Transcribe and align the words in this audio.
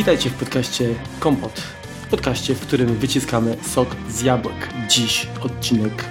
Witajcie 0.00 0.30
w 0.30 0.34
podcaście 0.34 0.94
Kompot. 1.18 1.60
W 2.06 2.10
podcaście, 2.10 2.54
w 2.54 2.60
którym 2.60 2.96
wyciskamy 2.96 3.56
sok 3.62 3.96
z 4.08 4.22
jabłek. 4.22 4.68
Dziś 4.88 5.28
odcinek, 5.42 6.04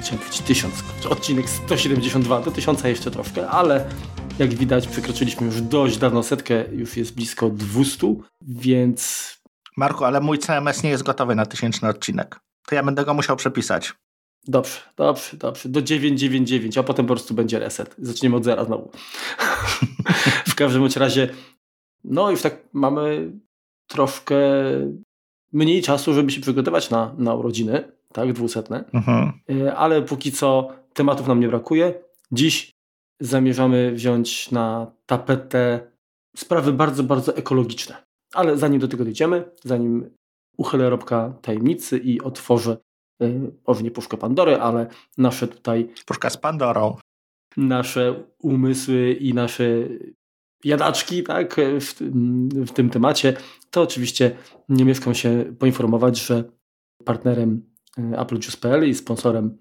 chciałem 0.00 0.18
powiedzieć 0.18 0.40
1000, 0.40 0.74
odcinek 1.10 1.50
172, 1.50 2.40
do 2.40 2.50
1000 2.50 2.84
jeszcze 2.84 3.10
troszkę, 3.10 3.48
ale 3.48 3.88
jak 4.38 4.54
widać 4.54 4.88
przekroczyliśmy 4.88 5.46
już 5.46 5.60
dość 5.60 5.96
dawno 5.96 6.22
setkę, 6.22 6.64
już 6.72 6.96
jest 6.96 7.14
blisko 7.14 7.50
200, 7.50 8.14
więc... 8.42 9.30
Marku, 9.76 10.04
ale 10.04 10.20
mój 10.20 10.38
CMS 10.38 10.82
nie 10.82 10.90
jest 10.90 11.02
gotowy 11.02 11.34
na 11.34 11.46
tysięczny 11.46 11.88
odcinek. 11.88 12.40
To 12.66 12.74
ja 12.74 12.82
będę 12.82 13.04
go 13.04 13.14
musiał 13.14 13.36
przepisać. 13.36 13.92
Dobrze, 14.48 14.80
dobrze, 14.96 15.36
dobrze. 15.36 15.68
Do 15.68 15.82
999, 15.82 16.78
a 16.78 16.82
potem 16.82 17.06
po 17.06 17.14
prostu 17.14 17.34
będzie 17.34 17.58
reset. 17.58 17.94
Zaczniemy 17.98 18.36
od 18.36 18.44
zera 18.44 18.64
znowu. 18.64 18.90
w 20.48 20.54
każdym 20.54 20.88
razie, 20.96 21.28
no 22.04 22.30
już 22.30 22.42
tak 22.42 22.68
mamy 22.72 23.32
troszkę 23.86 24.36
mniej 25.52 25.82
czasu, 25.82 26.14
żeby 26.14 26.30
się 26.30 26.40
przygotować 26.40 26.90
na, 26.90 27.14
na 27.18 27.34
urodziny, 27.34 27.92
tak, 28.12 28.32
dwusetne. 28.32 28.84
Mhm. 28.92 29.32
E, 29.50 29.76
ale 29.76 30.02
póki 30.02 30.32
co 30.32 30.68
tematów 30.94 31.26
nam 31.26 31.40
nie 31.40 31.48
brakuje. 31.48 31.94
Dziś 32.32 32.70
zamierzamy 33.20 33.92
wziąć 33.92 34.50
na 34.50 34.92
tapetę 35.06 35.80
sprawy 36.36 36.72
bardzo, 36.72 37.02
bardzo 37.02 37.36
ekologiczne. 37.36 37.96
Ale 38.34 38.58
zanim 38.58 38.80
do 38.80 38.88
tego 38.88 39.04
dojdziemy, 39.04 39.44
zanim 39.64 40.10
uchylę 40.56 40.90
robka 40.90 41.34
tajemnicy 41.42 41.98
i 41.98 42.20
otworzę 42.20 42.76
może 43.66 43.82
nie 43.82 43.90
puszkę 43.90 44.16
Pandory, 44.16 44.60
ale 44.60 44.86
nasze 45.18 45.48
tutaj... 45.48 45.88
Puszka 46.06 46.30
z 46.30 46.36
Pandorą. 46.36 46.96
Nasze 47.56 48.24
umysły 48.38 49.12
i 49.12 49.34
nasze 49.34 49.64
jadaczki 50.64 51.22
tak, 51.22 51.56
w, 51.80 51.94
w 52.66 52.70
tym 52.70 52.90
temacie, 52.90 53.36
to 53.70 53.82
oczywiście 53.82 54.36
nie 54.68 54.84
mieszkam 54.84 55.14
się 55.14 55.54
poinformować, 55.58 56.18
że 56.18 56.44
partnerem 57.04 57.70
e, 57.98 58.18
Apple 58.18 58.34
Juice.pl 58.34 58.88
i 58.88 58.94
sponsorem 58.94 59.58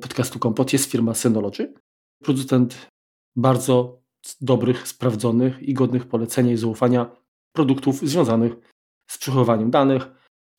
podcastu 0.00 0.38
Kompot 0.38 0.72
jest 0.72 0.90
firma 0.90 1.14
Synology. 1.14 1.74
Producent 2.22 2.90
bardzo 3.36 4.02
dobrych, 4.40 4.88
sprawdzonych 4.88 5.62
i 5.62 5.74
godnych 5.74 6.06
polecenia 6.06 6.52
i 6.52 6.56
zaufania 6.56 7.16
produktów 7.56 8.00
związanych 8.00 8.52
z 9.10 9.18
przechowywaniem 9.18 9.70
danych, 9.70 10.06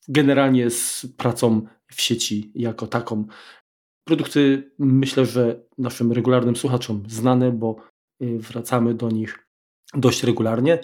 generalnie 0.07 0.69
z 0.69 1.07
pracą 1.17 1.67
w 1.91 2.01
sieci 2.01 2.51
jako 2.55 2.87
taką. 2.87 3.25
Produkty 4.07 4.71
myślę, 4.79 5.25
że 5.25 5.63
naszym 5.77 6.11
regularnym 6.11 6.55
słuchaczom 6.55 7.03
znane, 7.07 7.51
bo 7.51 7.75
y, 8.23 8.39
wracamy 8.39 8.93
do 8.93 9.09
nich 9.09 9.42
dość 9.93 10.23
regularnie, 10.23 10.79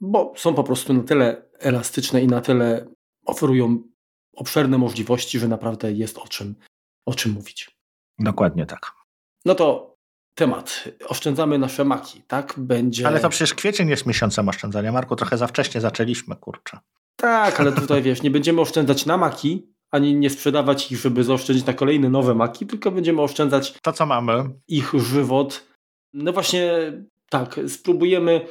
bo 0.00 0.32
są 0.36 0.54
po 0.54 0.64
prostu 0.64 0.94
na 0.94 1.02
tyle 1.02 1.42
elastyczne 1.58 2.22
i 2.22 2.26
na 2.26 2.40
tyle 2.40 2.86
oferują 3.26 3.82
obszerne 4.36 4.78
możliwości, 4.78 5.38
że 5.38 5.48
naprawdę 5.48 5.92
jest 5.92 6.18
o 6.18 6.28
czym, 6.28 6.54
o 7.06 7.14
czym 7.14 7.32
mówić. 7.32 7.70
Dokładnie 8.18 8.66
tak. 8.66 8.92
No 9.44 9.54
to 9.54 9.94
temat. 10.34 10.88
Oszczędzamy 11.06 11.58
nasze 11.58 11.84
maki, 11.84 12.22
tak? 12.22 12.54
Będzie... 12.56 13.06
Ale 13.06 13.20
to 13.20 13.28
przecież 13.28 13.54
kwiecień 13.54 13.88
jest 13.88 14.06
miesiącem 14.06 14.48
oszczędzania. 14.48 14.92
Marku, 14.92 15.16
trochę 15.16 15.38
za 15.38 15.46
wcześnie 15.46 15.80
zaczęliśmy, 15.80 16.36
kurczę. 16.36 16.78
Tak, 17.16 17.60
ale 17.60 17.72
tutaj 17.72 18.02
wiesz, 18.02 18.22
nie 18.22 18.30
będziemy 18.30 18.60
oszczędzać 18.60 19.06
na 19.06 19.16
maki, 19.16 19.74
ani 19.90 20.14
nie 20.14 20.30
sprzedawać 20.30 20.92
ich, 20.92 20.98
żeby 20.98 21.24
zaoszczędzić 21.24 21.66
na 21.66 21.72
kolejne 21.72 22.10
nowe 22.10 22.34
maki, 22.34 22.66
tylko 22.66 22.90
będziemy 22.90 23.22
oszczędzać 23.22 23.74
to, 23.82 23.92
co 23.92 24.06
mamy. 24.06 24.50
Ich 24.68 24.92
żywot. 24.94 25.66
No 26.12 26.32
właśnie 26.32 26.68
tak, 27.30 27.60
spróbujemy 27.68 28.46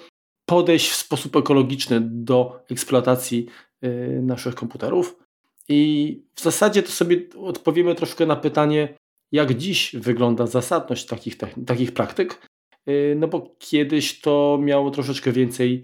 podejść 0.46 0.90
w 0.90 0.96
sposób 0.96 1.36
ekologiczny 1.36 2.02
do 2.02 2.64
eksploatacji 2.72 3.46
y, 3.86 4.20
naszych 4.22 4.56
komputerów. 4.56 5.20
I 5.70 6.22
w 6.36 6.42
zasadzie 6.42 6.84
to 6.84 6.92
sobie 6.92 7.22
odpowiemy 7.38 7.96
troszkę 7.96 8.26
na 8.26 8.36
pytanie, 8.36 8.98
jak 9.32 9.54
dziś 9.54 9.96
wygląda 9.96 10.48
zasadność 10.48 11.06
takich, 11.06 11.38
takich 11.66 11.92
praktyk, 11.92 12.48
y, 12.90 13.16
no 13.20 13.28
bo 13.28 13.56
kiedyś 13.60 14.22
to 14.22 14.60
miało 14.62 14.92
troszeczkę 14.92 15.32
więcej 15.32 15.84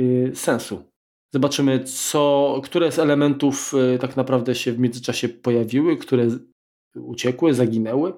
y, 0.00 0.30
sensu. 0.34 0.84
Zobaczymy, 1.34 1.84
co, 1.84 2.60
które 2.64 2.92
z 2.92 2.98
elementów 2.98 3.72
tak 4.00 4.16
naprawdę 4.16 4.54
się 4.54 4.72
w 4.72 4.78
międzyczasie 4.78 5.28
pojawiły, 5.28 5.96
które 5.96 6.28
uciekły, 6.96 7.54
zaginęły 7.54 8.12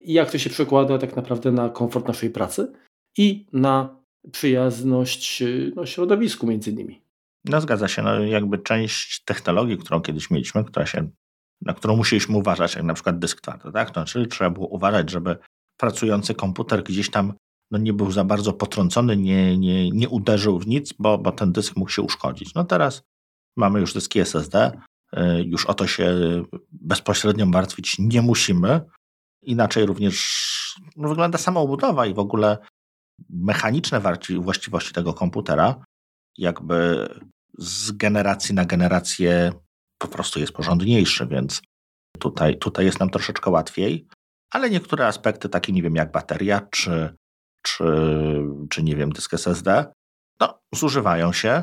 i 0.00 0.12
jak 0.12 0.30
to 0.30 0.38
się 0.38 0.50
przekłada 0.50 0.98
tak 0.98 1.16
naprawdę 1.16 1.52
na 1.52 1.68
komfort 1.68 2.08
naszej 2.08 2.30
pracy 2.30 2.72
i 3.18 3.46
na 3.52 3.98
przyjazność 4.32 5.42
no, 5.76 5.86
środowisku 5.86 6.46
między 6.46 6.70
innymi. 6.70 7.02
No 7.44 7.60
zgadza 7.60 7.88
się, 7.88 8.02
no 8.02 8.20
jakby 8.20 8.58
część 8.58 9.24
technologii, 9.24 9.78
którą 9.78 10.00
kiedyś 10.00 10.30
mieliśmy, 10.30 10.64
która 10.64 10.86
się, 10.86 11.10
na 11.62 11.74
którą 11.74 11.96
musieliśmy 11.96 12.36
uważać, 12.36 12.74
jak 12.74 12.84
na 12.84 12.94
przykład 12.94 13.18
dysk 13.18 13.40
twardy, 13.40 13.72
tak? 13.72 13.88
To 13.88 13.94
znaczy 13.94 14.26
trzeba 14.26 14.50
było 14.50 14.66
uważać, 14.66 15.10
żeby 15.10 15.36
pracujący 15.76 16.34
komputer 16.34 16.82
gdzieś 16.82 17.10
tam 17.10 17.32
no 17.70 17.78
nie 17.78 17.92
był 17.92 18.10
za 18.12 18.24
bardzo 18.24 18.52
potrącony, 18.52 19.16
nie, 19.16 19.58
nie, 19.58 19.90
nie 19.90 20.08
uderzył 20.08 20.58
w 20.58 20.66
nic, 20.66 20.92
bo, 20.92 21.18
bo 21.18 21.32
ten 21.32 21.52
dysk 21.52 21.76
mógł 21.76 21.90
się 21.90 22.02
uszkodzić. 22.02 22.54
No 22.54 22.64
teraz 22.64 23.02
mamy 23.56 23.80
już 23.80 23.94
dyski 23.94 24.20
SSD, 24.20 24.72
y, 25.16 25.20
już 25.46 25.66
o 25.66 25.74
to 25.74 25.86
się 25.86 26.14
bezpośrednio 26.72 27.46
martwić 27.46 27.96
nie 27.98 28.22
musimy. 28.22 28.80
Inaczej 29.42 29.86
również 29.86 30.48
no, 30.96 31.08
wygląda 31.08 31.38
sama 31.38 31.60
obudowa 31.60 32.06
i 32.06 32.14
w 32.14 32.18
ogóle 32.18 32.58
mechaniczne 33.30 34.00
właściwości 34.40 34.92
tego 34.92 35.14
komputera, 35.14 35.84
jakby 36.38 37.08
z 37.58 37.92
generacji 37.92 38.54
na 38.54 38.64
generację 38.64 39.52
po 39.98 40.08
prostu 40.08 40.40
jest 40.40 40.52
porządniejszy, 40.52 41.26
więc 41.26 41.62
tutaj, 42.18 42.58
tutaj 42.58 42.84
jest 42.84 43.00
nam 43.00 43.10
troszeczkę 43.10 43.50
łatwiej. 43.50 44.06
Ale 44.50 44.70
niektóre 44.70 45.06
aspekty, 45.06 45.48
takie 45.48 45.72
nie 45.72 45.82
wiem, 45.82 45.94
jak 45.94 46.12
bateria, 46.12 46.60
czy 46.70 47.14
czy, 47.62 47.84
czy 48.70 48.82
nie 48.82 48.96
wiem, 48.96 49.12
dysk 49.12 49.34
SSD, 49.34 49.92
no, 50.40 50.60
zużywają 50.74 51.32
się 51.32 51.62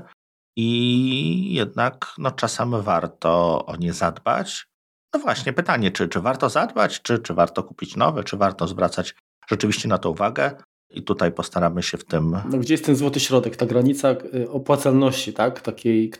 i 0.57 1.53
jednak 1.53 2.13
no, 2.17 2.31
czasem 2.31 2.81
warto 2.81 3.65
o 3.65 3.75
nie 3.75 3.93
zadbać. 3.93 4.67
No 5.13 5.19
właśnie, 5.19 5.53
pytanie, 5.53 5.91
czy, 5.91 6.07
czy 6.07 6.21
warto 6.21 6.49
zadbać, 6.49 7.01
czy, 7.01 7.19
czy 7.19 7.33
warto 7.33 7.63
kupić 7.63 7.95
nowe, 7.95 8.23
czy 8.23 8.37
warto 8.37 8.67
zwracać 8.67 9.15
rzeczywiście 9.49 9.87
na 9.87 9.97
to 9.97 10.11
uwagę. 10.11 10.57
I 10.89 11.03
tutaj 11.03 11.31
postaramy 11.31 11.83
się 11.83 11.97
w 11.97 12.05
tym. 12.05 12.37
No, 12.51 12.57
gdzie 12.57 12.73
jest 12.73 12.85
ten 12.85 12.95
złoty 12.95 13.19
środek, 13.19 13.55
ta 13.55 13.65
granica 13.65 14.11
y, 14.11 14.49
opłacalności, 14.49 15.33
tak? 15.33 15.61
Takiej. 15.61 16.13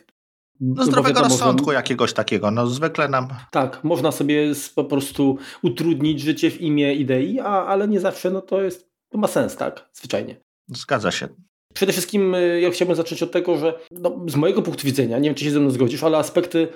No, 0.60 0.84
zdrowego 0.84 1.08
wiadomo, 1.14 1.28
rozsądku 1.28 1.70
że... 1.70 1.74
jakiegoś 1.74 2.12
takiego. 2.12 2.50
No 2.50 2.66
zwykle 2.66 3.08
nam. 3.08 3.28
Tak, 3.50 3.84
można 3.84 4.12
sobie 4.12 4.52
po 4.74 4.84
prostu 4.84 5.38
utrudnić 5.62 6.20
życie 6.20 6.50
w 6.50 6.60
imię 6.60 6.94
idei, 6.94 7.40
a, 7.40 7.66
ale 7.66 7.88
nie 7.88 8.00
zawsze 8.00 8.30
no 8.30 8.40
to 8.40 8.62
jest 8.62 8.88
to 9.10 9.18
ma 9.18 9.28
sens, 9.28 9.56
tak? 9.56 9.90
Zwyczajnie. 9.92 10.36
Zgadza 10.68 11.10
się. 11.10 11.28
Przede 11.74 11.92
wszystkim 11.92 12.34
y, 12.34 12.60
ja 12.60 12.70
chciałbym 12.70 12.96
zacząć 12.96 13.22
od 13.22 13.32
tego, 13.32 13.58
że 13.58 13.78
no, 13.90 14.24
z 14.28 14.36
mojego 14.36 14.62
punktu 14.62 14.86
widzenia, 14.86 15.18
nie 15.18 15.28
wiem 15.28 15.34
czy 15.34 15.44
się 15.44 15.50
ze 15.50 15.60
mną 15.60 15.70
zgodzisz, 15.70 16.04
ale 16.04 16.18
aspekty 16.18 16.68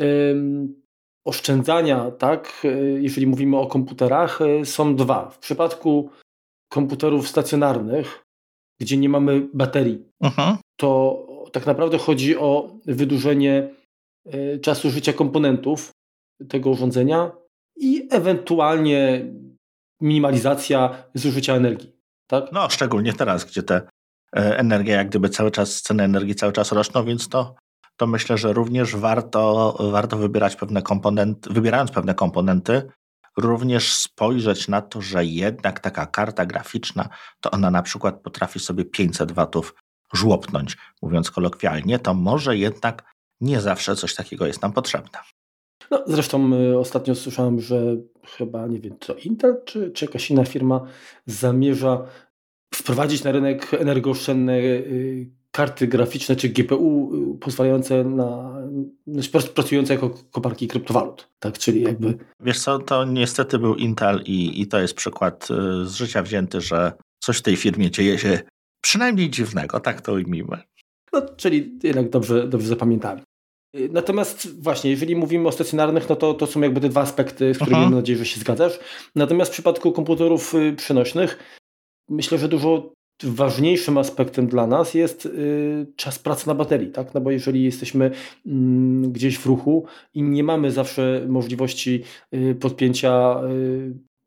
ym, 0.00 0.82
oszczędzania, 1.26 2.10
tak, 2.10 2.62
y, 2.64 2.98
jeżeli 3.02 3.26
mówimy 3.26 3.56
o 3.56 3.66
komputerach, 3.66 4.38
są 4.64 4.96
dwa. 4.96 5.30
W 5.30 5.38
przypadku 5.38 6.10
komputerów 6.68 7.28
stacjonarnych, 7.28 8.24
gdzie 8.80 8.96
nie 8.96 9.08
mamy 9.08 9.48
baterii, 9.54 10.04
uh-huh. 10.22 10.56
to 10.76 11.18
tak 11.52 11.66
naprawdę 11.66 11.98
chodzi 11.98 12.36
o 12.36 12.76
wydłużenie 12.86 13.74
czasu 14.62 14.90
życia 14.90 15.12
komponentów 15.12 15.90
tego 16.48 16.70
urządzenia 16.70 17.32
i 17.76 18.08
ewentualnie 18.10 19.32
minimalizacja 20.00 21.04
zużycia 21.14 21.54
energii. 21.54 21.92
Tak? 22.26 22.52
No, 22.52 22.70
szczególnie 22.70 23.12
teraz, 23.12 23.44
gdzie 23.44 23.62
te 23.62 23.74
e, 24.36 24.58
energia, 24.58 24.96
jak 24.96 25.08
gdyby 25.08 25.28
cały 25.28 25.50
czas, 25.50 25.82
ceny 25.82 26.02
energii 26.02 26.34
cały 26.34 26.52
czas 26.52 26.72
rosną, 26.72 27.04
więc 27.04 27.28
to, 27.28 27.54
to 27.96 28.06
myślę, 28.06 28.38
że 28.38 28.52
również 28.52 28.96
warto, 28.96 29.76
warto 29.90 30.16
wybierać 30.16 30.56
pewne 30.56 30.82
komponenty, 30.82 31.52
wybierając 31.52 31.90
pewne 31.90 32.14
komponenty, 32.14 32.82
również 33.38 33.94
spojrzeć 33.94 34.68
na 34.68 34.82
to, 34.82 35.00
że 35.00 35.24
jednak 35.24 35.80
taka 35.80 36.06
karta 36.06 36.46
graficzna, 36.46 37.08
to 37.40 37.50
ona 37.50 37.70
na 37.70 37.82
przykład 37.82 38.20
potrafi 38.22 38.60
sobie 38.60 38.84
500 38.84 39.32
watów 39.32 39.74
żłopnąć, 40.12 40.76
mówiąc 41.02 41.30
kolokwialnie, 41.30 41.98
to 41.98 42.14
może 42.14 42.56
jednak 42.56 43.14
nie 43.40 43.60
zawsze 43.60 43.96
coś 43.96 44.14
takiego 44.14 44.46
jest 44.46 44.62
nam 44.62 44.72
potrzebne. 44.72 45.18
No, 45.90 46.04
zresztą 46.06 46.52
y, 46.54 46.78
ostatnio 46.78 47.14
słyszałem, 47.14 47.60
że 47.60 47.96
chyba, 48.36 48.66
nie 48.66 48.80
wiem, 48.80 48.96
to 48.98 49.14
Intel 49.14 49.56
czy, 49.64 49.90
czy 49.90 50.04
jakaś 50.04 50.30
inna 50.30 50.44
firma 50.44 50.86
zamierza 51.26 52.06
wprowadzić 52.74 53.24
na 53.24 53.32
rynek 53.32 53.74
energooszczędne 53.74 54.58
y, 54.58 55.30
karty 55.58 55.86
graficzne 55.86 56.36
czy 56.36 56.48
GPU 56.48 57.10
y, 57.34 57.38
pozwalające 57.38 58.04
na, 58.04 58.54
pracujące 59.54 59.94
jako 59.94 60.10
koparki 60.30 60.68
kryptowalut. 60.68 61.28
Tak, 61.38 61.58
czyli 61.58 61.82
jakby... 61.82 62.18
Wiesz 62.40 62.60
co, 62.60 62.78
to 62.78 63.04
niestety 63.04 63.58
był 63.58 63.74
Intel 63.74 64.22
i, 64.26 64.60
i 64.60 64.66
to 64.66 64.80
jest 64.80 64.94
przykład 64.94 65.48
z 65.84 65.94
życia 65.94 66.22
wzięty, 66.22 66.60
że 66.60 66.92
coś 67.18 67.38
w 67.38 67.42
tej 67.42 67.56
firmie 67.56 67.90
dzieje 67.90 68.18
się 68.18 68.40
przynajmniej 68.80 69.30
dziwnego, 69.30 69.80
tak 69.80 70.00
to 70.00 70.12
ujmijmy. 70.12 70.58
No, 71.12 71.22
czyli 71.36 71.78
jednak 71.82 72.10
dobrze, 72.10 72.48
dobrze 72.48 72.68
zapamiętałem. 72.68 73.20
Natomiast 73.90 74.62
właśnie, 74.62 74.90
jeżeli 74.90 75.16
mówimy 75.16 75.48
o 75.48 75.52
stacjonarnych, 75.52 76.08
no 76.08 76.16
to, 76.16 76.34
to 76.34 76.46
są 76.46 76.60
jakby 76.60 76.80
te 76.80 76.88
dwa 76.88 77.00
aspekty, 77.00 77.54
z 77.54 77.56
którymi 77.56 77.76
mhm. 77.76 77.90
mam 77.90 78.00
nadzieję, 78.00 78.18
że 78.18 78.26
się 78.26 78.40
zgadzasz. 78.40 78.78
Natomiast 79.14 79.50
w 79.50 79.54
przypadku 79.54 79.92
komputerów 79.92 80.54
y, 80.54 80.72
przenośnych 80.76 81.38
myślę, 82.08 82.38
że 82.38 82.48
dużo 82.48 82.92
ważniejszym 83.24 83.98
aspektem 83.98 84.46
dla 84.46 84.66
nas 84.66 84.94
jest 84.94 85.26
y, 85.26 85.86
czas 85.96 86.18
pracy 86.18 86.46
na 86.48 86.54
baterii, 86.54 86.90
tak? 86.90 87.14
No 87.14 87.20
bo 87.20 87.30
jeżeli 87.30 87.64
jesteśmy 87.64 88.10
mm, 88.46 89.12
gdzieś 89.12 89.38
w 89.38 89.46
ruchu 89.46 89.86
i 90.14 90.22
nie 90.22 90.44
mamy 90.44 90.70
zawsze 90.70 91.24
możliwości 91.28 92.02
y, 92.34 92.54
podpięcia 92.60 93.40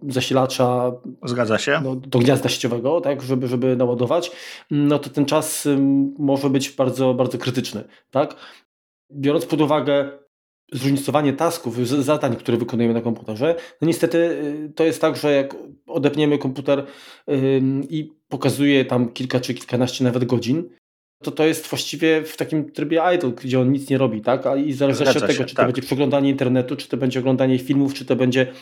zasilacza 0.07 0.91
Zgadza 1.25 1.57
się. 1.57 1.81
No, 1.83 1.95
do 1.95 2.19
gniazda 2.19 2.49
sieciowego, 2.49 3.01
tak, 3.01 3.21
żeby, 3.21 3.47
żeby 3.47 3.75
naładować, 3.75 4.31
no 4.71 4.99
to 4.99 5.09
ten 5.09 5.25
czas 5.25 5.67
może 6.17 6.49
być 6.49 6.69
bardzo, 6.69 7.13
bardzo 7.13 7.37
krytyczny. 7.37 7.83
Tak? 8.11 8.35
biorąc 9.13 9.45
pod 9.45 9.61
uwagę 9.61 10.11
zróżnicowanie 10.73 11.33
tasków, 11.33 11.87
zadań, 11.87 12.35
które 12.35 12.57
wykonujemy 12.57 12.93
na 12.93 13.01
komputerze, 13.01 13.55
no 13.81 13.87
niestety 13.87 14.17
y, 14.17 14.73
to 14.75 14.83
jest 14.83 15.01
tak, 15.01 15.15
że 15.15 15.31
jak 15.31 15.55
odepniemy 15.87 16.37
komputer 16.37 16.85
i 17.89 18.20
pokazuje 18.31 18.85
tam 18.85 19.09
kilka 19.09 19.39
czy 19.39 19.53
kilkanaście 19.53 20.03
nawet 20.03 20.25
godzin, 20.25 20.69
to 21.23 21.31
to 21.31 21.45
jest 21.45 21.67
właściwie 21.67 22.23
w 22.23 22.37
takim 22.37 22.71
trybie 22.71 23.01
idle, 23.15 23.31
gdzie 23.31 23.59
on 23.59 23.71
nic 23.71 23.89
nie 23.89 23.97
robi, 23.97 24.21
tak? 24.21 24.43
I 24.65 24.73
zależy 24.73 25.03
od 25.03 25.13
tego, 25.13 25.45
czy 25.45 25.45
to 25.45 25.55
tak. 25.55 25.65
będzie 25.65 25.81
przeglądanie 25.81 26.29
internetu, 26.29 26.75
czy 26.75 26.87
to 26.87 26.97
będzie 26.97 27.19
oglądanie 27.19 27.59
filmów, 27.59 27.93
czy 27.93 28.05
to 28.05 28.15
będzie 28.15 28.53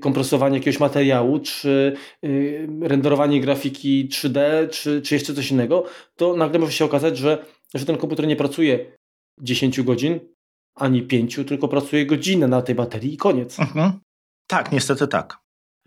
kompresowanie 0.00 0.58
jakiegoś 0.58 0.80
materiału, 0.80 1.38
czy 1.38 1.96
y, 2.24 2.68
renderowanie 2.82 3.40
grafiki 3.40 4.08
3D, 4.08 4.68
czy, 4.70 5.02
czy 5.02 5.14
jeszcze 5.14 5.34
coś 5.34 5.50
innego, 5.50 5.84
to 6.16 6.36
nagle 6.36 6.58
może 6.58 6.72
się 6.72 6.84
okazać, 6.84 7.18
że, 7.18 7.44
że 7.74 7.86
ten 7.86 7.96
komputer 7.96 8.26
nie 8.26 8.36
pracuje 8.36 8.92
10 9.40 9.82
godzin, 9.82 10.20
ani 10.74 11.02
5, 11.02 11.40
tylko 11.46 11.68
pracuje 11.68 12.06
godzinę 12.06 12.48
na 12.48 12.62
tej 12.62 12.74
baterii 12.74 13.14
i 13.14 13.16
koniec. 13.16 13.60
Mhm. 13.60 13.92
Tak, 14.46 14.72
niestety 14.72 15.08
tak. 15.08 15.38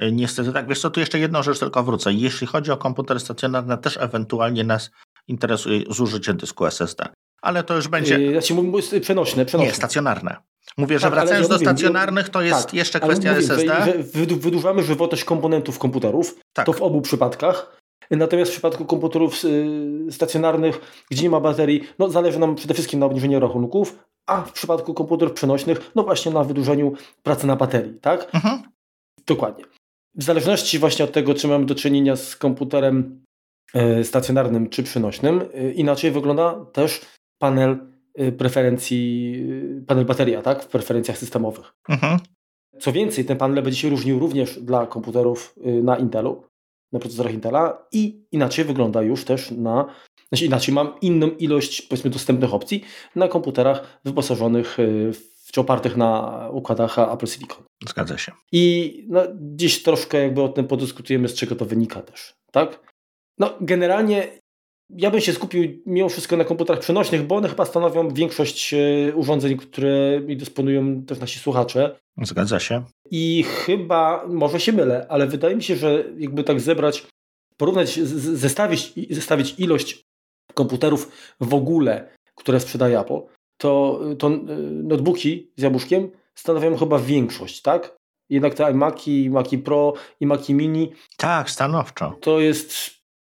E, 0.02 0.12
niestety 0.12 0.54
tak. 0.54 0.68
Wiesz 0.68 0.82
co, 0.82 0.90
tu 0.90 1.00
jeszcze 1.00 1.20
jedną 1.20 1.44
rzecz 1.44 1.60
tylko 1.60 1.84
wrócę. 1.84 2.14
Jeśli 2.14 2.48
chodzi 2.48 2.72
o 2.72 2.78
komputery 2.78 3.20
stacjonarne, 3.20 3.78
też 3.78 3.98
ewentualnie 3.98 4.64
nas 4.64 4.92
interesuje 5.28 5.84
zużycie 5.90 6.34
dysku 6.34 6.66
SSD. 6.66 7.08
Ale 7.42 7.64
to 7.64 7.76
już 7.76 7.88
będzie... 7.88 8.20
Yy, 8.20 8.32
znaczy, 8.32 8.54
mówię 8.54 9.00
przenośne, 9.02 9.46
przenośne. 9.46 9.72
Nie, 9.72 9.76
stacjonarne. 9.76 10.38
Mówię, 10.78 11.00
że 11.00 11.04
tak, 11.04 11.14
wracając 11.14 11.46
ja 11.46 11.50
do 11.50 11.56
mówię, 11.56 11.66
stacjonarnych, 11.66 12.30
to 12.30 12.42
jest 12.42 12.66
tak, 12.66 12.74
jeszcze 12.74 13.00
kwestia 13.00 13.34
mówię, 13.34 13.44
SSD. 13.44 13.86
Że, 13.86 13.86
że 14.20 14.36
wydłużamy 14.36 14.84
żywotność 14.84 15.24
komponentów 15.24 15.80
komputerów. 15.80 16.36
Tak. 16.54 16.66
To 16.66 16.74
w 16.74 16.82
obu 16.82 17.02
przypadkach. 17.02 17.82
Natomiast 18.12 18.52
w 18.52 18.54
przypadku 18.54 18.86
komputerów 18.86 19.46
y, 19.46 20.12
stacjonarnych, 20.12 21.04
gdzie 21.12 21.24
nie 21.24 21.30
ma 21.30 21.40
baterii, 21.40 21.84
no 22.00 22.10
zależy 22.10 22.40
nam 22.40 22.56
przede 22.56 22.74
wszystkim 22.74 23.00
na 23.00 23.06
obniżeniu 23.06 23.40
rachunków, 23.40 24.00
a 24.26 24.42
w 24.42 24.52
przypadku 24.52 24.94
komputerów 24.94 25.34
przenośnych, 25.34 25.92
no 25.96 26.04
właśnie 26.04 26.32
na 26.32 26.44
wydłużeniu 26.44 26.94
pracy 27.24 27.48
na 27.48 27.56
baterii, 27.56 28.00
tak? 28.02 28.36
Mhm. 28.36 28.64
Dokładnie. 29.28 29.66
W 30.16 30.24
zależności 30.24 30.80
właśnie 30.80 31.06
od 31.06 31.12
tego, 31.12 31.34
czy 31.34 31.48
mamy 31.48 31.66
do 31.66 31.76
czynienia 31.76 32.16
z 32.16 32.36
komputerem 32.36 33.24
y, 34.00 34.04
stacjonarnym 34.04 34.70
czy 34.70 34.84
przenośnym, 34.84 35.42
y, 35.42 35.74
inaczej 35.74 36.12
wygląda 36.12 36.66
też 36.74 37.02
panel 37.40 37.92
preferencji, 38.38 39.36
panel 39.88 40.06
bateria, 40.06 40.42
tak? 40.42 40.64
W 40.64 40.68
preferencjach 40.68 41.18
systemowych. 41.18 41.74
Mhm. 41.90 42.20
Co 42.80 42.92
więcej, 42.92 43.26
ten 43.26 43.38
panel 43.38 43.64
będzie 43.64 43.80
się 43.80 43.90
różnił 43.90 44.20
również 44.20 44.60
dla 44.60 44.88
komputerów 44.88 45.56
na 45.84 45.98
Intelu 45.98 46.44
na 46.92 47.00
procesorach 47.00 47.34
Intela 47.34 47.88
i 47.92 48.26
inaczej 48.32 48.66
wygląda 48.66 49.02
już 49.02 49.26
też 49.26 49.52
na, 49.52 49.86
znaczy 50.30 50.46
inaczej 50.46 50.74
mam 50.74 50.94
inną 51.02 51.30
ilość 51.30 51.82
powiedzmy 51.82 52.12
dostępnych 52.12 52.54
opcji 52.54 52.84
na 53.16 53.28
komputerach 53.28 54.02
wyposażonych 54.06 54.78
w, 54.78 55.31
czy 55.52 55.62
opartych 55.62 55.98
na 55.98 56.50
układach 56.52 57.00
Apple 57.00 57.28
Silicon. 57.28 57.64
Zgadza 57.88 58.18
się. 58.18 58.32
I 58.52 59.06
no, 59.10 59.22
dziś 59.34 59.84
troszkę 59.84 60.22
jakby 60.22 60.42
o 60.42 60.50
tym 60.50 60.68
podyskutujemy, 60.68 61.28
z 61.28 61.34
czego 61.34 61.56
to 61.56 61.66
wynika 61.66 62.02
też, 62.02 62.34
tak? 62.52 62.94
No 63.40 63.54
generalnie 63.62 64.28
ja 64.98 65.12
bym 65.12 65.22
się 65.22 65.34
skupił 65.34 65.82
mimo 65.86 66.10
wszystko 66.10 66.38
na 66.38 66.44
komputerach 66.44 66.82
przenośnych, 66.82 67.28
bo 67.28 67.36
one 67.36 67.50
chyba 67.50 67.66
stanowią 67.66 68.10
większość 68.10 68.74
e, 68.74 68.78
urządzeń, 69.16 69.58
które 69.58 70.22
dysponują 70.36 71.04
też 71.04 71.20
nasi 71.20 71.40
słuchacze. 71.40 72.00
Zgadza 72.22 72.60
się. 72.60 72.84
I 73.12 73.44
chyba, 73.44 74.28
może 74.28 74.60
się 74.60 74.74
mylę, 74.74 75.06
ale 75.10 75.28
wydaje 75.28 75.56
mi 75.56 75.64
się, 75.64 75.76
że 75.76 76.04
jakby 76.18 76.44
tak 76.44 76.60
zebrać, 76.60 77.08
porównać, 77.58 78.00
zestawić, 78.00 78.94
zestawić 79.10 79.60
ilość 79.60 80.02
komputerów 80.54 81.12
w 81.40 81.54
ogóle, 81.54 82.10
które 82.36 82.60
sprzedaje 82.60 83.00
Apple, 83.00 83.22
to, 83.62 84.00
to 84.20 84.28
e, 84.28 84.32
notebooki 84.84 85.52
z 85.58 85.62
jabłuszkiem 85.62 86.10
stanowią 86.36 86.78
chyba 86.78 87.00
większość, 87.00 87.62
tak? 87.62 87.98
Jednak 88.30 88.54
te 88.54 88.72
iMaki, 88.72 89.30
Maki 89.30 89.58
Pro 89.58 89.94
i 90.20 90.26
Maki 90.26 90.54
Mini. 90.54 90.92
Tak, 91.18 91.50
stanowczo. 91.50 92.18
To 92.22 92.40
jest 92.40 92.74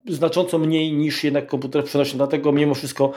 znacząco 0.09 0.59
mniej 0.59 0.93
niż 0.93 1.25
jednak 1.25 1.47
komputer 1.47 1.85
przenośny, 1.85 2.17
dlatego 2.17 2.53
mimo 2.53 2.75
wszystko 2.75 3.13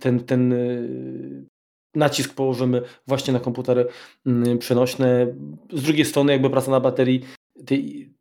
ten, 0.00 0.20
ten 0.20 0.52
y, 0.52 1.46
nacisk 1.94 2.34
położymy 2.34 2.82
właśnie 3.06 3.32
na 3.32 3.40
komputery 3.40 3.86
mm, 4.26 4.58
przenośne. 4.58 5.26
Z 5.72 5.82
drugiej 5.82 6.04
strony 6.04 6.32
jakby 6.32 6.50
praca 6.50 6.70
na 6.70 6.80
baterii, 6.80 7.24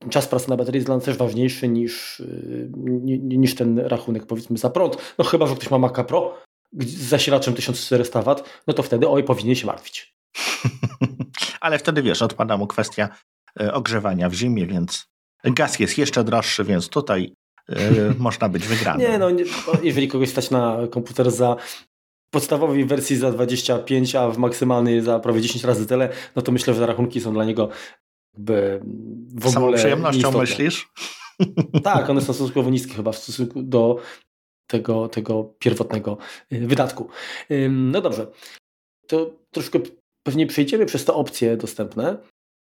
czas 0.09 0.27
pracy 0.27 0.49
na 0.49 0.57
baterii 0.57 0.77
jest 0.77 0.87
dla 0.87 0.95
nas 0.95 1.03
też 1.03 1.17
ważniejszy 1.17 1.67
niż, 1.67 2.19
y, 2.19 2.69
niż 3.21 3.55
ten 3.55 3.79
rachunek 3.79 4.25
powiedzmy 4.25 4.57
za 4.57 4.69
prąd. 4.69 4.97
No 5.17 5.25
chyba, 5.25 5.47
że 5.47 5.55
ktoś 5.55 5.71
ma 5.71 5.77
Maca 5.77 6.03
Pro 6.03 6.37
z 6.79 7.07
zasilaczem 7.07 7.53
1400 7.53 8.21
W, 8.21 8.35
no 8.67 8.73
to 8.73 8.83
wtedy 8.83 9.09
oj, 9.09 9.23
powinien 9.23 9.55
się 9.55 9.67
martwić. 9.67 10.15
Ale 11.61 11.79
wtedy 11.79 12.01
wiesz, 12.01 12.21
odpada 12.21 12.57
mu 12.57 12.67
kwestia 12.67 13.09
y, 13.61 13.73
ogrzewania 13.73 14.29
w 14.29 14.33
zimie, 14.33 14.67
więc 14.67 15.05
gaz 15.43 15.79
jest 15.79 15.97
jeszcze 15.97 16.23
droższy, 16.23 16.63
więc 16.63 16.89
tutaj 16.89 17.35
E, 17.69 18.13
można 18.19 18.49
być 18.49 18.67
wygrany. 18.67 19.03
Nie, 19.03 19.17
no, 19.17 19.29
nie, 19.29 19.43
jeżeli 19.83 20.07
kogoś 20.07 20.29
stać 20.29 20.51
na 20.51 20.77
komputer 20.91 21.31
za 21.31 21.55
podstawowej 22.29 22.85
wersji 22.85 23.15
za 23.15 23.31
25, 23.31 24.15
a 24.15 24.29
w 24.29 24.37
maksymalnej 24.37 25.01
za 25.01 25.19
prawie 25.19 25.41
10 25.41 25.63
razy 25.63 25.87
tyle, 25.87 26.09
no 26.35 26.41
to 26.41 26.51
myślę, 26.51 26.73
że 26.73 26.85
rachunki 26.85 27.21
są 27.21 27.33
dla 27.33 27.45
niego 27.45 27.69
jakby 28.33 28.81
w 29.35 29.49
Samą 29.49 29.65
ogóle 29.65 29.77
przyjemnością 29.77 30.17
istotne. 30.17 30.39
myślisz? 30.39 30.89
Tak, 31.83 32.09
one 32.09 32.21
są 32.21 32.33
stosunkowo 32.33 32.69
niskie 32.69 32.93
chyba 32.93 33.11
w 33.11 33.17
stosunku 33.17 33.63
do 33.63 33.99
tego, 34.73 35.09
tego 35.09 35.53
pierwotnego 35.59 36.17
y, 36.53 36.67
wydatku. 36.67 37.09
No 37.69 38.01
dobrze, 38.01 38.27
to 39.07 39.31
troszkę 39.51 39.79
pewnie 40.23 40.47
przejdziemy 40.47 40.85
przez 40.85 41.05
te 41.05 41.13
opcje 41.13 41.57
dostępne, 41.57 42.17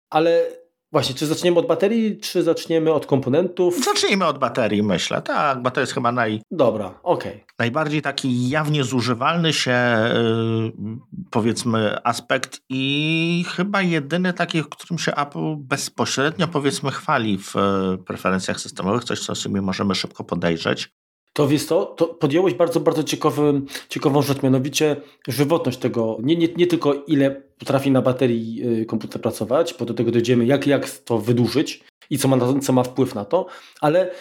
ale 0.09 0.51
Właśnie, 0.91 1.15
czy 1.15 1.25
zaczniemy 1.25 1.59
od 1.59 1.67
baterii, 1.67 2.17
czy 2.17 2.43
zaczniemy 2.43 2.93
od 2.93 3.05
komponentów? 3.05 3.85
Zacznijmy 3.85 4.25
od 4.25 4.39
baterii, 4.39 4.83
myślę, 4.83 5.21
tak, 5.21 5.61
bo 5.61 5.71
to 5.71 5.81
jest 5.81 5.93
chyba 5.93 6.11
naj... 6.11 6.41
Dobra, 6.51 6.99
okej. 7.03 7.31
Okay. 7.31 7.45
Najbardziej 7.59 8.01
taki 8.01 8.49
jawnie 8.49 8.83
zużywalny 8.83 9.53
się, 9.53 9.71
yy, 9.71 10.97
powiedzmy, 11.31 12.03
aspekt 12.03 12.61
i 12.69 13.45
chyba 13.47 13.81
jedyny 13.81 14.33
taki, 14.33 14.63
którym 14.63 14.99
się 14.99 15.15
Apple 15.15 15.55
bezpośrednio, 15.57 16.47
powiedzmy, 16.47 16.91
chwali 16.91 17.37
w 17.37 17.55
yy, 17.55 17.97
preferencjach 17.97 18.59
systemowych, 18.59 19.03
coś, 19.03 19.19
co 19.19 19.35
sobie 19.35 19.61
możemy 19.61 19.95
szybko 19.95 20.23
podejrzeć. 20.23 20.89
To 21.33 21.47
wiesz 21.47 21.65
to, 21.65 21.85
to 21.85 22.07
podjąłeś 22.07 22.53
bardzo, 22.53 22.79
bardzo 22.79 23.03
ciekawy, 23.03 23.61
ciekawą 23.89 24.21
rzecz, 24.21 24.43
mianowicie 24.43 24.95
żywotność 25.27 25.77
tego, 25.77 26.17
nie, 26.23 26.35
nie, 26.35 26.47
nie 26.57 26.67
tylko 26.67 26.93
ile 26.93 27.31
potrafi 27.59 27.91
na 27.91 28.01
baterii 28.01 28.63
y, 28.81 28.85
komputer 28.85 29.21
pracować, 29.21 29.75
bo 29.79 29.85
do 29.85 29.93
tego 29.93 30.11
dojdziemy, 30.11 30.45
jak, 30.45 30.67
jak 30.67 30.89
to 30.89 31.17
wydłużyć 31.17 31.83
i 32.09 32.17
co 32.17 32.27
ma, 32.27 32.59
co 32.59 32.73
ma 32.73 32.83
wpływ 32.83 33.15
na 33.15 33.25
to, 33.25 33.45
ale 33.81 34.11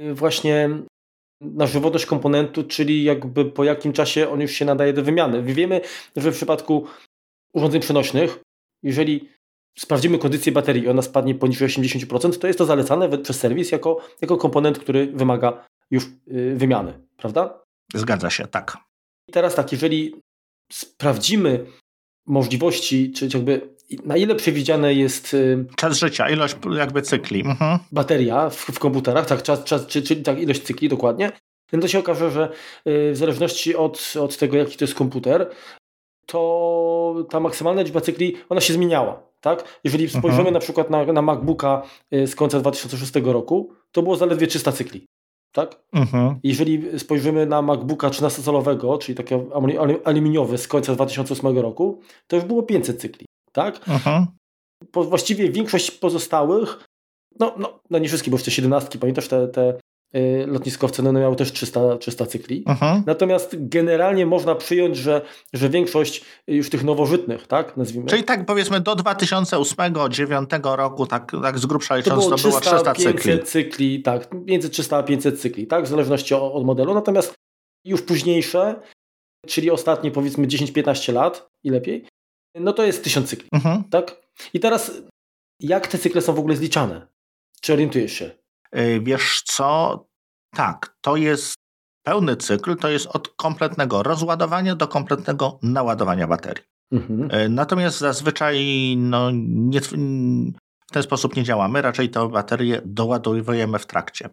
y, 0.00 0.14
właśnie 0.14 0.70
na 1.40 1.66
żywotność 1.66 2.06
komponentu, 2.06 2.64
czyli 2.64 3.04
jakby 3.04 3.44
po 3.44 3.64
jakim 3.64 3.92
czasie 3.92 4.28
on 4.28 4.40
już 4.40 4.50
się 4.50 4.64
nadaje 4.64 4.92
do 4.92 5.02
wymiany. 5.02 5.42
Wiemy, 5.42 5.80
że 6.16 6.32
w 6.32 6.36
przypadku 6.36 6.86
urządzeń 7.54 7.80
przenośnych, 7.80 8.40
jeżeli 8.82 9.28
sprawdzimy 9.78 10.18
kondycję 10.18 10.52
baterii 10.52 10.82
i 10.82 10.88
ona 10.88 11.02
spadnie 11.02 11.34
poniżej 11.34 11.68
80%, 11.68 12.38
to 12.38 12.46
jest 12.46 12.58
to 12.58 12.64
zalecane 12.64 13.18
przez 13.18 13.40
serwis 13.40 13.72
jako, 13.72 14.00
jako 14.20 14.36
komponent, 14.36 14.78
który 14.78 15.06
wymaga 15.06 15.66
już 15.90 16.04
y, 16.04 16.54
wymiany, 16.56 17.00
prawda? 17.16 17.62
Zgadza 17.94 18.30
się, 18.30 18.46
tak. 18.46 18.76
I 19.28 19.32
teraz 19.32 19.54
tak, 19.54 19.72
jeżeli 19.72 20.14
sprawdzimy 20.72 21.66
możliwości, 22.26 23.12
czy 23.12 23.28
jakby 23.34 23.76
na 24.04 24.16
ile 24.16 24.34
przewidziane 24.34 24.94
jest 24.94 25.34
y, 25.34 25.64
czas 25.76 25.98
życia, 25.98 26.30
ilość 26.30 26.56
jakby 26.76 27.02
cykli. 27.02 27.40
Mhm. 27.40 27.78
Bateria 27.92 28.50
w, 28.50 28.56
w, 28.56 28.78
komputerach, 28.78 29.26
tak, 29.26 29.42
czas, 29.42 29.64
czas, 29.64 29.86
czy, 29.86 30.02
czyli 30.02 30.22
tak, 30.22 30.40
ilość 30.40 30.62
cykli 30.62 30.88
dokładnie, 30.88 31.32
to 31.80 31.88
się 31.88 31.98
okaże, 31.98 32.30
że 32.30 32.50
y, 32.86 33.12
w 33.12 33.16
zależności 33.16 33.76
od, 33.76 34.14
od 34.20 34.38
tego, 34.38 34.56
jaki 34.56 34.76
to 34.76 34.84
jest 34.84 34.94
komputer, 34.94 35.50
to 36.26 37.26
ta 37.30 37.40
maksymalna 37.40 37.82
liczba 37.82 38.00
cykli, 38.00 38.36
ona 38.48 38.60
się 38.60 38.72
zmieniała. 38.72 39.22
Tak? 39.40 39.80
Jeżeli 39.84 40.08
spojrzymy 40.08 40.38
mhm. 40.38 40.54
na 40.54 40.60
przykład 40.60 40.90
na, 40.90 41.04
na 41.04 41.22
MacBooka 41.22 41.82
z 42.12 42.34
końca 42.34 42.60
2006 42.60 43.12
roku, 43.24 43.72
to 43.92 44.02
było 44.02 44.16
zaledwie 44.16 44.46
300 44.46 44.72
cykli. 44.72 45.06
Tak? 45.52 45.82
Mhm. 45.92 46.40
Jeżeli 46.42 46.98
spojrzymy 46.98 47.46
na 47.46 47.62
MacBooka 47.62 48.08
13-calowego, 48.08 48.98
czyli 48.98 49.16
takiego 49.16 49.62
aluminiowy 50.04 50.58
z 50.58 50.68
końca 50.68 50.94
2008 50.94 51.58
roku, 51.58 52.00
to 52.26 52.36
już 52.36 52.44
było 52.44 52.62
500 52.62 53.00
cykli. 53.00 53.26
Tak? 53.52 53.88
Mhm. 53.88 54.26
właściwie 54.94 55.50
większość 55.50 55.90
pozostałych, 55.90 56.84
no, 57.40 57.54
no, 57.58 57.80
no 57.90 57.98
nie 57.98 58.08
wszystkie, 58.08 58.30
bo 58.30 58.36
jeszcze 58.36 58.50
17, 58.50 58.98
pamiętasz 58.98 59.28
te, 59.28 59.48
te 59.48 59.78
lotniskowce 60.46 61.02
no, 61.02 61.12
miały 61.12 61.36
też 61.36 61.52
300, 61.52 61.96
300 61.98 62.26
cykli. 62.26 62.64
Mhm. 62.66 63.02
Natomiast 63.06 63.56
generalnie 63.58 64.26
można 64.26 64.54
przyjąć, 64.54 64.96
że, 64.96 65.22
że 65.52 65.68
większość 65.68 66.24
już 66.46 66.70
tych 66.70 66.84
nowożytnych, 66.84 67.46
tak, 67.46 67.76
nazwijmy. 67.76 68.08
Czyli 68.08 68.24
tak 68.24 68.46
powiedzmy 68.46 68.80
do 68.80 68.92
2008-2009 68.92 70.76
roku, 70.76 71.06
tak, 71.06 71.32
tak 71.42 71.58
z 71.58 71.66
grubsza 71.66 71.96
licząc, 71.96 72.22
to 72.22 72.28
było 72.28 72.36
300, 72.36 72.60
to 72.60 72.70
było 72.70 72.94
300 72.94 72.94
cykli. 72.94 73.42
cykli. 73.44 74.02
Tak, 74.02 74.28
między 74.32 74.70
300 74.70 74.96
a 74.96 75.02
500 75.02 75.40
cykli, 75.40 75.66
tak, 75.66 75.84
w 75.84 75.88
zależności 75.88 76.34
od 76.34 76.64
modelu. 76.64 76.94
Natomiast 76.94 77.34
już 77.84 78.02
późniejsze, 78.02 78.80
czyli 79.46 79.70
ostatnie 79.70 80.10
powiedzmy 80.10 80.46
10-15 80.46 81.12
lat 81.12 81.48
i 81.64 81.70
lepiej, 81.70 82.06
no 82.54 82.72
to 82.72 82.84
jest 82.84 83.04
1000 83.04 83.28
cykli, 83.28 83.48
mhm. 83.52 83.84
tak? 83.84 84.20
I 84.54 84.60
teraz 84.60 84.92
jak 85.60 85.86
te 85.86 85.98
cykle 85.98 86.22
są 86.22 86.34
w 86.34 86.38
ogóle 86.38 86.56
zliczane? 86.56 87.06
Czy 87.60 87.72
orientujesz 87.72 88.12
się? 88.12 88.45
Y, 88.76 89.00
wiesz 89.00 89.42
co? 89.46 90.04
Tak, 90.54 90.96
to 91.00 91.16
jest 91.16 91.54
pełny 92.02 92.36
cykl, 92.36 92.76
to 92.76 92.88
jest 92.88 93.06
od 93.06 93.28
kompletnego 93.28 94.02
rozładowania 94.02 94.74
do 94.74 94.88
kompletnego 94.88 95.58
naładowania 95.62 96.26
baterii. 96.26 96.64
Mhm. 96.92 97.30
Y, 97.30 97.48
natomiast 97.48 97.98
zazwyczaj 97.98 98.56
no, 98.96 99.30
nie, 99.32 99.80
w 99.80 99.90
ten 100.92 101.02
sposób 101.02 101.36
nie 101.36 101.44
działamy, 101.44 101.82
raczej 101.82 102.10
tę 102.10 102.28
baterię 102.28 102.82
doładowujemy 102.84 103.78
w 103.78 103.86
trakcie. 103.86 104.30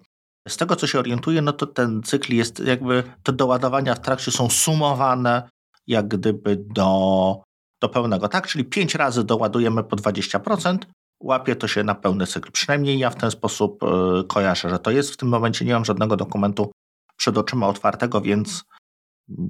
Z 0.47 0.57
tego, 0.57 0.75
co 0.75 0.87
się 0.87 0.99
orientuję, 0.99 1.41
no 1.41 1.53
to 1.53 1.67
ten 1.67 2.03
cykl 2.03 2.33
jest 2.33 2.59
jakby, 2.59 3.03
te 3.23 3.33
doładowania 3.33 3.95
w 3.95 4.01
trakcie 4.01 4.31
są 4.31 4.49
sumowane 4.49 5.49
jak 5.87 6.07
gdyby 6.07 6.57
do, 6.59 7.41
do 7.81 7.89
pełnego, 7.89 8.27
tak? 8.27 8.47
Czyli 8.47 8.65
5 8.65 8.95
razy 8.95 9.23
doładujemy 9.23 9.83
po 9.83 9.95
20%, 9.95 10.77
łapie 11.23 11.55
to 11.55 11.67
się 11.67 11.83
na 11.83 11.95
pełny 11.95 12.27
cykl. 12.27 12.51
Przynajmniej 12.51 12.99
ja 12.99 13.09
w 13.09 13.15
ten 13.15 13.31
sposób 13.31 13.83
e, 13.83 13.87
kojarzę, 14.27 14.69
że 14.69 14.79
to 14.79 14.91
jest 14.91 15.11
w 15.11 15.17
tym 15.17 15.29
momencie. 15.29 15.65
Nie 15.65 15.73
mam 15.73 15.85
żadnego 15.85 16.17
dokumentu 16.17 16.71
przed 17.17 17.37
oczyma 17.37 17.67
otwartego, 17.67 18.21
więc 18.21 18.63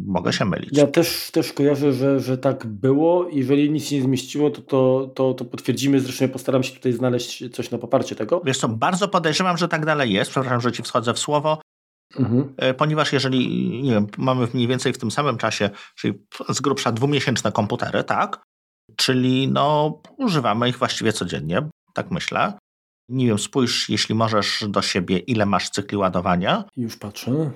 mogę 0.06 0.34
się 0.34 0.46
mylić. 0.46 0.78
Ja 0.78 0.88
też, 0.88 1.32
też 1.32 1.54
kojarzę, 1.54 1.94
że, 1.94 2.20
że 2.20 2.38
tak 2.38 2.66
było. 2.66 3.28
Jeżeli 3.32 3.72
nic 3.72 3.86
się 3.86 3.96
nie 3.96 4.02
zmieściło, 4.02 4.50
to, 4.50 4.62
to, 4.62 5.12
to, 5.16 5.34
to 5.34 5.46
potwierdzimy. 5.46 6.00
Zresztą 6.00 6.30
postaram 6.30 6.64
się 6.64 6.74
tutaj 6.74 6.94
znaleźć 6.94 7.44
coś 7.52 7.72
na 7.72 7.78
poparcie 7.78 8.16
tego. 8.16 8.42
Wiesz 8.46 8.58
co, 8.58 8.70
bardzo 8.70 9.08
podejrzewam, 9.08 9.58
że 9.58 9.68
tak 9.68 9.86
dalej 9.86 10.14
jest. 10.14 10.32
Przepraszam, 10.32 10.62
że 10.62 10.72
ci 10.72 10.84
wchodzę 10.84 11.14
w 11.14 11.20
słowo. 11.20 11.62
Mhm. 12.20 12.54
E, 12.58 12.74
ponieważ 12.74 13.14
jeżeli, 13.14 13.70
nie 13.84 13.92
wiem, 13.92 14.08
mamy 14.18 14.48
mniej 14.54 14.68
więcej 14.68 14.94
w 14.94 14.98
tym 14.98 15.12
samym 15.12 15.38
czasie, 15.38 15.70
czyli 15.96 16.14
z 16.50 16.62
grubsza 16.62 16.92
dwumiesięczne 16.92 17.52
komputery, 17.52 18.04
tak? 18.04 18.44
Czyli 18.96 19.48
no, 19.48 20.00
używamy 20.18 20.70
ich 20.70 20.78
właściwie 20.78 21.14
codziennie, 21.14 21.70
tak 21.94 22.12
myślę. 22.12 22.54
Nie 23.10 23.28
wiem, 23.28 23.40
spójrz, 23.40 23.90
jeśli 23.90 24.16
możesz 24.16 24.66
do 24.68 24.82
siebie, 24.82 25.18
ile 25.18 25.46
masz 25.46 25.70
cykli 25.70 25.98
ładowania. 25.98 26.64
Już 26.78 26.98
patrzę. 26.98 27.52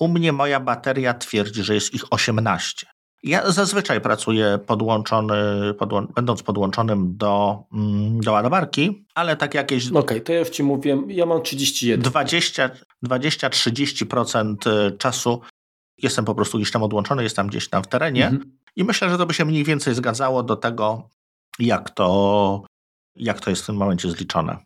U 0.00 0.08
mnie 0.08 0.32
moja 0.32 0.60
bateria 0.60 1.14
twierdzi, 1.14 1.62
że 1.62 1.74
jest 1.74 1.94
ich 1.94 2.12
18. 2.12 2.86
Ja 3.22 3.50
zazwyczaj 3.50 4.00
pracuję 4.00 4.58
podłączony, 4.66 5.34
podłą 5.78 6.06
będąc 6.06 6.42
podłączonym 6.42 7.16
do, 7.16 7.64
mm, 7.72 8.20
do 8.20 8.32
ładowarki, 8.32 9.06
ale 9.14 9.36
tak 9.36 9.54
jakieś. 9.54 9.88
Okej, 9.88 9.98
okay, 10.00 10.20
to 10.20 10.32
ja 10.32 10.38
już 10.38 10.50
ci 10.50 10.62
mówię, 10.62 11.02
ja 11.08 11.26
mam 11.26 11.42
31. 11.42 12.12
20-30% 13.02 14.96
czasu 14.98 15.40
jestem 16.02 16.24
po 16.24 16.34
prostu 16.34 16.58
gdzieś 16.58 16.70
tam 16.70 16.82
odłączony, 16.82 17.22
jestem 17.22 17.46
gdzieś 17.46 17.68
tam 17.68 17.82
w 17.82 17.86
terenie 17.86 18.26
mhm. 18.26 18.58
I 18.76 18.84
myślę, 18.84 19.10
że 19.10 19.18
to 19.18 19.26
by 19.26 19.34
się 19.34 19.44
mniej 19.44 19.64
więcej 19.64 19.94
zgadzało 19.94 20.42
do 20.42 20.56
tego, 20.56 21.08
jak 21.58 21.90
to, 21.90 22.62
jak 23.16 23.40
to 23.40 23.50
jest 23.50 23.62
w 23.62 23.66
tym 23.66 23.76
momencie 23.76 24.10
zliczone. 24.10 24.58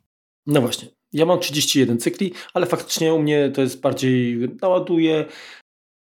No 0.45 0.61
właśnie. 0.61 0.87
Ja 1.13 1.25
mam 1.25 1.39
31 1.39 1.99
cykli, 1.99 2.33
ale 2.53 2.65
faktycznie 2.65 3.13
u 3.13 3.21
mnie 3.21 3.51
to 3.51 3.61
jest 3.61 3.81
bardziej 3.81 4.37
naładuję, 4.61 5.25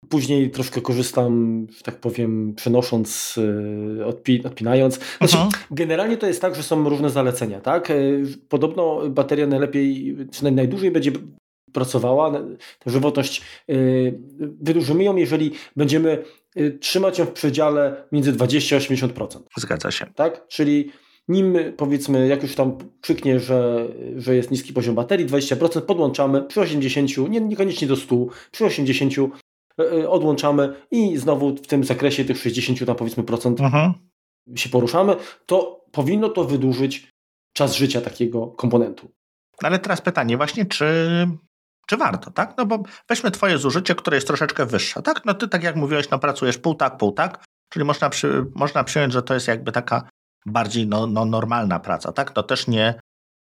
Później 0.09 0.51
troszkę 0.51 0.81
korzystam, 0.81 1.67
tak 1.83 2.01
powiem, 2.01 2.55
przenosząc, 2.55 3.39
e, 4.01 4.07
odpi 4.07 4.45
odpinając. 4.45 5.01
Znaczy, 5.19 5.37
mhm. 5.37 5.65
Generalnie 5.71 6.17
to 6.17 6.27
jest 6.27 6.41
tak, 6.41 6.55
że 6.55 6.63
są 6.63 6.89
różne 6.89 7.11
zalecenia. 7.11 7.61
Tak? 7.61 7.91
E, 7.91 7.95
podobno 8.49 9.11
bateria 9.11 9.47
najlepiej, 9.47 10.17
czy 10.33 10.51
najdłużej 10.51 10.91
będzie 10.91 11.13
pracowała, 11.73 12.33
tę 12.79 12.91
żywotność 12.91 13.43
y, 13.71 14.21
wydłużymy 14.39 15.05
ją, 15.05 15.17
jeżeli 15.17 15.53
będziemy 15.77 16.25
y, 16.57 16.79
trzymać 16.81 17.19
ją 17.19 17.25
w 17.25 17.33
przedziale 17.33 18.05
między 18.13 18.33
20 18.33 18.77
a 18.77 18.79
80%. 18.79 19.41
Zgadza 19.57 19.91
się. 19.91 20.07
Tak? 20.15 20.49
Czyli 20.49 20.91
nim 21.29 21.57
powiedzmy, 21.77 22.29
jak 22.29 22.43
już 22.43 22.55
tam 22.55 22.79
krzyknie, 23.01 23.41
że, 23.41 23.89
że 24.17 24.37
jest 24.37 24.51
niski 24.51 24.73
poziom 24.73 24.95
baterii, 24.95 25.27
20% 25.27 25.81
podłączamy, 25.81 26.43
przy 26.43 26.61
80, 26.61 27.31
nie, 27.31 27.41
niekoniecznie 27.41 27.89
do 27.89 27.97
100, 27.97 28.27
przy 28.53 28.65
80 28.65 29.13
y, 29.81 30.09
odłączamy 30.09 30.75
i 30.91 31.17
znowu 31.17 31.57
w 31.57 31.67
tym 31.67 31.85
zakresie 31.85 32.25
tych 32.25 32.39
60 32.39 32.87
tam 32.87 32.97
powiedzmy 32.97 33.23
procent 33.23 33.61
mhm. 33.61 33.93
się 34.57 34.69
poruszamy, 34.69 35.17
to 35.47 35.85
powinno 35.93 36.29
to 36.29 36.45
wydłużyć 36.45 37.09
czas 37.53 37.77
życia 37.77 38.01
takiego 38.01 38.47
komponentu. 38.47 39.11
Ale 39.63 39.79
teraz 39.79 40.01
pytanie 40.01 40.37
właśnie, 40.37 40.67
czy 40.67 40.87
czy 41.87 41.97
warto, 41.97 42.31
tak? 42.31 42.55
No 42.57 42.67
bo 42.67 42.83
weźmy 43.09 43.31
twoje 43.31 43.59
zużycie, 43.59 43.95
które 43.95 44.17
jest 44.17 44.27
troszeczkę 44.27 44.67
wyższe, 44.67 45.03
tak? 45.03 45.25
No 45.25 45.35
ty, 45.35 45.49
tak 45.49 45.63
jak 45.63 45.77
mówiłeś, 45.77 46.11
no 46.11 46.19
pracujesz 46.19 46.59
pół 46.59 46.75
tak, 46.75 46.97
pół 46.97 47.13
tak, 47.13 47.45
czyli 47.73 47.85
można, 47.85 48.11
przy, 48.11 48.47
można 48.55 48.85
przyjąć, 48.85 49.13
że 49.13 49.23
to 49.23 49.35
jest 49.35 49.49
jakby 49.49 49.73
taka 49.73 50.09
bardziej 50.47 50.87
no, 50.87 51.07
no 51.07 51.25
normalna 51.25 51.81
praca, 51.81 52.13
tak? 52.13 52.37
No 52.37 52.43
też 52.43 52.67
nie, 52.67 53.01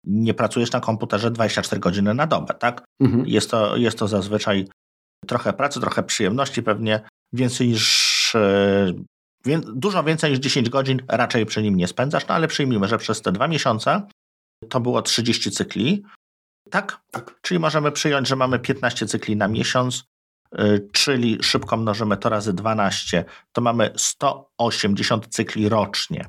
nie 0.03 0.33
pracujesz 0.33 0.71
na 0.71 0.79
komputerze 0.79 1.31
24 1.31 1.79
godziny 1.79 2.13
na 2.13 2.27
dobę, 2.27 2.53
tak? 2.53 2.83
Mhm. 3.01 3.27
Jest, 3.27 3.51
to, 3.51 3.77
jest 3.77 3.99
to 3.99 4.07
zazwyczaj 4.07 4.67
trochę 5.27 5.53
pracy, 5.53 5.79
trochę 5.79 6.03
przyjemności, 6.03 6.63
pewnie 6.63 7.01
więcej 7.33 7.67
niż 7.67 8.07
Wie, 9.45 9.59
dużo 9.75 10.03
więcej 10.03 10.31
niż 10.31 10.39
10 10.39 10.69
godzin 10.69 11.01
raczej 11.07 11.45
przy 11.45 11.63
nim 11.63 11.75
nie 11.75 11.87
spędzasz, 11.87 12.27
no 12.27 12.35
ale 12.35 12.47
przyjmijmy, 12.47 12.87
że 12.87 12.97
przez 12.97 13.21
te 13.21 13.31
dwa 13.31 13.47
miesiące 13.47 14.01
to 14.69 14.79
było 14.79 15.01
30 15.01 15.51
cykli, 15.51 16.03
tak? 16.69 17.01
tak. 17.11 17.39
Czyli 17.41 17.59
możemy 17.59 17.91
przyjąć, 17.91 18.27
że 18.27 18.35
mamy 18.35 18.59
15 18.59 19.05
cykli 19.05 19.35
na 19.35 19.47
miesiąc, 19.47 20.03
y, 20.59 20.87
czyli 20.93 21.37
szybko 21.43 21.77
mnożymy 21.77 22.17
to 22.17 22.29
razy 22.29 22.53
12, 22.53 23.25
to 23.51 23.61
mamy 23.61 23.93
180 23.95 25.27
cykli 25.27 25.69
rocznie. 25.69 26.25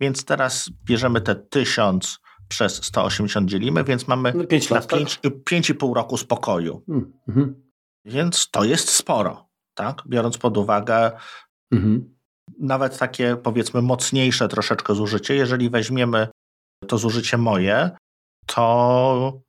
Więc 0.00 0.24
teraz 0.24 0.70
bierzemy 0.84 1.20
te 1.20 1.34
1000 1.34 2.18
przez 2.48 2.84
180 2.84 3.50
dzielimy, 3.50 3.84
więc 3.84 4.08
mamy 4.08 4.32
no 4.36 4.44
5 4.44 4.70
lat, 4.70 4.86
5,5 4.86 5.86
tak? 5.88 5.96
roku 5.96 6.16
spokoju. 6.16 6.84
Mm, 6.88 7.12
mhm. 7.28 7.62
Więc 8.04 8.50
to 8.50 8.64
jest 8.64 8.88
sporo, 8.88 9.48
tak? 9.74 10.02
Biorąc 10.06 10.38
pod 10.38 10.56
uwagę 10.56 11.12
mhm. 11.72 12.14
nawet 12.58 12.98
takie 12.98 13.36
powiedzmy 13.36 13.82
mocniejsze 13.82 14.48
troszeczkę 14.48 14.94
zużycie. 14.94 15.34
Jeżeli 15.34 15.70
weźmiemy 15.70 16.28
to 16.86 16.98
zużycie 16.98 17.38
moje, 17.38 17.90
to 18.46 19.40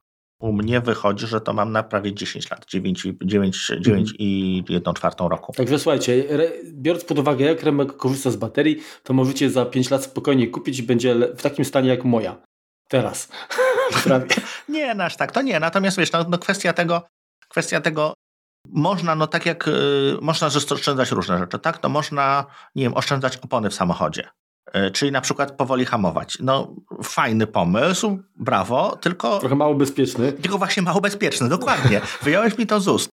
u 0.43 0.53
mnie 0.53 0.81
wychodzi, 0.81 1.27
że 1.27 1.41
to 1.41 1.53
mam 1.53 1.71
na 1.71 1.83
prawie 1.83 2.13
10 2.13 2.51
lat, 2.51 2.65
9, 2.65 3.07
9, 3.21 3.67
9 3.79 4.09
mhm. 4.09 4.17
i 4.19 4.63
1 4.69 4.93
czwartą 4.93 5.29
roku. 5.29 5.53
Także 5.53 5.79
słuchajcie, 5.79 6.23
biorąc 6.65 7.05
pod 7.05 7.19
uwagę, 7.19 7.45
jak 7.45 7.63
Remek 7.63 7.97
korzysta 7.97 8.31
z 8.31 8.35
baterii, 8.35 8.79
to 9.03 9.13
możecie 9.13 9.49
za 9.49 9.65
5 9.65 9.89
lat 9.89 10.03
spokojnie 10.03 10.47
kupić 10.47 10.79
i 10.79 10.83
będzie 10.83 11.15
w 11.37 11.41
takim 11.41 11.65
stanie 11.65 11.89
jak 11.89 12.03
moja. 12.03 12.35
Teraz. 12.89 13.29
nie, 14.69 14.95
nasz 14.95 15.17
tak, 15.17 15.31
to 15.31 15.41
nie. 15.41 15.59
Natomiast 15.59 15.97
wiesz, 15.97 16.11
no, 16.11 16.25
no 16.29 16.37
kwestia 16.37 16.73
tego, 16.73 17.03
kwestia 17.49 17.81
tego, 17.81 18.13
można, 18.67 19.15
no 19.15 19.27
tak 19.27 19.45
jak, 19.45 19.67
y, 19.67 19.71
można 20.21 20.47
oszczędzać 20.47 21.11
różne 21.11 21.37
rzeczy, 21.37 21.59
tak? 21.59 21.83
No 21.83 21.89
można, 21.89 22.45
nie 22.75 22.83
wiem, 22.83 22.93
oszczędzać 22.93 23.37
opony 23.37 23.69
w 23.69 23.73
samochodzie. 23.73 24.29
E, 24.73 24.91
czyli 24.91 25.11
na 25.11 25.21
przykład 25.21 25.51
powoli 25.51 25.85
hamować. 25.85 26.37
No, 26.39 26.75
fajny 27.03 27.47
pomysł, 27.47 28.19
brawo, 28.35 28.95
tylko. 29.01 29.39
Trochę 29.39 29.55
mało 29.55 29.75
bezpieczny. 29.75 30.33
Tylko 30.33 30.57
właśnie 30.57 30.83
mało 30.83 31.01
bezpieczny, 31.01 31.49
dokładnie. 31.49 32.01
Wyjąłeś 32.21 32.57
mi 32.57 32.67
to 32.67 32.79
z 32.79 32.87
ust. 32.87 33.09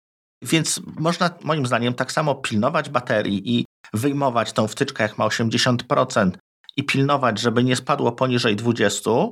Więc 0.42 0.82
można, 1.00 1.30
moim 1.44 1.66
zdaniem, 1.66 1.94
tak 1.94 2.12
samo 2.12 2.36
pilnować 2.36 2.90
baterii 2.90 3.58
i 3.60 3.66
wyjmować 3.94 4.54
tą 4.54 4.68
wtyczkę, 4.68 5.04
jak 5.04 5.18
ma 5.18 5.28
80%, 5.28 6.32
i 6.78 6.84
pilnować, 6.84 7.40
żeby 7.40 7.64
nie 7.64 7.76
spadło 7.76 8.12
poniżej 8.12 8.56
20%, 8.56 9.32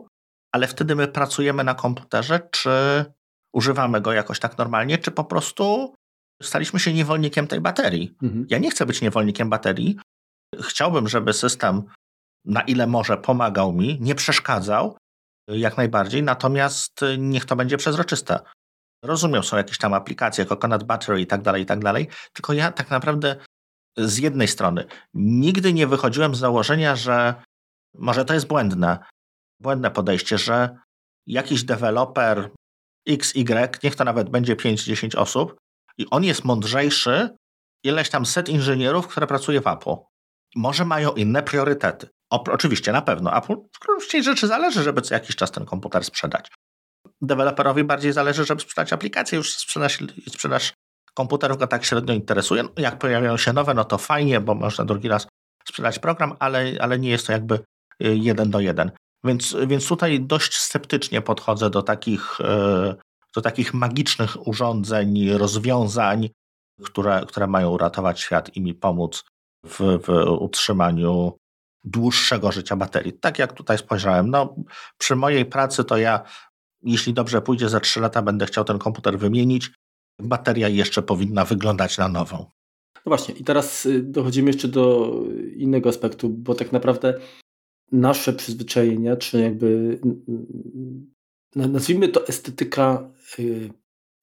ale 0.51 0.67
wtedy 0.67 0.95
my 0.95 1.07
pracujemy 1.07 1.63
na 1.63 1.73
komputerze, 1.73 2.39
czy 2.51 2.69
używamy 3.53 4.01
go 4.01 4.13
jakoś 4.13 4.39
tak 4.39 4.57
normalnie, 4.57 4.97
czy 4.97 5.11
po 5.11 5.23
prostu 5.23 5.93
staliśmy 6.43 6.79
się 6.79 6.93
niewolnikiem 6.93 7.47
tej 7.47 7.61
baterii. 7.61 8.15
Mhm. 8.23 8.45
Ja 8.49 8.57
nie 8.57 8.71
chcę 8.71 8.85
być 8.85 9.01
niewolnikiem 9.01 9.49
baterii. 9.49 9.97
Chciałbym, 10.61 11.07
żeby 11.07 11.33
system 11.33 11.83
na 12.45 12.61
ile 12.61 12.87
może 12.87 13.17
pomagał 13.17 13.73
mi, 13.73 13.97
nie 14.01 14.15
przeszkadzał 14.15 14.97
jak 15.47 15.77
najbardziej, 15.77 16.23
natomiast 16.23 17.01
niech 17.17 17.45
to 17.45 17.55
będzie 17.55 17.77
przezroczyste. 17.77 18.39
Rozumiem, 19.03 19.43
są 19.43 19.57
jakieś 19.57 19.77
tam 19.77 19.93
aplikacje, 19.93 20.45
Coconut 20.45 20.83
Battery 20.83 21.21
i 21.21 21.27
tak 21.27 21.41
dalej, 21.41 21.63
i 21.63 21.65
tak 21.65 21.79
dalej, 21.79 22.07
tylko 22.33 22.53
ja 22.53 22.71
tak 22.71 22.89
naprawdę 22.89 23.35
z 23.97 24.17
jednej 24.17 24.47
strony 24.47 24.85
nigdy 25.13 25.73
nie 25.73 25.87
wychodziłem 25.87 26.35
z 26.35 26.39
założenia, 26.39 26.95
że 26.95 27.35
może 27.93 28.25
to 28.25 28.33
jest 28.33 28.47
błędne, 28.47 28.99
błędne 29.59 29.91
podejście, 29.91 30.37
że 30.37 30.77
jakiś 31.27 31.63
deweloper 31.63 32.49
XY, 33.07 33.69
niech 33.83 33.95
to 33.95 34.03
nawet 34.03 34.29
będzie 34.29 34.55
5-10 34.55 35.17
osób, 35.17 35.55
i 35.97 36.09
on 36.09 36.23
jest 36.23 36.45
mądrzejszy 36.45 37.29
ileś 37.83 38.09
tam 38.09 38.25
set 38.25 38.49
inżynierów, 38.49 39.07
które 39.07 39.27
pracuje 39.27 39.61
w 39.61 39.67
Apple. 39.67 39.95
Może 40.55 40.85
mają 40.85 41.11
inne 41.11 41.43
priorytety. 41.43 42.09
Oczywiście, 42.33 42.91
na 42.91 43.01
pewno. 43.01 43.37
Apple 43.37 43.55
w 43.75 43.79
gruncie 43.79 44.23
rzeczy 44.23 44.47
zależy, 44.47 44.83
żeby 44.83 45.01
co 45.01 45.13
jakiś 45.13 45.35
czas 45.35 45.51
ten 45.51 45.65
komputer 45.65 46.03
sprzedać. 46.03 46.51
Deweloperowi 47.21 47.83
bardziej 47.83 48.13
zależy, 48.13 48.45
żeby 48.45 48.61
sprzedać 48.61 48.93
aplikację, 48.93 49.37
już 49.37 49.57
sprzedaż, 49.57 49.99
sprzedaż 50.27 50.73
komputerów 51.13 51.57
go 51.57 51.67
tak 51.67 51.85
średnio 51.85 52.13
interesuje. 52.13 52.63
No, 52.63 52.69
jak 52.77 52.99
pojawiają 52.99 53.37
się 53.37 53.53
nowe, 53.53 53.73
no 53.73 53.85
to 53.85 53.97
fajnie, 53.97 54.39
bo 54.39 54.55
można 54.55 54.85
drugi 54.85 55.07
raz 55.07 55.27
sprzedać 55.67 55.99
program, 55.99 56.35
ale, 56.39 56.73
ale 56.79 56.99
nie 56.99 57.09
jest 57.09 57.27
to 57.27 57.31
jakby 57.31 57.55
y, 57.55 57.59
jeden 57.99 58.51
do 58.51 58.59
jeden. 58.59 58.91
Więc, 59.23 59.55
więc 59.67 59.87
tutaj 59.87 60.21
dość 60.21 60.57
sceptycznie 60.57 61.21
podchodzę 61.21 61.69
do 61.69 61.83
takich, 61.83 62.39
y, 62.41 62.95
do 63.35 63.41
takich 63.41 63.73
magicznych 63.73 64.47
urządzeń, 64.47 65.29
rozwiązań, 65.29 66.29
które, 66.83 67.25
które 67.27 67.47
mają 67.47 67.69
uratować 67.69 68.19
świat 68.19 68.55
i 68.55 68.61
mi 68.61 68.73
pomóc 68.73 69.23
w, 69.65 69.79
w 69.79 70.09
utrzymaniu 70.39 71.37
dłuższego 71.83 72.51
życia 72.51 72.75
baterii. 72.75 73.13
Tak 73.13 73.39
jak 73.39 73.53
tutaj 73.53 73.77
spojrzałem, 73.77 74.29
no, 74.29 74.55
przy 74.97 75.15
mojej 75.15 75.45
pracy 75.45 75.83
to 75.83 75.97
ja, 75.97 76.23
jeśli 76.81 77.13
dobrze 77.13 77.41
pójdzie, 77.41 77.69
za 77.69 77.79
3 77.79 77.99
lata 77.99 78.21
będę 78.21 78.45
chciał 78.45 78.63
ten 78.63 78.79
komputer 78.79 79.19
wymienić. 79.19 79.71
Bateria 80.19 80.67
jeszcze 80.67 81.01
powinna 81.01 81.45
wyglądać 81.45 81.97
na 81.97 82.07
nową. 82.07 82.37
No 82.95 83.09
właśnie, 83.09 83.35
i 83.35 83.43
teraz 83.43 83.85
y, 83.85 84.03
dochodzimy 84.03 84.49
jeszcze 84.49 84.67
do 84.67 85.13
innego 85.55 85.89
aspektu, 85.89 86.29
bo 86.29 86.55
tak 86.55 86.71
naprawdę 86.71 87.19
nasze 87.91 88.33
przyzwyczajenia, 88.33 89.17
czy 89.17 89.41
jakby 89.41 89.99
nazwijmy 91.55 92.07
to 92.07 92.27
estetyka 92.27 93.09
y, 93.39 93.69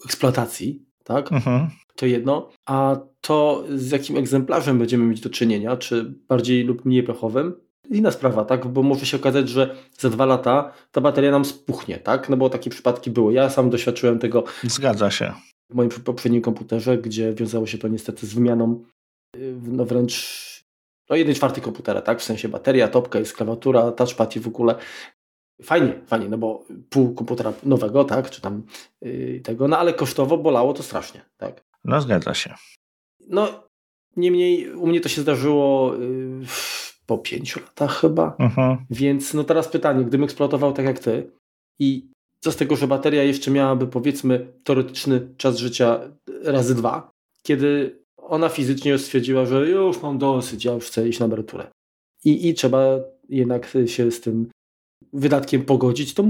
eksploatacji, 0.05 0.87
tak? 1.05 1.33
Mhm. 1.33 1.71
To 2.01 2.07
jedno, 2.07 2.49
a 2.67 2.97
to 3.21 3.65
z 3.75 3.91
jakim 3.91 4.17
egzemplarzem 4.17 4.79
będziemy 4.79 5.05
mieć 5.05 5.21
do 5.21 5.31
czynienia, 5.31 5.77
czy 5.77 6.15
bardziej 6.29 6.65
lub 6.65 6.85
mniej 6.85 7.03
pechowym, 7.03 7.53
inna 7.91 8.11
sprawa, 8.11 8.45
tak? 8.45 8.67
Bo 8.67 8.83
może 8.83 9.07
się 9.07 9.17
okazać, 9.17 9.49
że 9.49 9.77
za 9.99 10.11
dwa 10.11 10.27
lata 10.27 10.73
ta 10.93 11.01
bateria 11.01 11.31
nam 11.31 11.45
spuchnie, 11.45 11.99
tak? 11.99 12.29
No 12.29 12.37
bo 12.37 12.51
takie 12.51 12.71
przypadki 12.71 13.11
były. 13.11 13.33
Ja 13.33 13.51
sam 13.51 13.71
doświadczyłem 13.71 14.19
tego. 14.19 14.45
Zgadza 14.63 15.11
się. 15.11 15.33
W 15.71 15.75
moim 15.75 15.91
poprzednim 15.91 16.43
komputerze, 16.43 16.99
gdzie 16.99 17.35
wiązało 17.35 17.67
się 17.67 17.79
to 17.79 17.89
niestety 17.89 18.27
z 18.27 18.35
wymianą, 18.35 18.85
y, 19.37 19.55
no 19.63 19.85
wręcz 19.85 20.41
no 21.11 21.17
1 21.17 21.35
czwarty 21.35 21.61
komputera, 21.61 22.03
tak? 22.03 22.21
W 22.21 22.25
sensie 22.25 22.49
bateria, 22.49 22.89
topka, 22.89 23.19
jest 23.19 23.37
klawiatura, 23.37 23.93
touchpad 23.93 24.37
i 24.37 24.41
w 24.41 24.47
ogóle. 24.47 24.75
Fajnie, 25.63 26.01
fajnie, 26.07 26.29
no 26.29 26.39
bo 26.39 26.65
pół 26.91 27.15
komputera 27.15 27.53
nowego, 27.63 28.05
tak? 28.05 28.31
Czy 28.31 28.41
tam 28.41 28.63
yy, 29.01 29.41
tego, 29.45 29.69
no 29.69 29.79
ale 29.79 29.95
kosztowo 29.95 30.39
bolało 30.39 30.73
to 30.73 30.83
strasznie, 30.83 31.21
tak? 31.37 31.70
No 31.85 32.01
zgadza 32.01 32.35
się. 32.35 32.55
No, 33.29 33.69
niemniej 34.17 34.75
u 34.75 34.87
mnie 34.87 35.01
to 35.01 35.09
się 35.09 35.23
zdarzyło 35.23 35.95
yy, 35.95 36.47
po 37.07 37.19
pięciu 37.19 37.61
latach 37.61 38.01
chyba. 38.01 38.37
Uh-huh. 38.39 38.77
Więc 38.91 39.35
no 39.35 39.45
teraz 39.45 39.69
pytanie, 39.69 40.05
gdybym 40.05 40.25
eksploatował 40.25 40.73
tak 40.73 40.87
jak 40.87 40.99
ty 40.99 41.31
i 41.79 42.11
co 42.41 42.53
z 42.53 42.57
tego, 42.57 42.77
że 42.77 42.87
bateria 42.87 43.23
jeszcze 43.23 43.51
miałaby 43.51 43.87
powiedzmy 43.87 44.53
teoretyczny 44.65 45.35
czas 45.37 45.59
życia 45.59 46.01
razy 46.45 46.75
dwa, 46.75 47.11
kiedy 47.43 48.01
ona 48.17 48.49
fizycznie 48.49 48.99
stwierdziła, 48.99 49.47
że 49.47 49.69
już 49.69 50.03
mam 50.03 50.19
dosyć, 50.19 50.65
ja 50.65 50.73
już 50.73 50.87
chcę 50.87 51.09
iść 51.09 51.19
na 51.21 51.27
emeryturę. 51.27 51.71
I, 52.25 52.49
i 52.49 52.55
trzeba 52.55 52.85
jednak 53.29 53.77
się 53.87 54.11
z 54.11 54.21
tym 54.21 54.51
wydatkiem 55.13 55.65
pogodzić, 55.65 56.15
to 56.15 56.25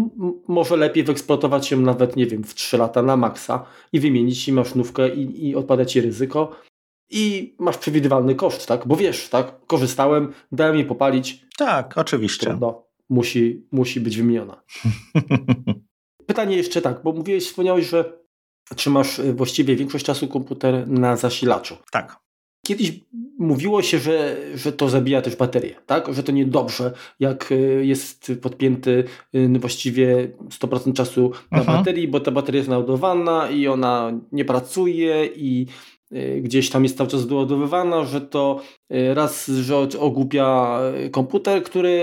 może 0.49 0.77
lepiej 0.77 1.05
wyeksploatować 1.05 1.71
ją 1.71 1.81
nawet, 1.81 2.17
nie 2.17 2.27
wiem, 2.27 2.45
w 2.45 2.55
3 2.55 2.79
lata 2.79 3.03
na 3.03 3.17
maksa 3.17 3.67
i 3.93 4.01
wymienić 4.01 4.49
i 4.49 4.53
masz 4.53 4.75
nówkę 4.75 5.15
i, 5.15 5.49
i 5.49 5.57
odpada 5.57 5.85
ci 5.85 6.01
ryzyko 6.01 6.57
i 7.11 7.55
masz 7.59 7.79
przewidywalny 7.79 8.35
koszt, 8.35 8.67
tak? 8.67 8.87
Bo 8.87 8.97
wiesz, 8.97 9.29
tak? 9.29 9.67
Korzystałem, 9.67 10.33
dałem 10.53 10.77
jej 10.77 10.85
popalić. 10.85 11.47
Tak, 11.59 11.99
oczywiście. 11.99 12.47
Trudno. 12.47 12.85
Musi, 13.09 13.67
musi 13.73 14.01
być 14.01 14.17
wymieniona. 14.17 14.63
Pytanie 16.27 16.57
jeszcze 16.57 16.83
tak, 16.83 17.03
bo 17.03 17.13
mówiłeś, 17.13 17.47
wspomniałeś, 17.47 17.87
że 17.87 18.21
trzymasz 18.77 19.19
y, 19.19 19.35
właściwie 19.35 19.77
większość 19.77 20.05
czasu 20.05 20.29
komputer 20.29 20.89
na 20.89 21.17
zasilaczu. 21.17 21.77
Tak. 21.93 22.17
Kiedyś 22.71 23.01
mówiło 23.39 23.83
się, 23.83 23.99
że, 23.99 24.37
że 24.55 24.73
to 24.73 24.89
zabija 24.89 25.23
też 25.23 25.37
baterię, 25.37 25.75
tak? 25.87 26.15
że 26.15 26.23
to 26.23 26.33
niedobrze, 26.33 26.93
jak 27.21 27.53
y, 27.53 27.87
jest 27.87 28.33
podpięty 28.43 29.05
y, 29.35 29.59
właściwie 29.59 30.31
100% 30.49 30.93
czasu 30.93 31.33
na 31.51 31.59
Aha. 31.61 31.77
Baterii, 31.77 32.09
bo 32.09 32.21
ta 32.21 32.31
bateria 32.31 32.59
jest 32.59 32.71
naładowana 32.71 33.51
i 33.51 33.69
ona 33.69 34.13
nie 34.33 34.45
pracuje 34.45 35.27
i 35.37 35.67
Y, 36.13 36.41
gdzieś 36.41 36.71
tam 36.71 36.83
jest 36.83 36.97
cały 36.97 37.11
czas 37.11 37.27
doładowywana, 37.27 38.05
że 38.05 38.21
to 38.21 38.61
raz, 39.15 39.47
że 39.47 39.77
ogłupia 39.99 40.79
y, 41.07 41.11
komputer, 41.11 41.63
który 41.63 42.01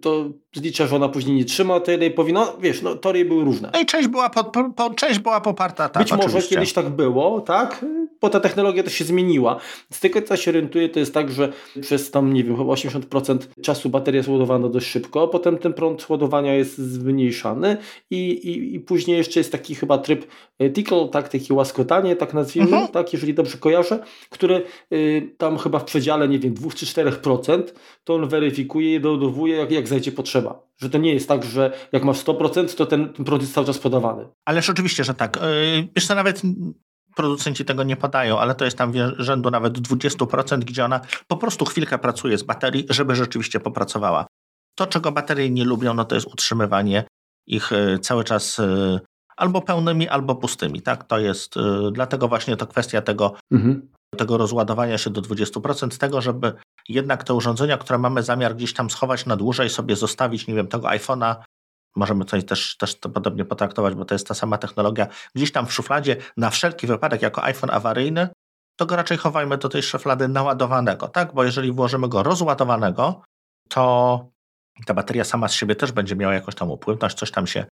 to 0.00 0.30
zlicza, 0.54 0.86
że 0.86 0.96
ona 0.96 1.08
później 1.08 1.36
nie 1.36 1.44
trzyma 1.44 1.80
tej 1.80 2.10
powinna, 2.10 2.44
no, 2.44 2.56
wiesz, 2.60 2.82
no 2.82 2.94
teorie 2.94 3.24
były 3.24 3.44
różne. 3.44 3.70
No 3.74 3.80
i 3.80 3.86
część 3.86 4.08
była, 4.08 4.30
po, 4.30 4.44
po, 4.70 4.94
część 4.94 5.18
była 5.18 5.40
poparta, 5.40 5.88
tak, 5.88 6.02
Być 6.02 6.12
oczywiście. 6.12 6.34
może 6.34 6.48
kiedyś 6.48 6.72
tak 6.72 6.88
było, 6.88 7.40
tak, 7.40 7.84
bo 8.20 8.28
ta 8.28 8.40
technologia 8.40 8.82
też 8.82 8.92
się 8.92 9.04
zmieniła. 9.04 9.56
Z 9.92 10.00
tego 10.00 10.22
co 10.22 10.36
się 10.36 10.50
orientuję, 10.50 10.88
to 10.88 10.98
jest 10.98 11.14
tak, 11.14 11.30
że 11.30 11.52
przez 11.80 12.10
tam, 12.10 12.32
nie 12.32 12.44
wiem, 12.44 12.56
chyba 12.56 12.72
80% 12.72 13.38
czasu 13.62 13.88
bateria 13.88 14.18
jest 14.18 14.28
ładowana 14.28 14.68
dość 14.68 14.86
szybko, 14.86 15.28
potem 15.28 15.58
ten 15.58 15.72
prąd 15.72 16.08
ładowania 16.08 16.54
jest 16.54 16.78
zmniejszany 16.78 17.76
i, 18.10 18.30
i, 18.30 18.74
i 18.74 18.80
później 18.80 19.16
jeszcze 19.16 19.40
jest 19.40 19.52
taki 19.52 19.74
chyba 19.74 19.98
tryb 19.98 20.26
tickle, 20.74 21.08
tak, 21.08 21.28
takie 21.28 21.54
łaskotanie, 21.54 22.16
tak 22.16 22.34
nazwijmy, 22.34 22.68
mhm. 22.68 22.88
tak, 22.88 23.12
jeżeli 23.12 23.34
dobrze 23.34 23.58
kojarzę, 23.58 23.98
który 24.30 24.62
y, 24.92 25.34
tam 25.38 25.58
chyba 25.58 25.78
w 25.78 25.84
przedziale, 25.96 26.28
nie 26.28 26.38
wiem, 26.38 26.54
2 26.54 26.70
czy 26.70 26.86
4%, 26.86 27.62
to 28.04 28.14
on 28.14 28.28
weryfikuje 28.28 28.94
i 28.94 29.00
dodowuje, 29.00 29.56
jak, 29.56 29.70
jak 29.70 29.88
zajdzie 29.88 30.12
potrzeba. 30.12 30.62
Że 30.78 30.90
to 30.90 30.98
nie 30.98 31.14
jest 31.14 31.28
tak, 31.28 31.44
że 31.44 31.72
jak 31.92 32.04
masz 32.04 32.24
100%, 32.24 32.76
to 32.76 32.86
ten, 32.86 33.08
produkt 33.12 33.42
jest 33.42 33.54
cały 33.54 33.66
czas 33.66 33.78
podawany. 33.78 34.28
Ależ 34.44 34.70
oczywiście, 34.70 35.04
że 35.04 35.14
tak. 35.14 35.36
Yy, 35.36 35.88
jeszcze 35.94 36.14
nawet 36.14 36.42
producenci 37.14 37.64
tego 37.64 37.82
nie 37.82 37.96
podają, 37.96 38.38
ale 38.38 38.54
to 38.54 38.64
jest 38.64 38.78
tam 38.78 38.92
rzędu 39.18 39.50
nawet 39.50 39.78
20%, 39.78 40.58
gdzie 40.58 40.84
ona 40.84 41.00
po 41.28 41.36
prostu 41.36 41.64
chwilkę 41.64 41.98
pracuje 41.98 42.38
z 42.38 42.42
baterii, 42.42 42.86
żeby 42.90 43.14
rzeczywiście 43.14 43.60
popracowała. 43.60 44.26
To, 44.74 44.86
czego 44.86 45.12
baterie 45.12 45.50
nie 45.50 45.64
lubią, 45.64 45.94
no 45.94 46.04
to 46.04 46.14
jest 46.14 46.26
utrzymywanie 46.26 47.04
ich 47.46 47.72
y, 47.72 47.98
cały 47.98 48.24
czas 48.24 48.58
y, 48.58 49.00
albo 49.36 49.60
pełnymi, 49.60 50.08
albo 50.08 50.34
pustymi. 50.34 50.82
Tak? 50.82 51.04
To 51.04 51.18
jest, 51.18 51.56
y, 51.56 51.60
dlatego 51.92 52.28
właśnie 52.28 52.56
to 52.56 52.66
kwestia 52.66 53.02
tego, 53.02 53.34
mhm. 53.52 53.88
tego 54.16 54.38
rozładowania 54.38 54.98
się 54.98 55.10
do 55.10 55.22
20%, 55.22 55.98
tego, 55.98 56.20
żeby 56.20 56.52
jednak 56.88 57.24
te 57.24 57.34
urządzenia, 57.34 57.78
które 57.78 57.98
mamy 57.98 58.22
zamiar 58.22 58.56
gdzieś 58.56 58.74
tam 58.74 58.90
schować 58.90 59.26
na 59.26 59.36
dłużej, 59.36 59.70
sobie 59.70 59.96
zostawić, 59.96 60.46
nie 60.46 60.54
wiem, 60.54 60.66
tego 60.66 60.88
iPhone'a, 60.88 61.36
możemy 61.96 62.24
tutaj 62.24 62.42
też, 62.42 62.76
też 62.76 63.00
to 63.00 63.08
podobnie 63.08 63.44
potraktować, 63.44 63.94
bo 63.94 64.04
to 64.04 64.14
jest 64.14 64.26
ta 64.26 64.34
sama 64.34 64.58
technologia, 64.58 65.06
gdzieś 65.34 65.52
tam 65.52 65.66
w 65.66 65.72
szufladzie 65.72 66.16
na 66.36 66.50
wszelki 66.50 66.86
wypadek 66.86 67.22
jako 67.22 67.44
iPhone 67.44 67.70
awaryjny, 67.70 68.28
to 68.76 68.86
go 68.86 68.96
raczej 68.96 69.18
chowajmy 69.18 69.58
do 69.58 69.68
tej 69.68 69.82
szuflady 69.82 70.28
naładowanego, 70.28 71.08
tak? 71.08 71.34
Bo 71.34 71.44
jeżeli 71.44 71.72
włożymy 71.72 72.08
go 72.08 72.22
rozładowanego, 72.22 73.22
to 73.68 74.26
ta 74.86 74.94
bateria 74.94 75.24
sama 75.24 75.48
z 75.48 75.52
siebie 75.52 75.76
też 75.76 75.92
będzie 75.92 76.16
miała 76.16 76.34
jakąś 76.34 76.54
tam 76.54 76.70
upływność, 76.70 77.18
coś 77.18 77.30
tam 77.30 77.46
się 77.46 77.66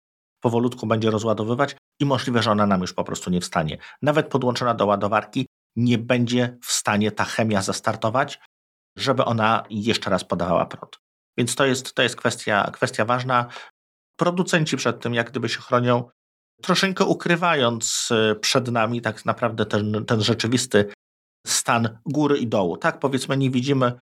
powolutku 0.42 0.88
będzie 0.88 1.12
rozładowywać 1.12 1.76
i 2.00 2.06
możliwe, 2.06 2.44
że 2.44 2.52
ona 2.52 2.68
nam 2.68 2.82
już 2.82 2.94
po 2.94 3.04
prostu 3.04 3.30
nie 3.30 3.42
wstanie. 3.42 3.78
Nawet 4.02 4.28
podłączona 4.28 4.74
do 4.74 4.86
ładowarki 4.86 5.48
nie 5.76 5.98
będzie 5.98 6.58
w 6.64 6.72
stanie 6.72 7.12
ta 7.12 7.24
chemia 7.24 7.62
zastartować, 7.62 8.40
żeby 8.98 9.26
ona 9.26 9.64
jeszcze 9.70 10.10
raz 10.10 10.24
podawała 10.24 10.66
prąd. 10.66 11.00
Więc 11.38 11.56
to 11.56 11.66
jest, 11.66 11.94
to 11.94 12.04
jest 12.04 12.16
kwestia, 12.16 12.72
kwestia 12.74 13.06
ważna. 13.06 13.46
Producenci 14.20 14.78
przed 14.78 15.00
tym 15.00 15.14
jak 15.14 15.32
gdyby 15.32 15.50
się 15.50 15.60
chronią, 15.60 16.10
troszeczkę 16.62 17.06
ukrywając 17.06 18.10
y, 18.12 18.36
przed 18.36 18.68
nami 18.68 19.02
tak 19.02 19.26
naprawdę 19.26 19.66
ten, 19.66 20.06
ten 20.06 20.22
rzeczywisty 20.22 20.94
stan 21.48 22.00
góry 22.06 22.38
i 22.38 22.48
dołu. 22.48 22.78
Tak, 22.78 23.00
powiedzmy, 23.00 23.38
nie 23.38 23.50
widzimy 23.50 24.00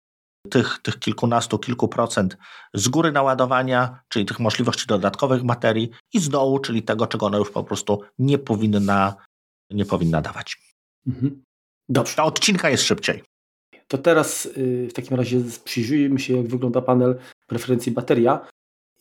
tych, 0.49 0.79
tych 0.81 0.99
kilkunastu, 0.99 1.59
kilku 1.59 1.87
procent 1.87 2.37
z 2.73 2.87
góry 2.87 3.11
naładowania, 3.11 3.99
czyli 4.09 4.25
tych 4.25 4.39
możliwości 4.39 4.87
dodatkowych 4.87 5.43
materii 5.43 5.89
i 6.13 6.19
z 6.19 6.29
dołu, 6.29 6.59
czyli 6.59 6.83
tego, 6.83 7.07
czego 7.07 7.25
ona 7.25 7.37
już 7.37 7.51
po 7.51 7.63
prostu 7.63 8.01
nie 8.19 8.37
powinna, 8.37 9.15
nie 9.69 9.85
powinna 9.85 10.21
dawać. 10.21 10.57
Mhm. 11.07 11.43
Dobrze. 11.89 12.15
Ta 12.15 12.23
odcinka 12.23 12.69
jest 12.69 12.83
szybciej. 12.83 13.23
To 13.87 13.97
teraz 13.97 14.45
y, 14.45 14.87
w 14.89 14.93
takim 14.93 15.17
razie 15.17 15.41
przyjrzyjmy 15.63 16.19
się, 16.19 16.37
jak 16.37 16.47
wygląda 16.47 16.81
panel 16.81 17.19
preferencji 17.47 17.91
bateria 17.91 18.47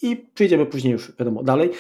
i 0.03 0.16
przejdziemy 0.16 0.66
później 0.66 0.92
już, 0.92 1.16
wiadomo, 1.16 1.42
dalej. 1.42 1.70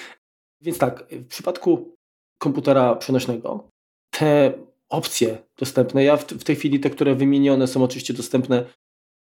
Więc 0.60 0.78
tak, 0.78 1.04
w 1.10 1.26
przypadku 1.26 1.96
komputera 2.38 2.94
przenośnego. 2.94 3.68
Te 4.10 4.52
opcje 4.88 5.38
dostępne, 5.58 6.04
ja 6.04 6.16
w, 6.16 6.24
w 6.24 6.44
tej 6.44 6.56
chwili 6.56 6.80
te, 6.80 6.90
które 6.90 7.14
wymienione 7.14 7.66
są 7.66 7.84
oczywiście 7.84 8.14
dostępne 8.14 8.64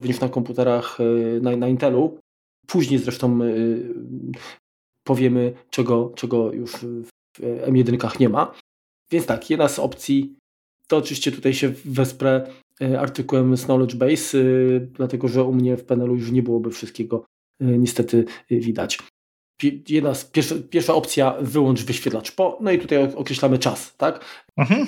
również 0.01 0.19
na 0.19 0.29
komputerach 0.29 0.99
y, 0.99 1.39
na, 1.41 1.55
na 1.55 1.67
Intelu. 1.67 2.19
Później 2.67 2.99
zresztą 2.99 3.41
y, 3.41 3.93
powiemy, 5.03 5.53
czego, 5.69 6.11
czego 6.15 6.53
już 6.53 6.71
w 6.75 7.09
M1 7.67 8.19
nie 8.19 8.29
ma. 8.29 8.53
Więc 9.11 9.25
tak, 9.25 9.49
jedna 9.49 9.67
z 9.67 9.79
opcji 9.79 10.35
to 10.87 10.97
oczywiście 10.97 11.31
tutaj 11.31 11.53
się 11.53 11.73
wesprę 11.85 12.47
y, 12.81 12.99
artykułem 12.99 13.57
z 13.57 13.65
Knowledge 13.65 13.95
Base, 13.95 14.37
dlatego 14.79 15.27
że 15.27 15.43
u 15.43 15.53
mnie 15.53 15.77
w 15.77 15.85
panelu 15.85 16.15
już 16.15 16.31
nie 16.31 16.43
byłoby 16.43 16.71
wszystkiego 16.71 17.25
niestety 17.59 18.25
widać. 18.49 18.99
Jedna 19.89 20.13
z, 20.13 20.25
pierwsza, 20.25 20.55
pierwsza 20.69 20.93
opcja 20.93 21.37
wyłącz 21.41 21.83
wyświetlacz 21.83 22.31
po, 22.31 22.57
no 22.61 22.71
i 22.71 22.79
tutaj 22.79 23.13
określamy 23.15 23.59
czas, 23.59 23.97
tak? 23.97 24.25
Mhm. 24.57 24.87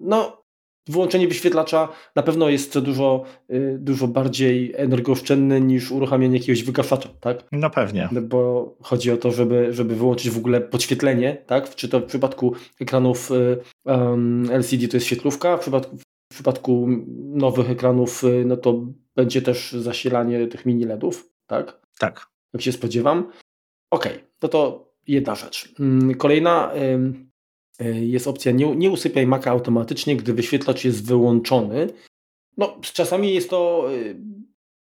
No, 0.00 0.39
wyłączenie 0.88 1.28
wyświetlacza 1.28 1.88
na 2.16 2.22
pewno 2.22 2.48
jest 2.48 2.78
dużo, 2.78 3.24
y, 3.50 3.76
dużo 3.80 4.08
bardziej 4.08 4.72
energooszczędne 4.76 5.60
niż 5.60 5.90
uruchamianie 5.90 6.38
jakiegoś 6.38 6.62
wygaszacza, 6.62 7.08
tak? 7.20 7.44
No 7.52 7.70
pewnie. 7.70 8.08
No 8.12 8.22
bo 8.22 8.74
chodzi 8.82 9.10
o 9.10 9.16
to, 9.16 9.30
żeby, 9.30 9.72
żeby 9.72 9.96
wyłączyć 9.96 10.30
w 10.30 10.38
ogóle 10.38 10.60
podświetlenie, 10.60 11.42
tak? 11.46 11.74
Czy 11.74 11.88
to 11.88 12.00
w 12.00 12.04
przypadku 12.04 12.54
ekranów 12.80 13.30
um, 13.84 14.50
LCD 14.50 14.88
to 14.88 14.96
jest 14.96 15.06
świetlówka, 15.06 15.56
w 15.56 15.60
przypadku, 15.60 15.96
w 16.32 16.34
przypadku 16.34 16.88
nowych 17.34 17.70
ekranów 17.70 18.24
y, 18.24 18.44
no 18.46 18.56
to 18.56 18.86
będzie 19.16 19.42
też 19.42 19.72
zasilanie 19.72 20.46
tych 20.46 20.66
mini 20.66 20.84
LEDów, 20.84 21.30
tak? 21.46 21.80
Tak. 21.98 22.26
Jak 22.52 22.62
się 22.62 22.72
spodziewam. 22.72 23.18
Okej, 23.90 24.12
okay, 24.12 24.24
no 24.42 24.48
to 24.48 24.90
jedna 25.06 25.34
rzecz. 25.34 25.74
Mm, 25.80 26.14
kolejna 26.14 26.72
E, 26.74 26.98
jest 27.84 28.28
opcja 28.28 28.52
nie, 28.52 28.76
nie 28.76 28.90
usypiaj 28.90 29.26
Maca 29.26 29.50
automatycznie, 29.50 30.16
gdy 30.16 30.34
wyświetlacz 30.34 30.84
jest 30.84 31.06
wyłączony. 31.06 31.88
No, 32.56 32.78
czasami 32.80 33.34
jest 33.34 33.50
to 33.50 33.88
e, 33.92 34.14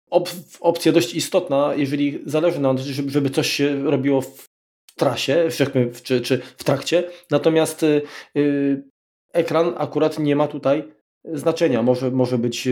op 0.10 0.30
opcja 0.60 0.92
dość 0.92 1.16
istotna, 1.16 1.74
jeżeli 1.76 2.20
zależy 2.26 2.60
nam, 2.60 2.78
żeby 3.08 3.30
coś 3.30 3.48
się 3.48 3.84
robiło 3.84 4.22
w 4.22 4.48
trasie, 4.96 5.48
czy, 6.04 6.22
czy 6.22 6.42
w 6.58 6.64
trakcie. 6.64 7.04
Natomiast 7.32 7.86
yy, 8.36 8.84
ekran 9.34 9.74
akurat 9.78 10.20
nie 10.20 10.36
ma 10.36 10.48
tutaj 10.48 10.84
znaczenia. 11.34 11.82
Może, 11.84 12.12
może 12.12 12.38
być 12.38 12.70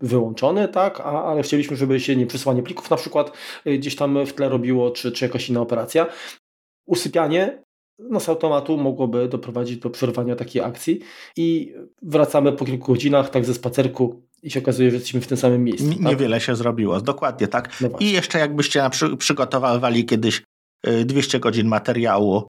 wyłączony, 0.00 0.68
tak, 0.68 1.00
a, 1.00 1.24
ale 1.24 1.42
chcieliśmy, 1.42 1.76
żeby 1.76 2.00
się 2.00 2.16
nie 2.16 2.26
przesłanie 2.26 2.62
plików 2.62 2.90
na 2.90 2.96
przykład 2.96 3.32
gdzieś 3.66 3.96
tam 3.96 4.26
w 4.26 4.32
tle 4.32 4.48
robiło, 4.48 4.90
czy, 4.90 5.12
czy 5.12 5.24
jakaś 5.24 5.48
inna 5.48 5.60
operacja. 5.60 6.06
Usypianie 6.86 7.63
no 7.98 8.20
z 8.20 8.28
automatu 8.28 8.76
mogłoby 8.76 9.28
doprowadzić 9.28 9.78
do 9.78 9.90
przerwania 9.90 10.36
takiej 10.36 10.62
akcji 10.62 11.00
i 11.36 11.74
wracamy 12.02 12.52
po 12.52 12.64
kilku 12.64 12.92
godzinach, 12.92 13.30
tak 13.30 13.44
ze 13.44 13.54
spacerku 13.54 14.22
i 14.42 14.50
się 14.50 14.60
okazuje, 14.60 14.90
że 14.90 14.96
jesteśmy 14.96 15.20
w 15.20 15.26
tym 15.26 15.36
samym 15.36 15.64
miejscu. 15.64 15.90
Tak? 15.90 16.00
Niewiele 16.00 16.40
się 16.40 16.56
zrobiło, 16.56 17.00
dokładnie 17.00 17.48
tak. 17.48 17.80
No 17.80 17.88
I 18.00 18.12
jeszcze 18.12 18.38
jakbyście 18.38 18.90
przy, 18.90 19.16
przygotowywali 19.16 20.04
kiedyś 20.04 20.42
200 21.04 21.36
y, 21.36 21.40
godzin 21.40 21.68
materiału 21.68 22.48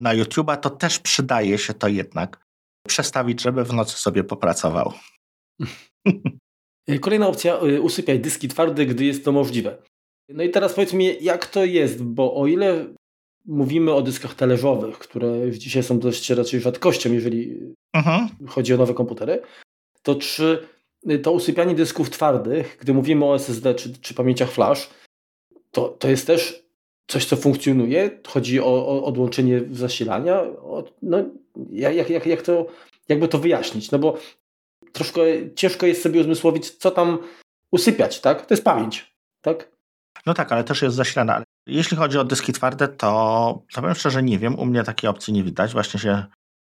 na 0.00 0.16
YouTube'a, 0.16 0.56
to 0.56 0.70
też 0.70 0.98
przydaje 0.98 1.58
się 1.58 1.74
to 1.74 1.88
jednak 1.88 2.46
przestawić, 2.88 3.42
żeby 3.42 3.64
w 3.64 3.72
nocy 3.72 3.98
sobie 3.98 4.24
popracował. 4.24 4.92
Kolejna 7.00 7.28
opcja, 7.28 7.62
y, 7.62 7.80
usypiaj 7.80 8.20
dyski 8.20 8.48
twarde, 8.48 8.86
gdy 8.86 9.04
jest 9.04 9.24
to 9.24 9.32
możliwe. 9.32 9.82
No 10.28 10.42
i 10.42 10.50
teraz 10.50 10.74
powiedz 10.74 10.92
mi, 10.92 11.24
jak 11.24 11.46
to 11.46 11.64
jest, 11.64 12.02
bo 12.02 12.34
o 12.34 12.46
ile 12.46 12.86
mówimy 13.46 13.94
o 13.94 14.02
dyskach 14.02 14.34
talerzowych, 14.34 14.98
które 14.98 15.52
dzisiaj 15.52 15.82
są 15.82 15.98
dość 15.98 16.30
raczej 16.30 16.60
rzadkością, 16.60 17.12
jeżeli 17.12 17.60
Aha. 17.92 18.28
chodzi 18.46 18.74
o 18.74 18.76
nowe 18.76 18.94
komputery, 18.94 19.42
to 20.02 20.14
czy 20.14 20.68
to 21.22 21.32
usypianie 21.32 21.74
dysków 21.74 22.10
twardych, 22.10 22.76
gdy 22.80 22.94
mówimy 22.94 23.24
o 23.24 23.34
SSD 23.34 23.74
czy, 23.74 23.98
czy 23.98 24.14
pamięciach 24.14 24.50
flash, 24.50 24.90
to, 25.70 25.88
to 25.88 26.08
jest 26.08 26.26
też 26.26 26.66
coś, 27.06 27.24
co 27.24 27.36
funkcjonuje? 27.36 28.10
Chodzi 28.26 28.60
o, 28.60 28.64
o 28.64 29.04
odłączenie 29.04 29.60
zasilania? 29.70 30.42
O, 30.42 30.84
no, 31.02 31.18
jak, 31.70 32.10
jak, 32.10 32.26
jak 32.26 32.42
to, 32.42 32.66
jakby 33.08 33.28
to 33.28 33.38
wyjaśnić? 33.38 33.90
No 33.90 33.98
bo 33.98 34.18
troszkę 34.92 35.20
ciężko 35.54 35.86
jest 35.86 36.02
sobie 36.02 36.20
uzmysłowić, 36.20 36.70
co 36.70 36.90
tam 36.90 37.18
usypiać, 37.72 38.20
tak? 38.20 38.46
To 38.46 38.54
jest 38.54 38.64
pamięć, 38.64 39.16
tak? 39.40 39.75
No 40.26 40.34
tak, 40.34 40.52
ale 40.52 40.64
też 40.64 40.82
jest 40.82 40.96
zasilana. 40.96 41.42
Jeśli 41.66 41.96
chodzi 41.96 42.18
o 42.18 42.24
dyski 42.24 42.52
twarde, 42.52 42.88
to 42.88 43.62
powiem 43.74 43.94
szczerze, 43.94 44.22
nie 44.22 44.38
wiem. 44.38 44.58
U 44.58 44.66
mnie 44.66 44.84
takiej 44.84 45.10
opcji 45.10 45.32
nie 45.32 45.44
widać. 45.44 45.72
Właśnie 45.72 46.00
się 46.00 46.24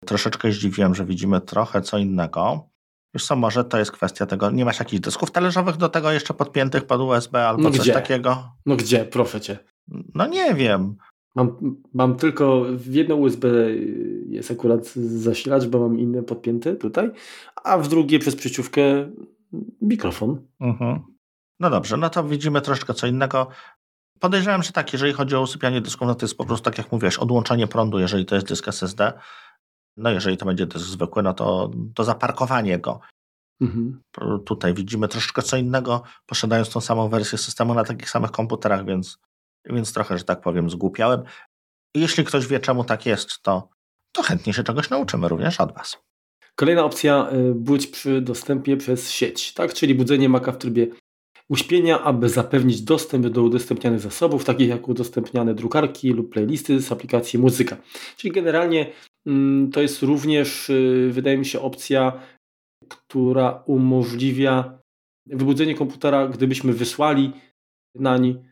troszeczkę 0.05 0.51
zdziwiłem, 0.51 0.95
że 0.95 1.05
widzimy 1.05 1.41
trochę 1.41 1.81
co 1.81 1.97
innego. 1.97 2.69
Wiesz 3.13 3.25
co, 3.25 3.35
może 3.35 3.63
to 3.63 3.79
jest 3.79 3.91
kwestia 3.91 4.25
tego, 4.25 4.51
nie 4.51 4.65
masz 4.65 4.79
jakichś 4.79 5.01
dysków 5.01 5.31
talerzowych 5.31 5.77
do 5.77 5.89
tego 5.89 6.11
jeszcze 6.11 6.33
podpiętych 6.33 6.85
pod 6.85 7.01
USB 7.01 7.47
albo 7.47 7.63
no 7.63 7.71
coś 7.71 7.79
gdzie? 7.79 7.93
takiego? 7.93 8.51
No 8.65 8.75
gdzie, 8.75 9.05
proszę 9.05 9.41
cię. 9.41 9.57
No 10.15 10.27
nie 10.27 10.53
wiem. 10.53 10.95
Mam, 11.35 11.77
mam 11.93 12.15
tylko 12.15 12.65
w 12.69 12.93
jedno 12.93 13.15
USB 13.15 13.47
jest 14.27 14.51
akurat 14.51 14.87
zasilacz, 14.95 15.65
bo 15.65 15.79
mam 15.79 15.99
inny 15.99 16.23
podpięty 16.23 16.75
tutaj, 16.75 17.11
a 17.63 17.77
w 17.77 17.87
drugie 17.87 18.19
przez 18.19 18.35
przejściówkę 18.35 19.11
mikrofon. 19.81 20.47
Mhm. 20.59 21.10
No 21.61 21.69
dobrze, 21.69 21.97
no 21.97 22.09
to 22.09 22.23
widzimy 22.23 22.61
troszkę 22.61 22.93
co 22.93 23.07
innego. 23.07 23.47
Podejrzewam, 24.19 24.63
że 24.63 24.71
tak, 24.71 24.93
jeżeli 24.93 25.13
chodzi 25.13 25.35
o 25.35 25.41
usypianie 25.41 25.81
dysków, 25.81 26.07
no 26.07 26.15
to 26.15 26.25
jest 26.25 26.37
po 26.37 26.45
prostu, 26.45 26.65
tak 26.65 26.77
jak 26.77 26.91
mówisz, 26.91 27.19
odłączanie 27.19 27.67
prądu, 27.67 27.99
jeżeli 27.99 28.25
to 28.25 28.35
jest 28.35 28.47
dysk 28.47 28.67
SSD. 28.67 29.13
No 29.97 30.11
jeżeli 30.11 30.37
to 30.37 30.45
będzie 30.45 30.65
dysk 30.65 30.85
zwykły, 30.85 31.23
no 31.23 31.33
to, 31.33 31.71
to 31.95 32.03
zaparkowanie 32.03 32.79
go. 32.79 32.99
Mhm. 33.61 34.01
Tutaj 34.45 34.73
widzimy 34.73 35.07
troszeczkę 35.07 35.41
co 35.41 35.57
innego, 35.57 36.03
posiadając 36.25 36.69
tą 36.69 36.81
samą 36.81 37.09
wersję 37.09 37.37
systemu 37.37 37.73
na 37.73 37.83
takich 37.83 38.09
samych 38.09 38.31
komputerach, 38.31 38.85
więc, 38.85 39.19
więc 39.65 39.93
trochę, 39.93 40.17
że 40.17 40.23
tak 40.23 40.41
powiem, 40.41 40.69
zgłupiałem. 40.69 41.23
Jeśli 41.95 42.25
ktoś 42.25 42.47
wie, 42.47 42.59
czemu 42.59 42.83
tak 42.83 43.05
jest, 43.05 43.41
to, 43.41 43.69
to 44.11 44.23
chętnie 44.23 44.53
się 44.53 44.63
czegoś 44.63 44.89
nauczymy 44.89 45.27
również 45.27 45.61
od 45.61 45.73
Was. 45.73 45.97
Kolejna 46.55 46.83
opcja, 46.83 47.29
y, 47.33 47.53
budź 47.55 47.87
przy 47.87 48.21
dostępie 48.21 48.77
przez 48.77 49.11
sieć, 49.11 49.53
tak? 49.53 49.73
czyli 49.73 49.95
budzenie 49.95 50.29
Maca 50.29 50.51
w 50.51 50.57
trybie 50.57 50.87
uśpienia, 51.51 52.01
aby 52.01 52.29
zapewnić 52.29 52.81
dostęp 52.81 53.27
do 53.27 53.43
udostępnianych 53.43 53.99
zasobów, 53.99 54.45
takich 54.45 54.69
jak 54.69 54.87
udostępniane 54.87 55.55
drukarki 55.55 56.09
lub 56.09 56.33
playlisty 56.33 56.81
z 56.81 56.91
aplikacji 56.91 57.39
muzyka. 57.39 57.77
Czyli 58.17 58.31
generalnie 58.31 58.91
mm, 59.25 59.71
to 59.71 59.81
jest 59.81 60.01
również, 60.01 60.69
y, 60.69 61.09
wydaje 61.11 61.37
mi 61.37 61.45
się, 61.45 61.61
opcja, 61.61 62.21
która 62.87 63.63
umożliwia 63.65 64.79
wybudzenie 65.27 65.75
komputera, 65.75 66.27
gdybyśmy 66.27 66.73
wysłali 66.73 67.31
nań 67.95 68.43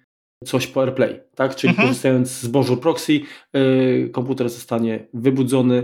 coś 0.45 0.67
po 0.67 0.81
AirPlay, 0.81 1.21
tak? 1.35 1.55
Czyli 1.55 1.71
mhm. 1.71 1.87
korzystając 1.87 2.29
z 2.29 2.47
Bonjour 2.47 2.79
Proxy, 2.79 3.21
y, 3.55 4.09
komputer 4.13 4.49
zostanie 4.49 5.07
wybudzony 5.13 5.83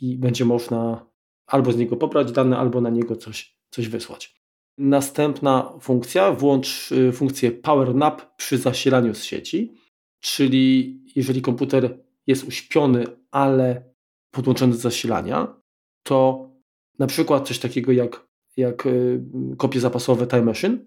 i 0.00 0.16
będzie 0.16 0.44
można 0.44 1.06
albo 1.46 1.72
z 1.72 1.76
niego 1.76 1.96
pobrać 1.96 2.32
dane, 2.32 2.58
albo 2.58 2.80
na 2.80 2.90
niego 2.90 3.16
coś, 3.16 3.56
coś 3.74 3.88
wysłać. 3.88 4.39
Następna 4.82 5.72
funkcja, 5.80 6.32
włącz 6.32 6.92
y, 6.92 7.12
funkcję 7.12 7.50
Power 7.52 7.94
Nap 7.94 8.36
przy 8.36 8.58
zasilaniu 8.58 9.14
z 9.14 9.24
sieci, 9.24 9.72
czyli 10.20 11.00
jeżeli 11.16 11.42
komputer 11.42 11.98
jest 12.26 12.44
uśpiony, 12.44 13.04
ale 13.30 13.92
podłączony 14.30 14.72
do 14.72 14.78
zasilania, 14.78 15.60
to 16.02 16.50
na 16.98 17.06
przykład 17.06 17.48
coś 17.48 17.58
takiego 17.58 17.92
jak, 17.92 18.26
jak 18.56 18.86
y, 18.86 19.20
kopie 19.56 19.80
zapasowe 19.80 20.26
Time 20.26 20.42
Machine, 20.42 20.78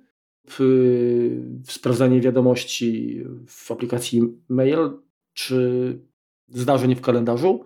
sprawdzanie 1.64 2.22
wiadomości 2.22 3.24
w 3.48 3.72
aplikacji 3.72 4.22
mail, 4.50 4.90
czy 5.34 6.00
zdarzeń 6.48 6.96
w 6.96 7.02
kalendarzu, 7.02 7.66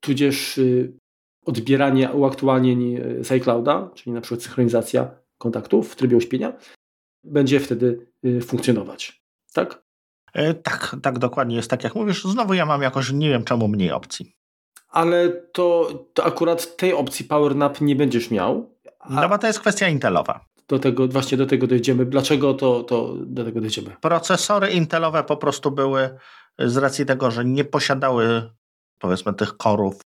tudzież 0.00 0.58
y, 0.58 0.92
odbieranie 1.44 2.12
uaktualnień 2.12 2.98
iClouda, 3.30 3.90
czyli 3.94 4.14
na 4.14 4.20
przykład 4.20 4.42
synchronizacja 4.42 5.23
kontaktów 5.44 5.92
w 5.92 5.96
trybie 5.96 6.16
uśpienia, 6.16 6.52
będzie 7.24 7.60
wtedy 7.60 8.06
y, 8.24 8.40
funkcjonować. 8.40 9.24
Tak? 9.52 9.84
E, 10.32 10.54
tak, 10.54 10.96
tak, 11.02 11.18
dokładnie 11.18 11.56
jest 11.56 11.70
tak 11.70 11.84
jak 11.84 11.94
mówisz. 11.94 12.24
Znowu 12.24 12.54
ja 12.54 12.66
mam 12.66 12.82
jakoś, 12.82 13.12
nie 13.12 13.28
wiem 13.28 13.44
czemu, 13.44 13.68
mniej 13.68 13.92
opcji. 13.92 14.36
Ale 14.88 15.28
to, 15.52 15.88
to 16.14 16.24
akurat 16.24 16.76
tej 16.76 16.92
opcji 16.92 17.24
PowerNap 17.24 17.80
nie 17.80 17.96
będziesz 17.96 18.30
miał. 18.30 18.74
No 19.10 19.28
bo 19.28 19.38
to 19.38 19.46
jest 19.46 19.60
kwestia 19.60 19.88
intelowa. 19.88 20.44
Do 20.68 20.78
tego, 20.78 21.08
właśnie 21.08 21.38
do 21.38 21.46
tego 21.46 21.66
dojdziemy. 21.66 22.06
Dlaczego 22.06 22.54
to, 22.54 22.82
to 22.82 23.14
do 23.26 23.44
tego 23.44 23.60
dojdziemy? 23.60 23.96
Procesory 24.00 24.70
intelowe 24.70 25.24
po 25.24 25.36
prostu 25.36 25.70
były 25.70 26.10
z 26.58 26.76
racji 26.76 27.06
tego, 27.06 27.30
że 27.30 27.44
nie 27.44 27.64
posiadały 27.64 28.50
powiedzmy 28.98 29.34
tych 29.34 29.56
korów, 29.56 30.00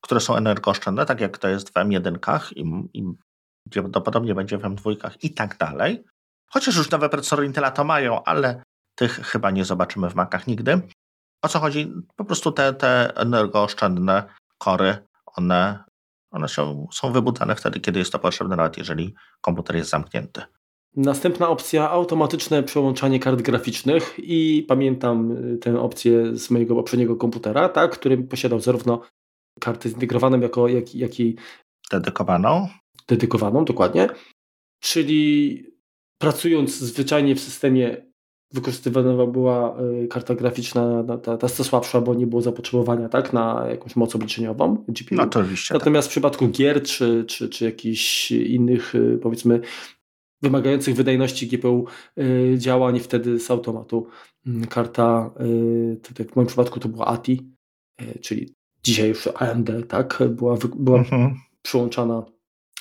które 0.00 0.20
są 0.20 0.36
energooszczędne, 0.36 1.06
tak 1.06 1.20
jak 1.20 1.38
to 1.38 1.48
jest 1.48 1.70
w 1.70 1.72
M1 1.72 2.40
i, 2.56 2.64
i 2.98 3.04
prawdopodobnie 3.70 4.34
będzie 4.34 4.58
w 4.58 4.62
M2 4.62 5.10
i 5.22 5.30
tak 5.30 5.56
dalej. 5.56 6.04
Chociaż 6.50 6.76
już 6.76 6.90
nowe 6.90 7.08
procesory 7.08 7.46
Intela 7.46 7.70
to 7.70 7.84
mają, 7.84 8.24
ale 8.24 8.62
tych 8.94 9.12
chyba 9.12 9.50
nie 9.50 9.64
zobaczymy 9.64 10.10
w 10.10 10.14
Macach 10.14 10.46
nigdy. 10.46 10.80
O 11.42 11.48
co 11.48 11.58
chodzi? 11.58 11.92
Po 12.16 12.24
prostu 12.24 12.52
te, 12.52 12.74
te 12.74 13.16
energooszczędne 13.16 14.22
kory, 14.58 14.96
one, 15.26 15.84
one 16.30 16.48
są, 16.48 16.88
są 16.92 17.12
wybudzane 17.12 17.56
wtedy, 17.56 17.80
kiedy 17.80 17.98
jest 17.98 18.12
to 18.12 18.18
potrzebne, 18.18 18.56
nawet 18.56 18.78
jeżeli 18.78 19.14
komputer 19.40 19.76
jest 19.76 19.90
zamknięty. 19.90 20.42
Następna 20.96 21.48
opcja 21.48 21.90
automatyczne 21.90 22.62
przełączanie 22.62 23.20
kart 23.20 23.42
graficznych 23.42 24.14
i 24.18 24.64
pamiętam 24.68 25.32
y, 25.54 25.58
tę 25.58 25.80
opcję 25.80 26.36
z 26.36 26.50
mojego 26.50 26.74
poprzedniego 26.74 27.16
komputera, 27.16 27.68
tak, 27.68 27.90
który 27.90 28.18
posiadał 28.18 28.60
zarówno 28.60 29.00
kartę 29.60 29.88
zintegrowaną, 29.88 30.40
jako, 30.40 30.68
jak, 30.68 30.94
jak 30.94 31.20
i 31.20 31.36
dedykowaną. 31.90 32.68
Dedykowaną, 33.08 33.64
dokładnie. 33.64 34.08
Czyli 34.80 35.64
pracując 36.18 36.78
zwyczajnie 36.78 37.34
w 37.34 37.40
systemie 37.40 38.14
wykorzystywana 38.54 39.26
była 39.26 39.80
y, 39.80 40.08
karta 40.08 40.34
graficzna, 40.34 41.04
ta, 41.22 41.36
ta 41.36 41.48
słabsza, 41.48 42.00
bo 42.00 42.14
nie 42.14 42.26
było 42.26 42.42
zapotrzebowania 42.42 43.08
tak, 43.08 43.32
na 43.32 43.66
jakąś 43.70 43.96
moc 43.96 44.14
obliczeniową 44.14 44.84
GPU. 44.88 45.14
No, 45.14 45.22
oczywiście. 45.22 45.74
Natomiast 45.74 46.08
tak. 46.08 46.10
w 46.10 46.14
przypadku 46.14 46.48
gier 46.48 46.82
czy, 46.82 47.24
czy, 47.28 47.48
czy 47.48 47.64
jakichś 47.64 48.30
innych 48.30 48.94
y, 48.94 49.18
powiedzmy 49.22 49.60
wymagających 50.42 50.94
wydajności 50.94 51.46
GPU 51.46 51.86
y, 52.18 52.54
działań 52.58 53.00
wtedy 53.00 53.38
z 53.38 53.50
automatu 53.50 54.06
mm, 54.46 54.66
karta, 54.66 55.34
tak 56.16 56.32
w 56.32 56.36
moim 56.36 56.46
przypadku 56.46 56.80
to 56.80 56.88
była 56.88 57.06
ATI, 57.06 57.50
czyli 58.20 58.54
dzisiaj 58.82 59.08
już 59.08 59.28
AMD, 59.34 59.70
tak, 59.88 60.22
była, 60.28 60.56
była 60.76 60.98
mhm. 60.98 61.34
przyłączana 61.62 62.33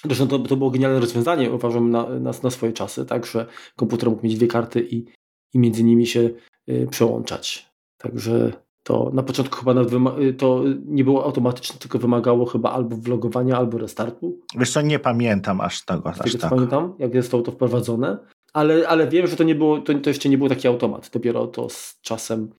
Zresztą 0.05 0.27
to, 0.27 0.39
to 0.39 0.57
było 0.57 0.69
genialne 0.69 0.99
rozwiązanie, 0.99 1.51
uważam, 1.51 1.91
na, 1.91 2.09
na, 2.19 2.31
na 2.43 2.49
swoje 2.49 2.73
czasy, 2.73 3.05
tak, 3.05 3.25
że 3.25 3.45
komputer 3.75 4.09
mógł 4.09 4.23
mieć 4.23 4.35
dwie 4.35 4.47
karty 4.47 4.87
i 4.91 5.05
i 5.53 5.59
między 5.59 5.83
nimi 5.83 6.07
się 6.07 6.29
y, 6.69 6.87
przełączać. 6.91 7.69
Także 7.97 8.53
to 8.83 9.11
na 9.13 9.23
początku 9.23 9.57
chyba 9.57 9.73
nawet 9.73 9.93
y, 10.19 10.33
to 10.33 10.63
nie 10.85 11.03
było 11.03 11.25
automatyczne, 11.25 11.79
tylko 11.79 11.99
wymagało 11.99 12.45
chyba 12.45 12.71
albo 12.71 12.95
vlogowania, 12.95 13.57
albo 13.57 13.77
restartu. 13.77 14.39
Wiesz 14.55 14.71
co, 14.71 14.81
nie 14.81 14.99
pamiętam 14.99 15.61
aż 15.61 15.85
tego. 15.85 16.09
Aż 16.09 16.17
tego 16.17 16.37
tak. 16.37 16.49
pamiętam, 16.49 16.95
jak 16.99 17.15
zostało 17.15 17.43
to 17.43 17.51
wprowadzone, 17.51 18.17
ale, 18.53 18.87
ale 18.87 19.07
wiem, 19.07 19.27
że 19.27 19.35
to 19.35 19.43
nie 19.43 19.55
było, 19.55 19.79
to, 19.79 19.93
to 19.93 20.09
jeszcze 20.09 20.29
nie 20.29 20.37
był 20.37 20.49
taki 20.49 20.67
automat. 20.67 21.09
Dopiero 21.13 21.47
to 21.47 21.69
z 21.69 21.99
czasem, 22.01 22.49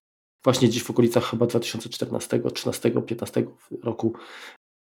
właśnie 0.43 0.67
gdzieś 0.67 0.83
w 0.83 0.89
okolicach 0.89 1.23
chyba 1.23 1.45
2014, 1.45 2.39
13, 2.53 2.91
15 2.91 3.45
roku 3.83 4.13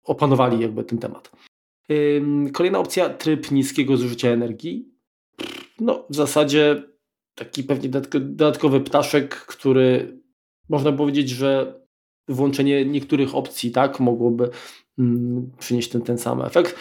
opanowali 0.03 0.59
jakby 0.59 0.83
ten 0.83 0.97
temat. 0.99 1.31
Kolejna 2.53 2.79
opcja, 2.79 3.09
tryb 3.09 3.51
niskiego 3.51 3.97
zużycia 3.97 4.29
energii. 4.29 4.89
No, 5.79 6.05
w 6.09 6.15
zasadzie 6.15 6.83
taki 7.35 7.63
pewnie 7.63 7.89
dodatkowy 7.89 8.81
ptaszek, 8.81 9.35
który 9.35 10.19
można 10.69 10.91
powiedzieć, 10.91 11.29
że 11.29 11.79
włączenie 12.27 12.85
niektórych 12.85 13.35
opcji 13.35 13.71
tak 13.71 13.99
mogłoby 13.99 14.49
mm, 14.99 15.51
przynieść 15.59 15.89
ten, 15.89 16.01
ten 16.01 16.17
sam 16.17 16.41
efekt. 16.41 16.75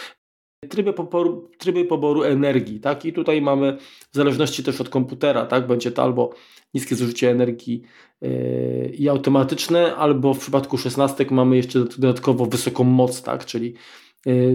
Tryby 0.69 0.93
poboru, 0.93 1.51
tryby 1.59 1.85
poboru 1.85 2.23
energii, 2.23 2.81
tak? 2.81 3.05
I 3.05 3.13
tutaj 3.13 3.43
mamy 3.43 3.77
w 4.13 4.17
zależności 4.17 4.65
też 4.65 4.81
od 4.81 4.89
komputera, 4.89 5.47
tak? 5.47 5.67
Będzie 5.67 5.91
to 5.91 6.03
albo 6.03 6.35
niskie 6.75 6.97
zużycie 6.97 7.31
energii 7.31 7.83
yy, 8.21 8.93
i 8.99 9.09
automatyczne, 9.09 9.97
albo 9.97 10.35
w 10.35 10.39
przypadku 10.39 10.79
16 10.79 11.27
mamy 11.31 11.57
jeszcze 11.57 11.85
dodatkowo 11.85 12.47
wysoką 12.47 12.85
moc, 12.85 13.23
tak? 13.23 13.45
Czyli, 13.45 13.75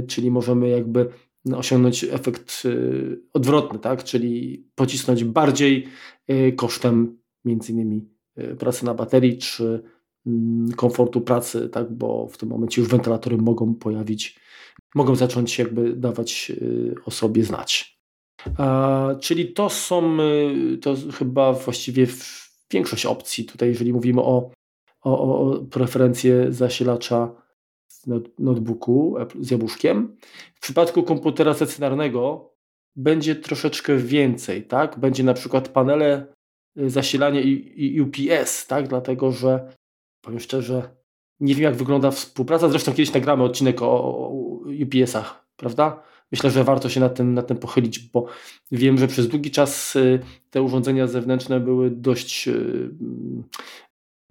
czyli 0.08 0.32
możemy 0.32 0.70
jakby 0.70 1.10
no, 1.46 1.58
osiągnąć 1.58 2.04
efekt 2.04 2.62
y, 2.66 3.22
odwrotny, 3.34 3.80
tak? 3.80 4.04
czyli 4.04 4.66
pocisnąć 4.76 5.24
bardziej 5.24 5.88
y, 6.30 6.54
kosztem 6.56 7.18
między 7.46 7.72
innymi 7.72 8.10
y, 8.40 8.56
pracy 8.56 8.86
na 8.86 8.94
baterii 8.94 9.38
czy 9.38 9.84
mm, 10.26 10.72
komfortu 10.72 11.22
pracy, 11.22 11.70
tak? 11.70 11.94
bo 11.94 12.28
w 12.28 12.38
tym 12.38 12.50
momencie 12.50 12.82
już 12.82 12.90
wentylatory 12.90 13.38
mogą 13.38 13.76
pojawić, 13.76 14.40
mogą 14.96 15.16
zacząć 15.16 15.60
jakby 15.60 15.94
dawać 15.94 16.52
o 17.06 17.12
sobie 17.12 17.44
znać. 17.44 17.94
Czyli 19.20 19.54
to 19.54 19.70
są 19.70 20.18
to 20.82 20.96
chyba 21.14 21.54
właściwie 21.54 22.08
większość 22.72 23.06
opcji 23.06 23.46
tutaj, 23.46 23.70
jeżeli 23.70 23.94
mówimy 23.94 24.22
o, 24.22 24.52
o, 25.02 25.52
o 25.52 25.60
preferencje 25.60 26.52
zasilacza 26.52 27.43
notebooku 28.40 29.16
z 29.40 29.52
jabłuszkiem. 29.52 30.18
W 30.56 30.60
przypadku 30.60 31.04
komputera 31.04 31.54
stacjonarnego 31.54 32.54
będzie 32.96 33.36
troszeczkę 33.36 33.98
więcej, 33.98 34.64
tak? 34.64 35.00
Będzie 35.00 35.24
na 35.24 35.34
przykład 35.34 35.70
panele 35.70 36.28
y, 36.80 36.90
zasilania 36.90 37.42
i, 37.42 38.02
UPS, 38.02 38.68
tak? 38.68 38.88
Dlatego, 38.88 39.32
że 39.32 39.74
powiem 40.22 40.40
szczerze, 40.40 40.96
nie 41.40 41.56
wiem 41.56 41.64
jak 41.64 41.76
wygląda 41.76 42.12
współpraca, 42.12 42.70
zresztą 42.70 42.92
kiedyś 42.92 43.14
nagramy 43.14 43.44
odcinek 43.44 43.82
o, 43.82 43.92
o 43.92 44.30
UPS-ach, 44.84 45.46
prawda? 45.56 46.04
Myślę, 46.32 46.52
że 46.52 46.64
warto 46.64 46.90
się 46.90 47.00
nad 47.00 47.16
tym, 47.16 47.34
nad 47.34 47.48
tym 47.48 47.58
pochylić, 47.58 48.00
bo 48.00 48.26
wiem, 48.72 48.98
że 48.98 49.08
przez 49.08 49.28
długi 49.28 49.52
czas 49.52 49.96
y, 49.96 50.20
te 50.50 50.62
urządzenia 50.62 51.08
zewnętrzne 51.08 51.60
były 51.60 51.92
dość 51.92 52.48
y, 52.48 52.90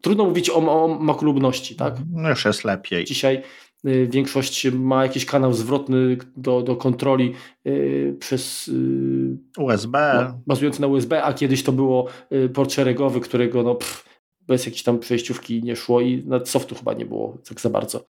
Trudno 0.02 0.24
mówić 0.24 0.50
o, 0.50 0.84
o 0.84 0.88
makolubności, 0.88 1.76
tak? 1.76 1.96
No 2.12 2.28
już 2.28 2.44
jest 2.44 2.64
lepiej. 2.64 3.04
Dzisiaj 3.04 3.42
y, 3.86 4.08
większość 4.10 4.66
ma 4.72 5.02
jakiś 5.02 5.26
kanał 5.26 5.52
zwrotny 5.52 6.16
do, 6.36 6.62
do 6.62 6.76
kontroli 6.76 7.34
y, 7.66 8.16
przez 8.20 8.68
y, 8.68 9.36
USB. 9.58 9.98
No, 10.14 10.40
bazujący 10.46 10.80
na 10.80 10.86
USB, 10.86 11.22
a 11.22 11.32
kiedyś 11.32 11.62
to 11.62 11.72
było 11.72 12.08
y, 12.32 12.48
port 12.48 12.72
szeregowy, 12.72 13.20
którego 13.20 13.62
no, 13.62 13.74
pff, 13.74 14.04
bez 14.40 14.66
jakiejś 14.66 14.82
tam 14.82 14.98
przejściówki 14.98 15.62
nie 15.62 15.76
szło 15.76 16.00
i 16.00 16.24
nawet 16.26 16.48
softu 16.48 16.74
chyba 16.74 16.92
nie 16.92 17.06
było 17.06 17.38
tak 17.48 17.60
za 17.60 17.70
bardzo. 17.70 18.04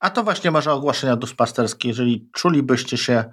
A 0.00 0.10
to 0.10 0.24
właśnie 0.24 0.50
może 0.50 0.72
ogłoszenia 0.72 1.16
duszpasterskie. 1.16 1.88
Jeżeli 1.88 2.28
czulibyście 2.32 2.96
się 2.96 3.24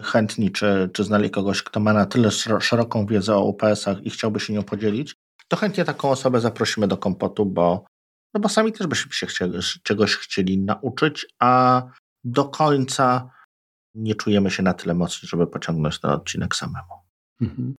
chętni, 0.00 0.50
czy, 0.50 0.90
czy 0.92 1.04
znali 1.04 1.30
kogoś, 1.30 1.62
kto 1.62 1.80
ma 1.80 1.92
na 1.92 2.06
tyle 2.06 2.30
szeroką 2.60 3.06
wiedzę 3.06 3.36
o 3.36 3.44
UPS-ach 3.44 4.02
i 4.02 4.10
chciałby 4.10 4.40
się 4.40 4.52
nią 4.52 4.62
podzielić, 4.62 5.14
to 5.48 5.56
chętnie 5.56 5.84
taką 5.84 6.10
osobę 6.10 6.40
zaprosimy 6.40 6.88
do 6.88 6.96
kompotu, 6.96 7.46
bo, 7.46 7.84
no 8.34 8.40
bo 8.40 8.48
sami 8.48 8.72
też 8.72 8.86
byśmy 8.86 9.12
się 9.12 9.26
chcieli, 9.26 9.58
czegoś 9.82 10.16
chcieli 10.16 10.58
nauczyć, 10.58 11.26
a 11.38 11.82
do 12.24 12.44
końca 12.44 13.30
nie 13.94 14.14
czujemy 14.14 14.50
się 14.50 14.62
na 14.62 14.74
tyle 14.74 14.94
mocni, 14.94 15.28
żeby 15.28 15.46
pociągnąć 15.46 16.00
ten 16.00 16.10
odcinek 16.10 16.56
samemu. 16.56 16.94
Mhm. 17.40 17.74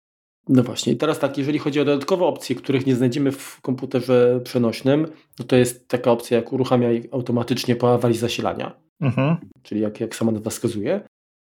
No 0.49 0.63
właśnie, 0.63 0.93
i 0.93 0.97
teraz 0.97 1.19
tak, 1.19 1.37
jeżeli 1.37 1.59
chodzi 1.59 1.79
o 1.79 1.85
dodatkowe 1.85 2.25
opcje, 2.25 2.55
których 2.55 2.85
nie 2.85 2.95
znajdziemy 2.95 3.31
w 3.31 3.61
komputerze 3.61 4.39
przenośnym, 4.43 5.07
no 5.39 5.45
to 5.45 5.55
jest 5.55 5.87
taka 5.87 6.11
opcja 6.11 6.37
jak 6.37 6.53
uruchamiaj 6.53 7.09
automatycznie 7.11 7.75
po 7.75 7.93
awarii 7.93 8.17
zasilania, 8.17 8.75
mhm. 9.01 9.37
czyli 9.63 9.81
jak, 9.81 9.99
jak 9.99 10.15
sama 10.15 10.31
nazwa 10.31 10.49
wskazuje 10.49 11.01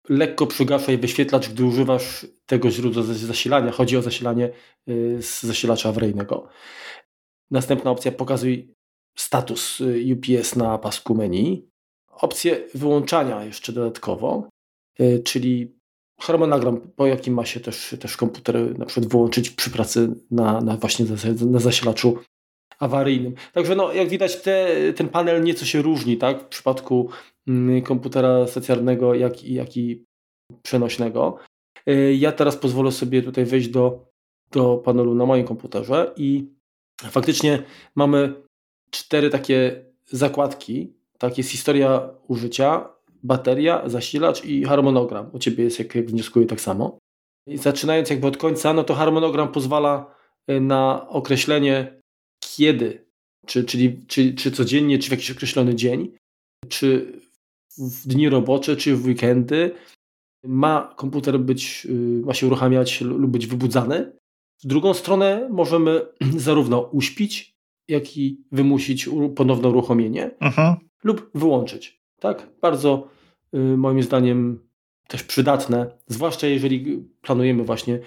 lekko 0.10 0.48
przygaszaj 0.48 0.98
wyświetlacz, 0.98 1.50
gdy 1.50 1.66
używasz 1.66 2.26
tego 2.46 2.72
źródła 2.72 3.04
zasilania. 3.04 3.72
Chodzi 3.72 3.98
o 3.98 4.02
zasilanie 4.02 4.50
y, 4.90 5.18
z 5.22 5.44
zasilacza 5.44 5.90
awaryjnego. 5.90 6.48
Następna 7.52 7.92
opcja 7.92 8.12
pokazuj 8.12 8.74
status 9.18 9.82
y, 9.82 10.06
UPS 10.14 10.56
na 10.56 10.78
pasku 10.78 11.16
menu. 11.16 11.70
Opcję 12.12 12.68
wyłączania 12.74 13.44
jeszcze 13.44 13.74
dodatkowo, 13.74 14.50
y, 15.00 15.22
czyli 15.26 15.78
harmonogram, 16.20 16.82
po 16.96 17.08
jakim 17.08 17.34
ma 17.34 17.46
się 17.46 17.60
też, 17.60 17.96
też 18.00 18.18
komputer 18.18 18.78
na 18.80 18.86
przykład 18.86 19.12
wyłączyć 19.12 19.50
przy 19.50 19.70
pracy 19.70 20.10
na, 20.32 20.62
na 20.62 20.78
właśnie 20.78 21.06
na 21.46 21.60
zasilaczu 21.60 22.20
awaryjnym. 22.80 23.36
Także 23.54 23.76
no, 23.76 23.94
jak 23.94 24.10
widać 24.10 24.42
te, 24.42 24.68
ten 24.94 25.10
panel 25.10 25.44
nieco 25.44 25.66
się 25.66 25.82
różni 25.82 26.18
tak? 26.18 26.44
w 26.44 26.48
przypadku 26.48 27.10
komputera 27.84 28.48
stacjonarnego, 28.48 29.14
jak, 29.14 29.44
jak 29.44 29.78
i 29.78 30.06
przenośnego. 30.64 31.38
Y, 31.90 32.16
ja 32.16 32.32
teraz 32.32 32.58
pozwolę 32.58 32.92
sobie 32.92 33.22
tutaj 33.22 33.46
wejść 33.46 33.70
do, 33.70 34.08
do 34.52 34.78
panelu 34.78 35.16
na 35.16 35.26
moim 35.26 35.46
komputerze 35.46 36.14
i 36.16 36.48
faktycznie 37.02 37.64
mamy 37.96 38.34
cztery 38.92 39.30
takie 39.30 39.86
zakładki. 40.06 40.94
Tak, 41.18 41.38
jest 41.38 41.50
historia 41.50 42.10
użycia, 42.28 42.90
bateria, 43.24 43.90
zasilacz 43.90 44.46
i 44.46 44.64
harmonogram. 44.64 45.30
U 45.34 45.40
Ciebie 45.40 45.64
jest, 45.64 45.80
jak, 45.80 45.96
jak 45.96 46.06
wnioskuję, 46.06 46.46
tak 46.46 46.62
samo. 46.62 46.98
I 47.48 47.58
zaczynając 47.58 48.10
jakby 48.10 48.28
od 48.28 48.38
końca, 48.38 48.74
no 48.74 48.84
to 48.84 48.94
harmonogram 48.94 49.52
pozwala 49.52 50.16
y, 50.52 50.62
na 50.62 51.10
określenie 51.10 52.02
kiedy, 52.56 53.08
czy, 53.46 53.64
czyli, 53.64 54.06
czy, 54.08 54.34
czy 54.34 54.52
codziennie, 54.52 55.00
czy 55.00 55.08
w 55.08 55.12
jakiś 55.12 55.32
określony 55.32 55.76
dzień, 55.76 56.12
czy 56.70 57.20
w 57.78 58.08
dni 58.08 58.30
robocze, 58.30 58.76
czy 58.76 58.96
w 58.96 59.06
weekendy 59.06 59.72
ma 60.44 60.94
komputer 60.96 61.40
być, 61.40 61.88
y, 61.90 62.22
ma 62.26 62.34
się 62.34 62.48
uruchamiać 62.48 63.02
lub 63.02 63.32
być 63.32 63.48
wybudzany. 63.48 64.12
W 64.64 64.68
drugą 64.68 64.94
stronę 64.94 65.50
możemy 65.52 66.02
zarówno 66.38 66.82
uśpić, 66.82 67.58
jak 67.88 68.18
i 68.18 68.44
wymusić 68.52 69.10
ponowne 69.36 69.70
uruchomienie 69.70 70.32
Aha. 70.40 70.70
Mhm. 70.70 70.90
lub 71.04 71.30
wyłączyć. 71.36 72.02
Tak? 72.20 72.50
Bardzo 72.62 73.08
y, 73.54 73.58
moim 73.58 74.04
zdaniem 74.04 74.68
też 75.08 75.24
przydatne, 75.24 75.92
zwłaszcza 76.08 76.48
jeżeli 76.48 77.08
planujemy 77.22 77.64
właśnie 77.64 78.00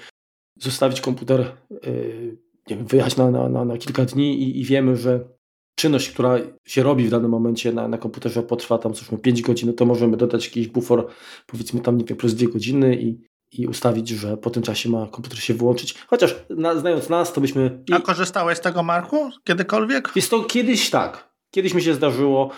zostawić 0.56 1.00
komputer, 1.00 1.56
y, 1.86 2.38
nie 2.70 2.76
wiem, 2.76 2.86
wyjechać 2.86 3.16
na, 3.16 3.30
na, 3.30 3.48
na, 3.48 3.64
na 3.64 3.78
kilka 3.78 4.04
dni 4.04 4.42
i, 4.42 4.60
i 4.60 4.64
wiemy, 4.64 4.96
że 4.96 5.28
czynność, 5.74 6.10
która 6.10 6.38
się 6.66 6.82
robi 6.82 7.04
w 7.04 7.10
danym 7.10 7.30
momencie 7.30 7.72
na, 7.72 7.88
na 7.88 7.98
komputerze 7.98 8.42
potrwa 8.42 8.78
tam 8.78 8.94
coś 8.94 9.08
5 9.22 9.42
godzin, 9.42 9.68
no 9.68 9.72
to 9.72 9.86
możemy 9.86 10.16
dodać 10.16 10.44
jakiś 10.44 10.68
bufor, 10.68 11.08
powiedzmy 11.46 11.80
tam 11.80 11.98
nie 11.98 12.04
wiem, 12.04 12.16
plus 12.16 12.34
2 12.34 12.50
godziny 12.50 12.96
i, 12.96 13.18
i 13.52 13.66
ustawić, 13.66 14.08
że 14.08 14.36
po 14.36 14.50
tym 14.50 14.62
czasie 14.62 14.88
ma 14.88 15.06
komputer 15.06 15.38
się 15.38 15.54
wyłączyć. 15.54 15.94
Chociaż 16.06 16.36
na, 16.50 16.76
znając 16.76 17.08
nas, 17.08 17.32
to 17.32 17.40
byśmy... 17.40 17.84
A 17.92 18.00
korzystałeś 18.00 18.58
z 18.58 18.60
tego, 18.60 18.82
Marku? 18.82 19.30
Kiedykolwiek? 19.44 20.12
Jest 20.16 20.30
to 20.30 20.44
kiedyś 20.44 20.90
tak. 20.90 21.30
Kiedyś 21.50 21.74
mi 21.74 21.82
się 21.82 21.94
zdarzyło. 21.94 22.50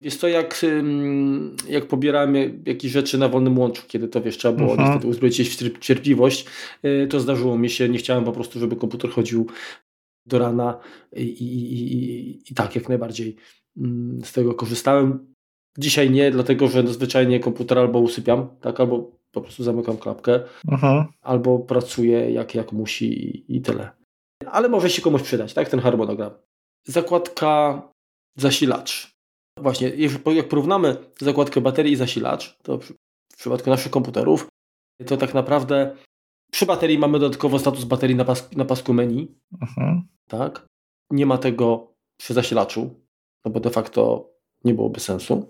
Jest 0.00 0.20
to 0.20 0.28
jak, 0.28 0.66
jak 1.68 1.86
pobierałem 1.86 2.62
jakieś 2.66 2.92
rzeczy 2.92 3.18
na 3.18 3.28
wolnym 3.28 3.58
łączu, 3.58 3.82
kiedy 3.88 4.08
to 4.08 4.20
wiesz, 4.20 4.38
trzeba 4.38 4.56
było 4.56 4.68
uh 4.68 4.72
mhm. 4.72 4.88
-huh. 4.88 4.92
niestety 4.92 5.08
uzbroić 5.08 5.36
się 5.36 5.44
w 5.44 5.78
cierpliwość. 5.78 6.46
Y, 6.84 7.06
to 7.10 7.20
zdarzyło 7.20 7.58
mi 7.58 7.70
się, 7.70 7.88
nie 7.88 7.98
chciałem 7.98 8.24
po 8.24 8.32
prostu, 8.32 8.60
żeby 8.60 8.76
komputer 8.76 9.10
chodził 9.10 9.46
do 10.26 10.38
rana 10.38 10.78
i, 11.12 11.22
i, 11.22 11.72
i, 11.72 12.52
i 12.52 12.54
tak 12.54 12.74
jak 12.76 12.88
najbardziej 12.88 13.36
mm, 13.76 14.24
z 14.24 14.32
tego 14.32 14.54
korzystałem. 14.54 15.34
Dzisiaj 15.78 16.10
nie, 16.10 16.30
dlatego 16.30 16.68
że 16.68 16.88
zwyczajnie 16.88 17.40
komputer 17.40 17.78
albo 17.78 17.98
usypiam, 17.98 18.48
tak, 18.60 18.80
albo 18.80 19.20
po 19.32 19.40
prostu 19.40 19.64
zamykam 19.64 19.96
klapkę, 19.96 20.40
uh 20.66 20.72
mhm. 20.72 21.04
albo 21.20 21.58
pracuję 21.58 22.30
jak, 22.30 22.54
jak 22.54 22.72
musi 22.72 23.44
i, 23.56 23.60
tyle. 23.60 23.90
Ale 24.46 24.68
może 24.68 24.90
się 24.90 25.02
komuś 25.02 25.22
przydać, 25.22 25.54
tak, 25.54 25.68
ten 25.68 25.80
harmonogram. 25.80 26.30
Zakładka 26.86 27.82
zasilacz. 28.36 29.10
Właśnie, 29.58 29.92
jak 30.34 30.48
porównamy 30.48 30.96
zakładkę 31.20 31.60
baterii 31.60 31.92
i 31.92 31.96
zasilacz, 31.96 32.58
to 32.62 32.78
w 32.78 33.36
przypadku 33.36 33.70
naszych 33.70 33.92
komputerów, 33.92 34.48
to 35.06 35.16
tak 35.16 35.34
naprawdę 35.34 35.96
przy 36.50 36.66
baterii 36.66 36.98
mamy 36.98 37.18
dodatkowo 37.18 37.58
status 37.58 37.84
baterii 37.84 38.16
na, 38.16 38.24
pas, 38.24 38.52
na 38.56 38.64
pasku 38.64 38.92
menu. 38.92 39.34
Mhm. 39.62 40.02
Tak? 40.28 40.66
Nie 41.10 41.26
ma 41.26 41.38
tego 41.38 41.94
przy 42.16 42.34
zasilaczu, 42.34 42.90
no 43.44 43.50
bo 43.50 43.60
de 43.60 43.70
facto 43.70 44.30
nie 44.64 44.74
byłoby 44.74 45.00
sensu. 45.00 45.46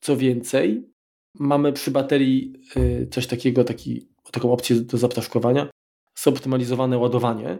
Co 0.00 0.16
więcej, 0.16 0.92
mamy 1.38 1.72
przy 1.72 1.90
baterii 1.90 2.52
y, 2.76 3.08
coś 3.10 3.26
takiego, 3.26 3.64
taki, 3.64 4.08
taką 4.32 4.52
opcję 4.52 4.76
do 4.76 4.98
zaptaszkowania, 4.98 5.70
zoptymalizowane 6.18 6.98
ładowanie, 6.98 7.58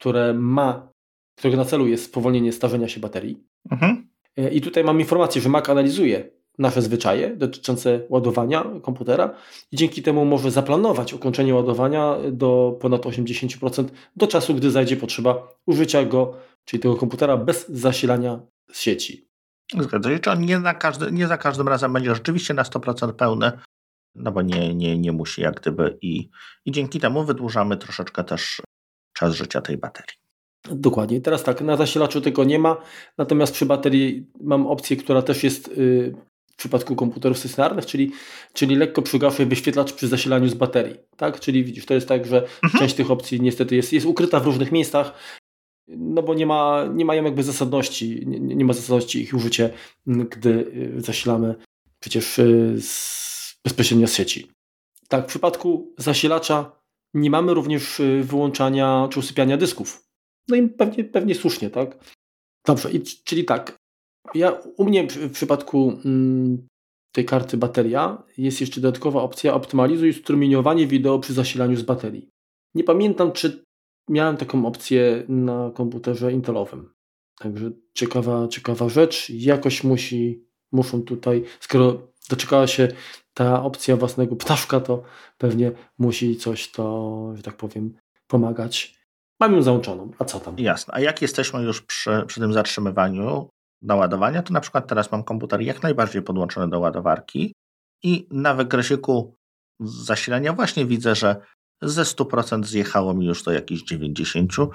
które 0.00 0.34
ma, 0.34 0.92
którego 1.38 1.56
na 1.56 1.64
celu 1.64 1.86
jest 1.86 2.04
spowolnienie 2.04 2.52
starzenia 2.52 2.88
się 2.88 3.00
baterii. 3.00 3.44
Mhm. 3.70 4.08
Y, 4.38 4.50
I 4.50 4.60
tutaj 4.60 4.84
mam 4.84 5.00
informację, 5.00 5.42
że 5.42 5.48
Mac 5.48 5.68
analizuje 5.68 6.30
nasze 6.60 6.82
zwyczaje 6.82 7.36
dotyczące 7.36 8.00
ładowania 8.08 8.64
komputera 8.82 9.34
i 9.72 9.76
dzięki 9.76 10.02
temu 10.02 10.24
może 10.24 10.50
zaplanować 10.50 11.12
ukończenie 11.12 11.54
ładowania 11.54 12.16
do 12.32 12.78
ponad 12.80 13.02
80% 13.02 13.84
do 14.16 14.26
czasu, 14.26 14.54
gdy 14.54 14.70
zajdzie 14.70 14.96
potrzeba 14.96 15.54
użycia 15.66 16.04
go, 16.04 16.36
czyli 16.64 16.82
tego 16.82 16.96
komputera 16.96 17.36
bez 17.36 17.68
zasilania 17.68 18.40
z 18.72 18.80
sieci. 18.80 19.28
Zgadza 19.78 20.10
się, 20.10 20.18
czy 20.18 20.30
on 20.30 20.40
nie, 20.40 20.58
na 20.58 20.74
każdy, 20.74 21.12
nie 21.12 21.26
za 21.26 21.38
każdym 21.38 21.68
razem 21.68 21.92
będzie 21.92 22.14
rzeczywiście 22.14 22.54
na 22.54 22.62
100% 22.62 23.12
pełny, 23.12 23.52
no 24.14 24.32
bo 24.32 24.42
nie, 24.42 24.74
nie, 24.74 24.98
nie 24.98 25.12
musi 25.12 25.42
jak 25.42 25.60
gdyby 25.60 25.98
i, 26.02 26.30
i 26.64 26.72
dzięki 26.72 27.00
temu 27.00 27.24
wydłużamy 27.24 27.76
troszeczkę 27.76 28.24
też 28.24 28.62
czas 29.12 29.34
życia 29.34 29.60
tej 29.60 29.78
baterii. 29.78 30.20
Dokładnie. 30.70 31.20
Teraz 31.20 31.42
tak, 31.42 31.60
na 31.60 31.76
zasilaczu 31.76 32.20
tego 32.20 32.44
nie 32.44 32.58
ma, 32.58 32.76
natomiast 33.18 33.54
przy 33.54 33.66
baterii 33.66 34.26
mam 34.40 34.66
opcję, 34.66 34.96
która 34.96 35.22
też 35.22 35.44
jest 35.44 35.68
y, 35.68 36.14
w 36.60 36.62
przypadku 36.62 36.96
komputerów 36.96 37.38
stacjonarnych, 37.38 37.86
czyli, 37.86 38.12
czyli 38.52 38.76
lekko 38.76 39.02
przygasły 39.02 39.46
wyświetlacz 39.46 39.92
przy 39.92 40.08
zasilaniu 40.08 40.48
z 40.48 40.54
baterii. 40.54 40.96
Tak? 41.16 41.40
Czyli 41.40 41.64
widzisz, 41.64 41.86
to 41.86 41.94
jest 41.94 42.08
tak, 42.08 42.26
że 42.26 42.42
mhm. 42.42 42.78
część 42.78 42.94
tych 42.94 43.10
opcji 43.10 43.40
niestety 43.40 43.76
jest, 43.76 43.92
jest 43.92 44.06
ukryta 44.06 44.40
w 44.40 44.46
różnych 44.46 44.72
miejscach, 44.72 45.12
no 45.88 46.22
bo 46.22 46.34
nie, 46.34 46.46
ma, 46.46 46.86
nie 46.94 47.04
mają 47.04 47.24
jakby 47.24 47.42
zasadności, 47.42 48.26
nie, 48.26 48.38
nie 48.38 48.64
ma 48.64 48.72
zasadności 48.72 49.22
ich 49.22 49.34
użycie, 49.34 49.70
gdy 50.06 50.50
y, 50.96 51.00
zasilamy 51.00 51.54
przecież 52.00 52.38
y, 52.38 52.76
z, 52.80 53.60
bezpośrednio 53.64 54.06
z 54.06 54.14
sieci. 54.14 54.50
Tak, 55.08 55.24
w 55.24 55.28
przypadku 55.28 55.94
zasilacza 55.98 56.72
nie 57.14 57.30
mamy 57.30 57.54
również 57.54 58.00
y, 58.00 58.22
wyłączania 58.24 59.08
czy 59.10 59.18
usypiania 59.18 59.56
dysków. 59.56 60.04
No 60.48 60.56
i 60.56 60.68
pewnie, 60.68 61.04
pewnie 61.04 61.34
słusznie, 61.34 61.70
tak? 61.70 61.98
Dobrze, 62.66 62.90
i, 62.90 63.02
czyli 63.02 63.44
tak, 63.44 63.80
ja, 64.34 64.60
u 64.76 64.84
mnie 64.84 65.06
w 65.08 65.32
przypadku 65.32 65.98
mm, 66.04 66.66
tej 67.12 67.24
karty 67.24 67.56
bateria 67.56 68.22
jest 68.38 68.60
jeszcze 68.60 68.80
dodatkowa 68.80 69.22
opcja 69.22 69.54
optymalizuj 69.54 70.12
strumieniowanie 70.12 70.86
wideo 70.86 71.18
przy 71.18 71.32
zasilaniu 71.32 71.76
z 71.76 71.82
baterii. 71.82 72.30
Nie 72.74 72.84
pamiętam, 72.84 73.32
czy 73.32 73.64
miałem 74.08 74.36
taką 74.36 74.66
opcję 74.66 75.24
na 75.28 75.70
komputerze 75.74 76.32
Intelowym. 76.32 76.92
Także 77.38 77.70
ciekawa, 77.94 78.48
ciekawa 78.48 78.88
rzecz. 78.88 79.30
Jakoś 79.30 79.84
musi, 79.84 80.44
muszą 80.72 81.02
tutaj, 81.02 81.44
skoro 81.60 82.12
doczekała 82.30 82.66
się 82.66 82.88
ta 83.34 83.62
opcja 83.62 83.96
własnego 83.96 84.36
ptaszka, 84.36 84.80
to 84.80 85.02
pewnie 85.38 85.72
musi 85.98 86.36
coś 86.36 86.70
to, 86.70 87.32
że 87.36 87.42
tak 87.42 87.56
powiem, 87.56 87.94
pomagać. 88.26 89.00
Mam 89.40 89.54
ją 89.54 89.62
załączoną, 89.62 90.10
a 90.18 90.24
co 90.24 90.40
tam? 90.40 90.58
Jasne. 90.58 90.94
A 90.94 91.00
jak 91.00 91.22
jesteśmy 91.22 91.62
już 91.62 91.82
przy, 91.82 92.24
przy 92.26 92.40
tym 92.40 92.52
zatrzymywaniu, 92.52 93.48
naładowania, 93.82 94.42
to 94.42 94.52
na 94.52 94.60
przykład 94.60 94.88
teraz 94.88 95.12
mam 95.12 95.24
komputer 95.24 95.60
jak 95.60 95.82
najbardziej 95.82 96.22
podłączony 96.22 96.68
do 96.68 96.80
ładowarki 96.80 97.54
i 98.02 98.28
na 98.30 98.54
wykreśliku 98.54 99.34
zasilania 99.80 100.52
właśnie 100.52 100.86
widzę, 100.86 101.14
że 101.14 101.36
ze 101.82 102.02
100% 102.02 102.64
zjechało 102.64 103.14
mi 103.14 103.26
już 103.26 103.42
do 103.42 103.52
jakichś 103.52 103.82
90%, 103.92 104.68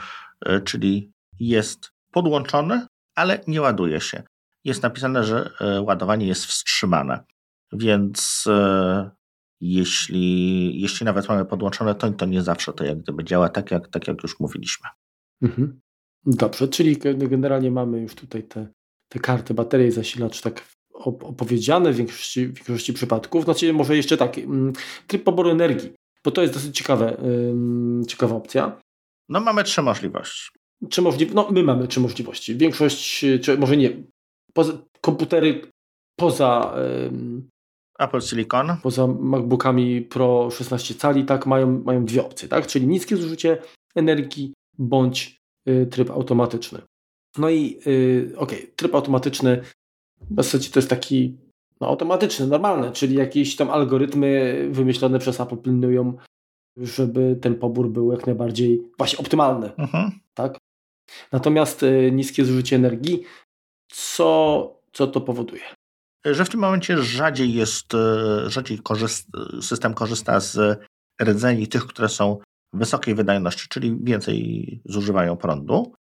e, 0.46 0.62
czyli 0.62 1.12
jest 1.40 1.92
podłączony, 2.12 2.88
ale 3.16 3.40
nie 3.48 3.62
ładuje 3.62 4.02
się. 4.02 4.24
Jest 4.64 4.84
napisane, 4.84 5.24
że 5.24 5.50
e, 5.62 5.82
ładowanie 5.82 6.28
jest 6.28 6.46
wstrzymane, 6.46 7.24
więc 7.74 8.44
e, 8.48 9.12
jeśli, 9.62 10.82
jeśli 10.82 11.06
nawet 11.06 11.30
mamy 11.30 11.46
podłączone, 11.46 11.96
to, 11.96 12.12
to 12.12 12.26
nie 12.26 12.42
zawsze 12.42 12.74
to 12.74 12.84
jak 12.84 13.00
gdyby 13.00 13.24
działa 13.24 13.50
tak, 13.50 13.72
jak, 13.72 13.88
tak 13.88 14.08
jak 14.08 14.24
już 14.24 14.40
mówiliśmy. 14.40 14.90
Mhm. 15.42 15.82
Dobrze, 16.26 16.68
czyli 16.68 16.98
generalnie 17.14 17.72
mamy 17.72 18.02
już 18.02 18.16
tutaj 18.16 18.44
te 18.44 18.68
te 19.16 19.20
karty, 19.20 19.54
baterie 19.54 19.88
i 19.88 19.92
zasilacz 19.92 20.42
tak 20.42 20.68
opowiedziane 21.04 21.94
w 21.94 21.96
większości, 21.96 22.48
w 22.48 22.54
większości 22.54 22.94
przypadków. 22.94 23.44
Znaczy 23.44 23.74
może 23.74 23.98
jeszcze 23.98 24.18
tak, 24.18 24.38
mm, 24.38 24.74
tryb 25.08 25.24
poboru 25.24 25.50
energii, 25.50 25.94
bo 26.24 26.32
to 26.32 26.42
jest 26.42 26.54
dosyć 26.54 26.78
ciekawe, 26.78 27.18
ciekawa 28.08 28.36
opcja. 28.36 28.82
No 29.30 29.40
mamy 29.40 29.64
trzy 29.64 29.82
możliwości. 29.82 30.50
Trzy 30.90 31.02
możli 31.02 31.28
no 31.34 31.48
my 31.52 31.64
mamy 31.64 31.88
trzy 31.88 32.00
możliwości. 32.00 32.56
Większość, 32.56 33.26
czy 33.42 33.58
może 33.58 33.78
nie, 33.78 34.04
poza, 34.54 34.74
komputery 35.02 35.62
poza 36.16 36.76
Apple 38.00 38.22
Silicon. 38.22 38.78
Poza 38.84 39.08
MacBookami 39.08 40.02
Pro 40.02 40.52
16 40.52 40.96
cali, 40.96 41.26
tak, 41.26 41.46
mają, 41.46 41.84
mają 41.84 42.06
dwie 42.06 42.26
opcje, 42.26 42.48
tak? 42.48 42.68
Czyli 42.68 42.88
niskie 42.88 43.18
zużycie 43.18 43.58
energii 43.96 44.54
bądź 44.78 45.38
y, 45.70 45.88
tryb 45.92 46.12
automatyczny. 46.12 46.82
No 47.38 47.50
i 47.50 47.80
yy, 47.86 48.34
okej, 48.38 48.60
okay, 48.60 48.72
tryb 48.76 48.96
automatyczny 48.96 49.62
w 50.22 50.36
zasadzie 50.36 50.70
to 50.70 50.80
jest 50.80 50.90
taki 50.90 51.38
no, 51.82 51.88
automatyczny, 51.88 52.48
normalny, 52.48 52.92
czyli 52.92 53.16
jakieś 53.16 53.56
tam 53.56 53.70
algorytmy 53.70 54.60
wymyślone 54.72 55.20
przez 55.20 55.40
Apple 55.40 55.58
pilnują, 55.58 56.18
żeby 56.78 57.36
ten 57.42 57.56
pobór 57.56 57.90
był 57.90 58.12
jak 58.12 58.26
najbardziej 58.26 58.92
właśnie 58.98 59.20
optymalny. 59.20 59.72
Mhm. 59.78 60.12
Tak? 60.34 60.58
Natomiast 61.32 61.84
y, 61.84 62.12
niskie 62.12 62.46
zużycie 62.46 62.76
energii, 62.76 63.24
co, 63.92 64.82
co 64.94 65.08
to 65.08 65.22
powoduje? 65.22 65.64
Że 66.26 66.46
w 66.46 66.50
tym 66.50 66.60
momencie 66.60 66.98
rzadziej 66.98 67.54
jest, 67.54 67.94
y, 67.94 67.98
rzadziej 68.50 68.80
korzyst, 68.80 69.28
system 69.62 69.94
korzysta 69.94 70.40
z 70.40 70.80
rdzeni 71.24 71.68
tych, 71.68 71.88
które 71.88 72.10
są 72.10 72.38
wysokiej 72.74 73.16
wydajności, 73.16 73.68
czyli 73.70 73.98
więcej 74.04 74.82
zużywają 74.86 75.38
prądu. 75.38 75.94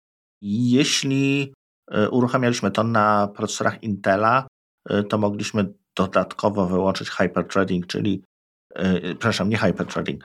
Jeśli 0.43 1.53
e, 1.91 2.11
uruchamialiśmy 2.11 2.71
to 2.71 2.85
na 2.85 3.29
procesorach 3.29 3.83
Intela, 3.83 4.47
e, 4.89 5.03
to 5.03 5.19
mogliśmy 5.19 5.73
dodatkowo 5.97 6.67
wyłączyć 6.67 7.11
hyperthreading, 7.11 7.87
czyli 7.87 8.23
e, 8.75 9.01
przepraszam, 9.01 9.49
nie 9.49 9.57
hyperthreading. 9.57 10.25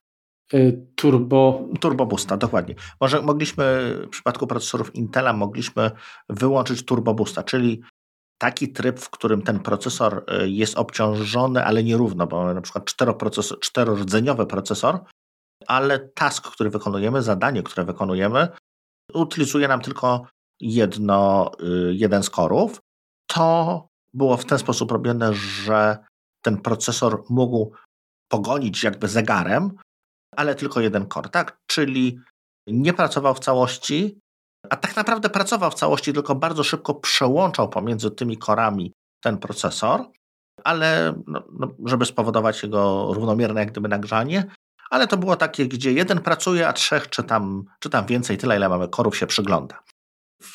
Turbo. 0.95 1.67
Turbo 1.79 2.05
Boosta, 2.05 2.37
dokładnie. 2.37 2.75
Może 3.01 3.21
mogliśmy 3.21 3.93
w 4.05 4.09
przypadku 4.09 4.47
procesorów 4.47 4.95
Intela 4.95 5.33
mogliśmy 5.33 5.91
wyłączyć 6.29 6.85
Turbo 6.85 7.13
Boosta, 7.13 7.43
czyli 7.43 7.81
taki 8.37 8.71
tryb, 8.71 8.99
w 8.99 9.09
którym 9.09 9.41
ten 9.41 9.59
procesor 9.59 10.25
jest 10.45 10.77
obciążony, 10.77 11.65
ale 11.65 11.83
nierówno, 11.83 12.27
bo 12.27 12.41
mamy 12.41 12.53
na 12.53 12.61
przykład 12.61 12.93
czterordzeniowy 13.61 14.45
procesor, 14.45 14.99
ale 15.67 15.99
task, 15.99 16.51
który 16.51 16.69
wykonujemy, 16.69 17.21
zadanie, 17.21 17.63
które 17.63 17.85
wykonujemy, 17.85 18.47
utylizuje 19.13 19.67
nam 19.67 19.81
tylko 19.81 20.27
jedno, 20.59 21.51
y, 21.63 21.93
jeden 21.93 22.23
z 22.23 22.29
korów, 22.29 22.79
to 23.27 23.87
było 24.13 24.37
w 24.37 24.45
ten 24.45 24.59
sposób 24.59 24.91
robione, 24.91 25.33
że 25.33 25.97
ten 26.41 26.61
procesor 26.61 27.23
mógł 27.29 27.71
pogonić 28.31 28.83
jakby 28.83 29.07
zegarem, 29.07 29.71
ale 30.35 30.55
tylko 30.55 30.81
jeden 30.81 31.05
kor, 31.05 31.29
tak? 31.29 31.57
Czyli 31.67 32.19
nie 32.67 32.93
pracował 32.93 33.35
w 33.35 33.39
całości, 33.39 34.19
a 34.69 34.75
tak 34.75 34.95
naprawdę 34.95 35.29
pracował 35.29 35.71
w 35.71 35.75
całości, 35.75 36.13
tylko 36.13 36.35
bardzo 36.35 36.63
szybko 36.63 36.93
przełączał 36.93 37.69
pomiędzy 37.69 38.11
tymi 38.11 38.37
korami 38.37 38.93
ten 39.23 39.37
procesor, 39.37 40.05
ale 40.63 41.13
no, 41.27 41.43
no, 41.51 41.67
żeby 41.85 42.05
spowodować 42.05 42.63
jego 42.63 43.13
równomierne 43.13 43.59
jak 43.59 43.71
gdyby 43.71 43.87
nagrzanie, 43.87 44.45
ale 44.89 45.07
to 45.07 45.17
było 45.17 45.35
takie, 45.35 45.67
gdzie 45.67 45.93
jeden 45.93 46.21
pracuje, 46.21 46.67
a 46.67 46.73
trzech 46.73 47.09
czy 47.09 47.23
tam, 47.23 47.65
czy 47.79 47.89
tam 47.89 48.05
więcej, 48.05 48.37
tyle 48.37 48.57
ile 48.57 48.69
mamy 48.69 48.87
korów 48.87 49.17
się 49.17 49.27
przygląda. 49.27 49.83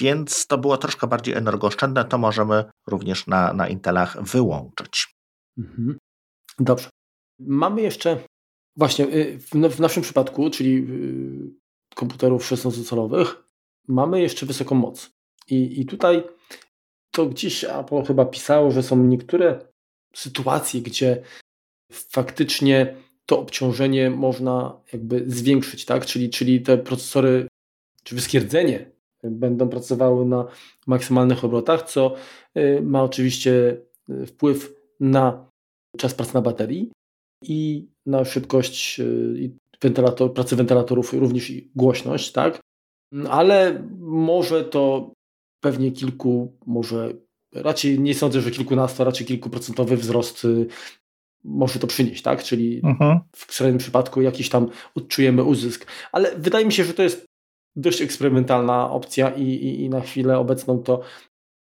Więc 0.01 0.47
to 0.47 0.59
było 0.59 0.77
troszkę 0.77 1.07
bardziej 1.07 1.35
energooszczędne, 1.35 2.05
to 2.05 2.19
możemy 2.19 2.65
również 2.87 3.27
na, 3.27 3.53
na 3.53 3.69
Intelach 3.69 4.23
wyłączyć. 4.23 5.15
Mhm. 5.59 5.99
Dobrze. 6.59 6.89
Mamy 7.39 7.83
jeszcze, 7.83 8.25
właśnie 8.77 9.07
y, 9.07 9.39
w, 9.71 9.81
naszym 9.81 10.03
przypadku, 10.03 10.51
czyli 10.51 10.77
y, 10.77 11.95
komputerów 11.95 12.53
16-calowych, 12.53 13.27
mamy 13.89 14.21
jeszcze 14.21 14.47
wysoką 14.47 14.75
moc. 14.75 15.11
I, 15.49 15.81
I 15.81 15.87
tutaj 15.87 16.25
to 17.11 17.27
gdzieś 17.27 17.65
Apple 17.65 18.03
chyba 18.07 18.25
pisało, 18.25 18.71
że 18.71 18.83
są 18.83 18.97
niektóre 18.97 19.69
sytuacje, 20.15 20.83
gdzie 20.83 21.23
faktycznie 21.93 22.97
to 23.27 23.39
obciążenie 23.39 24.11
można 24.11 24.81
jakby 24.93 25.25
zwiększyć, 25.27 25.85
tak? 25.85 26.07
Czyli, 26.07 26.31
czyli 26.31 26.61
te 26.61 26.79
procesory, 26.79 27.49
czy 28.05 28.15
wyskierdzenie 28.15 28.91
będą 29.23 29.69
pracowały 29.69 30.27
na 30.27 30.47
maksymalnych 30.87 31.45
obrotach, 31.45 31.83
co 31.83 32.15
y, 32.57 32.81
ma 32.83 33.03
oczywiście 33.03 33.77
y, 34.11 34.27
wpływ 34.27 34.75
na 35.01 35.51
czas 35.99 36.15
pracy 36.15 36.35
na 36.35 36.43
baterii 36.43 36.93
i 37.43 37.89
na 38.07 38.25
szybkość 38.25 39.01
y, 39.01 39.51
wentylator, 39.83 40.33
pracy 40.35 40.57
wentylatorów, 40.57 41.13
również 41.13 41.51
i 41.51 41.71
głośność, 41.75 42.33
tak? 42.33 42.61
Ale 43.31 43.89
może 43.99 44.65
to 44.65 45.13
pewnie 45.61 45.93
kilku, 45.93 46.59
może 46.67 47.13
raczej 47.55 48.01
nie 48.01 48.15
sądzę, 48.15 48.41
że 48.41 48.51
kilkunastu, 48.51 49.05
raczej 49.05 49.27
kilkuprocentowy 49.27 49.97
wzrost 49.97 50.47
może 51.45 51.79
to 51.79 51.87
przynieść, 51.87 52.23
tak? 52.23 52.43
Czyli 52.43 52.83
uh-huh. 52.83 53.21
w 53.37 53.55
skrajnym 53.55 53.79
przypadku 53.79 54.23
jakiś 54.23 54.49
tam 54.49 54.69
odczujemy 54.95 55.45
uzysk. 55.45 55.87
Ale 56.13 56.37
wydaje 56.37 56.67
mi 56.67 56.73
się, 56.73 56.85
że 56.85 56.95
to 56.95 57.03
jest 57.03 57.27
dość 57.77 58.03
eksperymentalna 58.03 58.91
opcja 58.91 59.31
i, 59.31 59.43
i, 59.43 59.83
i 59.83 59.89
na 59.89 60.01
chwilę 60.01 60.39
obecną 60.39 60.79
to 60.79 61.01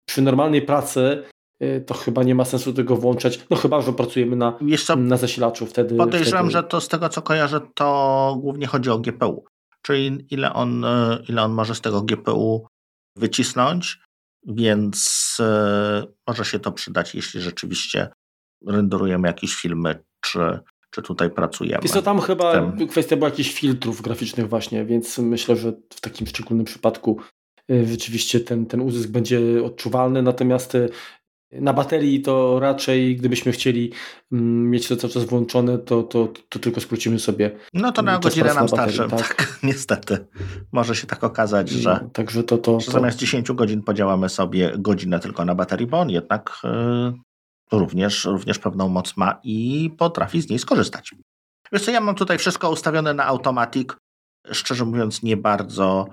przy 0.09 0.21
normalnej 0.21 0.61
pracy 0.61 1.23
y, 1.63 1.83
to 1.87 1.93
chyba 1.93 2.23
nie 2.23 2.35
ma 2.35 2.45
sensu 2.45 2.73
tego 2.73 2.95
włączać, 2.95 3.45
no 3.49 3.57
chyba, 3.57 3.81
że 3.81 3.93
pracujemy 3.93 4.35
na, 4.35 4.59
na 4.97 5.17
zasilaczu 5.17 5.65
wtedy. 5.65 5.95
Podejrzewam, 5.95 6.45
wtedy... 6.45 6.51
że 6.51 6.63
to 6.63 6.81
z 6.81 6.87
tego 6.87 7.09
co 7.09 7.21
kojarzę, 7.21 7.61
to 7.75 8.37
głównie 8.41 8.67
chodzi 8.67 8.89
o 8.89 8.99
GPU, 8.99 9.45
czyli 9.81 10.25
ile 10.29 10.53
on, 10.53 10.85
y, 10.85 11.23
ile 11.29 11.43
on 11.43 11.51
może 11.51 11.75
z 11.75 11.81
tego 11.81 12.01
GPU 12.01 12.67
wycisnąć, 13.15 13.99
więc 14.47 15.37
y, 15.39 16.07
może 16.27 16.45
się 16.45 16.59
to 16.59 16.71
przydać, 16.71 17.15
jeśli 17.15 17.41
rzeczywiście 17.41 18.09
renderujemy 18.67 19.27
jakieś 19.27 19.55
filmy, 19.55 20.03
czy, 20.21 20.59
czy 20.89 21.01
tutaj 21.01 21.29
pracujemy. 21.29 21.83
Jest 21.83 21.93
to 21.93 22.01
tam 22.01 22.21
chyba 22.21 22.71
kwestia 22.89 23.15
była 23.15 23.29
jakichś 23.29 23.53
filtrów 23.53 24.01
graficznych 24.01 24.49
właśnie, 24.49 24.85
więc 24.85 25.17
myślę, 25.17 25.55
że 25.55 25.73
w 25.89 26.01
takim 26.01 26.27
szczególnym 26.27 26.65
przypadku 26.65 27.19
y, 27.71 27.87
rzeczywiście 27.87 28.39
ten, 28.39 28.65
ten 28.65 28.81
uzysk 28.81 29.09
będzie 29.09 29.63
odczuwalny, 29.63 30.21
natomiast 30.21 30.75
y, 30.75 30.89
na 31.51 31.73
baterii 31.73 32.21
to 32.21 32.59
raczej, 32.59 33.15
gdybyśmy 33.15 33.51
chcieli 33.51 33.91
mm, 34.31 34.69
mieć 34.69 34.87
to 34.87 34.95
cały 34.95 35.13
czas 35.13 35.25
włączone, 35.25 35.77
to, 35.77 36.03
to, 36.03 36.33
to 36.49 36.59
tylko 36.59 36.81
skrócimy 36.81 37.19
sobie. 37.19 37.51
No 37.73 37.91
to 37.91 38.01
na 38.01 38.19
godzinę 38.19 38.53
nam 38.53 38.67
starczy, 38.67 38.97
tak? 38.97 39.09
tak? 39.09 39.59
niestety. 39.63 40.27
Może 40.71 40.95
się 40.95 41.07
tak 41.07 41.23
okazać, 41.23 41.69
że, 41.69 41.99
no, 42.03 42.09
także 42.09 42.43
to, 42.43 42.57
to, 42.57 42.79
że 42.79 42.91
zamiast 42.91 43.17
10 43.17 43.51
godzin 43.51 43.83
podziałamy 43.83 44.29
sobie 44.29 44.71
godzinę 44.77 45.19
tylko 45.19 45.45
na 45.45 45.55
baterii, 45.55 45.87
bo 45.87 45.99
on 45.99 46.09
jednak 46.09 46.61
również, 47.71 48.25
również 48.25 48.59
pewną 48.59 48.89
moc 48.89 49.17
ma 49.17 49.39
i 49.43 49.89
potrafi 49.97 50.41
z 50.41 50.49
niej 50.49 50.59
skorzystać. 50.59 51.15
Wiesz 51.71 51.85
co, 51.85 51.91
ja 51.91 52.01
mam 52.01 52.15
tutaj 52.15 52.37
wszystko 52.37 52.69
ustawione 52.69 53.13
na 53.13 53.25
automatic. 53.25 53.89
Szczerze 54.51 54.85
mówiąc, 54.85 55.23
nie 55.23 55.37
bardzo 55.37 56.07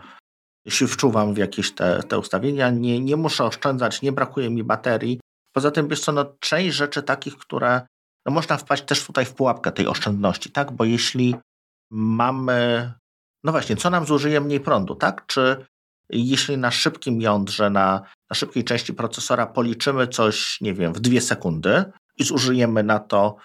się 0.68 0.86
wczuwam 0.86 1.34
w 1.34 1.38
jakieś 1.38 1.74
te, 1.74 2.02
te 2.02 2.18
ustawienia. 2.18 2.70
Nie, 2.70 3.00
nie 3.00 3.16
muszę 3.16 3.44
oszczędzać, 3.44 4.02
nie 4.02 4.12
brakuje 4.12 4.50
mi 4.50 4.64
baterii. 4.64 5.20
Poza 5.52 5.70
tym, 5.70 5.88
wiesz 5.88 6.00
co, 6.00 6.12
no, 6.12 6.24
część 6.40 6.76
rzeczy 6.76 7.02
takich, 7.02 7.36
które 7.36 7.86
no, 8.26 8.32
można 8.32 8.56
wpaść 8.56 8.84
też 8.84 9.06
tutaj 9.06 9.24
w 9.24 9.34
pułapkę 9.34 9.72
tej 9.72 9.86
oszczędności, 9.86 10.50
tak? 10.50 10.72
Bo 10.72 10.84
jeśli 10.84 11.36
mamy, 11.90 12.92
no 13.44 13.52
właśnie, 13.52 13.76
co 13.76 13.90
nam 13.90 14.06
zużyje 14.06 14.40
mniej 14.40 14.60
prądu, 14.60 14.94
tak? 14.94 15.26
Czy 15.26 15.66
jeśli 16.12 16.58
na 16.58 16.70
szybkim 16.70 17.20
jądrze, 17.20 17.70
na, 17.70 18.02
na 18.30 18.34
szybkiej 18.34 18.64
części 18.64 18.94
procesora 18.94 19.46
policzymy 19.46 20.08
coś, 20.08 20.60
nie 20.60 20.74
wiem, 20.74 20.92
w 20.92 21.00
dwie 21.00 21.20
sekundy 21.20 21.84
i 22.18 22.24
zużyjemy 22.24 22.82
na 22.82 22.98
to 22.98 23.36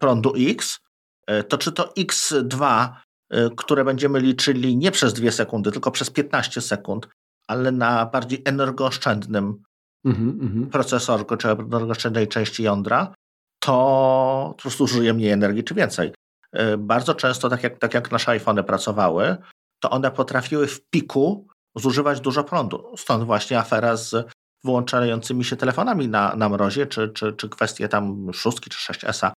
prądu 0.00 0.32
X, 0.36 0.80
e, 1.26 1.44
to 1.44 1.58
czy 1.58 1.72
to 1.72 1.92
X2, 1.98 2.88
e, 3.30 3.50
które 3.56 3.84
będziemy 3.84 4.20
liczyli 4.20 4.76
nie 4.76 4.90
przez 4.90 5.12
dwie 5.12 5.32
sekundy, 5.32 5.72
tylko 5.72 5.90
przez 5.90 6.10
15 6.10 6.60
sekund, 6.60 7.08
ale 7.48 7.72
na 7.72 8.06
bardziej 8.06 8.42
energooszczędnym 8.44 9.62
mm 10.04 10.38
-hmm. 10.38 10.66
procesorze 10.66 11.24
czy 11.38 11.48
energooszczędnej 11.48 12.28
części 12.28 12.62
jądra, 12.62 13.14
to 13.60 14.54
po 14.56 14.62
prostu 14.62 14.86
zużyje 14.86 15.14
mniej 15.14 15.30
energii 15.30 15.64
czy 15.64 15.74
więcej. 15.74 16.12
E, 16.52 16.76
bardzo 16.76 17.14
często, 17.14 17.48
tak 17.48 17.62
jak, 17.62 17.78
tak 17.78 17.94
jak 17.94 18.10
nasze 18.10 18.30
iPhony 18.30 18.64
pracowały, 18.64 19.36
to 19.80 19.90
one 19.90 20.10
potrafiły 20.10 20.66
w 20.66 20.80
piku 20.90 21.46
zużywać 21.76 22.20
dużo 22.20 22.44
prądu. 22.44 22.92
Stąd 22.96 23.24
właśnie 23.24 23.58
afera 23.58 23.96
z 23.96 24.28
wyłączającymi 24.64 25.44
się 25.44 25.56
telefonami 25.56 26.08
na, 26.08 26.36
na 26.36 26.48
mrozie, 26.48 26.86
czy, 26.86 27.08
czy, 27.08 27.32
czy 27.32 27.48
kwestie 27.48 27.88
tam 27.88 28.32
szóstki 28.32 28.70
czy 28.70 28.92
6S, 28.92 29.30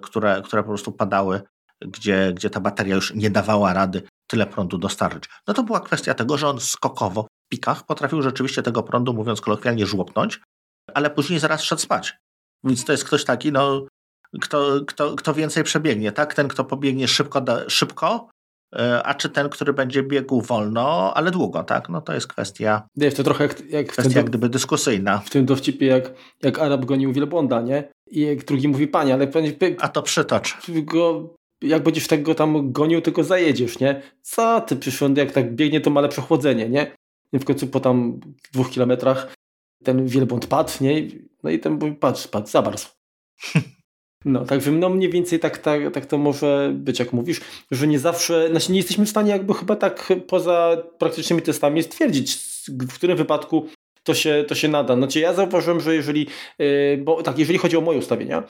które, 0.00 0.42
które 0.44 0.62
po 0.62 0.68
prostu 0.68 0.92
padały, 0.92 1.42
gdzie, 1.80 2.32
gdzie 2.34 2.50
ta 2.50 2.60
bateria 2.60 2.94
już 2.94 3.14
nie 3.14 3.30
dawała 3.30 3.72
rady 3.72 4.02
tyle 4.26 4.46
prądu 4.46 4.78
dostarczyć. 4.78 5.24
No 5.46 5.54
to 5.54 5.62
była 5.62 5.80
kwestia 5.80 6.14
tego, 6.14 6.38
że 6.38 6.48
on 6.48 6.60
skokowo 6.60 7.22
w 7.22 7.48
pikach 7.48 7.86
potrafił 7.86 8.22
rzeczywiście 8.22 8.62
tego 8.62 8.82
prądu, 8.82 9.14
mówiąc 9.14 9.40
kolokwialnie, 9.40 9.86
żłopnąć, 9.86 10.40
ale 10.94 11.10
później 11.10 11.38
zaraz 11.38 11.62
szedł 11.62 11.82
spać. 11.82 12.16
Więc 12.64 12.84
to 12.84 12.92
jest 12.92 13.04
ktoś 13.04 13.24
taki, 13.24 13.52
no, 13.52 13.86
kto, 14.40 14.80
kto, 14.86 15.16
kto 15.16 15.34
więcej 15.34 15.64
przebiegnie, 15.64 16.12
tak? 16.12 16.34
Ten, 16.34 16.48
kto 16.48 16.64
pobiegnie 16.64 17.08
szybko, 17.08 17.44
szybko 17.68 18.28
a 19.04 19.14
czy 19.14 19.28
ten, 19.28 19.48
który 19.48 19.72
będzie 19.72 20.02
biegł 20.02 20.40
wolno, 20.40 21.14
ale 21.14 21.30
długo, 21.30 21.64
tak? 21.64 21.88
No 21.88 22.00
to 22.00 22.14
jest 22.14 22.26
kwestia. 22.26 22.88
Wiesz, 22.96 23.14
to 23.14 23.22
trochę 23.22 23.44
jak, 23.44 23.70
jak 23.70 23.86
kwestia 23.86 24.18
jak 24.18 24.26
gdyby 24.26 24.48
dyskusyjna. 24.48 25.18
W 25.18 25.30
tym 25.30 25.46
dowcipie, 25.46 25.86
jak, 25.86 26.12
jak 26.42 26.58
Arab 26.58 26.84
gonił 26.84 27.12
wielbłąda, 27.12 27.60
nie? 27.60 27.88
I 28.10 28.20
jak 28.20 28.44
drugi 28.44 28.68
mówi, 28.68 28.88
panie, 28.88 29.14
ale 29.14 29.28
A 29.80 29.88
to 29.88 30.02
przytocz. 30.02 30.56
Go, 30.68 31.34
jak 31.62 31.82
będziesz 31.82 32.08
tego 32.08 32.34
tam 32.34 32.72
gonił, 32.72 33.00
tylko 33.00 33.24
zajedziesz, 33.24 33.78
nie? 33.78 34.02
Co 34.22 34.60
ty 34.60 34.76
przyszły, 34.76 35.10
jak 35.16 35.32
tak 35.32 35.54
biegnie, 35.54 35.80
to 35.80 35.90
ma 35.90 36.00
lepsze 36.00 36.22
chłodzenie, 36.22 36.68
nie? 36.68 36.92
I 37.32 37.38
w 37.38 37.44
końcu 37.44 37.66
po 37.66 37.80
tam 37.80 38.20
dwóch 38.52 38.70
kilometrach 38.70 39.34
ten 39.84 40.06
wielbłąd 40.06 40.46
padł, 40.46 40.72
nie? 40.80 41.08
No 41.42 41.50
i 41.50 41.58
ten 41.58 41.72
mówi, 41.72 41.92
patrz, 41.92 42.28
padł, 42.28 42.48
zabarzł. 42.48 42.88
No, 44.24 44.44
także 44.44 44.70
no 44.70 44.88
mniej 44.88 45.10
więcej 45.10 45.38
tak, 45.38 45.58
tak, 45.58 45.92
tak 45.92 46.06
to 46.06 46.18
może 46.18 46.70
być, 46.74 46.98
jak 46.98 47.12
mówisz, 47.12 47.40
że 47.70 47.86
nie 47.86 47.98
zawsze, 47.98 48.48
znaczy 48.50 48.72
nie 48.72 48.78
jesteśmy 48.78 49.06
w 49.06 49.10
stanie 49.10 49.30
jakby 49.30 49.54
chyba 49.54 49.76
tak 49.76 50.12
poza 50.26 50.76
praktycznymi 50.98 51.42
testami 51.42 51.82
stwierdzić, 51.82 52.38
w 52.68 52.94
którym 52.94 53.16
wypadku 53.16 53.68
to 54.02 54.14
się, 54.14 54.44
to 54.48 54.54
się 54.54 54.68
nada. 54.68 54.96
Znaczy 54.96 55.20
ja 55.20 55.32
zauważyłem, 55.34 55.80
że 55.80 55.94
jeżeli, 55.94 56.26
yy, 56.58 57.00
bo 57.04 57.22
tak, 57.22 57.38
jeżeli 57.38 57.58
chodzi 57.58 57.76
o 57.76 57.80
moje 57.80 57.98
ustawienia, 57.98 58.42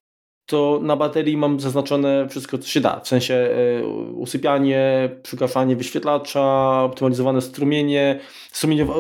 to 0.49 0.80
na 0.82 0.96
baterii 0.96 1.36
mam 1.36 1.61
zaznaczone 1.61 2.28
wszystko, 2.28 2.59
co 2.59 2.68
się 2.68 2.80
da. 2.80 3.01
W 3.01 3.09
sensie 3.09 3.34
e, 3.34 3.86
usypianie, 4.12 5.11
przygaszanie 5.22 5.76
wyświetlacza, 5.76 6.42
optymalizowane 6.82 7.40
strumienie, 7.40 8.20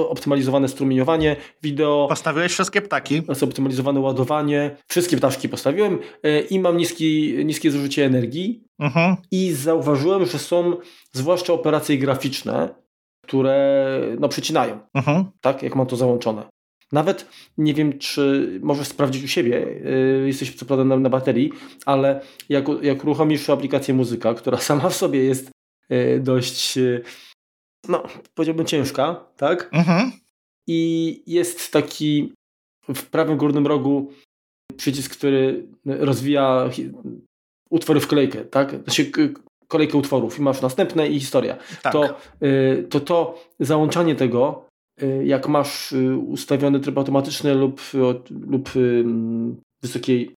optymalizowane 0.08 0.68
strumieniowanie 0.68 1.36
wideo. 1.62 2.06
Postawiłeś 2.08 2.52
wszystkie 2.52 2.82
ptaki. 2.82 3.22
Optymalizowane 3.42 4.00
ładowanie. 4.00 4.76
Wszystkie 4.88 5.16
ptaszki 5.16 5.48
postawiłem 5.48 5.98
e, 6.22 6.40
i 6.40 6.60
mam 6.60 6.76
niski, 6.76 7.34
niskie 7.44 7.70
zużycie 7.70 8.04
energii. 8.04 8.64
Uh-huh. 8.80 9.16
I 9.30 9.52
zauważyłem, 9.52 10.26
że 10.26 10.38
są 10.38 10.76
zwłaszcza 11.12 11.52
operacje 11.52 11.98
graficzne, 11.98 12.68
które 13.22 14.00
no, 14.20 14.28
przecinają, 14.28 14.78
uh-huh. 14.96 15.24
tak, 15.40 15.62
jak 15.62 15.76
mam 15.76 15.86
to 15.86 15.96
załączone. 15.96 16.42
Nawet 16.92 17.26
nie 17.58 17.74
wiem, 17.74 17.98
czy 17.98 18.52
możesz 18.62 18.88
sprawdzić 18.88 19.24
u 19.24 19.28
siebie, 19.28 19.80
yy, 20.20 20.26
jesteś 20.26 20.54
co 20.54 20.66
prawda 20.66 20.84
na, 20.84 20.96
na, 20.96 21.10
baterii, 21.10 21.52
ale 21.86 22.20
jak, 22.48 22.64
jak 22.82 23.04
uruchomisz 23.04 23.50
aplikację 23.50 23.94
muzyka, 23.94 24.34
która 24.34 24.58
sama 24.68 24.88
w 24.88 24.96
sobie 24.96 25.24
jest 25.24 25.50
yy, 25.90 26.20
dość, 26.20 26.76
yy, 26.76 27.02
no 27.88 28.02
powiedziałbym 28.34 28.66
ciężka, 28.66 29.24
tak? 29.36 29.68
Mhm. 29.72 30.12
I 30.66 31.22
jest 31.26 31.72
taki 31.72 32.32
w 32.94 33.02
prawym 33.02 33.36
górnym 33.36 33.66
rogu 33.66 34.12
przycisk, 34.76 35.16
który 35.16 35.66
rozwija 35.84 36.70
utwory 37.70 38.00
w 38.00 38.06
kolejkę, 38.06 38.44
tak? 38.44 38.70
Znaczy 38.84 39.10
kolejkę 39.68 39.98
utworów 39.98 40.38
i 40.38 40.42
masz 40.42 40.62
następne 40.62 41.08
i 41.08 41.20
historia. 41.20 41.56
Tak. 41.82 41.92
To, 41.92 42.20
to 42.90 43.00
to 43.00 43.44
załączanie 43.60 44.14
tego 44.14 44.67
jak 45.24 45.48
masz 45.48 45.94
ustawiony 46.26 46.80
tryb 46.80 46.98
automatyczny 46.98 47.54
lub, 47.54 47.80
lub 48.30 48.70
wysokiej 49.82 50.34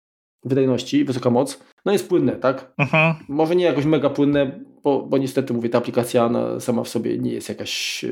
wydajności, 0.45 1.05
wysoka 1.05 1.29
moc, 1.29 1.59
no 1.85 1.91
jest 1.91 2.09
płynne, 2.09 2.31
tak? 2.31 2.73
Mhm. 2.77 3.15
Może 3.29 3.55
nie 3.55 3.65
jakoś 3.65 3.85
mega 3.85 4.09
płynne, 4.09 4.59
bo, 4.83 5.01
bo 5.01 5.17
niestety 5.17 5.53
mówię, 5.53 5.69
ta 5.69 5.77
aplikacja 5.77 6.29
sama 6.59 6.83
w 6.83 6.89
sobie 6.89 7.17
nie 7.17 7.31
jest 7.31 7.49
jakaś 7.49 8.05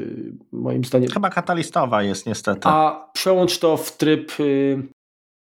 moim 0.51 0.85
zdaniem... 0.85 1.09
Chyba 1.09 1.29
katalistowa 1.29 2.03
jest 2.03 2.25
niestety. 2.25 2.61
A 2.63 3.09
przełącz 3.13 3.59
to 3.59 3.77
w 3.77 3.97
tryb 3.97 4.31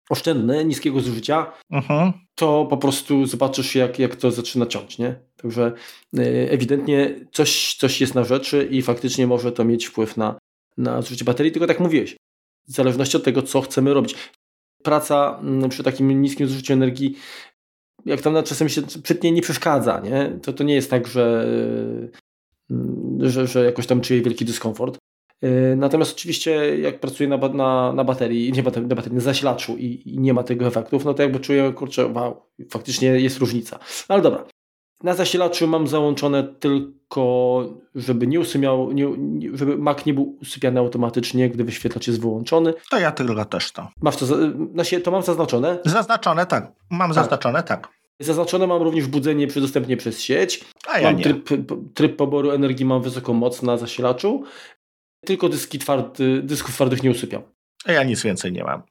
oszczędny, 0.09 0.65
niskiego 0.65 0.99
zużycia, 0.99 1.51
mhm. 1.71 2.13
to 2.35 2.67
po 2.69 2.77
prostu 2.77 3.25
zobaczysz, 3.25 3.75
jak, 3.75 3.99
jak 3.99 4.15
to 4.15 4.31
zaczyna 4.31 4.65
ciąć, 4.65 4.97
nie? 4.97 5.15
Także 5.37 5.71
y, 6.17 6.47
ewidentnie 6.51 7.15
coś, 7.31 7.75
coś 7.75 8.01
jest 8.01 8.15
na 8.15 8.23
rzeczy 8.23 8.67
i 8.71 8.81
faktycznie 8.81 9.27
może 9.27 9.51
to 9.51 9.65
mieć 9.65 9.85
wpływ 9.85 10.17
na, 10.17 10.35
na 10.77 11.01
zużycie 11.01 11.25
baterii, 11.25 11.51
tylko 11.51 11.67
tak 11.67 11.79
mówiłeś, 11.79 12.15
w 12.67 12.71
zależności 12.71 13.17
od 13.17 13.23
tego, 13.23 13.41
co 13.41 13.61
chcemy 13.61 13.93
robić. 13.93 14.15
Praca 14.83 15.39
mm, 15.41 15.69
przy 15.69 15.83
takim 15.83 16.21
niskim 16.21 16.47
zużyciu 16.47 16.73
energii, 16.73 17.15
jak 18.05 18.21
tam 18.21 18.33
na 18.33 18.43
czasem 18.43 18.69
się 18.69 18.81
przytnie 19.03 19.31
nie 19.31 19.41
przeszkadza, 19.41 19.99
nie? 19.99 20.39
To, 20.41 20.53
to 20.53 20.63
nie 20.63 20.75
jest 20.75 20.89
tak, 20.89 21.07
że, 21.07 21.47
y, 22.71 23.29
że, 23.29 23.47
że 23.47 23.65
jakoś 23.65 23.87
tam 23.87 24.01
czuję 24.01 24.21
wielki 24.21 24.45
dyskomfort. 24.45 24.97
Y, 25.43 25.75
natomiast 25.77 26.13
oczywiście 26.13 26.79
jak 26.79 26.99
pracuję 26.99 27.29
na, 27.29 27.37
na, 27.37 27.93
na 27.93 28.03
baterii, 28.03 28.51
nie 28.51 28.63
baterii, 28.63 28.89
na 28.89 28.95
baterii, 28.95 29.15
na 29.15 29.21
zasilaczu 29.21 29.77
i, 29.77 30.01
i, 30.05 30.19
nie 30.19 30.33
ma 30.33 30.43
tego 30.43 30.67
efektów, 30.67 31.05
no 31.05 31.13
to 31.13 31.23
jakby 31.23 31.39
czuję, 31.39 31.73
kurczę, 31.73 32.07
wow, 32.07 32.41
faktycznie 32.69 33.07
jest 33.07 33.37
różnica. 33.37 33.79
Ale 34.07 34.21
dobra. 34.21 34.45
Na 35.03 35.13
zasilaczu 35.13 35.67
mam 35.67 35.87
załączone 35.87 36.43
tylko, 36.43 37.63
żeby 37.95 38.27
nie 38.27 38.39
usypiał, 38.39 38.91
nie, 38.91 39.07
żeby 39.53 39.77
Mac 39.77 40.05
nie 40.05 40.13
był 40.13 40.37
usypiany 40.41 40.79
automatycznie, 40.79 41.49
gdy 41.49 41.63
wyświetlacz 41.63 42.07
jest 42.07 42.21
wyłączony. 42.21 42.73
To 42.89 42.99
ja 42.99 43.11
tylko 43.11 43.45
też 43.45 43.71
to. 43.71 43.87
Masz 44.01 44.17
to, 44.17 44.25
znaczy, 44.73 45.01
to 45.01 45.11
mam 45.11 45.23
zaznaczone? 45.23 45.79
Zaznaczone, 45.85 46.45
tak. 46.45 46.71
Mam 46.89 47.09
tak. 47.09 47.15
zaznaczone, 47.15 47.63
tak. 47.63 47.87
Zaznaczone 48.19 48.67
mam 48.67 48.81
również 48.81 49.07
budzenie 49.07 49.47
dostępnie 49.47 49.97
przez 49.97 50.21
sieć. 50.21 50.65
A 50.87 50.99
ja 50.99 51.07
mam 51.07 51.17
nie. 51.17 51.23
Tryb, 51.23 51.49
tryb 51.93 52.15
poboru 52.15 52.51
energii, 52.51 52.85
mam 52.85 53.01
wysoką 53.01 53.33
moc 53.33 53.61
na 53.61 53.77
zasilaczu 53.77 54.43
tylko 55.25 55.49
dyski 55.49 55.79
twardy, 55.79 56.41
dysków 56.43 56.75
twardych 56.75 57.03
nie 57.03 57.11
usypiał. 57.11 57.41
A 57.85 57.91
ja 57.91 58.03
nic 58.03 58.23
więcej 58.23 58.51
nie 58.51 58.63
mam. 58.63 58.81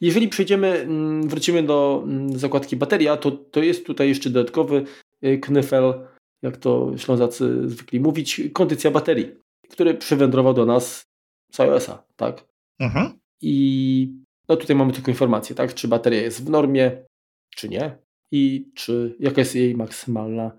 Jeżeli 0.00 0.28
przejdziemy, 0.28 0.68
mm, 0.68 1.28
wrócimy 1.28 1.62
do 1.62 2.02
mm, 2.04 2.38
zakładki 2.38 2.76
bateria, 2.76 3.16
to, 3.16 3.30
to 3.30 3.62
jest 3.62 3.86
tutaj 3.86 4.08
jeszcze 4.08 4.30
dodatkowy 4.30 4.84
knyfel, 5.42 6.06
jak 6.42 6.56
to 6.56 6.92
ślązacy 6.96 7.68
zwykli 7.68 8.00
mówić, 8.00 8.40
kondycja 8.52 8.90
baterii, 8.90 9.34
który 9.70 9.94
przywędrował 9.94 10.54
do 10.54 10.66
nas 10.66 11.06
z 11.52 11.60
iOS-a, 11.60 12.04
tak? 12.16 12.44
Mhm. 12.80 13.18
I 13.40 14.14
no 14.48 14.56
tutaj 14.56 14.76
mamy 14.76 14.92
tylko 14.92 15.10
informację, 15.10 15.56
tak? 15.56 15.74
Czy 15.74 15.88
bateria 15.88 16.22
jest 16.22 16.44
w 16.44 16.50
normie, 16.50 17.04
czy 17.50 17.68
nie 17.68 17.98
i 18.30 18.70
czy 18.74 19.16
jaka 19.20 19.40
jest 19.40 19.54
jej 19.54 19.76
maksymalna 19.76 20.58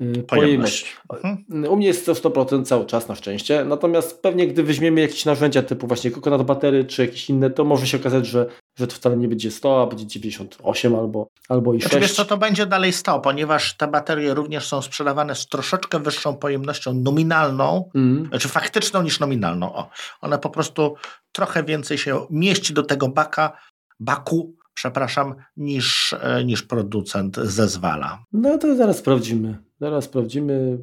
Y, 0.00 0.22
pojemność. 0.22 0.96
Mhm. 1.12 1.72
U 1.72 1.76
mnie 1.76 1.86
jest 1.86 2.06
to 2.06 2.12
100% 2.12 2.64
cały 2.64 2.86
czas 2.86 3.08
na 3.08 3.14
szczęście, 3.14 3.64
natomiast 3.64 4.22
pewnie 4.22 4.46
gdy 4.46 4.62
weźmiemy 4.62 5.00
jakieś 5.00 5.24
narzędzia 5.24 5.62
typu 5.62 5.86
właśnie 5.86 6.10
Coconut 6.10 6.42
Battery 6.42 6.84
czy 6.84 7.02
jakieś 7.02 7.30
inne, 7.30 7.50
to 7.50 7.64
może 7.64 7.86
się 7.86 7.96
okazać, 7.96 8.26
że, 8.26 8.46
że 8.78 8.86
to 8.86 8.94
wcale 8.94 9.16
nie 9.16 9.28
będzie 9.28 9.50
100, 9.50 9.82
a 9.82 9.86
będzie 9.86 10.06
98 10.06 10.94
albo, 10.96 11.26
albo 11.48 11.74
i 11.74 11.80
6. 11.80 11.92
Znaczy, 11.92 12.00
wiesz 12.00 12.16
co, 12.16 12.24
to 12.24 12.36
będzie 12.36 12.66
dalej 12.66 12.92
100, 12.92 13.20
ponieważ 13.20 13.76
te 13.76 13.88
baterie 13.88 14.34
również 14.34 14.66
są 14.66 14.82
sprzedawane 14.82 15.34
z 15.34 15.46
troszeczkę 15.46 15.98
wyższą 15.98 16.36
pojemnością 16.36 16.94
nominalną, 16.94 17.90
mm. 17.94 18.26
znaczy 18.28 18.48
faktyczną 18.48 19.02
niż 19.02 19.20
nominalną. 19.20 19.74
O, 19.74 19.90
one 20.20 20.38
po 20.38 20.50
prostu 20.50 20.94
trochę 21.32 21.64
więcej 21.64 21.98
się 21.98 22.26
mieści 22.30 22.74
do 22.74 22.82
tego 22.82 23.08
baka, 23.08 23.58
baku, 24.00 24.54
przepraszam, 24.74 25.34
niż, 25.56 26.12
e, 26.20 26.44
niż 26.44 26.62
producent 26.62 27.36
zezwala. 27.36 28.24
No 28.32 28.58
to 28.58 28.76
zaraz 28.76 28.98
sprawdzimy. 28.98 29.58
Zaraz 29.84 30.04
sprawdzimy. 30.04 30.78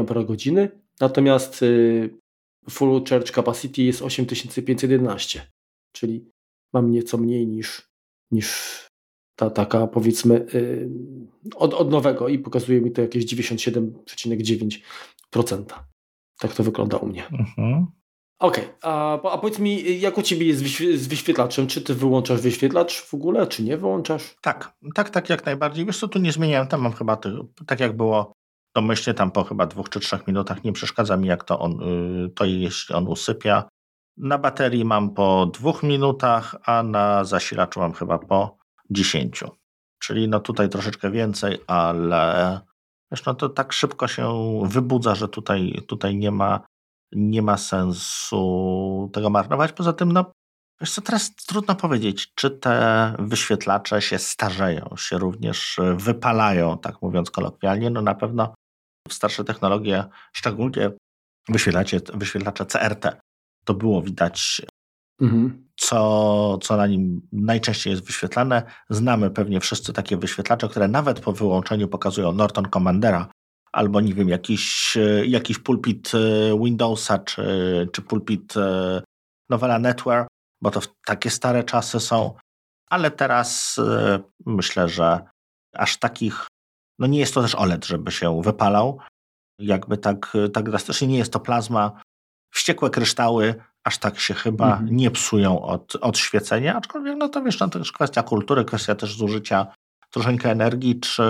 natomiast 0.99 1.61
yy, 1.61 2.24
full 2.69 3.03
charge 3.09 3.31
capacity 3.31 3.83
jest 3.83 4.01
8511, 4.01 5.51
czyli 5.91 6.29
mam 6.73 6.91
nieco 6.91 7.17
mniej 7.17 7.47
niż, 7.47 7.89
niż 8.31 8.79
ta 9.35 9.49
taka 9.49 9.87
powiedzmy 9.87 10.45
yy, 10.53 10.89
od, 11.55 11.73
od 11.73 11.91
nowego 11.91 12.27
i 12.27 12.39
pokazuje 12.39 12.81
mi 12.81 12.91
to 12.91 13.01
jakieś 13.01 13.25
97,9%. 13.25 15.65
Tak 16.39 16.53
to 16.53 16.63
wygląda 16.63 16.97
u 16.97 17.07
mnie. 17.07 17.27
Mhm. 17.27 17.87
Okej, 18.39 18.65
okay. 18.65 18.75
a, 18.81 19.21
a 19.31 19.37
powiedz 19.37 19.59
mi, 19.59 19.99
jak 19.99 20.17
u 20.17 20.21
Ciebie 20.21 20.47
jest 20.47 20.63
z 20.95 21.07
wyświetlaczem? 21.07 21.67
Czy 21.67 21.81
Ty 21.81 21.95
wyłączasz 21.95 22.41
wyświetlacz 22.41 23.01
w 23.01 23.13
ogóle, 23.13 23.47
czy 23.47 23.63
nie 23.63 23.77
wyłączasz? 23.77 24.35
Tak, 24.41 24.77
tak, 24.95 25.09
tak, 25.09 25.29
jak 25.29 25.45
najbardziej. 25.45 25.85
Wiesz 25.85 25.99
co, 25.99 26.07
tu 26.07 26.19
nie 26.19 26.31
zmieniałem, 26.31 26.67
tam 26.67 26.81
mam 26.81 26.93
chyba, 26.93 27.17
tak 27.65 27.79
jak 27.79 27.97
było 27.97 28.33
domyślnie 28.75 29.13
tam 29.13 29.31
po 29.31 29.43
chyba 29.43 29.65
dwóch 29.65 29.89
czy 29.89 29.99
trzech 29.99 30.27
minutach 30.27 30.63
nie 30.63 30.73
przeszkadza 30.73 31.17
mi, 31.17 31.27
jak 31.27 31.43
to 31.43 31.59
on, 31.59 31.81
y, 31.81 32.29
to 32.29 32.45
jeśli 32.45 32.95
on 32.95 33.07
usypia. 33.07 33.69
Na 34.17 34.37
baterii 34.37 34.85
mam 34.85 35.13
po 35.13 35.45
dwóch 35.45 35.83
minutach, 35.83 36.55
a 36.65 36.83
na 36.83 37.23
zasilaczu 37.23 37.79
mam 37.79 37.93
chyba 37.93 38.19
po 38.19 38.57
dziesięciu. 38.89 39.51
Czyli 39.99 40.27
no 40.27 40.39
tutaj 40.39 40.69
troszeczkę 40.69 41.11
więcej, 41.11 41.57
ale 41.67 42.59
wiesz, 43.11 43.25
no 43.25 43.33
to 43.35 43.49
tak 43.49 43.73
szybko 43.73 44.07
się 44.07 44.59
wybudza, 44.65 45.15
że 45.15 45.27
tutaj, 45.27 45.83
tutaj 45.87 46.15
nie, 46.15 46.31
ma, 46.31 46.59
nie 47.11 47.41
ma 47.41 47.57
sensu 47.57 49.09
tego 49.13 49.29
marnować. 49.29 49.71
Poza 49.71 49.93
tym, 49.93 50.11
no 50.11 50.31
wiesz 50.81 50.91
co, 50.91 51.01
teraz 51.01 51.35
trudno 51.35 51.75
powiedzieć, 51.75 52.33
czy 52.35 52.51
te 52.51 53.13
wyświetlacze 53.19 54.01
się 54.01 54.19
starzeją, 54.19 54.89
się 54.97 55.17
również 55.17 55.79
wypalają, 55.95 56.77
tak 56.77 57.01
mówiąc 57.01 57.31
kolokwialnie. 57.31 57.89
No 57.89 58.01
na 58.01 58.15
pewno 58.15 58.53
starsze 59.09 59.43
technologie, 59.43 60.05
szczególnie 60.33 60.91
wyświetlacze, 61.49 61.99
wyświetlacze 62.13 62.65
CRT, 62.65 63.21
to 63.65 63.73
było 63.73 64.01
widać, 64.01 64.61
mhm. 65.21 65.67
co, 65.75 66.57
co 66.61 66.77
na 66.77 66.87
nim 66.87 67.27
najczęściej 67.31 67.91
jest 67.91 68.05
wyświetlane. 68.05 68.63
Znamy 68.89 69.29
pewnie 69.29 69.59
wszyscy 69.59 69.93
takie 69.93 70.17
wyświetlacze, 70.17 70.69
które 70.69 70.87
nawet 70.87 71.19
po 71.19 71.31
wyłączeniu 71.31 71.87
pokazują 71.87 72.31
Norton 72.31 72.65
Commandera 72.69 73.29
albo 73.75 74.01
nie 74.01 74.13
wiem, 74.13 74.29
jakiś, 74.29 74.97
jakiś 75.25 75.59
pulpit 75.59 76.11
e, 76.15 76.59
Windowsa 76.59 77.19
czy, 77.19 77.87
czy 77.91 78.01
pulpit 78.01 78.57
e, 78.57 79.01
Novella 79.49 79.79
Network, 79.79 80.27
bo 80.61 80.71
to 80.71 80.81
takie 81.05 81.29
stare 81.29 81.63
czasy 81.63 81.99
są. 81.99 82.35
Ale 82.89 83.11
teraz 83.11 83.77
e, 83.77 84.19
myślę, 84.45 84.89
że 84.89 85.19
aż 85.73 85.97
takich 85.97 86.47
no 86.99 87.07
nie 87.07 87.19
jest 87.19 87.33
to 87.33 87.41
też 87.41 87.55
OLED, 87.55 87.85
żeby 87.85 88.11
się 88.11 88.41
wypalał. 88.41 88.99
Jakby 89.59 89.97
tak, 89.97 90.37
tak 90.53 90.69
drastycznie 90.69 91.07
nie 91.07 91.17
jest 91.17 91.33
to 91.33 91.39
plazma. 91.39 92.01
Wściekłe 92.53 92.89
kryształy 92.89 93.55
aż 93.85 93.97
tak 93.97 94.19
się 94.19 94.33
chyba 94.33 94.71
mhm. 94.71 94.95
nie 94.95 95.11
psują 95.11 95.61
od, 95.61 95.95
od 95.95 96.17
świecenia, 96.17 96.75
aczkolwiek 96.75 97.17
no 97.17 97.29
to 97.29 97.41
wiesz, 97.41 97.59
no 97.59 97.67
to 97.67 97.79
jest 97.79 97.91
kwestia 97.91 98.23
kultury, 98.23 98.65
kwestia 98.65 98.95
też 98.95 99.17
zużycia 99.17 99.67
troszeczkę 100.11 100.51
energii, 100.51 100.99
czy 100.99 101.23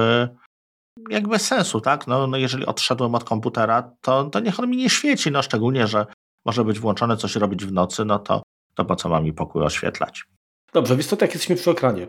jakby 1.09 1.39
sensu, 1.39 1.81
tak? 1.81 2.07
No, 2.07 2.27
no 2.27 2.37
jeżeli 2.37 2.65
odszedłem 2.65 3.15
od 3.15 3.23
komputera, 3.23 3.91
to, 4.01 4.23
to 4.23 4.39
niech 4.39 4.59
on 4.59 4.69
mi 4.69 4.77
nie 4.77 4.89
świeci, 4.89 5.31
no 5.31 5.41
szczególnie, 5.41 5.87
że 5.87 6.05
może 6.45 6.65
być 6.65 6.79
włączone 6.79 7.17
coś 7.17 7.35
robić 7.35 7.65
w 7.65 7.71
nocy, 7.71 8.05
no 8.05 8.19
to, 8.19 8.43
to 8.75 8.85
po 8.85 8.95
co 8.95 9.09
mam 9.09 9.23
mi 9.23 9.33
pokój 9.33 9.63
oświetlać? 9.63 10.25
Dobrze, 10.73 10.95
więc 10.95 11.07
to 11.07 11.17
tak 11.17 11.33
jesteśmy 11.33 11.55
przy 11.55 11.71
ekranie. 11.71 12.07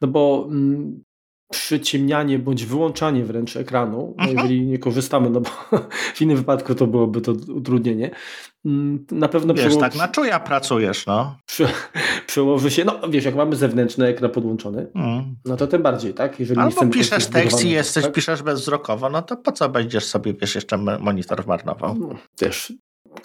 No 0.00 0.08
bo 0.08 0.46
mm, 0.50 1.02
przyciemnianie 1.50 2.38
bądź 2.38 2.64
wyłączanie 2.64 3.24
wręcz 3.24 3.56
ekranu, 3.56 4.14
no 4.18 4.26
jeżeli 4.26 4.66
nie 4.66 4.78
korzystamy, 4.78 5.30
no 5.30 5.40
bo 5.40 5.50
w 6.14 6.22
innym 6.22 6.36
wypadku 6.36 6.74
to 6.74 6.86
byłoby 6.86 7.20
to 7.20 7.32
utrudnienie. 7.32 8.10
Mm, 8.64 9.06
na 9.10 9.28
pewno 9.28 9.54
wiesz, 9.54 9.76
tak 9.76 9.94
na 9.94 10.08
czuja 10.08 10.40
pracujesz, 10.40 11.06
no. 11.06 11.36
Prze... 11.46 11.68
Przełoży 12.26 12.70
się, 12.70 12.84
no 12.84 13.08
wiesz, 13.10 13.24
jak 13.24 13.34
mamy 13.34 13.56
zewnętrzny 13.56 14.06
ekran 14.06 14.30
podłączony, 14.30 14.90
mm. 14.94 15.36
no 15.44 15.56
to 15.56 15.66
tym 15.66 15.82
bardziej, 15.82 16.14
tak? 16.14 16.40
Jeżeli 16.40 16.60
Albo 16.60 16.86
piszesz 16.86 17.26
tekst 17.26 17.64
i 17.64 17.70
jesteś, 17.70 18.04
tak? 18.04 18.12
piszesz 18.12 18.42
bezwzrokowo, 18.42 19.10
no 19.10 19.22
to 19.22 19.36
po 19.36 19.52
co 19.52 19.68
będziesz 19.68 20.04
sobie, 20.04 20.34
wiesz, 20.34 20.54
jeszcze 20.54 20.78
monitor 21.00 21.46
marnował? 21.46 21.94
No, 21.94 22.08
wiesz, 22.40 22.72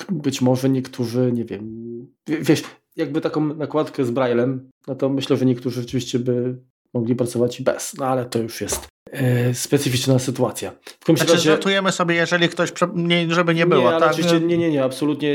być 0.10 0.42
może 0.42 0.70
niektórzy, 0.70 1.32
nie 1.34 1.46
wiem, 1.46 1.86
wiesz, 2.28 2.64
jakby 2.96 3.22
taką 3.22 3.42
nakładkę 3.56 4.06
z 4.06 4.12
Braillem, 4.12 4.70
no 4.88 4.96
to 4.96 5.10
myślę, 5.10 5.38
że 5.38 5.46
niektórzy 5.46 5.82
rzeczywiście 5.82 6.20
by 6.20 6.58
mogli 6.94 7.16
pracować 7.16 7.60
i 7.60 7.64
bez. 7.64 7.94
No 7.94 8.06
ale 8.06 8.26
to 8.26 8.40
już 8.40 8.62
jest 8.62 8.88
e, 9.12 9.54
specyficzna 9.54 10.20
sytuacja. 10.20 10.72
W 10.72 11.06
znaczy, 11.06 11.32
razie, 11.34 11.50
żartujemy 11.50 11.92
sobie, 11.92 12.16
jeżeli 12.16 12.50
ktoś, 12.50 12.74
nie, 12.94 13.34
żeby 13.34 13.56
nie 13.56 13.66
było. 13.66 13.92
Nie, 13.92 14.00
tak? 14.00 14.12
oczywiście 14.12 14.40
nie, 14.40 14.58
nie, 14.58 14.70
nie, 14.70 14.84
absolutnie. 14.84 15.34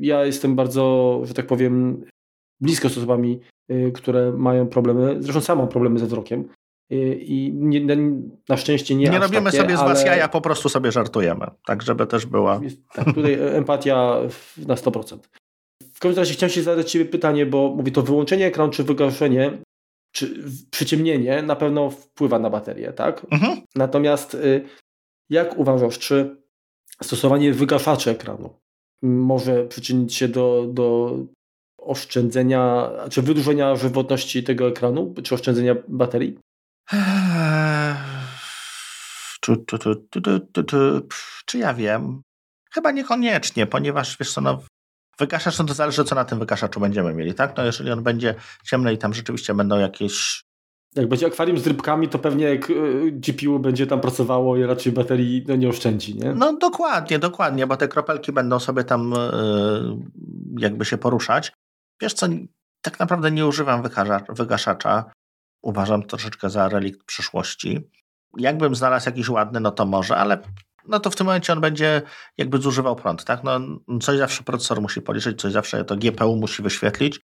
Ja 0.00 0.24
jestem 0.24 0.56
bardzo, 0.56 1.20
że 1.24 1.34
tak 1.34 1.46
powiem, 1.46 2.04
blisko 2.60 2.88
z 2.88 2.98
osobami, 2.98 3.40
y, 3.70 3.92
które 3.94 4.32
mają 4.32 4.66
problemy, 4.66 5.16
zresztą 5.20 5.40
sam 5.40 5.58
mam 5.58 5.68
problemy 5.68 5.98
ze 5.98 6.06
wzrokiem. 6.06 6.48
Y, 6.92 7.14
I 7.14 7.52
nie, 7.54 7.96
na 8.48 8.56
szczęście 8.56 8.94
nie 8.94 9.08
Nie 9.08 9.18
robimy 9.18 9.44
takie, 9.44 9.62
sobie 9.62 9.76
z 9.76 9.80
was 9.80 10.04
jaja, 10.04 10.28
po 10.28 10.40
prostu 10.40 10.68
sobie 10.68 10.92
żartujemy. 10.92 11.46
Tak, 11.66 11.82
żeby 11.82 12.06
też 12.06 12.26
była. 12.26 12.60
Tak, 12.94 13.14
tutaj 13.14 13.38
empatia 13.40 14.16
na 14.66 14.74
100%. 14.74 15.18
W 15.94 16.00
każdym 16.00 16.22
razie 16.22 16.34
chciałem 16.34 16.52
się 16.52 16.62
zadać 16.62 16.90
Ciebie 16.90 17.04
pytanie, 17.04 17.46
bo 17.46 17.74
mówi 17.76 17.92
to 17.92 18.02
wyłączenie 18.02 18.46
ekranu 18.46 18.72
czy 18.72 18.84
wygaszenie, 18.84 19.58
czy 20.12 20.44
przyciemnienie 20.70 21.42
na 21.42 21.56
pewno 21.56 21.90
wpływa 21.90 22.38
na 22.38 22.50
baterię, 22.50 22.92
tak? 22.92 23.26
Mhm. 23.30 23.60
Natomiast 23.74 24.34
y, 24.34 24.64
jak 25.30 25.58
uważasz, 25.58 25.98
czy 25.98 26.36
stosowanie 27.02 27.52
wygaszaczy 27.52 28.10
ekranu 28.10 28.62
może 29.02 29.64
przyczynić 29.64 30.14
się 30.14 30.28
do, 30.28 30.66
do 30.72 31.16
oszczędzenia, 31.78 32.90
czy 33.10 33.22
wydłużenia 33.22 33.76
żywotności 33.76 34.42
tego 34.42 34.68
ekranu, 34.68 35.14
czy 35.22 35.34
oszczędzenia 35.34 35.74
baterii? 35.88 36.38
Czy, 39.40 39.56
czy, 39.66 39.78
czy, 40.66 41.02
czy, 41.46 41.58
ja 41.58 41.74
wiem? 41.74 42.22
Chyba 42.70 42.90
niekoniecznie, 42.90 43.66
ponieważ 43.66 44.16
wiesz 44.18 44.32
co, 44.32 44.40
no, 44.40 44.62
wygaszacz 45.22 45.58
no 45.58 45.64
to 45.64 45.74
zależy, 45.74 46.04
co 46.04 46.14
na 46.14 46.24
tym 46.24 46.38
wygaszaczu 46.38 46.80
będziemy 46.80 47.14
mieli, 47.14 47.34
tak? 47.34 47.56
No 47.56 47.64
jeżeli 47.64 47.90
on 47.90 48.02
będzie 48.02 48.34
ciemny 48.64 48.92
i 48.92 48.98
tam 48.98 49.14
rzeczywiście 49.14 49.54
będą 49.54 49.78
jakieś 49.78 50.44
jak 50.94 51.08
będzie 51.08 51.26
akwarium 51.26 51.58
z 51.58 51.66
rybkami, 51.66 52.08
to 52.08 52.18
pewnie 52.18 52.44
jak 52.44 52.70
y, 52.70 53.12
GPU 53.12 53.58
będzie 53.58 53.86
tam 53.86 54.00
pracowało 54.00 54.56
i 54.56 54.62
raczej 54.62 54.92
baterii 54.92 55.44
no, 55.48 55.56
nie 55.56 55.68
oszczędzi, 55.68 56.18
nie? 56.18 56.34
No 56.34 56.56
dokładnie, 56.56 57.18
dokładnie, 57.18 57.66
bo 57.66 57.76
te 57.76 57.88
kropelki 57.88 58.32
będą 58.32 58.60
sobie 58.60 58.84
tam 58.84 59.10
yy, 59.10 59.96
jakby 60.58 60.84
się 60.84 60.98
poruszać. 60.98 61.52
Wiesz 62.00 62.14
co, 62.14 62.26
tak 62.82 62.98
naprawdę 62.98 63.30
nie 63.30 63.46
używam 63.46 63.82
wygaszacza. 64.28 65.04
Uważam 65.62 66.02
troszeczkę 66.02 66.50
za 66.50 66.68
relikt 66.68 67.04
przyszłości. 67.04 67.90
Jakbym 68.38 68.74
znalazł 68.74 69.08
jakiś 69.08 69.28
ładny, 69.28 69.60
no 69.60 69.70
to 69.70 69.86
może, 69.86 70.16
ale 70.16 70.38
no 70.88 71.00
to 71.00 71.10
w 71.10 71.16
tym 71.16 71.26
momencie 71.26 71.52
on 71.52 71.60
będzie 71.60 72.02
jakby 72.38 72.58
zużywał 72.58 72.96
prąd, 72.96 73.24
tak? 73.24 73.44
No, 73.44 73.60
coś 74.00 74.18
zawsze 74.18 74.42
procesor 74.42 74.80
musi 74.80 75.02
policzyć, 75.02 75.40
coś 75.40 75.52
zawsze 75.52 75.84
to 75.84 75.96
GPU 75.96 76.36
musi 76.36 76.62
wyświetlić. 76.62 77.20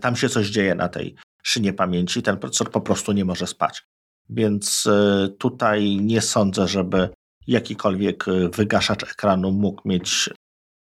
Tam 0.00 0.16
się 0.16 0.28
coś 0.28 0.46
dzieje 0.46 0.74
na 0.74 0.88
tej 0.88 1.16
szynie 1.42 1.72
pamięci, 1.72 2.22
ten 2.22 2.38
procesor 2.38 2.70
po 2.70 2.80
prostu 2.80 3.12
nie 3.12 3.24
może 3.24 3.46
spać. 3.46 3.82
Więc 4.28 4.86
e, 4.86 5.28
tutaj 5.38 5.96
nie 5.96 6.20
sądzę, 6.20 6.68
żeby 6.68 7.08
jakikolwiek 7.46 8.28
e, 8.28 8.48
wygaszacz 8.48 9.02
ekranu 9.02 9.52
mógł 9.52 9.88
mieć 9.88 10.30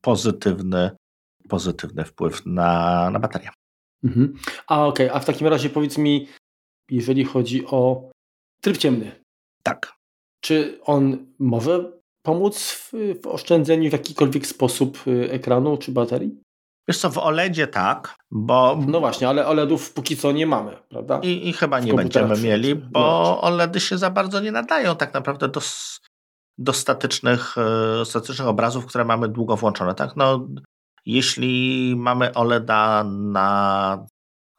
pozytywny, 0.01 0.91
pozytywny 1.49 2.05
wpływ 2.05 2.47
na, 2.47 3.11
na 3.11 3.19
baterię. 3.19 3.51
Mhm. 4.05 4.35
A 4.67 4.87
okej, 4.87 5.07
okay. 5.07 5.17
a 5.17 5.21
w 5.21 5.25
takim 5.25 5.47
razie 5.47 5.71
powiedz 5.71 5.99
mi, 5.99 6.29
jeżeli 6.91 7.25
chodzi 7.25 7.67
o 7.67 8.11
tryb 8.61 8.77
ciemny. 8.77 9.25
Tak. 9.63 9.93
Czy 10.41 10.79
on 10.83 11.27
może 11.39 12.00
pomóc 12.23 12.59
w, 12.59 12.93
w 13.23 13.27
oszczędzeniu 13.27 13.91
w 13.91 13.93
jakikolwiek 13.93 14.47
sposób 14.47 15.07
y, 15.07 15.31
ekranu 15.31 15.77
czy 15.77 15.93
baterii? 15.93 16.41
Wiesz 16.89 16.99
co, 16.99 17.11
w 17.11 17.19
OLEDzie 17.19 17.67
tak, 17.67 18.17
bo... 18.31 18.79
No 18.87 19.01
właśnie, 19.01 19.29
ale 19.29 19.47
OLEDów 19.47 19.93
póki 19.93 20.17
co 20.17 20.33
nie 20.33 20.47
mamy, 20.47 20.77
prawda? 20.89 21.21
I, 21.23 21.49
i 21.49 21.53
chyba 21.53 21.81
nie 21.81 21.95
będziemy 21.95 22.41
mieli, 22.41 22.75
bo 22.75 23.01
no 23.01 23.41
OLEDy 23.41 23.81
się 23.81 23.99
za 23.99 24.11
bardzo 24.11 24.41
nie 24.41 24.53
nadają 24.53 24.97
tak 24.97 25.15
naprawdę 25.15 25.49
do, 25.49 25.61
do 26.59 26.73
statycznych, 26.73 27.55
e, 27.59 28.05
statycznych 28.05 28.49
obrazów, 28.49 28.87
które 28.87 29.05
mamy 29.05 29.29
długo 29.29 29.57
włączone. 29.57 29.95
Tak? 29.95 30.17
No, 30.17 30.49
jeśli 31.07 31.95
mamy 31.97 32.35
OLEDa 32.35 33.05
na 33.09 34.07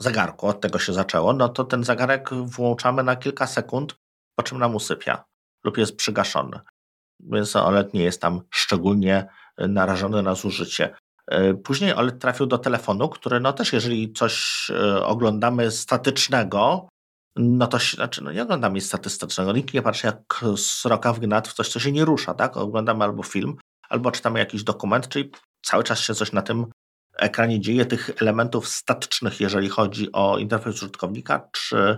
zegarku, 0.02 0.48
od 0.48 0.62
tego 0.62 0.80
się 0.80 0.94
zaczęło, 0.94 1.34
no 1.34 1.50
to 1.50 1.64
ten 1.64 1.84
zegarek 1.84 2.30
włączamy 2.34 3.04
na 3.04 3.16
kilka 3.16 3.48
sekund, 3.48 3.96
po 4.36 4.44
czym 4.44 4.58
nam 4.58 4.76
usypia 4.76 5.24
lub 5.66 5.78
jest 5.78 5.96
przygaszony. 5.96 6.60
Więc 7.30 7.56
OLED 7.56 7.94
nie 7.94 8.04
jest 8.04 8.22
tam 8.22 8.42
szczególnie 8.50 9.28
narażony 9.58 10.24
na 10.24 10.36
zużycie. 10.36 10.96
E, 11.28 11.54
później 11.54 11.94
OLED 11.94 12.20
trafił 12.20 12.46
do 12.46 12.58
telefonu, 12.58 13.10
który 13.10 13.40
no 13.40 13.54
też 13.54 13.74
jeżeli 13.74 14.14
coś 14.14 14.68
e, 14.70 15.06
oglądamy 15.06 15.72
statycznego, 15.72 16.88
no 17.36 17.68
to 17.68 17.80
się, 17.80 17.96
znaczy, 17.96 18.24
no 18.24 18.32
nie 18.32 18.44
oglądamy 18.44 18.76
nic 18.76 18.86
statystycznego. 18.86 19.54
Nikt 19.54 19.74
nie 19.74 19.82
patrzy 19.82 20.08
jak 20.08 20.44
sroka 20.58 21.14
w 21.14 21.20
gnat 21.20 21.48
w 21.48 21.54
coś, 21.54 21.70
co 21.70 21.80
się 21.80 21.92
nie 21.92 22.06
rusza, 22.06 22.34
tak? 22.34 22.58
Oglądamy 22.58 23.04
albo 23.04 23.24
film, 23.24 23.56
albo 23.90 24.12
czytamy 24.12 24.40
jakiś 24.40 24.64
dokument, 24.64 25.08
czyli 25.08 25.32
cały 25.66 25.84
czas 25.84 26.00
się 26.00 26.16
coś 26.16 26.32
na 26.32 26.42
tym 26.42 26.66
ekranie 27.18 27.60
dzieje. 27.60 27.86
Tych 27.86 28.22
elementów 28.22 28.68
statycznych, 28.68 29.40
jeżeli 29.40 29.70
chodzi 29.70 30.12
o 30.12 30.38
interfejs 30.38 30.76
użytkownika, 30.76 31.50
czy, 31.52 31.98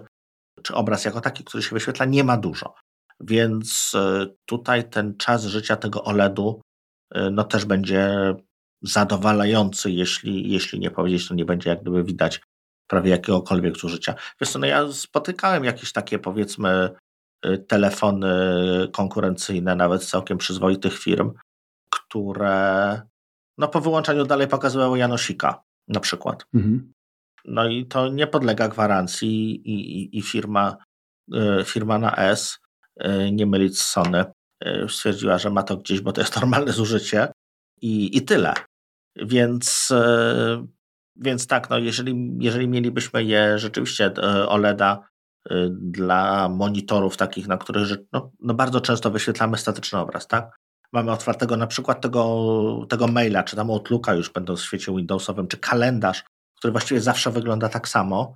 czy 0.63 0.75
obraz 0.75 1.05
jako 1.05 1.21
taki, 1.21 1.43
który 1.43 1.63
się 1.63 1.69
wyświetla, 1.69 2.05
nie 2.05 2.23
ma 2.23 2.37
dużo. 2.37 2.73
Więc 3.19 3.91
e, 3.95 4.25
tutaj 4.45 4.89
ten 4.89 5.17
czas 5.17 5.45
życia 5.45 5.75
tego 5.75 6.03
OLED-u 6.03 6.61
no 7.31 7.43
też 7.43 7.65
będzie 7.65 8.35
zadowalający, 8.81 9.91
jeśli, 9.91 10.51
jeśli 10.51 10.79
nie 10.79 10.91
powiedzieć, 10.91 11.27
to 11.27 11.33
nie 11.33 11.45
będzie 11.45 11.69
jak 11.69 11.81
gdyby 11.81 12.03
widać 12.03 12.41
prawie 12.87 13.11
jakiegokolwiek 13.11 13.77
zużycia. 13.77 14.15
Wiesz 14.41 14.49
co, 14.49 14.59
no 14.59 14.67
ja 14.67 14.91
spotykałem 14.91 15.63
jakieś 15.63 15.91
takie 15.91 16.19
powiedzmy 16.19 16.89
y, 17.45 17.57
telefony 17.57 18.27
konkurencyjne, 18.91 19.75
nawet 19.75 20.05
całkiem 20.05 20.37
przyzwoitych 20.37 20.99
firm, 20.99 21.33
które 21.89 23.01
no 23.57 23.67
po 23.67 23.81
wyłączaniu 23.81 24.25
dalej 24.25 24.47
pokazywały 24.47 24.97
Janosika 24.97 25.63
na 25.87 25.99
przykład. 25.99 26.45
Mhm. 26.53 26.93
No 27.45 27.67
i 27.67 27.85
to 27.85 28.07
nie 28.07 28.27
podlega 28.27 28.67
gwarancji 28.67 29.55
i, 29.69 30.01
i, 30.01 30.17
i 30.17 30.21
firma, 30.21 30.77
y, 31.33 31.65
firma 31.65 31.99
na 31.99 32.15
S, 32.15 32.59
nie 33.31 33.45
mylić 33.45 33.79
z 33.79 33.85
Sony, 33.85 34.25
stwierdziła, 34.87 35.37
że 35.37 35.49
ma 35.49 35.63
to 35.63 35.77
gdzieś, 35.77 36.01
bo 36.01 36.11
to 36.11 36.21
jest 36.21 36.41
normalne 36.41 36.71
zużycie 36.71 37.27
i, 37.81 38.17
i 38.17 38.21
tyle. 38.21 38.53
Więc, 39.15 39.89
e, 39.91 40.67
więc 41.15 41.47
tak, 41.47 41.69
no 41.69 41.77
jeżeli, 41.77 42.37
jeżeli 42.39 42.67
mielibyśmy 42.67 43.23
je 43.23 43.59
rzeczywiście 43.59 44.11
e, 44.17 44.47
OLEDa 44.49 44.99
e, 45.49 45.69
dla 45.71 46.49
monitorów 46.49 47.17
takich, 47.17 47.47
na 47.47 47.57
których 47.57 47.89
no, 48.11 48.31
no 48.39 48.53
bardzo 48.53 48.81
często 48.81 49.11
wyświetlamy 49.11 49.57
statyczny 49.57 49.99
obraz, 49.99 50.27
tak? 50.27 50.55
Mamy 50.91 51.11
otwartego 51.11 51.57
na 51.57 51.67
przykład 51.67 52.01
tego, 52.01 52.85
tego 52.89 53.07
maila, 53.07 53.43
czy 53.43 53.55
tam 53.55 53.71
Outlooka 53.71 54.13
już 54.13 54.29
będąc 54.29 54.61
w 54.61 54.65
świecie 54.65 54.91
Windowsowym, 54.95 55.47
czy 55.47 55.57
kalendarz, 55.57 56.23
który 56.57 56.71
właściwie 56.71 57.01
zawsze 57.01 57.31
wygląda 57.31 57.69
tak 57.69 57.87
samo, 57.87 58.35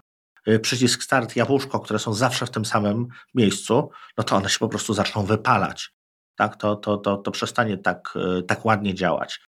przycisk 0.61 1.03
start, 1.03 1.35
jabłuszko, 1.35 1.79
które 1.79 1.99
są 1.99 2.13
zawsze 2.13 2.45
w 2.45 2.51
tym 2.51 2.65
samym 2.65 3.07
miejscu, 3.35 3.89
no 4.17 4.23
to 4.23 4.35
one 4.35 4.49
się 4.49 4.59
po 4.59 4.69
prostu 4.69 4.93
zaczną 4.93 5.25
wypalać. 5.25 5.93
Tak, 6.35 6.55
to, 6.55 6.75
to, 6.75 6.97
to, 6.97 7.17
to 7.17 7.31
przestanie 7.31 7.77
tak, 7.77 8.13
tak 8.47 8.65
ładnie 8.65 8.93
działać. 8.93 9.39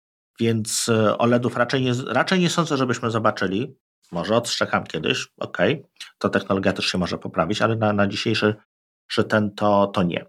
Więc 0.41 0.89
e, 0.89 1.19
OLEDów 1.19 1.57
raczej 1.57 1.83
nie, 1.83 1.93
raczej 2.07 2.41
nie 2.41 2.51
sądzę, 2.51 2.77
żebyśmy 2.77 3.11
zobaczyli. 3.11 3.77
Może 4.13 4.37
odszczekam 4.37 4.85
kiedyś, 4.85 5.29
ok, 5.37 5.59
to 6.19 6.29
technologia 6.29 6.73
też 6.73 6.87
się 6.87 6.99
może 6.99 7.19
poprawić, 7.19 7.63
ale 7.63 7.77
na, 7.77 7.93
na 7.93 8.07
dzisiejszy 8.07 8.55
że 9.11 9.25
ten 9.25 9.55
to, 9.55 9.87
to 9.87 10.03
nie. 10.03 10.27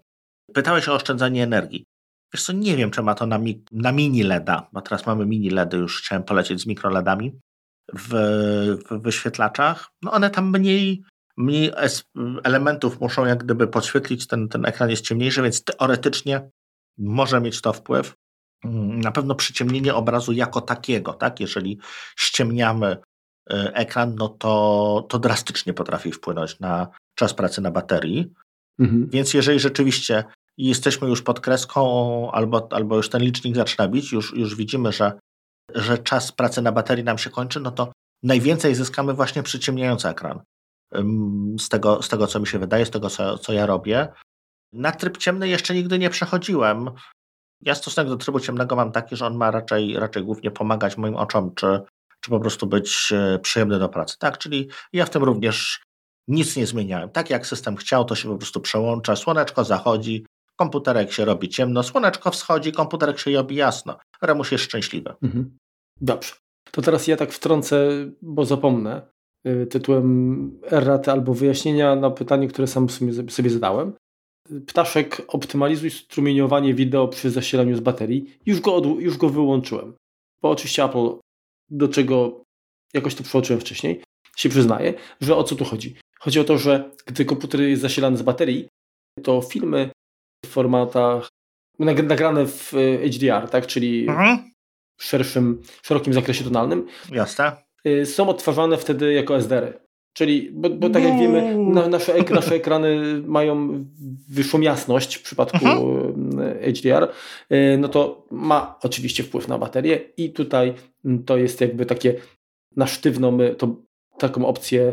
Pytałeś 0.54 0.88
o 0.88 0.94
oszczędzanie 0.94 1.42
energii. 1.42 1.86
Wiesz 2.34 2.42
co, 2.42 2.52
nie 2.52 2.76
wiem, 2.76 2.90
czy 2.90 3.02
ma 3.02 3.14
to 3.14 3.26
na, 3.26 3.38
mi, 3.38 3.64
na 3.72 3.92
mini 3.92 4.22
LEDa, 4.22 4.68
bo 4.72 4.80
teraz 4.80 5.06
mamy 5.06 5.26
mini 5.26 5.50
LEDy, 5.50 5.76
już 5.76 6.02
chciałem 6.02 6.24
polecieć 6.24 6.60
z 6.60 6.66
mikro 6.66 6.90
LEDami 6.90 7.40
w, 7.92 8.10
w 8.90 9.02
wyświetlaczach. 9.02 9.90
No 10.02 10.12
one 10.12 10.30
tam 10.30 10.50
mniej, 10.50 11.02
mniej 11.36 11.72
elementów 12.44 13.00
muszą 13.00 13.24
jak 13.24 13.44
gdyby 13.44 13.66
podświetlić, 13.66 14.26
ten, 14.26 14.48
ten 14.48 14.66
ekran 14.66 14.90
jest 14.90 15.04
ciemniejszy, 15.04 15.42
więc 15.42 15.64
teoretycznie 15.64 16.50
może 16.98 17.40
mieć 17.40 17.60
to 17.60 17.72
wpływ. 17.72 18.14
Mm, 18.64 19.00
na 19.00 19.12
pewno 19.12 19.34
przyciemnienie 19.34 19.94
obrazu 19.94 20.32
jako 20.32 20.60
takiego, 20.60 21.12
tak? 21.12 21.40
Jeżeli 21.40 21.78
ściemniamy 22.16 22.96
e, 23.50 23.72
ekran, 23.74 24.14
no 24.14 24.28
to, 24.28 25.06
to 25.08 25.18
drastycznie 25.18 25.74
potrafi 25.74 26.12
wpłynąć 26.12 26.60
na 26.60 26.88
czas 27.14 27.34
pracy 27.34 27.60
na 27.60 27.70
baterii. 27.70 28.32
Mhm. 28.78 29.08
Więc 29.10 29.34
jeżeli 29.34 29.60
rzeczywiście 29.60 30.24
jesteśmy 30.58 31.08
już 31.08 31.22
pod 31.22 31.40
kreską, 31.40 32.30
albo, 32.32 32.68
albo 32.70 32.96
już 32.96 33.08
ten 33.08 33.22
licznik 33.22 33.56
zaczyna 33.56 33.88
bić, 33.88 34.12
już, 34.12 34.36
już 34.36 34.56
widzimy, 34.56 34.92
że, 34.92 35.12
że 35.74 35.98
czas 35.98 36.32
pracy 36.32 36.62
na 36.62 36.72
baterii 36.72 37.04
nam 37.04 37.18
się 37.18 37.30
kończy, 37.30 37.60
no 37.60 37.70
to 37.70 37.92
najwięcej 38.22 38.74
zyskamy 38.74 39.14
właśnie 39.14 39.42
przyciemniając 39.42 40.04
ekran. 40.04 40.40
Z 41.60 41.68
tego, 41.68 42.02
z 42.02 42.08
tego, 42.08 42.26
co 42.26 42.40
mi 42.40 42.46
się 42.46 42.58
wydaje, 42.58 42.86
z 42.86 42.90
tego, 42.90 43.10
co, 43.10 43.38
co 43.38 43.52
ja 43.52 43.66
robię. 43.66 44.08
Na 44.72 44.92
tryb 44.92 45.18
ciemny 45.18 45.48
jeszcze 45.48 45.74
nigdy 45.74 45.98
nie 45.98 46.10
przechodziłem. 46.10 46.90
Ja 47.60 47.74
stosunek 47.74 48.08
do 48.08 48.16
trybu 48.16 48.40
ciemnego 48.40 48.76
mam 48.76 48.92
taki, 48.92 49.16
że 49.16 49.26
on 49.26 49.36
ma 49.36 49.50
raczej, 49.50 49.98
raczej 49.98 50.24
głównie 50.24 50.50
pomagać 50.50 50.96
moim 50.96 51.16
oczom, 51.16 51.54
czy, 51.54 51.80
czy 52.20 52.30
po 52.30 52.40
prostu 52.40 52.66
być 52.66 53.12
e, 53.12 53.38
przyjemny 53.38 53.78
do 53.78 53.88
pracy. 53.88 54.16
Tak, 54.18 54.38
czyli 54.38 54.70
ja 54.92 55.06
w 55.06 55.10
tym 55.10 55.24
również 55.24 55.80
Nic 56.30 56.56
nie 56.56 56.66
zmieniałem. 56.66 57.10
Tak 57.10 57.30
jak 57.30 57.46
system 57.46 57.76
chciał, 57.76 58.04
to 58.04 58.14
się 58.14 58.28
po 58.28 58.36
prostu 58.36 58.60
przełącza. 58.60 59.16
Słoneczko 59.16 59.64
zachodzi, 59.64 60.26
komputerek 60.60 61.12
się 61.12 61.24
robi 61.24 61.48
ciemno, 61.48 61.82
słoneczko 61.82 62.30
wschodzi, 62.30 62.72
komputerek 62.72 63.18
się 63.18 63.30
robi 63.30 63.56
jasno. 63.56 63.98
Remus 64.22 64.52
jest 64.52 64.64
szczęśliwy. 64.64 65.14
Mhm. 65.22 65.56
Dobrze. 66.00 66.34
To 66.70 66.82
teraz 66.82 67.06
ja 67.06 67.16
tak 67.16 67.32
wtrącę, 67.32 67.88
bo 68.22 68.44
zapomnę, 68.44 69.02
y, 69.46 69.66
tytułem 69.66 70.60
erraty 70.70 71.10
albo 71.10 71.34
wyjaśnienia 71.34 71.96
na 71.96 72.10
pytanie, 72.10 72.48
które 72.48 72.66
sam 72.66 72.88
sobie 73.28 73.50
zadałem. 73.50 73.92
Ptaszek 74.66 75.22
optymalizuj 75.28 75.90
strumieniowanie 75.90 76.74
wideo 76.74 77.08
przy 77.08 77.30
zasilaniu 77.30 77.76
z 77.76 77.80
baterii. 77.80 78.36
Już 78.46 78.60
go, 78.60 78.82
już 78.98 79.16
go 79.16 79.28
wyłączyłem. 79.28 79.94
Bo 80.42 80.50
oczywiście 80.50 80.84
Apple, 80.84 81.08
do 81.70 81.88
czego 81.88 82.42
jakoś 82.94 83.14
to 83.14 83.22
przeoczyłem 83.22 83.60
wcześniej, 83.60 84.02
się 84.36 84.48
przyznaje, 84.48 84.94
że 85.20 85.36
o 85.36 85.44
co 85.44 85.56
tu 85.56 85.64
chodzi. 85.64 85.94
Chodzi 86.18 86.40
o 86.40 86.44
to, 86.44 86.58
że 86.58 86.90
gdy 87.06 87.24
komputer 87.24 87.60
jest 87.60 87.82
zasilany 87.82 88.16
z 88.16 88.22
baterii, 88.22 88.68
to 89.22 89.42
filmy 89.42 89.90
formatach 90.46 91.28
nagrane 91.78 92.46
w 92.46 92.74
e, 92.74 93.08
HDR, 93.10 93.48
tak, 93.48 93.66
czyli 93.66 94.08
mhm. 94.08 94.38
w 94.96 95.04
szerszym, 95.04 95.62
szerokim 95.82 96.12
zakresie 96.12 96.44
tonalnym, 96.44 96.86
Jasne. 97.12 97.52
Y, 97.86 98.06
są 98.06 98.28
odtwarzane 98.28 98.76
wtedy 98.76 99.12
jako 99.12 99.36
SDR-y. 99.36 99.80
Czyli, 100.12 100.50
bo, 100.52 100.70
bo 100.70 100.90
tak 100.90 101.02
jak 101.02 101.18
wiemy, 101.18 101.56
na, 101.58 101.88
nasze, 101.88 102.14
ek 102.14 102.30
nasze 102.30 102.54
ekrany 102.54 103.22
mają 103.26 103.84
wyższą 104.28 104.60
jasność 104.60 105.14
w 105.14 105.22
przypadku 105.22 105.66
mhm. 105.66 106.38
HDR, 106.74 107.08
y, 107.52 107.78
no 107.78 107.88
to 107.88 108.26
ma 108.30 108.78
oczywiście 108.82 109.22
wpływ 109.22 109.48
na 109.48 109.58
baterię 109.58 110.00
i 110.16 110.32
tutaj 110.32 110.74
to 111.26 111.36
jest 111.36 111.60
jakby 111.60 111.86
takie 111.86 112.14
na 112.76 112.86
sztywno 112.86 113.30
my 113.30 113.54
to, 113.54 113.76
taką 114.18 114.46
opcję 114.46 114.92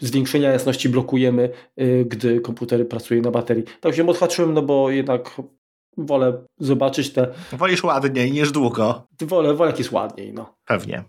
zwiększenia 0.00 0.52
jasności 0.52 0.88
blokujemy, 0.88 1.50
y, 1.80 2.04
gdy 2.08 2.40
komputer 2.40 2.88
pracuje 2.88 3.20
na 3.20 3.30
baterii. 3.30 3.64
Tak 3.80 3.94
się 3.94 4.08
odhaczyłem, 4.08 4.54
no 4.54 4.62
bo 4.62 4.90
jednak 4.90 5.42
wolę 5.96 6.44
zobaczyć 6.58 7.12
te... 7.12 7.34
Wolisz 7.52 7.84
ładniej 7.84 8.32
niż 8.32 8.52
długo. 8.52 9.06
Wolę, 9.20 9.54
wolę 9.54 9.70
jak 9.70 9.78
jest 9.78 9.92
ładniej, 9.92 10.32
no. 10.32 10.56
Pewnie. 10.64 11.04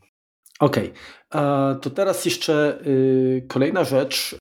Okej, 0.59 0.91
okay. 1.29 1.75
to 1.81 1.89
teraz 1.89 2.25
jeszcze 2.25 2.79
y, 2.87 3.45
kolejna 3.47 3.83
rzecz, 3.83 4.35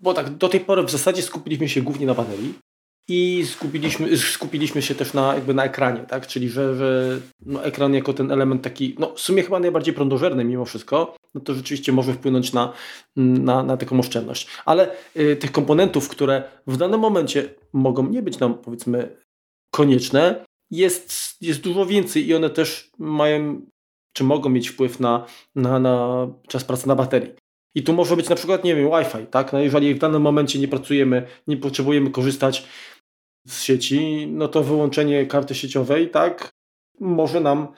bo 0.00 0.14
tak 0.14 0.30
do 0.30 0.48
tej 0.48 0.60
pory 0.60 0.82
w 0.82 0.90
zasadzie 0.90 1.22
skupiliśmy 1.22 1.68
się 1.68 1.82
głównie 1.82 2.06
na 2.06 2.14
baterii 2.14 2.54
i 3.08 3.46
skupiliśmy, 3.46 4.16
skupiliśmy 4.18 4.82
się 4.82 4.94
też 4.94 5.14
na, 5.14 5.34
jakby 5.34 5.54
na 5.54 5.64
ekranie, 5.64 6.00
tak? 6.00 6.26
czyli 6.26 6.48
że, 6.48 6.76
że 6.76 7.20
no, 7.46 7.64
ekran 7.64 7.94
jako 7.94 8.12
ten 8.12 8.32
element 8.32 8.62
taki, 8.62 8.96
no 8.98 9.14
w 9.14 9.20
sumie 9.20 9.42
chyba 9.42 9.60
najbardziej 9.60 9.94
prądożerny 9.94 10.44
mimo 10.44 10.64
wszystko, 10.64 11.14
no 11.34 11.40
to 11.40 11.54
rzeczywiście 11.54 11.92
może 11.92 12.12
wpłynąć 12.12 12.52
na, 12.52 12.72
na, 13.16 13.62
na 13.62 13.76
taką 13.76 13.98
oszczędność. 13.98 14.46
Ale 14.64 14.90
y, 15.16 15.36
tych 15.36 15.52
komponentów, 15.52 16.08
które 16.08 16.42
w 16.66 16.76
danym 16.76 17.00
momencie 17.00 17.54
mogą 17.72 18.08
nie 18.08 18.22
być 18.22 18.38
nam 18.38 18.54
powiedzmy 18.54 19.16
konieczne, 19.70 20.44
jest, 20.70 21.36
jest 21.40 21.60
dużo 21.60 21.86
więcej 21.86 22.28
i 22.28 22.34
one 22.34 22.50
też 22.50 22.90
mają 22.98 23.60
czy 24.12 24.24
mogą 24.24 24.50
mieć 24.50 24.68
wpływ 24.68 25.00
na, 25.00 25.26
na, 25.54 25.78
na 25.78 26.26
czas 26.48 26.64
pracy 26.64 26.88
na 26.88 26.94
baterii. 26.94 27.32
I 27.74 27.82
tu 27.82 27.92
może 27.92 28.16
być 28.16 28.28
na 28.28 28.36
przykład, 28.36 28.64
nie 28.64 28.76
wiem, 28.76 28.90
Wi-Fi, 28.90 29.26
tak? 29.26 29.52
No 29.52 29.58
jeżeli 29.58 29.94
w 29.94 29.98
danym 29.98 30.22
momencie 30.22 30.58
nie 30.58 30.68
pracujemy, 30.68 31.26
nie 31.46 31.56
potrzebujemy 31.56 32.10
korzystać 32.10 32.66
z 33.46 33.62
sieci, 33.62 34.26
no 34.26 34.48
to 34.48 34.62
wyłączenie 34.62 35.26
karty 35.26 35.54
sieciowej, 35.54 36.10
tak, 36.10 36.50
może 37.00 37.40
nam 37.40 37.68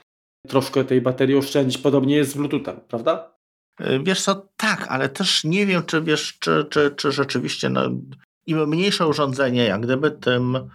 troszkę 0.48 0.84
tej 0.84 1.00
baterii 1.00 1.36
oszczędzić. 1.36 1.78
Podobnie 1.78 2.16
jest 2.16 2.30
z 2.30 2.34
Bluetoothem, 2.34 2.80
prawda? 2.88 3.34
E, 3.80 3.98
wiesz 3.98 4.22
co, 4.22 4.48
tak, 4.56 4.86
ale 4.88 5.08
też 5.08 5.44
nie 5.44 5.66
wiem, 5.66 5.82
czy 5.86 6.02
wiesz, 6.02 6.38
czy, 6.38 6.66
czy, 6.70 6.94
czy 6.96 7.12
rzeczywiście 7.12 7.68
no, 7.68 7.82
im 8.46 8.68
mniejsze 8.68 9.06
urządzenie, 9.06 9.64
jak 9.64 9.80
gdyby 9.80 10.10
tym 10.10 10.70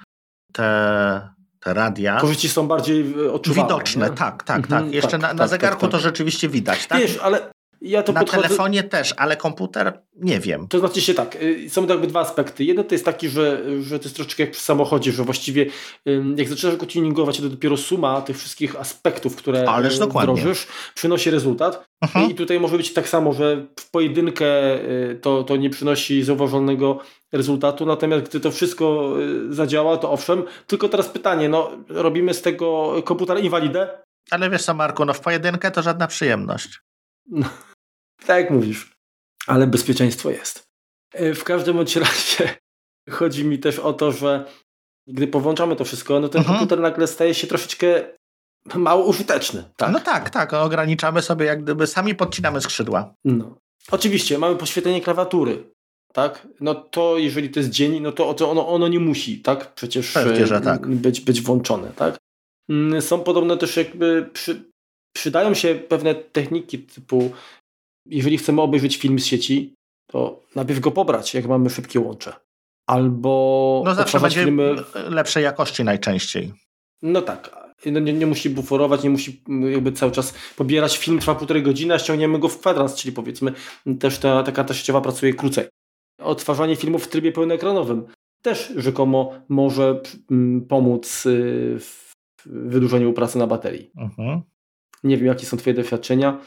te 0.54 1.38
te 1.60 1.74
radia. 1.74 2.20
Korzyści 2.20 2.50
są 2.50 2.68
bardziej 2.68 3.14
e, 3.26 3.32
odczuwalne. 3.32 3.74
Widoczne, 3.74 4.10
nie? 4.10 4.16
tak, 4.16 4.44
tak, 4.44 4.58
mhm, 4.58 4.84
tak. 4.84 4.94
Jeszcze 4.94 5.12
tak, 5.12 5.22
na, 5.22 5.28
na 5.28 5.40
tak, 5.40 5.50
zegarku 5.50 5.82
tak, 5.82 5.92
to 5.92 5.98
tak. 5.98 6.04
rzeczywiście 6.04 6.50
widać. 6.50 6.88
Tak? 6.88 7.02
Wiesz, 7.02 7.18
ale 7.18 7.52
ja 7.82 8.04
to 8.04 8.14
Na 8.14 8.20
podchodzę... 8.20 8.44
telefonie 8.44 8.84
też, 8.84 9.14
ale 9.18 9.38
komputer 9.38 10.02
nie 10.22 10.40
wiem. 10.40 10.68
To 10.68 10.80
znaczy 10.80 11.02
się 11.02 11.14
tak, 11.14 11.36
y, 11.36 11.70
są 11.70 11.88
jakby 11.88 12.08
dwa 12.08 12.20
aspekty. 12.20 12.64
Jeden 12.64 12.86
to 12.86 12.96
jest 12.96 13.06
taki, 13.06 13.30
że, 13.30 13.62
że 13.82 14.00
to 14.00 14.06
jest 14.06 14.16
troszeczkę 14.16 14.44
jak 14.44 14.56
w 14.56 14.62
samochodzie, 14.62 15.12
że 15.12 15.24
właściwie 15.24 15.66
jak 16.36 16.50
zaczynasz 16.50 16.76
go 16.76 16.86
tuningować, 16.86 17.38
to 17.38 17.50
dopiero 17.50 17.78
suma 17.78 18.22
tych 18.22 18.38
wszystkich 18.38 18.76
aspektów, 18.76 19.36
które 19.36 19.70
Ależ 19.70 20.00
y, 20.00 20.06
wdrożysz, 20.06 20.68
przynosi 20.96 21.32
rezultat. 21.32 21.86
Mhm. 22.02 22.32
I 22.32 22.36
tutaj 22.36 22.60
może 22.60 22.78
być 22.78 22.94
tak 22.94 23.10
samo, 23.10 23.34
że 23.34 23.66
w 23.80 23.90
pojedynkę 23.92 24.76
y, 24.76 25.20
to, 25.22 25.44
to 25.44 25.56
nie 25.56 25.70
przynosi 25.70 26.24
zauważalnego 26.24 27.00
rezultatu, 27.32 27.86
natomiast 27.86 28.26
gdy 28.26 28.40
to 28.40 28.52
wszystko 28.52 29.14
zadziała, 29.50 29.98
to 29.98 30.12
owszem. 30.12 30.44
Tylko 30.68 30.90
teraz 30.90 31.10
pytanie, 31.10 31.50
no 31.50 31.72
robimy 31.90 32.34
z 32.34 32.42
tego 32.42 32.94
komputera 33.06 33.40
inwalidę? 33.40 33.90
Ale 34.32 34.50
wiesz 34.50 34.64
co 34.64 34.74
Marku, 34.74 35.06
no 35.06 35.14
w 35.14 35.20
pojedynkę 35.20 35.72
to 35.72 35.82
żadna 35.82 36.08
przyjemność. 36.08 36.80
No, 37.28 37.50
tak 38.28 38.38
jak 38.44 38.50
mówisz, 38.50 38.98
ale 39.48 39.68
bezpieczeństwo 39.68 40.30
jest. 40.30 40.64
E, 41.14 41.34
w 41.34 41.44
każdym 41.44 41.78
bądź 41.78 41.96
razie 41.96 42.58
chodzi 43.10 43.46
mi 43.46 43.60
też 43.60 43.80
o 43.80 43.94
to, 43.94 44.12
że 44.12 44.46
gdy 45.08 45.28
powłączamy 45.28 45.76
to 45.76 45.86
wszystko, 45.86 46.20
no 46.20 46.30
ten 46.30 46.40
mhm. 46.40 46.58
komputer 46.58 46.80
nagle 46.80 47.08
staje 47.08 47.34
się 47.34 47.48
troszeczkę 47.48 48.04
mało 48.76 49.06
użyteczny. 49.06 49.64
Tak? 49.78 49.92
No 49.92 50.00
tak, 50.00 50.30
tak. 50.30 50.54
Ograniczamy 50.54 51.22
sobie, 51.22 51.46
jak 51.46 51.64
gdyby 51.64 51.88
sami 51.88 52.16
podcinamy 52.16 52.62
skrzydła. 52.62 53.14
No. 53.26 53.58
Oczywiście, 53.92 54.38
mamy 54.38 54.56
poświetlenie 54.56 55.02
klawiatury. 55.02 55.72
Tak? 56.14 56.48
No 56.62 56.76
to 56.76 57.18
jeżeli 57.18 57.50
to 57.50 57.60
jest 57.60 57.70
dzień, 57.70 58.00
no 58.00 58.12
to 58.12 58.50
ono, 58.50 58.68
ono 58.68 58.88
nie 58.88 59.00
musi, 59.00 59.42
tak? 59.42 59.74
Przecież 59.74 60.14
Pewnie, 60.14 60.48
że 60.48 60.62
tak. 60.62 60.88
być, 60.88 61.22
być 61.22 61.42
włączone, 61.42 61.92
tak? 61.96 62.18
Mm, 62.70 63.02
są 63.02 63.20
podobne 63.20 63.58
też 63.58 63.78
jakby 63.78 64.30
przy, 64.34 64.72
przydają 65.18 65.54
się 65.54 65.76
pewne 65.76 66.16
techniki 66.16 66.80
typu 66.80 67.32
jeżeli 68.10 68.38
chcemy 68.38 68.62
obejrzeć 68.62 68.98
film 68.98 69.20
z 69.20 69.26
sieci, 69.26 69.74
to 70.12 70.44
najpierw 70.56 70.80
go 70.80 70.92
pobrać, 70.92 71.34
jak 71.34 71.46
mamy 71.46 71.70
szybkie 71.70 72.00
łącze. 72.00 72.34
Albo 72.88 73.84
no 73.86 73.96
zawsze 73.96 74.20
będzie 74.20 74.44
filmy... 74.44 74.76
lepszej 75.10 75.44
jakości 75.44 75.84
najczęściej. 75.84 76.54
No 77.02 77.22
tak. 77.22 77.68
No 77.86 78.00
nie, 78.00 78.14
nie, 78.14 78.26
musi 78.26 78.50
buforować, 78.50 79.04
nie 79.04 79.10
musi 79.10 79.42
jakby 79.70 79.92
cały 79.92 80.12
czas 80.12 80.34
pobierać 80.56 80.98
film, 80.98 81.20
trwa 81.20 81.36
półtorej 81.36 81.64
godziny, 81.64 81.94
a 81.94 82.00
ściągniemy 82.00 82.40
go 82.40 82.50
w 82.50 82.60
kwadrans, 82.60 82.96
czyli 82.96 83.14
powiedzmy 83.14 83.54
też 84.00 84.20
ta, 84.20 84.44
ta 84.44 84.52
karta 84.52 84.74
sieciowa 84.74 85.02
pracuje 85.02 85.34
krócej. 85.34 85.68
Odtwarzanie 86.22 86.76
filmów 86.76 87.06
w 87.06 87.08
trybie 87.08 87.32
pełnoekranowym 87.32 88.06
też 88.42 88.74
rzekomo 88.76 89.34
może 89.50 90.02
pomóc 90.70 91.26
y, 91.26 91.80
w 91.80 92.16
wydłużeniu 92.46 93.14
pracy 93.14 93.38
na 93.38 93.48
baterii. 93.48 93.92
Mhm. 93.98 94.42
Nie 95.08 95.18
wiem, 95.18 95.28
jakie 95.28 95.46
są 95.46 95.58
Twoje 95.58 95.74
doświadczenia. 95.74 96.40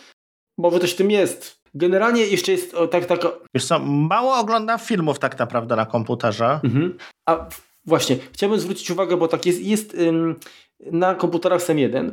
Może 0.58 0.78
coś 0.80 0.92
w 0.92 0.96
tym 0.96 1.10
jest. 1.10 1.60
Generalnie 1.74 2.26
jeszcze 2.26 2.52
jest 2.52 2.74
o, 2.74 2.86
tak, 2.86 3.06
tak. 3.06 3.20
Wiesz 3.54 3.64
co, 3.64 3.78
mało 3.78 4.36
oglądam 4.36 4.78
filmów 4.78 5.18
tak 5.18 5.38
naprawdę 5.38 5.76
na 5.76 5.86
komputerze. 5.86 6.60
Mhm. 6.64 6.98
A 7.26 7.48
właśnie, 7.84 8.16
chciałbym 8.32 8.60
zwrócić 8.60 8.90
uwagę, 8.90 9.16
bo 9.16 9.28
tak 9.28 9.46
jest, 9.46 9.60
jest 9.60 9.94
ym, 9.94 10.36
na 10.80 11.14
komputerach 11.14 11.60
SEM1 11.60 12.10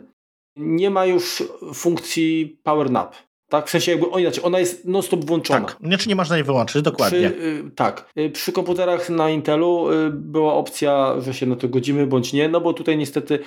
nie 0.57 0.89
ma 0.89 1.05
już 1.05 1.43
funkcji 1.73 2.59
Power 2.63 2.91
Nap. 2.91 3.15
Tak, 3.49 3.67
w 3.67 3.69
sensie 3.69 3.91
jakby 3.91 4.09
o, 4.09 4.19
inaczej, 4.19 4.43
ona 4.43 4.59
jest 4.59 4.85
non-stop 4.85 5.25
włączona. 5.25 5.65
Tak, 5.65 5.77
nie, 5.81 5.97
czy 5.97 6.09
nie 6.09 6.15
można 6.15 6.35
jej 6.35 6.45
wyłączyć, 6.45 6.81
dokładnie. 6.81 7.29
Przy, 7.29 7.41
y, 7.41 7.71
tak, 7.75 8.09
y, 8.17 8.29
przy 8.29 8.51
komputerach 8.51 9.09
na 9.09 9.29
Intelu 9.29 9.91
y, 9.91 10.09
była 10.11 10.53
opcja, 10.53 11.21
że 11.21 11.33
się 11.33 11.45
na 11.45 11.55
to 11.55 11.67
godzimy 11.67 12.07
bądź 12.07 12.33
nie, 12.33 12.49
no 12.49 12.61
bo 12.61 12.73
tutaj 12.73 12.97
niestety 12.97 13.39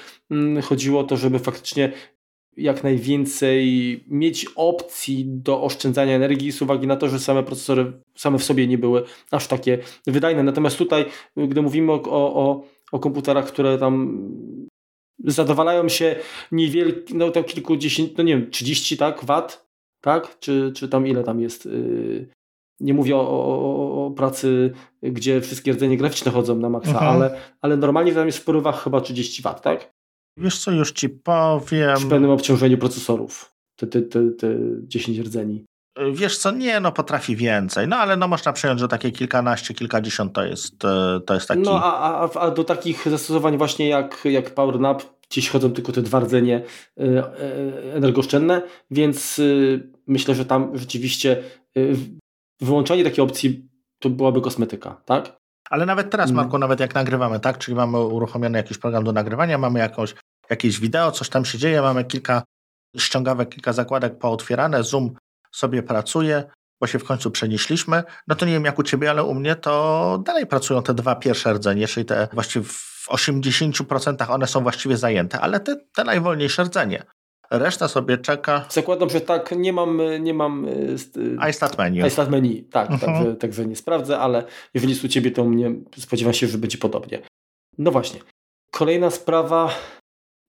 y, 0.58 0.62
chodziło 0.62 1.00
o 1.00 1.04
to, 1.04 1.16
żeby 1.16 1.38
faktycznie 1.38 1.92
jak 2.60 2.84
najwięcej 2.84 3.64
mieć 4.08 4.46
opcji 4.56 5.24
do 5.26 5.62
oszczędzania 5.62 6.14
energii 6.14 6.52
z 6.52 6.62
uwagi 6.62 6.86
na 6.86 6.96
to, 6.96 7.08
że 7.08 7.18
same 7.18 7.42
procesory 7.42 7.92
same 8.16 8.38
w 8.38 8.44
sobie 8.44 8.66
nie 8.66 8.78
były 8.78 9.02
aż 9.30 9.46
takie 9.46 9.78
wydajne. 10.06 10.42
Natomiast 10.42 10.78
tutaj, 10.78 11.04
gdy 11.36 11.62
mówimy 11.62 11.92
o, 11.92 12.00
o, 12.04 12.64
o 12.92 12.98
komputerach, 12.98 13.46
które 13.46 13.78
tam 13.78 14.18
zadowalają 15.24 15.88
się 15.88 16.16
niewielki, 16.52 17.16
no 17.16 17.30
tam 17.30 17.44
kilkudziesięciu, 17.44 18.14
no 18.18 18.24
nie 18.24 18.36
wiem, 18.36 18.50
30 18.50 18.96
tak, 18.96 19.24
wat, 19.24 19.68
tak? 20.00 20.38
Czy, 20.38 20.72
czy 20.76 20.88
tam 20.88 21.06
ile 21.06 21.24
tam 21.24 21.40
jest? 21.40 21.66
Y, 21.66 22.28
nie 22.80 22.94
mówię 22.94 23.16
o, 23.16 23.20
o, 23.20 24.06
o 24.06 24.10
pracy, 24.10 24.72
gdzie 25.02 25.40
wszystkie 25.40 25.72
rdzenie 25.72 25.96
graficzne 25.96 26.32
chodzą 26.32 26.56
na 26.56 26.68
maksa, 26.68 27.00
ale, 27.00 27.40
ale 27.60 27.76
normalnie 27.76 28.14
tam 28.14 28.26
jest 28.26 28.38
w 28.38 28.44
porywach 28.44 28.84
chyba 28.84 29.00
30 29.00 29.42
wat, 29.42 29.62
tak? 29.62 29.92
Wiesz 30.40 30.58
co, 30.58 30.70
już 30.70 30.92
ci 30.92 31.08
powiem. 31.08 31.96
Przy 31.96 32.06
pewnym 32.06 32.30
obciążeniu 32.30 32.78
procesorów. 32.78 33.54
Te, 33.76 33.86
te, 33.86 34.02
te, 34.02 34.30
te 34.30 34.56
10 34.82 35.18
rdzeni. 35.18 35.64
Wiesz 36.12 36.38
co, 36.38 36.50
nie, 36.50 36.80
no 36.80 36.92
potrafi 36.92 37.36
więcej. 37.36 37.88
No 37.88 37.96
ale 37.96 38.16
no 38.16 38.28
można 38.28 38.52
przyjąć, 38.52 38.80
że 38.80 38.88
takie 38.88 39.10
kilkanaście, 39.10 39.74
kilkadziesiąt 39.74 40.32
to 40.32 40.44
jest, 40.44 40.84
e, 40.84 41.20
to 41.26 41.34
jest 41.34 41.48
taki... 41.48 41.60
No 41.60 41.84
a, 41.84 42.20
a, 42.24 42.40
a 42.40 42.50
do 42.50 42.64
takich 42.64 43.08
zastosowań 43.08 43.58
właśnie 43.58 43.88
jak, 43.88 44.24
jak 44.24 44.54
PowerNap 44.54 45.02
gdzieś 45.30 45.48
chodzą 45.48 45.72
tylko 45.72 45.92
te 45.92 46.02
dwa 46.02 46.20
rdzenie 46.20 46.62
e, 46.98 47.02
e, 47.02 47.94
energooszczędne, 47.94 48.62
więc 48.90 49.40
myślę, 50.06 50.34
że 50.34 50.44
tam 50.44 50.78
rzeczywiście 50.78 51.42
wyłączanie 52.60 53.04
takiej 53.04 53.24
opcji 53.24 53.68
to 53.98 54.10
byłaby 54.10 54.40
kosmetyka, 54.40 55.02
tak? 55.04 55.36
Ale 55.70 55.86
nawet 55.86 56.10
teraz, 56.10 56.30
Marku, 56.30 56.56
mm. 56.56 56.60
nawet 56.60 56.80
jak 56.80 56.94
nagrywamy, 56.94 57.40
tak? 57.40 57.58
Czyli 57.58 57.74
mamy 57.74 57.98
uruchomiony 58.00 58.58
jakiś 58.58 58.78
program 58.78 59.04
do 59.04 59.12
nagrywania, 59.12 59.58
mamy 59.58 59.78
jakąś, 59.78 60.14
jakieś 60.50 60.80
wideo, 60.80 61.12
coś 61.12 61.28
tam 61.28 61.44
się 61.44 61.58
dzieje, 61.58 61.82
mamy 61.82 62.04
kilka 62.04 62.42
ściągawek, 62.98 63.48
kilka 63.48 63.72
zakładek 63.72 64.18
pootwierane, 64.18 64.84
Zoom 64.84 65.14
sobie 65.52 65.82
pracuje, 65.82 66.44
bo 66.80 66.86
się 66.86 66.98
w 66.98 67.04
końcu 67.04 67.30
przenieśliśmy, 67.30 68.02
no 68.28 68.34
to 68.34 68.46
nie 68.46 68.52
wiem 68.52 68.64
jak 68.64 68.78
u 68.78 68.82
ciebie, 68.82 69.10
ale 69.10 69.24
u 69.24 69.34
mnie 69.34 69.56
to 69.56 70.22
dalej 70.24 70.46
pracują 70.46 70.82
te 70.82 70.94
dwa 70.94 71.14
pierwsze 71.14 71.52
rdzenie, 71.52 71.86
czyli 71.86 72.06
te 72.06 72.28
właściwie 72.32 72.64
w 72.64 73.06
80% 73.10 74.30
one 74.30 74.46
są 74.46 74.62
właściwie 74.62 74.96
zajęte, 74.96 75.40
ale 75.40 75.60
te, 75.60 75.76
te 75.94 76.04
najwolniejsze 76.04 76.64
rdzenie. 76.64 77.04
Reszta 77.50 77.88
sobie 77.88 78.18
czeka. 78.18 78.66
Zakładam, 78.68 79.10
że 79.10 79.20
tak, 79.20 79.54
nie 79.56 79.72
mam. 79.72 80.00
Nie 80.20 80.34
mam 80.34 80.66
e, 81.42 81.50
iStat 81.50 81.78
menu. 81.78 82.06
iStat 82.06 82.30
menu, 82.30 82.62
tak, 82.62 82.90
mhm. 82.90 83.12
także, 83.12 83.36
także 83.36 83.66
nie 83.66 83.76
sprawdzę, 83.76 84.18
ale 84.18 84.44
jeżeli 84.74 84.92
jest 84.92 85.04
u 85.04 85.08
Ciebie, 85.08 85.30
to 85.30 85.44
mnie 85.44 85.74
spodziewam 85.98 86.34
się, 86.34 86.46
że 86.46 86.58
będzie 86.58 86.78
podobnie. 86.78 87.22
No 87.78 87.90
właśnie. 87.90 88.20
Kolejna 88.70 89.10
sprawa 89.10 89.74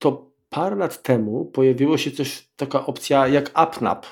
to 0.02 0.30
parę 0.50 0.76
lat 0.76 1.02
temu 1.02 1.44
pojawiła 1.44 1.98
się 1.98 2.10
też 2.10 2.48
taka 2.56 2.86
opcja 2.86 3.28
jak 3.28 3.50
AppNap 3.54 4.06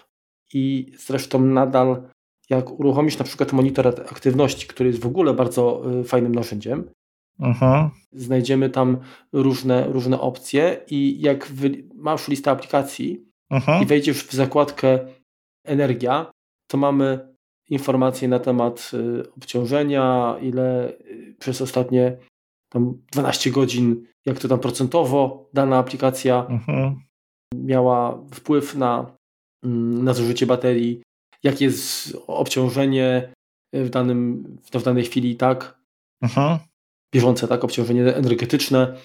i 0.54 0.92
zresztą 0.98 1.40
nadal 1.40 2.02
jak 2.50 2.80
uruchomisz 2.80 3.18
na 3.18 3.24
przykład 3.24 3.52
monitor 3.52 3.88
aktywności, 3.88 4.66
który 4.66 4.88
jest 4.88 5.00
w 5.00 5.06
ogóle 5.06 5.34
bardzo 5.34 5.82
y, 6.00 6.04
fajnym 6.04 6.34
narzędziem, 6.34 6.90
Aha. 7.40 7.90
znajdziemy 8.12 8.70
tam 8.70 8.98
różne, 9.32 9.86
różne 9.86 10.20
opcje 10.20 10.80
i 10.90 11.20
jak 11.20 11.46
wy, 11.46 11.84
masz 11.94 12.28
listę 12.28 12.50
aplikacji 12.50 13.24
Aha. 13.50 13.80
i 13.82 13.86
wejdziesz 13.86 14.24
w 14.24 14.32
zakładkę 14.32 14.98
energia, 15.64 16.30
to 16.70 16.76
mamy 16.78 17.34
informacje 17.68 18.28
na 18.28 18.38
temat 18.38 18.90
y, 18.94 19.32
obciążenia, 19.32 20.36
ile 20.42 20.88
y, 20.88 21.36
przez 21.38 21.62
ostatnie 21.62 22.16
tam 22.68 23.02
12 23.12 23.50
godzin, 23.50 24.06
jak 24.26 24.38
to 24.38 24.48
tam 24.48 24.60
procentowo 24.60 25.48
dana 25.52 25.78
aplikacja 25.78 26.46
Aha. 26.50 26.94
miała 27.54 28.18
wpływ 28.34 28.74
na, 28.74 29.16
mm, 29.64 30.04
na 30.04 30.14
zużycie 30.14 30.46
baterii, 30.46 31.02
jakie 31.42 31.64
jest 31.64 32.16
obciążenie 32.26 33.32
w, 33.72 33.90
danym, 33.90 34.44
w 34.72 34.82
danej 34.82 35.04
chwili, 35.04 35.36
tak? 35.36 35.78
Aha. 36.22 36.58
Bieżące, 37.14 37.48
tak? 37.48 37.64
Obciążenie 37.64 38.14
energetyczne. 38.16 38.96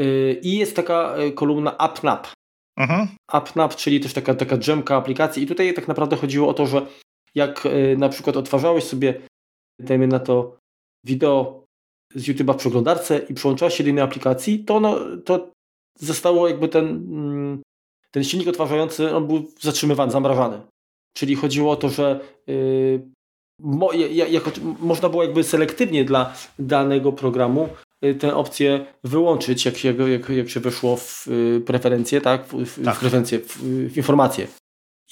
Y, 0.00 0.40
I 0.42 0.58
jest 0.58 0.76
taka 0.76 1.16
y, 1.18 1.32
kolumna 1.32 1.78
AppNap. 1.78 2.28
Aha. 2.76 3.08
AppNap, 3.30 3.74
czyli 3.74 4.00
też 4.00 4.12
taka, 4.12 4.34
taka 4.34 4.56
drzemka 4.56 4.96
aplikacji. 4.96 5.42
I 5.42 5.46
tutaj 5.46 5.74
tak 5.74 5.88
naprawdę 5.88 6.16
chodziło 6.16 6.48
o 6.48 6.54
to, 6.54 6.66
że 6.66 6.86
jak 7.34 7.68
na 7.96 8.08
przykład 8.08 8.36
odtwarzałeś 8.36 8.84
sobie, 8.84 9.20
dajmy 9.80 10.06
na 10.06 10.18
to, 10.18 10.56
wideo 11.06 11.64
z 12.14 12.28
YouTube'a 12.28 12.54
w 12.54 12.56
przeglądarce 12.56 13.18
i 13.18 13.34
przyłączałeś 13.34 13.74
się 13.74 13.84
do 13.84 13.90
innej 13.90 14.04
aplikacji, 14.04 14.64
to, 14.64 14.76
ono, 14.76 14.96
to 15.24 15.50
zostało 15.98 16.48
jakby 16.48 16.68
ten, 16.68 16.86
mm, 16.86 17.62
ten 18.10 18.24
silnik 18.24 18.48
odtwarzający, 18.48 19.16
on 19.16 19.26
był 19.26 19.46
zatrzymywany, 19.60 20.12
zamrażany. 20.12 20.60
Czyli 21.16 21.34
chodziło 21.34 21.72
o 21.72 21.76
to, 21.76 21.88
że 21.88 22.20
yy, 22.46 23.08
mo, 23.60 23.92
jako, 23.92 24.50
można 24.80 25.08
było 25.08 25.22
jakby 25.22 25.44
selektywnie 25.44 26.04
dla 26.04 26.34
danego 26.58 27.12
programu 27.12 27.68
yy, 28.02 28.14
tę 28.14 28.34
opcję 28.34 28.86
wyłączyć, 29.04 29.64
jak 29.64 29.76
się, 29.76 29.94
jak, 29.94 30.28
jak 30.28 30.48
się 30.48 30.60
weszło 30.60 30.96
w 30.96 31.26
yy, 31.26 31.60
preferencje, 31.60 32.20
tak? 32.20 32.46
W, 32.46 32.64
w, 32.64 32.84
tak. 32.84 32.96
w 32.96 33.00
preferencje, 33.00 33.38
w, 33.38 33.56
w, 33.92 33.96
informacje. 33.96 34.46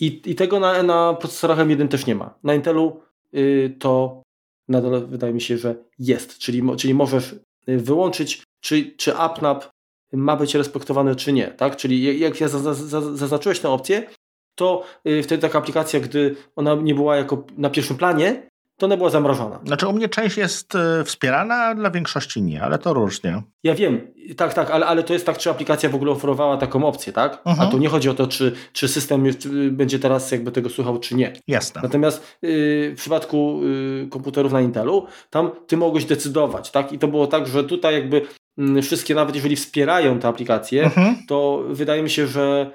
I, 0.01 0.23
I 0.27 0.35
tego 0.35 0.61
na, 0.61 0.83
na 0.83 1.15
procesorach 1.15 1.59
M1 1.59 1.89
też 1.89 2.07
nie 2.07 2.15
ma. 2.15 2.35
Na 2.43 2.55
Intelu 2.55 3.01
y, 3.35 3.77
to 3.79 4.23
nadal 4.69 5.07
wydaje 5.07 5.33
mi 5.33 5.41
się, 5.41 5.59
że 5.59 5.75
jest. 5.99 6.39
Czyli, 6.39 6.63
czyli 6.77 6.95
możesz 6.95 7.33
y, 7.69 7.79
wyłączyć, 7.79 8.43
czy, 8.61 8.97
czy 8.97 9.17
AppNap 9.17 9.71
ma 10.13 10.37
być 10.37 10.55
respektowany, 10.55 11.17
czy 11.17 11.33
nie. 11.33 11.47
Tak? 11.47 11.77
Czyli 11.77 12.21
jak 12.21 12.41
ja 12.41 12.49
zaznaczyłeś 12.49 13.61
tę 13.61 13.69
opcję, 13.69 14.09
to 14.55 14.85
y, 15.09 15.23
wtedy 15.23 15.43
taka 15.43 15.59
aplikacja, 15.59 16.01
gdy 16.01 16.37
ona 16.57 16.75
nie 16.75 16.95
była 16.95 17.17
jako 17.17 17.47
na 17.57 17.71
pierwszym 17.71 17.97
planie, 17.97 18.49
to 18.79 18.87
ona 18.87 18.97
była 18.97 19.11
zamrożona. 19.11 19.61
Znaczy 19.65 19.89
u 19.89 19.93
mnie 19.93 20.09
część 20.09 20.37
jest 20.37 20.75
y, 20.75 21.05
wspierana, 21.05 21.55
a 21.55 21.75
dla 21.75 21.91
większości 21.91 22.43
nie, 22.43 22.63
ale 22.63 22.79
to 22.79 22.95
różnie. 22.95 23.43
Ja 23.63 23.75
wiem, 23.75 24.01
tak, 24.37 24.55
tak, 24.55 24.71
ale, 24.71 24.87
ale 24.87 25.03
to 25.03 25.13
jest 25.13 25.27
tak, 25.27 25.39
czy 25.39 25.51
aplikacja 25.51 25.89
w 25.89 25.95
ogóle 25.95 26.11
oferowała 26.11 26.57
taką 26.57 26.85
opcję, 26.85 27.13
tak? 27.13 27.33
Uh 27.33 27.39
-huh. 27.39 27.43
A 27.45 27.51
mhm. 27.51 27.71
tu 27.71 27.79
nie 27.79 27.89
chodzi 27.89 28.09
o 28.09 28.15
to, 28.15 28.27
czy, 28.27 28.53
czy 28.73 28.89
system 28.89 29.25
będzie 29.71 29.99
teraz 29.99 30.33
jakby 30.33 30.53
tego 30.53 30.71
słuchał, 30.71 30.99
czy 30.99 31.15
nie. 31.15 31.33
Jasne. 31.49 31.81
Natomiast 31.85 32.39
yy, 32.43 32.51
w 32.91 32.95
przypadku 32.97 33.61
yy, 33.63 34.09
komputerów 34.11 34.53
na 34.53 34.61
Intelu, 34.61 35.07
tam 35.31 35.51
ty 35.67 35.77
mogłeś 35.77 36.05
decydować, 36.05 36.71
tak? 36.71 36.93
I 36.93 36.99
to 36.99 37.09
było 37.09 37.27
tak, 37.27 37.47
że 37.47 37.65
tutaj 37.65 37.95
jakby 37.95 38.23
mm, 38.59 38.83
wszystkie, 38.83 39.15
nawet 39.15 39.35
jeżeli 39.35 39.57
wspierają 39.57 40.19
te 40.19 40.29
aplikacje, 40.29 40.87
uh 40.87 40.99
mhm. 40.99 41.15
-huh. 41.15 41.19
to 41.29 41.63
wydaje 41.69 42.03
mi 42.03 42.11
się, 42.11 42.27
że 42.27 42.71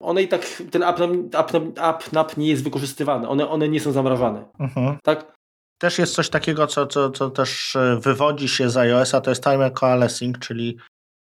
one 0.00 0.22
i 0.22 0.28
tak, 0.28 0.62
ten 0.70 0.82
app, 0.82 2.36
nie 2.36 2.48
jest 2.48 2.64
wykorzystywany, 2.64 3.28
one, 3.28 3.48
one 3.48 3.68
nie 3.68 3.80
są 3.80 3.92
zamrażane. 3.92 4.44
Mhm. 4.58 4.96
Tak? 5.02 5.37
Też 5.78 5.98
jest 5.98 6.14
coś 6.14 6.28
takiego, 6.28 6.66
co, 6.66 6.86
co, 6.86 7.10
co 7.10 7.30
też 7.30 7.76
e, 7.76 7.98
wywodzi 8.02 8.48
się 8.48 8.70
z 8.70 8.76
iOS-a, 8.76 9.20
to 9.20 9.30
jest 9.30 9.44
timer 9.44 9.72
coalescing, 9.72 10.38
czyli 10.38 10.78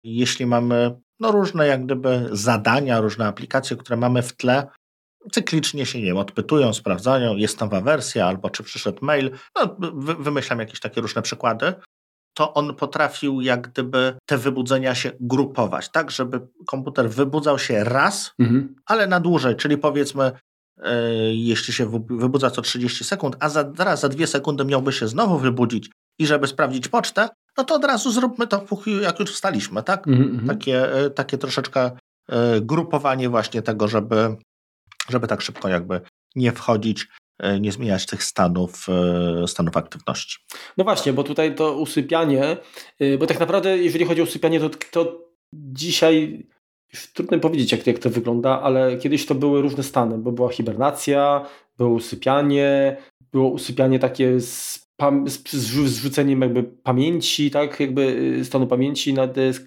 jeśli 0.05 0.47
mamy 0.47 1.01
no, 1.20 1.32
różne 1.32 1.66
jak 1.66 1.84
gdyby 1.84 2.28
zadania, 2.32 3.01
różne 3.01 3.26
aplikacje, 3.26 3.76
które 3.76 3.97
mamy 3.97 4.22
w 4.22 4.36
tle, 4.36 4.66
cyklicznie 5.32 5.86
się 5.86 5.99
nie 5.99 6.05
wiem, 6.05 6.16
odpytują, 6.16 6.74
sprawdzają, 6.74 7.36
jest 7.36 7.61
nowa 7.61 7.80
wersja, 7.80 8.26
albo 8.26 8.51
czy 8.51 8.62
przyszedł 8.62 9.05
mail. 9.05 9.30
No, 9.57 9.76
wymyślam 10.18 10.59
jakieś 10.59 10.80
takie 10.80 11.01
różne 11.01 11.22
przykłady 11.22 11.74
to 12.34 12.55
on 12.55 12.74
potrafił 12.74 13.40
jak 13.40 13.68
gdyby 13.68 14.18
te 14.26 14.38
wybudzenia 14.38 14.95
się 14.95 15.11
grupować, 15.20 15.88
tak, 15.88 16.11
żeby 16.11 16.40
komputer 16.66 17.11
wybudzał 17.11 17.59
się 17.59 17.84
raz, 17.84 18.34
mhm. 18.38 18.76
ale 18.86 19.07
na 19.07 19.20
dłużej, 19.20 19.57
czyli 19.57 19.78
powiedzmy, 19.78 20.32
jeśli 21.33 21.72
się 21.72 22.05
wybudza 22.11 22.51
co 22.51 22.62
30 22.62 23.05
sekund, 23.05 23.37
a 23.41 23.49
za, 23.49 23.72
zaraz 23.77 24.01
za 24.01 24.09
dwie 24.09 24.27
sekundy 24.27 24.64
miałby 24.64 24.93
się 24.93 25.09
znowu 25.09 25.39
wybudzić 25.39 25.91
i 26.18 26.27
żeby 26.27 26.47
sprawdzić 26.47 26.89
pocztę, 26.89 27.29
no 27.59 27.64
to 27.64 27.75
od 27.75 27.85
razu 27.85 28.12
zróbmy 28.12 28.47
to, 28.47 28.66
jak 29.03 29.20
już 29.20 29.33
wstaliśmy, 29.33 29.83
tak? 29.83 30.09
Mhm, 30.09 30.31
mhm. 30.31 30.49
takie, 30.49 30.95
e, 30.95 31.11
takie 31.11 31.39
troszeczkę 31.39 31.91
e, 32.29 32.61
grupowanie 32.61 33.29
właśnie 33.29 33.62
tego, 33.62 33.89
żeby, 33.89 34.37
żeby 35.09 35.27
tak 35.27 35.41
szybko 35.41 35.68
jakby 35.68 36.01
nie 36.37 36.53
wchodzić 36.53 37.09
E, 37.39 37.61
nie 37.61 37.72
zmieniać 37.72 38.07
tych 38.07 38.25
stanów, 38.25 38.87
e, 39.43 39.49
stanów 39.49 39.77
aktywności. 39.77 40.39
No 40.77 40.85
właśnie, 40.85 41.12
bo 41.12 41.22
tutaj 41.25 41.55
to 41.55 41.77
usypianie, 41.77 42.57
e, 43.01 43.18
bo 43.18 43.27
tak 43.27 43.41
naprawdę 43.41 43.79
jeżeli 43.79 44.05
chodzi 44.05 44.20
o 44.20 44.25
usypianie, 44.25 44.61
to, 44.61 44.70
to 44.91 45.20
dzisiaj 45.53 46.47
trudno 47.14 47.38
powiedzieć, 47.38 47.72
jak, 47.72 47.86
jak 47.86 47.99
to 47.99 48.11
wygląda, 48.11 48.62
ale 48.62 48.97
kiedyś 48.97 49.26
to 49.26 49.34
były 49.34 49.62
różne 49.62 49.82
stany, 49.82 50.18
bo 50.18 50.32
była 50.32 50.49
hibernacja, 50.49 51.47
było 51.78 51.90
usypianie, 51.90 52.97
było 53.32 53.49
usypianie 53.49 53.99
takie 53.99 54.40
z, 54.40 54.86
z, 55.26 55.51
z 55.51 55.90
zrzuceniem 55.90 56.40
jakby 56.40 56.62
pamięci, 56.62 57.51
tak, 57.51 57.80
jakby 57.80 58.40
stanu 58.45 58.66
pamięci 58.66 59.14
na 59.14 59.26
dysk. 59.26 59.66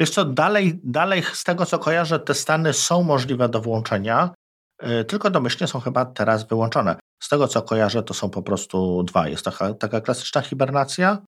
Wiesz 0.00 0.10
co, 0.10 0.24
dalej, 0.24 0.80
dalej 0.84 1.22
z 1.32 1.44
tego 1.44 1.66
co 1.66 1.78
kojarzę, 1.78 2.18
te 2.18 2.34
stany 2.34 2.72
są 2.72 3.02
możliwe 3.02 3.48
do 3.48 3.60
włączenia, 3.60 4.34
tylko 5.06 5.30
domyślnie 5.30 5.68
są 5.68 5.80
chyba 5.80 6.04
teraz 6.04 6.48
wyłączone. 6.48 6.96
Z 7.22 7.28
tego 7.28 7.48
co 7.48 7.62
kojarzę, 7.62 8.02
to 8.02 8.14
są 8.14 8.30
po 8.30 8.42
prostu 8.42 9.02
dwa. 9.02 9.28
Jest 9.28 9.44
taka, 9.44 9.74
taka 9.74 10.00
klasyczna 10.00 10.40
hibernacja 10.40 11.18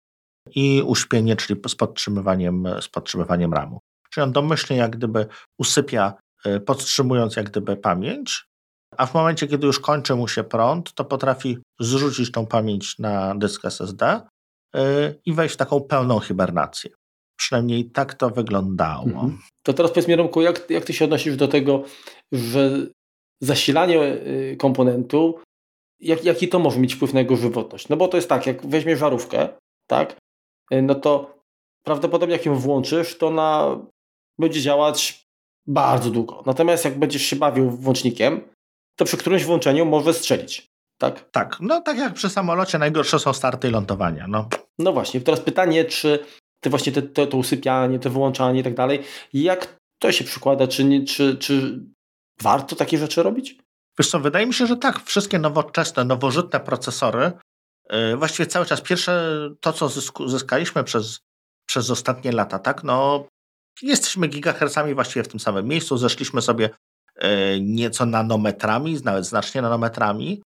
i 0.54 0.82
uśpienie, 0.86 1.36
czyli 1.36 1.60
z 1.68 1.74
podtrzymywaniem, 1.74 2.68
z 2.80 2.88
podtrzymywaniem 2.88 3.54
ramu. 3.54 3.80
Czyli 4.16 4.24
on 4.24 4.32
domyślnie 4.32 4.76
jak 4.76 4.96
gdyby 4.96 5.26
usypia, 5.58 6.14
y, 6.46 6.60
podtrzymując 6.60 7.36
jak 7.36 7.50
gdyby 7.50 7.76
pamięć, 7.76 8.46
a 8.96 9.06
w 9.06 9.14
momencie, 9.14 9.46
kiedy 9.46 9.66
już 9.66 9.80
kończy 9.80 10.14
mu 10.14 10.28
się 10.28 10.44
prąd, 10.44 10.94
to 10.94 11.04
potrafi 11.04 11.58
zrzucić 11.80 12.32
tą 12.32 12.46
pamięć 12.46 12.98
na 12.98 13.34
dysk 13.34 13.64
SSD 13.64 14.20
y, 14.76 14.80
i 15.26 15.32
wejść 15.32 15.54
w 15.54 15.58
taką 15.58 15.80
pełną 15.80 16.20
hibernację. 16.20 16.90
Przynajmniej 17.38 17.90
tak 17.90 18.14
to 18.14 18.30
wyglądało. 18.30 19.04
Mhm. 19.04 19.38
To 19.62 19.72
teraz 19.72 19.92
powiedz 19.92 20.08
mi, 20.08 20.16
Romku, 20.16 20.42
jak, 20.42 20.70
jak 20.70 20.84
ty 20.84 20.92
się 20.92 21.04
odnosisz 21.04 21.36
do 21.36 21.48
tego, 21.48 21.84
że 22.32 22.70
zasilanie 23.40 24.02
y, 24.02 24.56
komponentu 24.58 25.40
jak, 26.00 26.24
jaki 26.24 26.48
to 26.48 26.58
może 26.58 26.80
mieć 26.80 26.94
wpływ 26.94 27.14
na 27.14 27.20
jego 27.20 27.36
żywotność? 27.36 27.88
No 27.88 27.96
bo 27.96 28.08
to 28.08 28.16
jest 28.16 28.28
tak, 28.28 28.46
jak 28.46 28.66
weźmiesz 28.66 28.98
żarówkę, 28.98 29.48
tak, 29.86 30.16
y, 30.72 30.82
no 30.82 30.94
to 30.94 31.36
prawdopodobnie 31.82 32.36
jak 32.36 32.46
ją 32.46 32.54
włączysz, 32.54 33.18
to 33.18 33.26
ona 33.26 33.78
będzie 34.38 34.62
działać 34.62 35.26
bardzo 35.66 36.10
długo. 36.10 36.42
Natomiast 36.46 36.84
jak 36.84 36.98
będziesz 36.98 37.22
się 37.22 37.36
bawił 37.36 37.70
włącznikiem, 37.70 38.40
to 38.96 39.04
przy 39.04 39.16
którymś 39.16 39.44
włączeniu 39.44 39.86
może 39.86 40.14
strzelić. 40.14 40.66
Tak? 40.98 41.30
Tak, 41.30 41.56
no 41.60 41.80
tak 41.80 41.98
jak 41.98 42.14
przy 42.14 42.30
samolocie 42.30 42.78
najgorsze 42.78 43.18
są 43.18 43.32
starty 43.32 43.68
i 43.68 43.70
lądowania. 43.70 44.26
No, 44.28 44.48
no 44.78 44.92
właśnie, 44.92 45.20
teraz 45.20 45.40
pytanie, 45.40 45.84
czy 45.84 46.18
te 46.60 46.70
właśnie 46.70 46.92
te, 46.92 47.02
te, 47.02 47.26
to 47.26 47.36
usypianie, 47.36 47.98
to 47.98 48.10
wyłączanie 48.10 48.60
i 48.60 48.64
tak 48.64 48.74
dalej, 48.74 49.02
jak 49.32 49.76
to 49.98 50.12
się 50.12 50.24
przykłada, 50.24 50.68
czy, 50.68 50.84
nie, 50.84 51.04
czy, 51.04 51.36
czy 51.36 51.80
warto 52.42 52.76
takie 52.76 52.98
rzeczy 52.98 53.22
robić? 53.22 53.58
Wiesz 53.98 54.10
co, 54.10 54.20
wydaje 54.20 54.46
mi 54.46 54.54
się, 54.54 54.66
że 54.66 54.76
tak. 54.76 55.02
Wszystkie 55.04 55.38
nowoczesne, 55.38 56.04
nowożytne 56.04 56.60
procesory 56.60 57.32
e, 57.88 58.16
właściwie 58.16 58.46
cały 58.46 58.66
czas 58.66 58.80
pierwsze 58.80 59.40
to, 59.60 59.72
co 59.72 59.88
zyskaliśmy 60.26 60.84
przez, 60.84 61.20
przez 61.66 61.90
ostatnie 61.90 62.32
lata, 62.32 62.58
tak, 62.58 62.84
no 62.84 63.26
jesteśmy 63.82 64.28
gigahercami 64.28 64.94
właściwie 64.94 65.22
w 65.22 65.28
tym 65.28 65.40
samym 65.40 65.68
miejscu, 65.68 65.96
zeszliśmy 65.96 66.42
sobie 66.42 66.70
e, 67.16 67.60
nieco 67.60 68.06
nanometrami, 68.06 68.98
nawet 69.04 69.26
znacznie 69.26 69.62
nanometrami, 69.62 70.42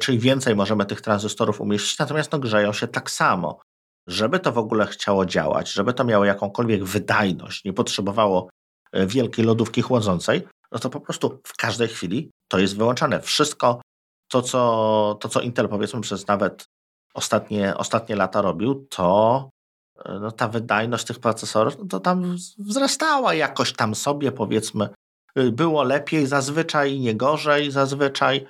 czyli 0.00 0.18
więcej 0.18 0.56
możemy 0.56 0.86
tych 0.86 1.00
tranzystorów 1.00 1.60
umieścić, 1.60 1.98
natomiast 1.98 2.32
no, 2.32 2.38
grzeją 2.38 2.72
się 2.72 2.88
tak 2.88 3.10
samo. 3.10 3.60
Żeby 4.06 4.40
to 4.40 4.52
w 4.52 4.58
ogóle 4.58 4.86
chciało 4.86 5.26
działać, 5.26 5.72
żeby 5.72 5.92
to 5.92 6.04
miało 6.04 6.24
jakąkolwiek 6.24 6.84
wydajność, 6.84 7.64
nie 7.64 7.72
potrzebowało 7.72 8.48
wielkiej 8.92 9.44
lodówki 9.44 9.82
chłodzącej, 9.82 10.42
no 10.72 10.78
to 10.78 10.90
po 10.90 11.00
prostu 11.00 11.40
w 11.44 11.56
każdej 11.56 11.88
chwili 11.88 12.30
to 12.48 12.58
jest 12.58 12.76
wyłączane. 12.76 13.20
Wszystko 13.20 13.80
to, 14.28 14.42
co, 14.42 15.18
to, 15.20 15.28
co 15.28 15.40
Intel 15.40 15.68
powiedzmy 15.68 16.00
przez 16.00 16.26
nawet 16.26 16.64
ostatnie, 17.14 17.76
ostatnie 17.76 18.16
lata 18.16 18.42
robił, 18.42 18.86
to 18.90 19.48
no, 20.20 20.32
ta 20.32 20.48
wydajność 20.48 21.04
tych 21.04 21.18
procesorów, 21.18 21.78
no 21.78 21.84
to 21.84 22.00
tam 22.00 22.36
wzrastała 22.58 23.34
jakoś 23.34 23.72
tam 23.72 23.94
sobie 23.94 24.32
powiedzmy. 24.32 24.88
Było 25.52 25.82
lepiej 25.82 26.26
zazwyczaj, 26.26 27.00
nie 27.00 27.14
gorzej 27.14 27.70
zazwyczaj, 27.70 28.46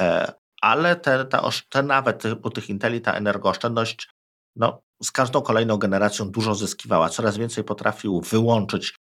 e, 0.00 0.32
ale 0.62 0.96
te, 0.96 1.24
te, 1.24 1.40
te 1.68 1.82
nawet 1.82 2.22
u 2.42 2.50
tych 2.50 2.70
Inteli 2.70 3.00
ta 3.00 3.12
energooszczędność 3.12 4.10
no, 4.56 4.80
z 5.02 5.10
każdą 5.10 5.42
kolejną 5.42 5.76
generacją 5.76 6.30
dużo 6.30 6.54
zyskiwała. 6.54 7.08
Coraz 7.08 7.36
więcej 7.36 7.64
potrafił 7.64 8.20
wyłączyć 8.20 8.96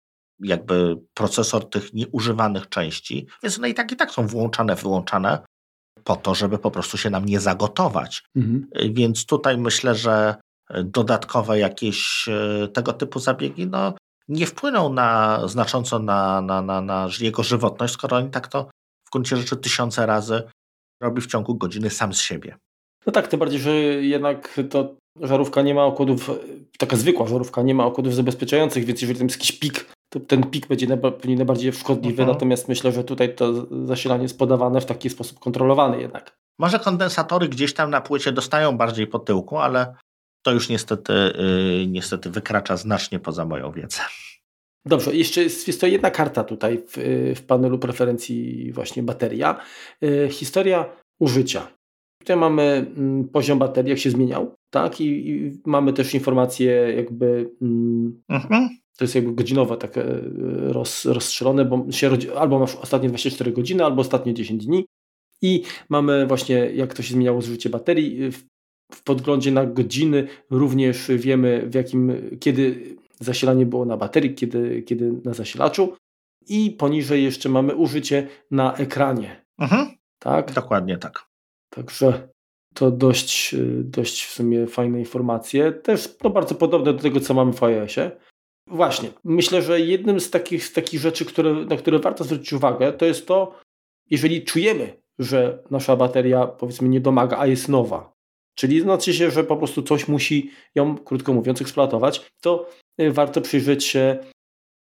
jakby 0.41 0.97
procesor 1.15 1.71
tych 1.71 1.93
nieużywanych 1.93 2.69
części, 2.69 3.27
więc 3.43 3.59
one 3.59 3.71
i 3.71 3.75
tak 3.75 3.93
i 3.93 3.97
tak 3.97 4.11
są 4.11 4.27
włączane, 4.27 4.75
wyłączane 4.75 5.39
po 6.05 6.17
to, 6.17 6.35
żeby 6.35 6.59
po 6.59 6.71
prostu 6.71 6.99
się 6.99 7.11
nam 7.11 7.25
nie 7.25 7.41
zagotować. 7.41 8.23
Mhm. 8.37 8.67
Więc 8.91 9.27
tutaj 9.27 9.59
myślę, 9.59 9.95
że 9.95 10.37
dodatkowe 10.85 11.59
jakieś 11.59 12.29
e, 12.29 12.69
tego 12.69 12.93
typu 12.93 13.19
zabiegi 13.19 13.67
no, 13.67 13.95
nie 14.29 14.47
wpłyną 14.47 14.93
na, 14.93 15.41
znacząco 15.49 15.99
na, 15.99 16.41
na, 16.41 16.63
na, 16.63 16.81
na 16.81 17.09
jego 17.21 17.43
żywotność, 17.43 17.95
skoro 17.95 18.17
oni 18.17 18.31
tak 18.31 18.49
to 18.49 18.71
w 19.09 19.11
gruncie 19.13 19.37
rzeczy 19.37 19.57
tysiące 19.57 20.07
razy 20.07 20.43
robi 21.03 21.21
w 21.21 21.27
ciągu 21.27 21.55
godziny 21.55 21.91
sam 21.91 22.15
z 22.15 22.21
siebie. 22.21 22.57
No 23.07 23.13
tak, 23.13 23.29
tym 23.29 23.41
bardziej, 23.41 23.61
że 23.61 23.75
jednak 24.01 24.61
to 24.71 24.95
żarówka 25.21 25.63
nie 25.63 25.75
ma 25.75 25.85
okładów, 25.85 26.31
taka 26.79 26.97
zwykła 26.97 27.27
żarówka 27.27 27.63
nie 27.63 27.75
ma 27.75 27.87
okładów 27.87 28.15
zabezpieczających, 28.15 28.85
więc 28.85 29.03
jeżeli 29.03 29.19
tam 29.19 29.29
jest 29.29 29.41
jakiś 29.41 29.53
pik 29.53 29.93
to 30.13 30.21
ten 30.21 30.51
pik 30.51 30.67
będzie 30.67 30.97
pewnie 30.97 31.37
najbardziej 31.37 31.73
szkodliwy, 31.73 32.23
mhm. 32.23 32.29
natomiast 32.29 32.69
myślę, 32.69 32.93
że 32.93 33.05
tutaj 33.05 33.35
to 33.35 33.67
zasilanie 33.87 34.23
jest 34.23 34.39
podawane 34.39 34.81
w 34.81 34.87
taki 34.87 35.11
sposób 35.11 35.39
kontrolowany 35.39 36.01
jednak. 36.01 36.37
Może 36.59 36.79
kondensatory 36.79 37.49
gdzieś 37.49 37.75
tam 37.75 37.91
na 37.91 38.01
płycie 38.01 38.33
dostają 38.33 38.77
bardziej 38.77 39.07
po 39.07 39.19
tyłku, 39.19 39.59
ale 39.59 39.95
to 40.43 40.53
już 40.53 40.69
niestety, 40.69 41.13
yy, 41.13 41.87
niestety 41.87 42.31
wykracza 42.31 42.77
znacznie 42.77 43.19
poza 43.19 43.45
moją 43.45 43.73
wiedzę. 43.73 44.01
Dobrze, 44.87 45.17
jeszcze 45.17 45.43
jest, 45.43 45.67
jest 45.67 45.81
to 45.81 45.87
jedna 45.87 46.11
karta 46.11 46.45
tutaj 46.45 46.79
w, 46.89 46.93
w 47.37 47.43
panelu 47.43 47.79
preferencji 47.79 48.73
właśnie 48.73 49.03
bateria. 49.03 49.61
Yy, 50.01 50.29
historia 50.31 50.97
użycia. 51.21 51.69
Tutaj 52.19 52.37
mamy 52.37 52.93
mm, 52.97 53.29
poziom 53.29 53.59
baterii, 53.59 53.91
jak 53.91 53.99
się 53.99 54.11
zmieniał, 54.11 54.55
tak? 54.71 55.01
I, 55.01 55.29
i 55.31 55.61
mamy 55.67 55.93
też 55.93 56.15
informacje 56.15 56.73
jakby 56.97 57.51
mm, 57.63 58.23
mhm 58.29 58.83
to 58.99 59.05
jest 59.05 59.15
jakby 59.15 59.35
godzinowo 59.35 59.77
tak 59.77 59.95
roz, 60.59 61.05
rozstrzelone, 61.05 61.65
bo 61.65 61.93
się 61.93 62.09
rodzi, 62.09 62.31
albo 62.31 62.59
masz 62.59 62.77
ostatnie 62.77 63.09
24 63.09 63.53
godziny, 63.53 63.85
albo 63.85 64.01
ostatnie 64.01 64.35
10 64.35 64.67
dni 64.67 64.87
i 65.43 65.63
mamy 65.89 66.27
właśnie 66.27 66.55
jak 66.55 66.95
to 66.95 67.03
się 67.03 67.15
zmieniało 67.15 67.43
zużycie 67.43 67.71
baterii. 67.71 68.31
W, 68.31 68.45
w 68.95 69.03
podglądzie 69.03 69.53
na 69.53 69.67
godziny 69.67 70.29
również 70.51 71.11
wiemy 71.17 71.67
w 71.67 71.75
jakim, 71.75 72.13
kiedy 72.41 72.97
zasilanie 73.21 73.67
było 73.67 73.85
na 73.85 73.97
baterii, 73.97 74.35
kiedy, 74.35 74.83
kiedy 74.83 75.13
na 75.25 75.35
zasilaczu 75.35 75.97
i 76.49 76.71
poniżej 76.71 77.25
jeszcze 77.25 77.49
mamy 77.49 77.75
użycie 77.75 78.29
na 78.51 78.75
ekranie. 78.75 79.45
Mhm. 79.59 79.89
Tak? 80.19 80.53
Dokładnie 80.53 80.99
tak. 80.99 81.27
Także 81.71 82.29
to 82.75 82.91
dość, 82.91 83.55
dość 83.81 84.25
w 84.25 84.31
sumie 84.31 84.67
fajne 84.67 84.99
informacje. 84.99 85.73
Też 85.73 86.17
to 86.17 86.31
bardzo 86.31 86.55
podobne 86.55 86.93
do 86.93 86.99
tego, 86.99 87.21
co 87.21 87.35
mamy 87.35 87.53
w 87.53 87.63
iOSie. 87.63 88.11
Właśnie. 88.67 89.09
Myślę, 89.25 89.63
że 89.63 89.81
jednym 89.81 90.21
z 90.21 90.31
takich, 90.31 90.65
z 90.65 90.73
takich 90.73 91.01
rzeczy, 91.01 91.25
które, 91.25 91.53
na 91.53 91.77
które 91.77 91.99
warto 91.99 92.25
zwrócić 92.25 92.53
uwagę, 92.53 92.93
to 92.93 93.07
jest 93.07 93.27
to, 93.27 93.59
jeżeli 94.11 94.45
czujemy, 94.45 95.03
że 95.19 95.63
nasza 95.71 95.97
bateria 95.97 96.47
powiedzmy 96.47 96.89
nie 96.89 97.01
domaga, 97.01 97.39
a 97.39 97.47
jest 97.47 97.69
nowa, 97.69 98.12
czyli 98.55 98.81
znaczy 98.81 99.15
się, 99.15 99.31
że 99.31 99.45
po 99.45 99.57
prostu 99.57 99.83
coś 99.83 100.09
musi 100.09 100.51
ją, 100.75 100.99
krótko 100.99 101.33
mówiąc, 101.33 101.61
eksploatować, 101.61 102.31
to 102.41 102.69
y, 103.01 103.13
warto 103.13 103.41
przyjrzeć 103.41 103.85
się 103.85 104.19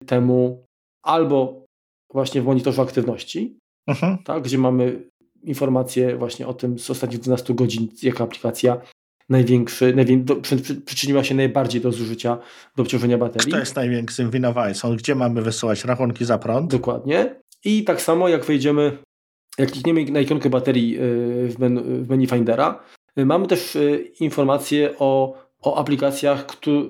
temu 0.05 0.65
albo 1.03 1.65
właśnie 2.13 2.41
w 2.41 2.45
monitorze 2.45 2.81
aktywności, 2.81 3.57
mhm. 3.87 4.17
tak, 4.23 4.43
gdzie 4.43 4.57
mamy 4.57 5.09
informacje 5.43 6.17
właśnie 6.17 6.47
o 6.47 6.53
tym 6.53 6.79
z 6.79 6.89
ostatnich 6.89 7.19
12 7.19 7.53
godzin, 7.53 7.87
jaka 8.03 8.23
aplikacja 8.23 8.81
największy, 9.29 9.95
najwię 9.95 10.17
do, 10.17 10.35
przy, 10.35 10.57
przy, 10.57 10.75
przyczyniła 10.75 11.23
się 11.23 11.35
najbardziej 11.35 11.81
do 11.81 11.91
zużycia, 11.91 12.37
do 12.75 12.83
obciążenia 12.83 13.17
baterii. 13.17 13.47
Kto 13.51 13.59
jest 13.59 13.75
największym 13.75 14.31
winowajcą? 14.31 14.95
Gdzie 14.95 15.15
mamy 15.15 15.41
wysyłać 15.41 15.85
rachunki 15.85 16.25
za 16.25 16.37
prąd? 16.37 16.71
Dokładnie. 16.71 17.35
I 17.65 17.83
tak 17.83 18.01
samo 18.01 18.29
jak 18.29 18.45
wejdziemy, 18.45 18.97
jak 19.57 19.71
klikniemy 19.71 20.05
na 20.05 20.19
ikonkę 20.19 20.49
baterii 20.49 20.99
y, 20.99 21.49
w 21.49 21.59
menu, 21.59 21.81
w 21.83 22.09
menu 22.09 22.27
Findera, 22.27 22.83
mamy 23.15 23.47
też 23.47 23.75
y, 23.75 24.11
informacje 24.19 24.93
o, 24.99 25.33
o 25.61 25.77
aplikacjach, 25.77 26.47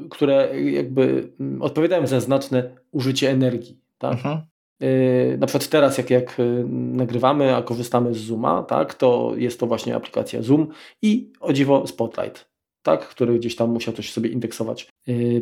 które 0.10 0.62
jakby 0.72 1.32
mm, 1.40 1.62
odpowiadają 1.62 2.08
za 2.08 2.20
znaczne 2.20 2.78
użycie 2.92 3.30
energii. 3.30 3.80
Tak? 3.98 4.14
Mhm. 4.14 4.42
Yy, 4.80 5.38
na 5.40 5.48
przykład 5.48 5.70
teraz, 5.70 5.98
jak, 5.98 6.10
jak 6.10 6.38
nagrywamy, 6.70 7.56
a 7.56 7.62
korzystamy 7.62 8.14
z 8.14 8.18
Zooma, 8.18 8.64
tak, 8.64 8.94
to 8.94 9.34
jest 9.36 9.60
to 9.60 9.68
właśnie 9.68 9.96
aplikacja 9.96 10.42
Zoom 10.42 10.68
i 11.02 11.32
o 11.40 11.54
dziwo 11.54 11.88
Spotlight, 11.88 12.50
tak, 12.84 13.08
który 13.08 13.40
gdzieś 13.40 13.56
tam 13.56 13.70
musiał 13.70 13.94
coś 13.94 14.12
sobie 14.12 14.30
indeksować 14.30 14.88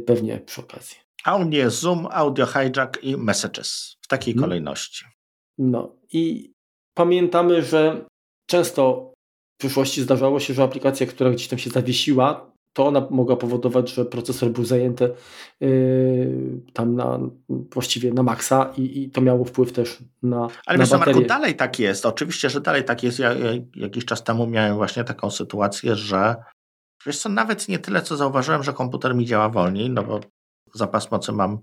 pewnie 0.05 0.37
przy 0.37 0.61
okazji. 0.61 0.97
A 1.23 1.35
u 1.35 1.45
mnie 1.45 1.69
Zoom, 1.69 2.07
Audio 2.11 2.45
Hijack 2.45 3.03
i 3.03 3.17
Messages 3.17 3.97
w 4.01 4.07
takiej 4.07 4.33
hmm. 4.33 4.49
kolejności. 4.49 5.05
No 5.57 5.95
i 6.13 6.53
pamiętamy, 6.93 7.61
że 7.63 8.05
często 8.45 9.13
przyszłości 9.59 10.01
zdarzało 10.01 10.39
się, 10.39 10.53
że 10.53 10.63
aplikacja, 10.63 11.07
która 11.07 11.31
gdzieś 11.31 11.47
tam 11.47 11.59
się 11.59 11.69
zawiesiła, 11.69 12.51
to 12.73 12.87
ona 12.87 13.07
mogła 13.09 13.35
powodować, 13.35 13.93
że 13.93 14.05
procesor 14.05 14.49
był 14.49 14.65
zajęty 14.65 15.13
yy, 15.59 16.61
tam 16.73 16.95
na, 16.95 17.19
właściwie 17.49 18.13
na 18.13 18.23
maksa 18.23 18.73
i, 18.77 19.01
i, 19.01 19.09
to 19.09 19.21
miało 19.21 19.45
wpływ 19.45 19.71
też 19.71 19.97
na 20.23 20.47
Ale 20.65 20.77
na 20.77 20.83
wiesz 20.83 20.89
co, 20.89 20.97
Marku, 20.97 21.21
dalej 21.21 21.55
tak 21.55 21.79
jest. 21.79 22.05
Oczywiście, 22.05 22.49
że 22.49 22.61
dalej 22.61 22.83
tak 22.83 23.03
jest. 23.03 23.19
Ja, 23.19 23.33
ja 23.33 23.51
jakiś 23.75 24.05
czas 24.05 24.23
temu 24.23 24.47
miałem 24.47 24.75
właśnie 24.75 25.03
taką 25.03 25.31
sytuację, 25.31 25.95
że 25.95 26.35
wiesz 27.05 27.17
co, 27.17 27.29
nawet 27.29 27.67
nie 27.67 27.79
tyle, 27.79 28.01
co 28.01 28.17
zauważyłem, 28.17 28.63
że 28.63 28.73
komputer 28.73 29.15
mi 29.15 29.25
działa 29.25 29.49
wolniej, 29.49 29.89
no 29.89 30.03
bo 30.03 30.19
zapas 30.73 31.11
mocy 31.11 31.31
mam 31.31 31.59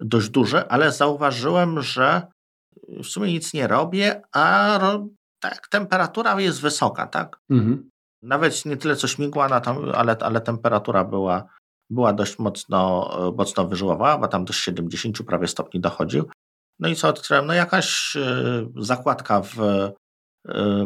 dość 0.00 0.28
duży, 0.28 0.68
ale 0.68 0.92
zauważyłem, 0.92 1.82
że 1.82 2.22
w 2.88 3.06
sumie 3.06 3.32
nic 3.32 3.54
nie 3.54 3.66
robię, 3.66 4.22
a 4.32 4.78
tak, 5.40 5.68
temperatura 5.68 6.40
jest 6.40 6.60
wysoka, 6.60 7.06
tak? 7.06 7.40
Mhm. 7.50 7.90
Nawet 8.22 8.64
nie 8.64 8.76
tyle 8.76 8.96
co 8.96 9.08
śmigła, 9.08 9.62
ale, 9.94 10.16
ale 10.20 10.40
temperatura 10.40 11.04
była, 11.04 11.44
była 11.90 12.12
dość 12.12 12.38
mocno, 12.38 13.10
mocno 13.36 13.68
wyżyłowa, 13.68 14.18
bo 14.18 14.28
tam 14.28 14.44
do 14.44 14.52
70 14.52 15.22
prawie 15.22 15.46
stopni 15.46 15.80
dochodził. 15.80 16.28
No 16.78 16.88
i 16.88 16.96
co 16.96 17.08
odkryłem? 17.08 17.46
No 17.46 17.54
jakaś 17.54 18.16
e, 18.16 18.66
zakładka 18.76 19.42
w 19.42 19.60
e, 19.60 19.92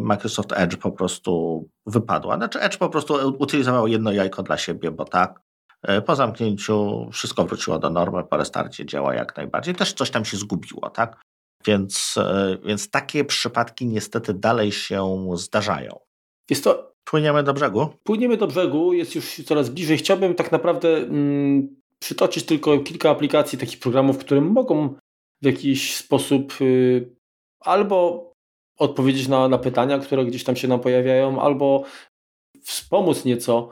Microsoft 0.00 0.52
Edge 0.52 0.76
po 0.76 0.92
prostu 0.92 1.64
wypadła. 1.86 2.36
Znaczy 2.36 2.60
Edge 2.60 2.76
po 2.76 2.88
prostu 2.88 3.14
utylizował 3.38 3.86
jedno 3.86 4.12
jajko 4.12 4.42
dla 4.42 4.58
siebie, 4.58 4.90
bo 4.90 5.04
tak. 5.04 5.40
E, 5.82 6.02
po 6.02 6.16
zamknięciu 6.16 7.08
wszystko 7.12 7.44
wróciło 7.44 7.78
do 7.78 7.90
normy, 7.90 8.24
po 8.24 8.36
restarcie 8.36 8.86
działa 8.86 9.14
jak 9.14 9.36
najbardziej. 9.36 9.74
Też 9.74 9.92
coś 9.92 10.10
tam 10.10 10.24
się 10.24 10.36
zgubiło, 10.36 10.90
tak? 10.90 11.22
Więc, 11.66 12.14
więc 12.64 12.90
takie 12.90 13.24
przypadki 13.24 13.86
niestety 13.86 14.34
dalej 14.34 14.72
się 14.72 15.28
zdarzają. 15.36 15.98
Jest 16.50 16.64
to 16.64 16.92
Płyniemy 17.04 17.42
do 17.42 17.54
brzegu? 17.54 17.88
Płyniemy 18.04 18.36
do 18.36 18.46
brzegu, 18.46 18.92
jest 18.92 19.14
już 19.14 19.42
coraz 19.44 19.70
bliżej. 19.70 19.98
Chciałbym 19.98 20.34
tak 20.34 20.52
naprawdę 20.52 20.96
mm, 20.96 21.76
przytoczyć 21.98 22.46
tylko 22.46 22.78
kilka 22.78 23.10
aplikacji, 23.10 23.58
takich 23.58 23.78
programów, 23.78 24.18
które 24.18 24.40
mogą 24.40 24.94
w 25.42 25.46
jakiś 25.46 25.96
sposób 25.96 26.60
y, 26.60 27.10
albo 27.60 28.32
odpowiedzieć 28.78 29.28
na, 29.28 29.48
na 29.48 29.58
pytania, 29.58 29.98
które 29.98 30.24
gdzieś 30.24 30.44
tam 30.44 30.56
się 30.56 30.68
nam 30.68 30.80
pojawiają, 30.80 31.42
albo 31.42 31.84
wspomóc 32.62 33.24
nieco 33.24 33.68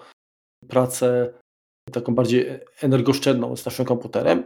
pracę 0.68 1.32
taką 1.92 2.14
bardziej 2.14 2.46
energooszczędną 2.80 3.56
z 3.56 3.64
naszym 3.64 3.84
komputerem. 3.84 4.44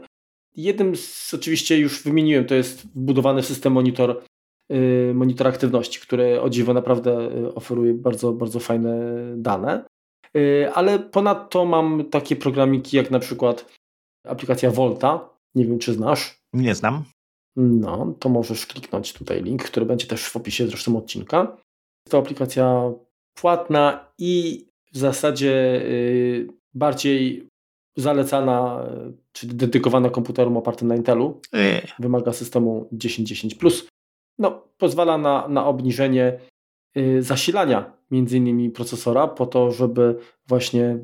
Jednym 0.57 0.97
z, 0.97 1.35
oczywiście 1.35 1.79
już 1.79 2.03
wymieniłem, 2.03 2.45
to 2.45 2.55
jest 2.55 2.87
wbudowany 2.87 3.43
system 3.43 3.73
monitor 3.73 4.23
Y, 4.73 5.13
monitor 5.15 5.49
aktywności, 5.49 6.01
który 6.01 6.41
o 6.41 6.51
dziwo 6.51 6.75
naprawdę 6.75 7.31
y, 7.37 7.55
oferuje 7.55 7.95
bardzo, 7.95 8.33
bardzo 8.33 8.61
fajne 8.61 8.95
dane. 9.37 9.85
ale 10.75 10.99
ponadto 10.99 11.65
mam 11.65 12.05
takie 12.11 12.37
programiki 12.37 12.97
jak 12.97 13.11
na 13.11 13.19
przykład 13.19 13.73
aplikacja 14.27 14.71
Volta. 14.71 15.31
Nie 15.55 15.67
wiem, 15.67 15.79
czy 15.79 15.93
znasz. 15.93 16.39
Nie 16.53 16.75
znam. 16.75 17.05
No, 17.57 18.15
to 18.19 18.29
możesz 18.29 18.67
kliknąć 18.67 19.13
tutaj 19.13 19.43
link, 19.43 19.65
który 19.65 19.87
będzie 19.87 20.07
też 20.07 20.29
w 20.29 20.37
opisie 20.37 20.67
zresztą 20.67 20.97
odcinka. 20.97 21.57
To 22.09 22.19
aplikacja 22.19 22.93
płatna 23.35 24.13
i 24.19 24.67
w 24.93 24.99
zasadzie 24.99 25.83
bardziej 26.75 27.49
zalecana, 27.97 28.87
czyli 29.33 29.55
dedykowana 29.55 30.11
komputerom 30.11 30.57
opartym 30.57 30.89
na 30.89 30.97
Intelu. 30.97 31.41
Wymaga 31.99 32.33
systemu 32.33 32.89
1010+. 32.93 33.85
No, 34.39 34.63
pozwala 34.79 35.19
na, 35.19 35.49
na 35.49 35.67
obniżenie 35.67 36.39
y, 36.97 37.23
zasilania 37.23 37.93
między 38.11 38.37
innymi 38.37 38.71
procesora 38.71 39.29
po 39.29 39.47
to, 39.47 39.71
żeby 39.71 40.19
właśnie 40.47 40.99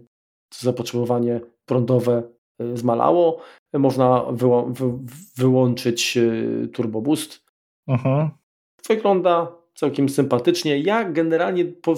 zapotrzebowanie 0.55 1.41
prądowe 1.67 2.23
y, 2.63 2.77
zmalało. 2.77 3.41
Można 3.73 4.25
wyło 4.33 4.67
wy 4.67 4.93
wyłączyć 5.37 6.17
y, 6.17 6.69
turbo 6.73 7.01
boost. 7.01 7.45
Mhm. 7.89 8.31
Wygląda 8.89 9.53
całkiem 9.75 10.09
sympatycznie. 10.09 10.79
Ja 10.79 11.05
generalnie, 11.05 11.65
po, 11.65 11.95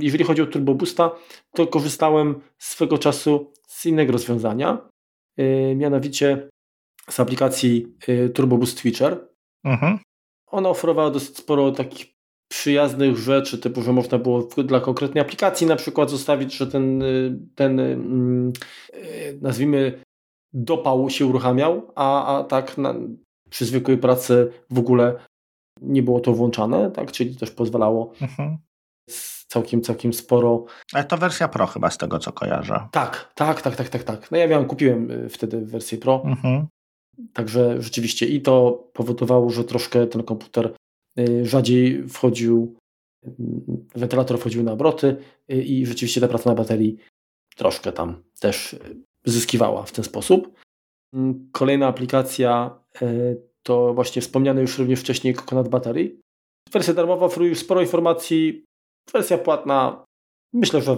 jeżeli 0.00 0.24
chodzi 0.24 0.42
o 0.42 0.46
turbo 0.46 0.74
boosta, 0.74 1.10
to 1.54 1.66
korzystałem 1.66 2.40
swego 2.58 2.98
czasu 2.98 3.52
z 3.66 3.86
innego 3.86 4.12
rozwiązania, 4.12 4.88
mianowicie 5.76 6.48
z 7.10 7.20
aplikacji 7.20 7.96
Turbo 8.34 8.58
Boost 8.58 8.80
Feature. 8.80 9.28
Mhm 9.64 9.98
ona 10.50 10.68
oferowała 10.68 11.10
dosyć 11.10 11.36
sporo 11.36 11.72
takich 11.72 12.06
przyjaznych 12.50 13.16
rzeczy, 13.16 13.58
typu, 13.58 13.82
że 13.82 13.92
można 13.92 14.18
było 14.18 14.42
dla 14.42 14.80
konkretnej 14.80 15.22
aplikacji 15.22 15.66
na 15.66 15.76
przykład 15.76 16.10
zostawić, 16.10 16.56
że 16.56 16.66
ten, 16.66 17.02
ten 17.54 17.80
mm, 17.80 18.52
y, 18.94 19.38
nazwijmy 19.42 20.02
dopał 20.52 21.10
się 21.10 21.26
uruchamiał, 21.26 21.92
a, 21.94 22.38
a 22.38 22.44
tak 22.44 22.78
na, 22.78 22.94
przy 23.50 23.64
zwykłej 23.64 23.98
pracy 23.98 24.52
w 24.70 24.78
ogóle 24.78 25.16
nie 25.82 26.02
było 26.02 26.20
to 26.20 26.32
włączane, 26.32 26.90
tak? 26.90 27.12
czyli 27.12 27.36
też 27.36 27.50
pozwalało 27.50 28.12
mhm. 28.20 28.58
Całkiem, 29.48 29.82
całkiem 29.82 30.12
sporo. 30.12 30.64
Ale 30.92 31.04
to 31.04 31.18
wersja 31.18 31.48
Pro 31.48 31.66
chyba 31.66 31.90
z 31.90 31.98
tego, 31.98 32.18
co 32.18 32.32
kojarzę. 32.32 32.88
Tak, 32.92 33.32
tak, 33.34 33.62
tak, 33.62 33.76
tak, 33.76 33.88
tak, 33.88 34.02
tak. 34.02 34.30
No 34.30 34.38
ja 34.38 34.48
miałem, 34.48 34.66
kupiłem 34.66 35.10
y, 35.10 35.28
wtedy 35.28 35.60
wersję 35.60 35.98
Pro. 35.98 36.22
Mhm. 36.24 36.66
Także 37.32 37.82
rzeczywiście 37.82 38.26
i 38.26 38.42
to 38.42 38.84
powodowało, 38.92 39.50
że 39.50 39.64
troszkę 39.64 40.06
ten 40.06 40.22
komputer 40.22 40.74
y, 41.18 41.46
rzadziej 41.46 42.08
wchodził, 42.08 42.76
mm, 43.24 43.86
wentylator 43.94 44.38
wchodził 44.38 44.62
na 44.62 44.72
obroty 44.72 45.16
y, 45.52 45.62
i 45.62 45.86
rzeczywiście 45.86 46.20
ta 46.20 46.28
praca 46.28 46.50
na 46.50 46.56
baterii 46.56 46.96
troszkę 47.56 47.92
tam 47.92 48.22
też 48.40 48.76
zyskiwała 49.24 49.82
w 49.82 49.92
ten 49.92 50.04
sposób. 50.04 50.54
Mm, 51.14 51.48
kolejna 51.52 51.86
aplikacja 51.86 52.78
y, 53.02 53.48
to 53.62 53.94
właśnie 53.94 54.22
wspomniany 54.22 54.60
już 54.60 54.78
również 54.78 55.00
wcześniej 55.00 55.34
Coconut 55.34 55.68
Battery. 55.68 56.16
Wersja 56.72 56.94
darmowa 56.94 57.26
oferuje 57.26 57.50
już 57.50 57.58
sporo 57.58 57.80
informacji, 57.80 58.64
wersja 59.12 59.38
płatna 59.38 60.04
myślę, 60.52 60.82
że 60.82 60.96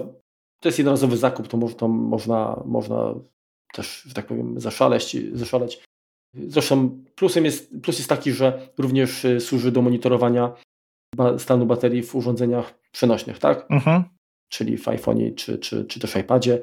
to 0.61 0.69
jest 0.69 0.79
jednorazowy 0.79 1.17
zakup, 1.17 1.49
to, 1.49 1.59
to 1.69 1.89
można, 1.89 2.63
można 2.65 3.15
też, 3.73 4.03
że 4.03 4.15
tak 4.15 4.27
powiem, 4.27 4.61
zaszaleć, 4.61 5.17
zaszaleć 5.33 5.83
Zresztą 6.35 7.05
plusem 7.15 7.45
jest, 7.45 7.81
plus 7.83 7.99
jest 7.99 8.09
taki, 8.09 8.33
że 8.33 8.69
również 8.79 9.25
y, 9.25 9.41
służy 9.41 9.73
do 9.73 9.83
monitorowania 9.83 10.53
stanu 11.39 11.67
baterii 11.67 12.03
w 12.03 12.15
urządzeniach 12.15 12.79
przenośnych, 12.93 13.39
tak? 13.39 13.67
Mhm. 13.71 14.05
Czyli 14.49 14.79
w 14.79 14.85
iPhone'ie 14.85 15.35
czy, 15.35 15.59
czy, 15.59 15.85
czy 15.85 16.01
też 16.01 16.17
iPadzie. 16.17 16.63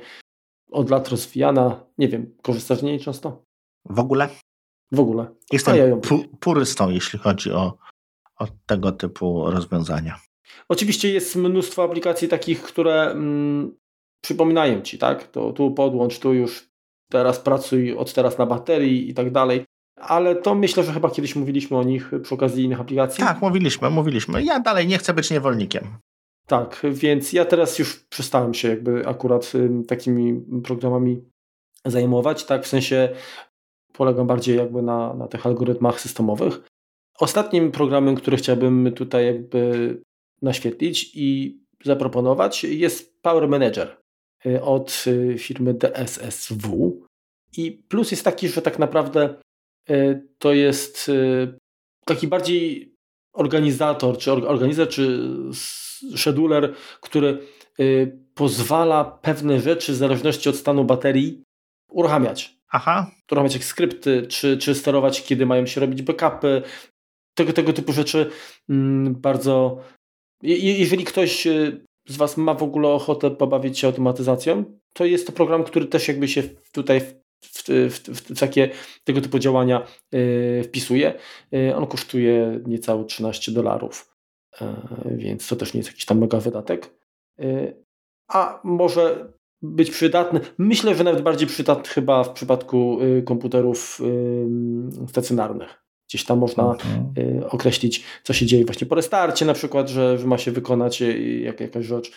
Od 0.72 0.90
lat 0.90 1.10
rozwijana. 1.10 1.84
Nie 1.98 2.08
wiem, 2.08 2.36
korzystasz 2.42 2.80
z 2.80 2.84
niej 2.84 3.00
często? 3.00 3.44
W 3.90 4.00
ogóle? 4.00 4.30
W 4.92 5.00
ogóle. 5.00 5.28
Jestem 5.52 5.76
ja 5.76 5.98
pu 5.98 6.24
purystą, 6.40 6.90
jeśli 6.90 7.20
chodzi 7.20 7.52
o, 7.52 7.78
o 8.40 8.48
tego 8.66 8.92
typu 8.92 9.52
rozwiązania. 9.52 10.20
Oczywiście 10.70 11.14
jest 11.14 11.36
mnóstwo 11.36 11.84
aplikacji 11.84 12.28
takich, 12.28 12.64
które 12.64 13.12
mm, 13.12 13.78
przypominają 14.22 14.82
ci, 14.82 14.98
tak? 14.98 15.28
To 15.28 15.54
tu 15.54 15.72
podłącz, 15.72 16.20
tu 16.20 16.34
już 16.34 16.70
teraz 17.12 17.40
pracuj 17.40 17.94
od 17.94 18.14
teraz 18.14 18.38
na 18.38 18.46
baterii 18.46 19.10
i 19.10 19.14
tak 19.14 19.32
dalej. 19.32 19.66
Ale 20.00 20.36
to 20.36 20.56
myślę, 20.56 20.84
że 20.84 20.94
chyba 20.94 21.10
kiedyś 21.10 21.36
mówiliśmy 21.36 21.78
o 21.78 21.84
nich 21.84 22.12
przy 22.24 22.36
okazji 22.36 22.64
innych 22.64 22.82
aplikacji. 22.82 23.24
Tak, 23.24 23.42
mówiliśmy, 23.42 23.90
mówiliśmy. 23.90 24.44
Ja 24.44 24.60
dalej 24.60 24.88
nie 24.88 24.98
chcę 24.98 25.14
być 25.14 25.32
niewolnikiem. 25.32 25.84
Tak, 26.48 26.86
więc 26.92 27.34
ja 27.34 27.46
teraz 27.46 27.80
już 27.80 28.00
przestałem 28.00 28.54
się 28.54 28.68
jakby 28.68 29.08
akurat 29.08 29.52
takimi 29.88 30.42
programami 30.64 31.22
zajmować, 31.86 32.46
tak, 32.46 32.64
w 32.64 32.68
sensie 32.68 33.10
polegam 33.94 34.28
bardziej 34.28 34.58
jakby 34.58 34.82
na, 34.82 35.14
na 35.14 35.28
tych 35.28 35.46
algorytmach 35.46 36.02
systemowych. 36.02 36.60
Ostatnim 37.20 37.72
programem, 37.72 38.16
który 38.16 38.38
chciałbym 38.38 38.92
tutaj 38.96 39.26
jakby 39.26 40.02
naświetlić 40.42 41.12
i 41.16 41.60
zaproponować 41.84 42.64
jest 42.64 43.22
Power 43.22 43.48
Manager. 43.48 43.98
Y, 44.46 44.62
od 44.62 45.04
y, 45.08 45.38
firmy 45.38 45.74
DSSW. 45.74 47.02
I 47.58 47.72
plus 47.72 48.12
jest 48.12 48.24
taki, 48.24 48.48
że 48.48 48.62
tak 48.62 48.80
naprawdę 48.80 49.36
y, 49.90 50.28
to 50.40 50.54
jest 50.54 51.12
taki 52.06 52.28
bardziej 52.28 52.94
organizator, 53.34 54.18
czy 54.18 54.32
organizator, 54.32 54.94
czy 54.94 55.30
scheduler, 56.16 56.74
który 57.02 57.40
pozwala 58.34 59.06
pewne 59.06 59.60
rzeczy 59.60 59.92
w 59.92 59.96
zależności 59.96 60.50
od 60.50 60.56
stanu 60.56 60.86
baterii 60.86 61.44
uruchamiać. 61.92 62.58
Aha. 62.70 63.12
Uruchamiać 63.32 63.54
jak 63.54 63.64
skrypty, 63.64 64.28
czy, 64.28 64.58
czy 64.58 64.76
sterować, 64.76 65.24
kiedy 65.24 65.46
mają 65.46 65.66
się 65.66 65.82
robić 65.82 66.02
backupy. 66.02 66.62
Tego, 67.34 67.54
tego 67.54 67.74
typu 67.74 67.94
rzeczy 67.94 68.30
mm, 68.70 69.16
bardzo. 69.16 69.84
Jeżeli 70.44 71.04
ktoś 71.04 71.48
z 72.08 72.18
Was 72.18 72.38
ma 72.38 72.54
w 72.54 72.64
ogóle 72.64 72.90
ochotę 72.90 73.32
pobawić 73.32 73.80
się 73.80 73.88
automatyzacją, 73.88 74.64
to 74.94 75.06
jest 75.06 75.28
to 75.28 75.34
program, 75.34 75.64
który 75.64 75.86
też 75.86 76.08
jakby 76.08 76.28
się 76.28 76.44
tutaj 76.72 77.02
w, 77.02 77.14
w, 77.42 77.64
w, 77.90 78.00
w 78.10 78.40
takie 78.40 78.70
tego 79.04 79.22
typu 79.22 79.40
działania 79.40 79.88
yy, 80.12 80.64
wpisuje. 80.64 81.14
Yy, 81.52 81.76
on 81.76 81.88
kosztuje 81.88 82.60
niecałe 82.66 83.06
13 83.06 83.52
dolarów, 83.52 84.16
yy, 84.62 85.18
więc 85.18 85.48
to 85.48 85.56
też 85.56 85.74
nie 85.74 85.78
jest 85.78 85.90
jakiś 85.90 86.06
tam 86.06 86.20
mega 86.20 86.40
wydatek. 86.40 86.90
a 88.28 88.62
może 88.64 89.34
być 89.62 89.92
przydatny. 89.92 90.40
Myślę, 90.58 90.96
że 90.96 91.04
nawet 91.04 91.22
bardziej 91.22 91.48
przydatny 91.48 91.90
chyba 91.90 92.24
w 92.24 92.34
przypadku 92.34 93.00
komputerów 93.26 94.02
stacjonarnych. 95.08 95.87
Gdzieś 96.08 96.24
tam 96.24 96.40
można 96.40 96.68
okay. 96.68 97.04
Y, 97.18 97.50
określić, 97.50 98.04
co 98.24 98.34
się 98.34 98.46
dzieje 98.46 98.66
właśnie 98.66 98.88
po 98.88 98.96
restarcie, 98.96 99.46
na 99.46 99.54
przykład, 99.54 99.90
że, 99.90 100.18
że 100.18 100.28
ma 100.28 100.38
się 100.38 100.52
wykonać 100.52 101.02
y, 101.02 101.40
jak, 101.40 101.60
jakaś 101.60 101.86
rzecz. 101.86 102.12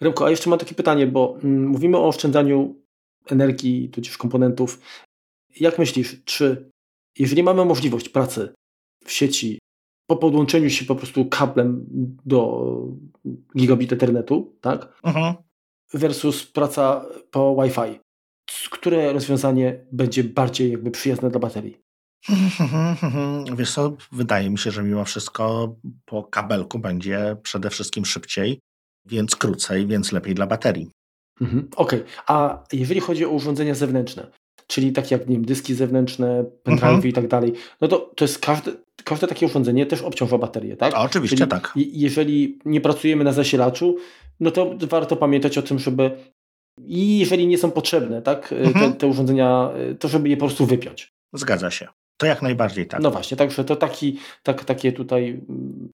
Remko, 0.00 0.26
a 0.26 0.30
jeszcze 0.30 0.50
mam 0.50 0.58
takie 0.58 0.74
pytanie, 0.74 1.06
bo 1.06 1.38
mm, 1.42 1.68
mówimy 1.68 1.96
o 1.96 2.08
oszczędzaniu 2.08 2.74
energii, 3.30 3.88
tudzież 3.88 4.18
komponentów. 4.18 4.80
Jak 5.60 5.78
myślisz, 5.78 6.24
czy 6.24 6.70
jeżeli 7.18 7.42
mamy 7.42 7.64
możliwość 7.64 8.08
pracy 8.08 8.52
w 9.04 9.12
sieci 9.12 9.58
po 10.06 10.16
podłączeniu 10.16 10.70
się 10.70 10.84
po 10.84 10.94
prostu 10.94 11.24
kablem 11.24 11.86
do 12.24 12.64
gigabit 13.56 13.92
Ethernetu, 13.92 14.56
tak? 14.60 15.00
Mhm. 15.04 15.34
Versus 15.94 16.46
praca 16.46 17.06
po 17.30 17.62
Wi-Fi. 17.62 18.00
Które 18.70 19.12
rozwiązanie 19.12 19.86
będzie 19.92 20.24
bardziej 20.24 20.70
jakby 20.70 20.90
przyjazne 20.90 21.30
dla 21.30 21.40
baterii? 21.40 21.87
Wiesz 23.56 23.74
co, 23.74 23.96
wydaje 24.12 24.50
mi 24.50 24.58
się, 24.58 24.70
że 24.70 24.82
mimo 24.82 25.04
wszystko 25.04 25.74
po 26.04 26.24
kabelku 26.24 26.78
będzie 26.78 27.36
przede 27.42 27.70
wszystkim 27.70 28.04
szybciej, 28.04 28.60
więc 29.06 29.36
krócej, 29.36 29.86
więc 29.86 30.12
lepiej 30.12 30.34
dla 30.34 30.46
baterii. 30.46 30.90
Mhm, 31.40 31.68
Okej, 31.76 32.00
okay. 32.00 32.12
a 32.26 32.64
jeżeli 32.72 33.00
chodzi 33.00 33.24
o 33.24 33.28
urządzenia 33.28 33.74
zewnętrzne, 33.74 34.30
czyli 34.66 34.92
takie 34.92 35.14
jak 35.14 35.28
nie 35.28 35.34
wiem, 35.36 35.44
dyski 35.44 35.74
zewnętrzne, 35.74 36.44
pendrive 36.62 36.94
mhm. 36.94 37.08
i 37.08 37.12
tak 37.12 37.28
dalej, 37.28 37.52
no 37.80 37.88
to 37.88 37.98
to 38.16 38.24
jest 38.24 38.38
każde, 38.38 38.72
każde 39.04 39.26
takie 39.26 39.46
urządzenie 39.46 39.86
też 39.86 40.02
obciąża 40.02 40.38
baterię, 40.38 40.76
tak? 40.76 40.94
A, 40.94 41.00
oczywiście 41.00 41.36
czyli 41.36 41.50
tak. 41.50 41.72
Jeżeli 41.76 42.58
nie 42.64 42.80
pracujemy 42.80 43.24
na 43.24 43.32
zasilaczu, 43.32 43.96
no 44.40 44.50
to 44.50 44.74
warto 44.80 45.16
pamiętać 45.16 45.58
o 45.58 45.62
tym, 45.62 45.78
żeby 45.78 46.10
i 46.86 47.18
jeżeli 47.18 47.46
nie 47.46 47.58
są 47.58 47.70
potrzebne, 47.70 48.22
tak, 48.22 48.52
mhm. 48.52 48.92
te, 48.92 48.98
te 48.98 49.06
urządzenia, 49.06 49.70
to 49.98 50.08
żeby 50.08 50.28
je 50.28 50.36
po 50.36 50.46
prostu 50.46 50.66
wypiąć. 50.66 51.12
Zgadza 51.32 51.70
się. 51.70 51.88
To 52.18 52.26
jak 52.26 52.42
najbardziej 52.42 52.86
tak. 52.86 53.00
No 53.00 53.10
właśnie, 53.10 53.36
także 53.36 53.64
to 53.64 53.76
taki, 53.76 54.18
tak, 54.42 54.64
takie 54.64 54.92
tutaj 54.92 55.28
mm, 55.48 55.88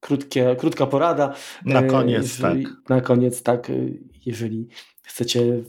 krótkie, 0.00 0.56
krótka 0.58 0.86
porada. 0.86 1.34
Na 1.64 1.82
koniec, 1.82 2.22
jeżeli, 2.22 2.64
tak. 2.64 2.72
Na 2.88 3.00
koniec, 3.00 3.42
tak, 3.42 3.70
y, 3.70 3.98
jeżeli 4.26 4.68
chcecie, 5.02 5.62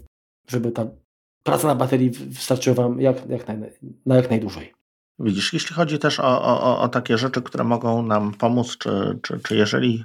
żeby 0.47 0.71
ta 0.71 0.85
praca 1.43 1.67
na 1.67 1.75
baterii 1.75 2.09
wystarczyła 2.09 2.75
Wam 2.75 3.01
jak, 3.01 3.29
jak 3.29 3.47
naj, 3.47 3.57
na 4.05 4.15
jak 4.15 4.29
najdłużej. 4.29 4.73
Widzisz, 5.19 5.53
jeśli 5.53 5.75
chodzi 5.75 5.99
też 5.99 6.19
o, 6.19 6.43
o, 6.43 6.81
o 6.81 6.87
takie 6.87 7.17
rzeczy, 7.17 7.41
które 7.41 7.63
mogą 7.63 8.03
nam 8.03 8.33
pomóc, 8.33 8.77
czy, 8.77 9.19
czy, 9.21 9.39
czy 9.39 9.55
jeżeli, 9.55 10.03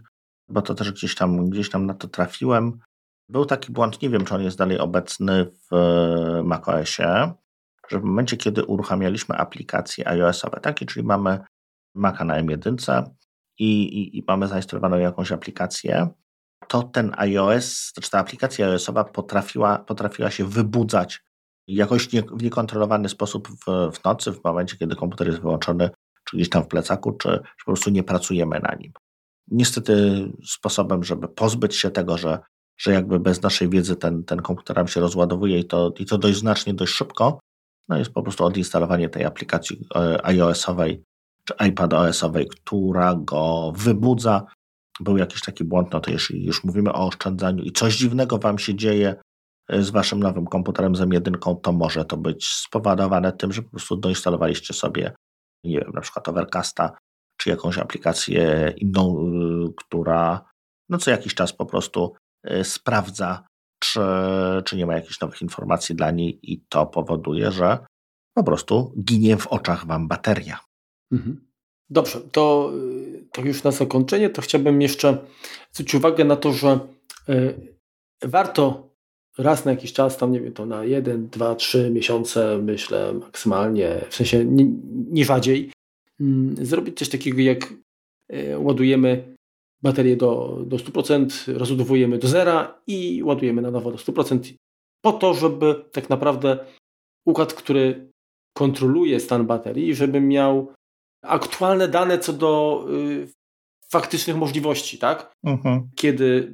bo 0.48 0.62
to 0.62 0.74
też 0.74 0.92
gdzieś 0.92 1.14
tam, 1.14 1.50
gdzieś 1.50 1.70
tam 1.70 1.86
na 1.86 1.94
to 1.94 2.08
trafiłem, 2.08 2.78
był 3.28 3.46
taki 3.46 3.72
błąd, 3.72 4.02
nie 4.02 4.10
wiem 4.10 4.24
czy 4.24 4.34
on 4.34 4.42
jest 4.42 4.58
dalej 4.58 4.78
obecny 4.78 5.46
w 5.46 5.76
macOSie, 6.44 7.32
że 7.88 8.00
w 8.00 8.04
momencie, 8.04 8.36
kiedy 8.36 8.64
uruchamialiśmy 8.64 9.36
aplikacje 9.36 10.08
iOS-owe, 10.08 10.60
takie, 10.60 10.86
czyli 10.86 11.06
mamy 11.06 11.40
Maca 11.94 12.24
na 12.24 12.42
M1 12.42 13.04
i, 13.58 13.82
i, 13.82 14.18
i 14.18 14.24
mamy 14.28 14.48
zainstalowaną 14.48 14.98
jakąś 14.98 15.32
aplikację, 15.32 16.08
to 16.68 16.82
ten 16.82 17.12
iOS, 17.16 17.92
czy 18.02 18.10
ta 18.10 18.18
aplikacja 18.18 18.66
iOS-owa 18.66 19.04
potrafiła, 19.04 19.78
potrafiła 19.78 20.30
się 20.30 20.44
wybudzać 20.44 21.26
jakoś 21.68 22.12
nie, 22.12 22.22
w 22.22 22.42
niekontrolowany 22.42 23.08
sposób 23.08 23.48
w, 23.48 23.92
w 23.92 24.04
nocy, 24.04 24.32
w 24.32 24.44
momencie, 24.44 24.76
kiedy 24.76 24.96
komputer 24.96 25.26
jest 25.26 25.40
wyłączony, 25.40 25.90
czy 26.24 26.36
gdzieś 26.36 26.48
tam 26.48 26.62
w 26.62 26.68
plecaku, 26.68 27.12
czy, 27.12 27.28
czy 27.28 27.64
po 27.64 27.72
prostu 27.72 27.90
nie 27.90 28.02
pracujemy 28.02 28.60
na 28.60 28.74
nim. 28.74 28.92
Niestety 29.48 30.26
sposobem, 30.44 31.04
żeby 31.04 31.28
pozbyć 31.28 31.76
się 31.76 31.90
tego, 31.90 32.18
że, 32.18 32.38
że 32.76 32.92
jakby 32.92 33.20
bez 33.20 33.42
naszej 33.42 33.68
wiedzy 33.68 33.96
ten, 33.96 34.24
ten 34.24 34.42
komputer 34.42 34.76
nam 34.76 34.88
się 34.88 35.00
rozładowuje 35.00 35.58
i 35.58 35.64
to, 35.64 35.92
i 35.98 36.06
to 36.06 36.18
dość 36.18 36.38
znacznie, 36.38 36.74
dość 36.74 36.92
szybko, 36.92 37.40
no 37.88 37.98
jest 37.98 38.12
po 38.12 38.22
prostu 38.22 38.44
odinstalowanie 38.44 39.08
tej 39.08 39.24
aplikacji 39.24 39.88
e, 39.94 40.26
iOS-owej 40.26 41.02
czy 41.44 41.54
iPadOS-owej, 41.54 42.48
która 42.48 43.14
go 43.14 43.72
wybudza. 43.76 44.46
Był 45.00 45.16
jakiś 45.16 45.40
taki 45.40 45.64
błąd, 45.64 45.92
no 45.92 46.00
to 46.00 46.10
jeśli 46.10 46.44
już 46.44 46.64
mówimy 46.64 46.92
o 46.92 47.06
oszczędzaniu 47.06 47.64
i 47.64 47.72
coś 47.72 47.96
dziwnego 47.96 48.38
Wam 48.38 48.58
się 48.58 48.74
dzieje 48.74 49.14
e, 49.68 49.82
z 49.82 49.90
Waszym 49.90 50.20
nowym 50.20 50.46
komputerem 50.46 50.96
z 50.96 51.00
M1, 51.00 51.60
to 51.60 51.72
może 51.72 52.04
to 52.04 52.16
być 52.16 52.48
spowodowane 52.48 53.32
tym, 53.32 53.52
że 53.52 53.62
po 53.62 53.70
prostu 53.70 53.96
doinstalowaliście 53.96 54.74
sobie, 54.74 55.12
nie 55.64 55.80
wiem, 55.80 55.92
na 55.94 56.00
przykład 56.00 56.28
Overcasta, 56.28 56.96
czy 57.36 57.50
jakąś 57.50 57.78
aplikację 57.78 58.74
inną, 58.76 59.18
y, 59.68 59.72
która 59.76 60.44
no 60.88 60.98
co 60.98 61.10
jakiś 61.10 61.34
czas 61.34 61.52
po 61.52 61.66
prostu 61.66 62.14
sprawdza, 62.62 63.46
czy, 63.78 64.00
czy 64.64 64.76
nie 64.76 64.86
ma 64.86 64.94
jakichś 64.94 65.20
nowych 65.20 65.42
informacji 65.42 65.94
dla 65.94 66.10
niej 66.10 66.38
i 66.42 66.60
to 66.68 66.86
powoduje, 66.86 67.52
że 67.52 67.78
po 68.34 68.44
prostu 68.44 68.92
ginie 69.04 69.36
w 69.36 69.46
oczach 69.46 69.86
Wam 69.86 70.08
bateria. 70.08 70.60
Mhm. 71.12 71.46
Dobrze, 71.90 72.20
to, 72.20 72.72
to 73.32 73.42
już 73.42 73.62
na 73.62 73.70
zakończenie 73.70 74.30
to 74.30 74.42
chciałbym 74.42 74.82
jeszcze 74.82 75.18
zwrócić 75.72 75.94
uwagę 75.94 76.24
na 76.24 76.36
to, 76.36 76.52
że 76.52 76.80
y, 77.28 77.76
warto 78.22 78.90
raz 79.38 79.64
na 79.64 79.70
jakiś 79.70 79.92
czas, 79.92 80.16
tam 80.16 80.32
nie 80.32 80.40
wiem, 80.40 80.52
to 80.52 80.66
na 80.66 80.84
jeden, 80.84 81.28
dwa, 81.28 81.54
trzy 81.54 81.90
miesiące, 81.90 82.58
myślę 82.58 83.12
maksymalnie, 83.12 84.04
w 84.08 84.14
sensie 84.14 84.44
nie, 84.44 84.66
nie 85.10 85.24
rzadziej, 85.24 85.72
mm, 86.20 86.66
zrobić 86.66 86.98
coś 86.98 87.08
takiego 87.08 87.40
jak 87.40 87.72
y, 88.32 88.58
ładujemy 88.58 89.35
baterię 89.82 90.16
do, 90.16 90.58
do 90.66 90.76
100%, 90.76 91.52
rozładowujemy 91.58 92.18
do 92.18 92.28
zera 92.28 92.80
i 92.86 93.22
ładujemy 93.22 93.62
na 93.62 93.70
nowo 93.70 93.90
do 93.90 93.96
100%, 93.96 94.54
po 95.04 95.12
to, 95.12 95.34
żeby 95.34 95.84
tak 95.92 96.10
naprawdę 96.10 96.58
układ, 97.26 97.54
który 97.54 98.10
kontroluje 98.56 99.20
stan 99.20 99.46
baterii, 99.46 99.94
żeby 99.94 100.20
miał 100.20 100.72
aktualne 101.22 101.88
dane 101.88 102.18
co 102.18 102.32
do 102.32 102.84
y, 102.90 103.28
faktycznych 103.90 104.36
możliwości, 104.36 104.98
tak? 104.98 105.32
Mhm. 105.44 105.88
Kiedy 105.94 106.52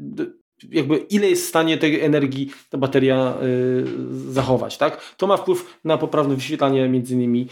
jakby 0.71 0.97
ile 0.97 1.29
jest 1.29 1.45
w 1.45 1.49
stanie 1.49 1.79
tej 1.79 2.01
energii 2.01 2.51
ta 2.71 2.79
bateria 2.79 3.35
y, 3.43 4.33
zachować, 4.33 4.79
tak? 4.79 5.15
To 5.17 5.27
ma 5.27 5.37
wpływ 5.37 5.79
na 5.85 5.99
poprawne 5.99 6.35
wyświetlanie 6.35 6.89
między 6.89 7.15
innymi 7.15 7.49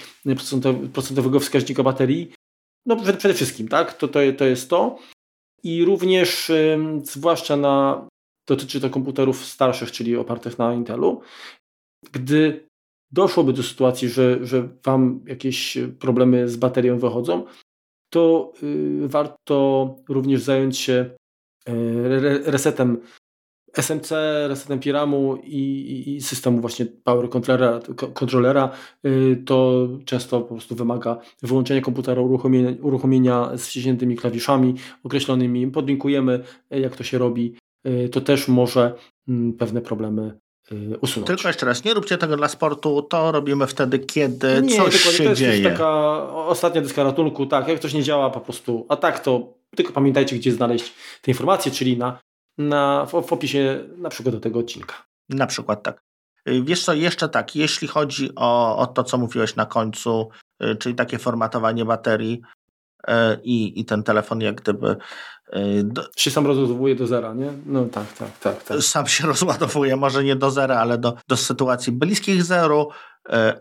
procentowego 0.92 1.40
wskaźnika 1.40 1.82
baterii. 1.82 2.32
No 2.86 2.96
przede 2.96 3.34
wszystkim, 3.34 3.68
tak? 3.68 3.94
To, 3.94 4.08
to, 4.08 4.20
to 4.38 4.44
jest 4.44 4.70
to. 4.70 4.98
I 5.62 5.84
również, 5.84 6.50
y, 6.50 6.78
zwłaszcza 7.04 7.56
na, 7.56 8.06
dotyczy 8.48 8.80
to 8.80 8.90
komputerów 8.90 9.44
starszych, 9.44 9.92
czyli 9.92 10.16
opartych 10.16 10.58
na 10.58 10.74
Intelu, 10.74 11.20
gdy 12.12 12.66
doszłoby 13.12 13.52
do 13.52 13.62
sytuacji, 13.62 14.08
że, 14.08 14.46
że 14.46 14.68
Wam 14.84 15.20
jakieś 15.26 15.78
problemy 15.98 16.48
z 16.48 16.56
baterią 16.56 16.98
wychodzą, 16.98 17.44
to 18.12 18.52
y, 18.62 19.08
warto 19.08 19.96
również 20.08 20.42
zająć 20.42 20.78
się 20.78 21.10
y, 21.68 22.42
resetem 22.44 23.00
SMC, 23.72 24.10
resetem 24.48 24.80
PIRAMu 24.80 25.36
i, 25.36 26.14
i, 26.16 26.20
systemu 26.20 26.60
właśnie 26.60 26.86
power 26.86 27.30
controllera, 27.30 27.80
controllera 28.14 28.70
y, 29.06 29.42
to 29.46 29.88
często 30.04 30.40
po 30.40 30.54
prostu 30.54 30.74
wymaga 30.74 31.18
wyłączenia 31.42 31.80
komputera, 31.80 32.22
uruchomienia, 32.22 32.70
uruchomienia 32.82 33.50
z 33.56 33.66
wciśniętymi 33.66 34.16
klawiszami 34.16 34.74
określonymi. 35.04 35.66
Podlinkujemy, 35.66 36.44
jak 36.70 36.96
to 36.96 37.04
się 37.04 37.18
robi. 37.18 37.54
To 38.12 38.20
też 38.20 38.48
może 38.48 38.94
mm, 39.28 39.52
pewne 39.52 39.80
problemy 39.80 40.38
Y, 40.72 40.98
usunąć. 41.00 41.26
Tylko 41.26 41.48
jeszcze 41.48 41.66
raz, 41.66 41.84
nie 41.84 41.94
róbcie 41.94 42.18
tego 42.18 42.36
dla 42.36 42.48
sportu, 42.48 43.02
to 43.02 43.32
robimy 43.32 43.66
wtedy, 43.66 43.98
kiedy 43.98 44.62
nie, 44.62 44.76
coś 44.76 45.00
się 45.00 45.24
to 45.24 45.34
dzieje. 45.34 45.58
Jest 45.58 45.70
taka 45.70 46.22
ostatnia 46.32 46.80
deska 46.80 47.02
ratunku, 47.02 47.46
tak, 47.46 47.68
jak 47.68 47.80
coś 47.80 47.94
nie 47.94 48.02
działa 48.02 48.30
po 48.30 48.40
prostu, 48.40 48.86
a 48.88 48.96
tak 48.96 49.20
to 49.20 49.54
tylko 49.76 49.92
pamiętajcie, 49.92 50.36
gdzie 50.36 50.52
znaleźć 50.52 50.92
te 51.22 51.30
informacje, 51.30 51.72
czyli 51.72 51.98
na, 51.98 52.18
na, 52.68 53.06
w, 53.06 53.10
w 53.10 53.32
opisie 53.32 53.84
na 53.96 54.08
przykład 54.08 54.34
do 54.34 54.40
tego 54.40 54.58
odcinka. 54.58 54.94
Na 55.28 55.46
przykład 55.46 55.82
tak. 55.82 56.02
Y, 56.48 56.62
wiesz 56.62 56.84
co, 56.84 56.94
jeszcze 56.94 57.28
tak, 57.28 57.56
jeśli 57.56 57.88
chodzi 57.88 58.30
o, 58.36 58.78
o 58.78 58.86
to, 58.86 59.04
co 59.04 59.18
mówiłeś 59.18 59.56
na 59.56 59.66
końcu, 59.66 60.28
y, 60.62 60.76
czyli 60.76 60.94
takie 60.94 61.18
formatowanie 61.18 61.84
baterii, 61.84 62.40
i, 63.42 63.80
i 63.80 63.84
ten 63.84 64.02
telefon 64.02 64.40
jak 64.40 64.60
gdyby 64.60 64.96
do, 65.84 66.02
się 66.16 66.30
sam 66.30 66.46
rozładowuje 66.46 66.94
do 66.94 67.06
zera, 67.06 67.34
nie? 67.34 67.52
No 67.66 67.84
tak, 67.84 68.12
tak, 68.12 68.38
tak, 68.38 68.64
tak. 68.64 68.82
Sam 68.82 69.06
się 69.06 69.26
rozładowuje, 69.34 69.96
może 69.96 70.24
nie 70.24 70.36
do 70.36 70.50
zera, 70.50 70.76
ale 70.76 70.98
do, 70.98 71.16
do 71.28 71.36
sytuacji 71.36 71.92
bliskich 71.92 72.44
zeru, 72.44 72.88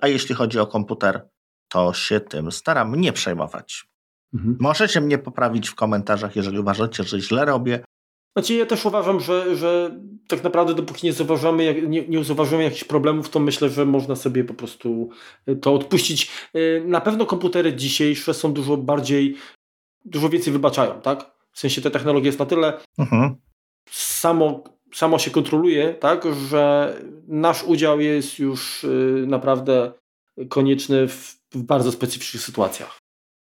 a 0.02 0.08
jeśli 0.08 0.36
chodzi 0.36 0.60
o 0.60 0.68
komputer, 0.68 1.30
to 1.70 1.94
się 1.94 2.20
tym 2.20 2.52
staram 2.52 2.96
nie 2.96 3.14
przejmować. 3.14 3.90
Mhm. 4.34 4.58
Możecie 4.60 5.02
mnie 5.02 5.18
poprawić 5.18 5.70
w 5.70 5.76
komentarzach, 5.76 6.36
jeżeli 6.36 6.60
uważacie, 6.60 7.04
że 7.04 7.20
źle 7.20 7.46
robię. 7.46 7.84
Znaczy 8.36 8.54
ja 8.54 8.66
też 8.66 8.86
uważam, 8.86 9.20
że, 9.20 9.56
że 9.56 10.00
tak 10.28 10.44
naprawdę 10.44 10.74
dopóki 10.74 11.08
nie 11.08 11.14
zauważymy, 11.14 11.82
nie, 11.88 12.08
nie 12.08 12.24
zauważymy 12.24 12.64
jakichś 12.64 12.84
problemów, 12.84 13.30
to 13.30 13.40
myślę, 13.40 13.70
że 13.70 13.86
można 13.86 14.16
sobie 14.16 14.44
po 14.44 14.54
prostu 14.54 15.10
e, 15.46 15.56
to 15.56 15.74
odpuścić. 15.74 16.32
Na 16.86 17.02
pewno 17.02 17.26
komputery 17.26 17.76
dzisiejsze 17.76 18.34
są 18.34 18.54
dużo 18.54 18.78
bardziej, 18.78 19.36
dużo 20.06 20.30
więcej 20.30 20.54
wybaczają, 20.54 21.02
tak? 21.02 21.32
W 21.52 21.60
sensie 21.60 21.82
ta 21.82 21.90
technologia 21.90 22.26
jest 22.26 22.40
na 22.40 22.46
tyle 22.46 22.80
mhm. 22.98 23.36
samo, 23.92 24.64
samo 24.94 25.20
się 25.20 25.32
kontroluje, 25.32 25.94
tak, 25.94 26.24
że 26.50 26.94
nasz 27.28 27.64
udział 27.64 28.00
jest 28.00 28.40
już 28.40 28.84
y, 28.84 29.24
naprawdę 29.28 29.92
konieczny 30.50 31.08
w, 31.08 31.36
w 31.52 31.64
bardzo 31.64 31.92
specyficznych 31.92 32.44
sytuacjach. 32.44 33.00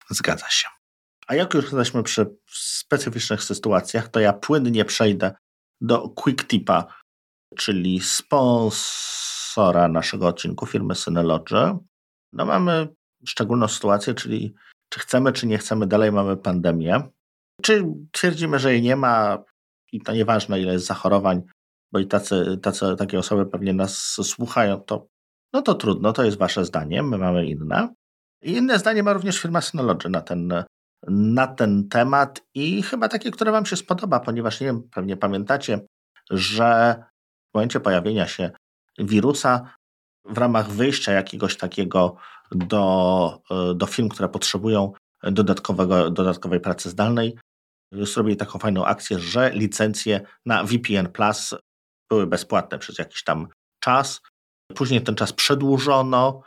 Zgadza 0.10 0.50
się. 0.50 0.68
A 1.32 1.36
jak 1.36 1.54
już 1.54 1.66
jesteśmy 1.66 2.04
przy 2.04 2.36
specyficznych 2.50 3.44
sytuacjach, 3.44 4.08
to 4.08 4.20
ja 4.20 4.34
płynnie 4.34 4.86
przejdę 4.86 5.34
do 5.82 6.10
Quick 6.10 6.48
Tipa, 6.48 6.88
czyli 7.58 8.02
sponsora 8.02 9.88
naszego 9.88 10.28
odcinku 10.28 10.66
firmy 10.66 10.96
Synology. 10.96 11.78
No 12.34 12.46
mamy 12.46 12.88
szczególną 13.26 13.68
sytuację, 13.68 14.14
czyli 14.14 14.54
czy 14.90 15.00
chcemy, 15.00 15.32
czy 15.32 15.48
nie 15.48 15.58
chcemy, 15.58 15.88
dalej 15.88 16.12
mamy 16.12 16.38
pandemię. 16.38 17.02
Czy 17.62 17.84
twierdzimy, 18.12 18.60
że 18.60 18.74
jej 18.74 18.82
nie 18.82 18.96
ma 18.96 19.44
i 19.92 20.02
to 20.02 20.14
nieważne, 20.14 20.62
ile 20.62 20.74
jest 20.74 20.86
zachorowań, 20.86 21.42
bo 21.92 22.00
i 22.00 22.08
tacy, 22.08 22.60
tacy, 22.62 22.96
takie 22.98 23.20
osoby 23.20 23.46
pewnie 23.46 23.74
nas 23.74 23.98
słuchają, 24.24 24.82
to 24.82 25.08
no 25.54 25.62
to 25.62 25.76
trudno, 25.76 26.14
to 26.14 26.24
jest 26.24 26.38
wasze 26.38 26.66
zdanie, 26.66 27.04
my 27.04 27.18
mamy 27.18 27.46
inne. 27.46 27.94
I 28.42 28.52
inne 28.52 28.80
zdanie 28.80 29.04
ma 29.04 29.14
również 29.14 29.40
firma 29.40 29.62
Synology 29.62 30.10
na 30.10 30.22
ten, 30.22 30.64
na 31.08 31.48
ten 31.48 31.90
temat 31.90 32.42
i 32.54 32.84
chyba 32.84 33.08
takie, 33.08 33.32
które 33.32 33.52
wam 33.52 33.66
się 33.66 33.76
spodoba, 33.76 34.20
ponieważ 34.20 34.62
nie 34.62 34.68
wiem, 34.68 34.90
pewnie 34.92 35.18
pamiętacie, 35.18 35.80
że 36.30 37.04
w 37.52 37.54
momencie 37.54 37.80
pojawienia 37.80 38.28
się 38.28 38.52
wirusa 39.00 39.74
w 40.26 40.38
ramach 40.38 40.70
wyjścia 40.70 41.12
jakiegoś 41.12 41.58
takiego 41.58 42.16
do, 42.52 43.42
do 43.76 43.86
firm, 43.86 44.10
które 44.10 44.30
potrzebują 44.30 44.94
dodatkowego, 45.24 46.10
dodatkowej 46.10 46.60
pracy 46.60 46.90
zdalnej, 46.90 47.38
zrobili 47.92 48.38
taką 48.38 48.60
fajną 48.60 48.86
akcję, 48.86 49.20
że 49.20 49.52
licencje 49.54 50.22
na 50.46 50.64
VPN 50.64 51.08
Plus 51.12 51.56
były 52.10 52.28
bezpłatne 52.28 52.80
przez 52.80 52.98
jakiś 52.98 53.24
tam 53.24 53.48
czas. 53.84 54.22
Później 54.76 55.02
ten 55.02 55.16
czas 55.16 55.34
przedłużono, 55.34 56.42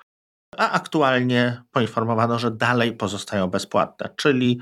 a 0.58 0.70
aktualnie 0.70 1.62
poinformowano, 1.70 2.38
że 2.38 2.50
dalej 2.50 2.96
pozostają 2.96 3.46
bezpłatne. 3.46 4.10
Czyli 4.16 4.60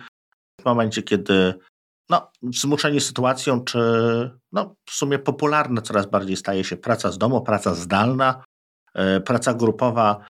w 0.61 0.65
momencie, 0.65 1.03
kiedy 1.03 1.55
no, 2.11 2.31
zmuszeni 2.55 3.01
sytuacją, 3.01 3.65
czy 3.65 3.79
no, 4.53 4.75
w 4.87 4.93
sumie 4.93 5.19
popularna 5.19 5.83
coraz 5.83 6.07
bardziej 6.07 6.37
staje 6.37 6.65
się 6.65 6.77
praca 6.77 7.11
z 7.11 7.19
domu, 7.19 7.43
praca 7.43 7.75
zdalna, 7.75 8.45
e, 8.95 9.21
praca 9.21 9.55
grupowa 9.55 10.27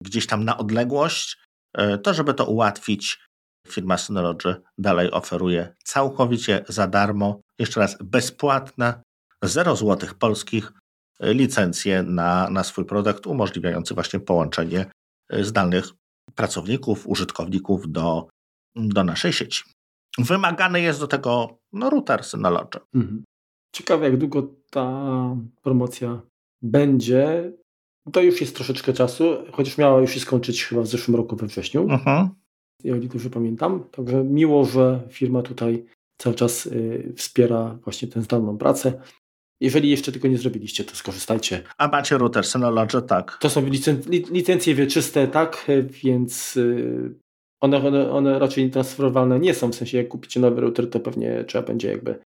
gdzieś 0.00 0.26
tam 0.26 0.44
na 0.44 0.58
odległość, 0.58 1.38
e, 1.74 1.98
to 1.98 2.14
żeby 2.14 2.34
to 2.34 2.44
ułatwić, 2.44 3.24
firma 3.68 3.98
Synology 3.98 4.62
dalej 4.78 5.10
oferuje 5.10 5.74
całkowicie 5.84 6.64
za 6.68 6.86
darmo, 6.86 7.40
jeszcze 7.58 7.80
raz 7.80 7.96
bezpłatne 8.00 9.02
0 9.42 9.76
zł 9.76 10.08
polskich 10.18 10.72
licencję 11.20 12.02
na, 12.02 12.50
na 12.50 12.64
swój 12.64 12.84
produkt, 12.84 13.26
umożliwiający 13.26 13.94
właśnie 13.94 14.20
połączenie 14.20 14.86
zdalnych 15.30 15.84
pracowników, 16.34 17.08
użytkowników 17.08 17.92
do, 17.92 18.28
do 18.76 19.04
naszej 19.04 19.32
sieci. 19.32 19.62
Wymagany 20.18 20.80
jest 20.80 21.00
do 21.00 21.06
tego 21.06 21.58
no, 21.72 21.90
router 21.90 22.24
Synology. 22.24 22.80
Mhm. 22.94 23.24
Ciekawe, 23.74 24.04
jak 24.04 24.16
długo 24.16 24.54
ta 24.70 25.36
promocja 25.62 26.22
będzie. 26.62 27.52
To 28.12 28.22
już 28.22 28.40
jest 28.40 28.56
troszeczkę 28.56 28.92
czasu, 28.92 29.24
chociaż 29.52 29.78
miała 29.78 30.00
już 30.00 30.10
się 30.10 30.20
skończyć 30.20 30.64
chyba 30.64 30.82
w 30.82 30.86
zeszłym 30.86 31.16
roku 31.16 31.36
we 31.36 31.46
wrześniu. 31.46 31.82
Mhm. 31.82 32.28
Ja 32.84 32.98
dobrze 32.98 33.30
pamiętam. 33.30 33.84
Także 33.90 34.24
miło, 34.24 34.64
że 34.64 35.08
firma 35.08 35.42
tutaj 35.42 35.86
cały 36.18 36.36
czas 36.36 36.66
y, 36.66 37.12
wspiera 37.16 37.78
właśnie 37.84 38.08
tę 38.08 38.22
zdalną 38.22 38.58
pracę. 38.58 39.02
Jeżeli 39.60 39.90
jeszcze 39.90 40.12
tego 40.12 40.28
nie 40.28 40.38
zrobiliście, 40.38 40.84
to 40.84 40.96
skorzystajcie. 40.96 41.62
A 41.78 41.88
macie 41.88 42.18
router 42.18 42.44
Synology, 42.44 43.02
tak. 43.02 43.38
To 43.40 43.50
są 43.50 43.66
licen 43.66 44.00
licencje 44.30 44.74
wieczyste, 44.74 45.28
tak, 45.28 45.66
więc 46.04 46.56
y, 46.56 47.14
one, 47.60 47.86
one, 47.86 48.10
one 48.10 48.38
raczej 48.38 48.70
transferowalne 48.70 49.38
nie 49.40 49.54
są. 49.54 49.72
W 49.72 49.74
sensie, 49.74 49.98
jak 49.98 50.08
kupicie 50.08 50.40
nowy 50.40 50.60
router, 50.60 50.90
to 50.90 51.00
pewnie 51.00 51.44
trzeba 51.44 51.66
będzie 51.66 51.88
jakby 51.88 52.18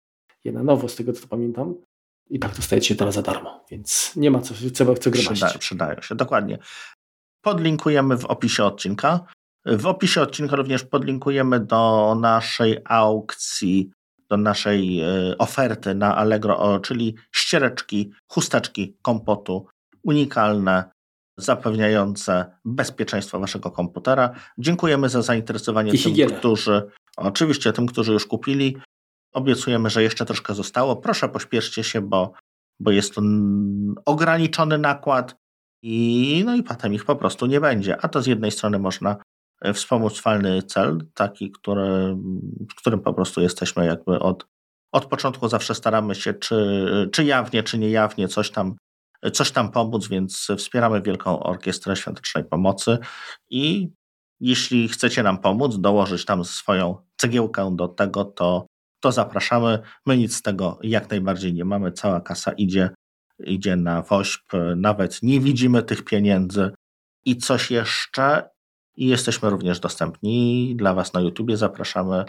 je 0.45 0.53
na 0.53 0.63
nowo, 0.63 0.89
z 0.89 0.97
tego 0.97 1.13
co 1.13 1.29
pamiętam. 1.29 1.75
I 2.31 2.39
tak 2.39 2.57
dostajecie 2.57 2.95
teraz 2.95 3.15
za 3.15 3.23
darmo, 3.23 3.65
więc 3.71 4.13
nie 4.17 4.31
ma 4.31 4.41
co, 4.41 4.55
trzeba 4.75 4.95
co 4.95 5.11
gromadzić. 5.11 5.45
Przyda, 5.45 5.59
przydają 5.59 6.01
się, 6.01 6.15
dokładnie. 6.15 6.59
Podlinkujemy 7.43 8.17
w 8.17 8.25
opisie 8.25 8.65
odcinka. 8.65 9.21
W 9.67 9.87
opisie 9.87 10.21
odcinka 10.21 10.57
również 10.57 10.85
podlinkujemy 10.85 11.61
do 11.61 12.15
naszej 12.21 12.79
aukcji 12.85 13.91
do 14.31 14.37
naszej 14.37 15.01
e, 15.01 15.39
oferty 15.39 15.95
na 15.95 16.17
Allegro, 16.17 16.81
czyli 16.81 17.15
ściereczki, 17.33 18.13
chusteczki 18.29 18.97
kompotu 19.03 19.67
unikalne, 20.03 20.91
zapewniające 21.39 22.59
bezpieczeństwo 22.65 23.41
waszego 23.41 23.71
komputera. 23.71 24.31
Dziękujemy 24.59 25.09
za 25.09 25.23
zainteresowanie 25.23 25.89
I 25.93 25.93
tym, 25.93 26.01
higienę. 26.01 26.35
którzy, 26.35 26.91
oczywiście 27.17 27.73
tym, 27.73 27.87
którzy 27.87 28.13
już 28.13 28.27
kupili. 28.27 28.77
Obiecujemy, 29.33 29.91
że 29.91 30.03
jeszcze 30.03 30.25
troszkę 30.25 30.55
zostało. 30.55 30.97
Proszę 30.97 31.29
pośpieszcie 31.29 31.85
się, 31.85 32.01
bo, 32.01 32.33
bo 32.81 32.91
jest 32.91 33.15
to 33.15 33.23
ograniczony 34.05 34.79
nakład 34.79 35.37
i, 35.83 36.43
no 36.47 36.57
i 36.57 36.63
potem 36.63 36.95
ich 36.95 37.05
po 37.05 37.17
prostu 37.17 37.47
nie 37.47 37.61
będzie. 37.61 37.97
A 38.01 38.09
to 38.09 38.23
z 38.23 38.27
jednej 38.27 38.51
strony 38.51 38.79
można 38.79 39.17
wspomóc 39.74 40.20
falny 40.20 40.62
cel, 40.62 41.06
taki, 41.14 41.51
który, 41.51 42.16
w 42.70 42.74
którym 42.74 43.01
po 43.01 43.14
prostu 43.14 43.40
jesteśmy 43.40 43.86
jakby 43.86 44.18
od, 44.18 44.47
od 44.93 45.06
początku 45.06 45.48
zawsze 45.48 45.74
staramy 45.74 46.14
się, 46.14 46.35
czy, 46.35 47.09
czy 47.12 47.24
jawnie, 47.24 47.62
czy 47.62 47.78
niejawnie 47.78 48.28
coś 48.28 48.51
tam, 48.51 48.76
coś 49.32 49.51
tam 49.51 49.70
pomóc, 49.70 50.09
więc 50.09 50.48
wspieramy 50.56 51.02
Wielką 51.02 51.43
Orkiestrę 51.43 51.97
Świątecznej 51.97 52.44
Pomocy 52.44 52.98
i 53.51 53.90
jeśli 54.40 54.89
chcecie 54.89 55.22
nam 55.22 55.39
pomóc, 55.39 55.80
dołożyć 55.80 56.24
tam 56.24 56.44
swoją 56.44 56.97
cegiełkę 57.16 57.76
do 57.76 57.89
tego, 57.89 58.24
to, 58.24 58.66
to 59.01 59.12
zapraszamy. 59.12 59.78
My 60.06 60.16
nic 60.16 60.36
z 60.36 60.43
tego 60.43 60.78
jak 60.82 61.10
najbardziej 61.10 61.55
nie 61.55 61.64
mamy. 61.64 61.93
Cała 61.93 62.20
kasa 62.20 62.52
idzie, 62.52 62.90
idzie 63.39 63.76
na 63.76 64.02
WOŚP. 64.02 64.52
Nawet 64.76 65.22
nie 65.22 65.40
widzimy 65.40 65.82
tych 65.82 66.05
pieniędzy. 66.05 66.70
I 67.24 67.36
coś 67.36 67.70
jeszcze, 67.70 68.48
i 68.99 69.07
jesteśmy 69.07 69.51
również 69.51 69.81
dostępni 69.81 70.75
dla 70.77 70.95
Was 70.95 71.12
na 71.12 71.20
YouTubie. 71.20 71.57
Zapraszamy 71.57 72.25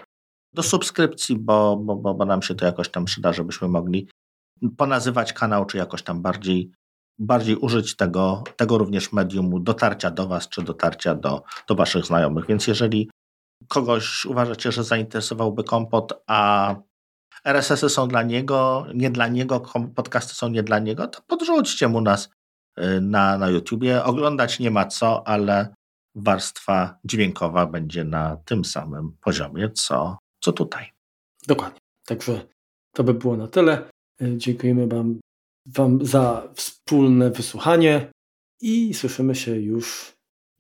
do 0.54 0.64
subskrypcji, 0.64 1.40
bo, 1.40 1.78
bo, 1.78 1.96
bo, 1.96 2.14
bo 2.14 2.26
nam 2.26 2.42
się 2.42 2.56
to 2.56 2.66
jakoś 2.66 2.90
tam 2.90 3.06
przyda, 3.06 3.34
żebyśmy 3.34 3.68
mogli 3.68 4.10
ponazywać 4.78 5.34
kanał, 5.34 5.66
czy 5.66 5.78
jakoś 5.78 6.04
tam 6.04 6.22
bardziej, 6.22 6.72
bardziej 7.20 7.56
użyć 7.56 7.96
tego, 7.96 8.44
tego 8.56 8.78
również 8.78 9.14
mediumu 9.14 9.60
dotarcia 9.60 10.12
do 10.12 10.28
Was, 10.28 10.50
czy 10.50 10.62
dotarcia 10.62 11.16
do, 11.16 11.44
do 11.68 11.76
Waszych 11.76 12.06
znajomych. 12.06 12.46
Więc 12.48 12.68
jeżeli 12.68 13.10
kogoś 13.68 14.26
uważacie, 14.26 14.72
że 14.72 14.84
zainteresowałby 14.84 15.64
kompot, 15.64 16.24
a 16.28 16.76
RSS-y 17.46 17.90
są 17.90 18.08
dla 18.08 18.24
niego, 18.24 18.86
nie 18.94 19.10
dla 19.10 19.28
niego, 19.28 19.62
podcasty 19.96 20.34
są 20.34 20.50
nie 20.50 20.64
dla 20.64 20.80
niego, 20.80 21.08
to 21.08 21.22
podrzućcie 21.28 21.88
mu 21.88 22.02
nas 22.02 22.30
y, 22.80 23.02
na, 23.02 23.38
na 23.38 23.50
YouTubie. 23.50 24.04
Oglądać 24.04 24.60
nie 24.60 24.72
ma 24.72 24.86
co, 24.86 25.28
ale 25.28 25.79
warstwa 26.16 27.00
dźwiękowa 27.06 27.66
będzie 27.66 28.04
na 28.04 28.38
tym 28.46 28.66
samym 28.66 29.18
poziomie, 29.22 29.70
co, 29.70 30.18
co 30.44 30.52
tutaj. 30.52 30.92
Dokładnie. 31.48 31.80
Także 32.06 32.46
to 32.96 33.04
by 33.04 33.14
było 33.14 33.38
na 33.38 33.48
tyle. 33.48 33.90
E, 34.22 34.38
dziękujemy 34.38 34.88
Wam, 34.88 35.20
wam 35.66 36.06
za 36.06 36.50
wspólne 36.56 37.32
wysłuchanie 37.32 38.12
i 38.62 38.94
słyszymy 38.94 39.36
się 39.36 39.56
już. 39.56 40.14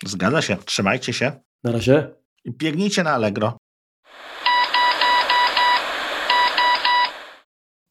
Zgadza 0.06 0.42
się. 0.42 0.58
Trzymajcie 0.58 1.14
się. 1.14 1.32
Na 1.64 1.72
razie. 1.72 2.14
Biegnijcie 2.48 3.04
na 3.04 3.12
Allegro. 3.12 3.58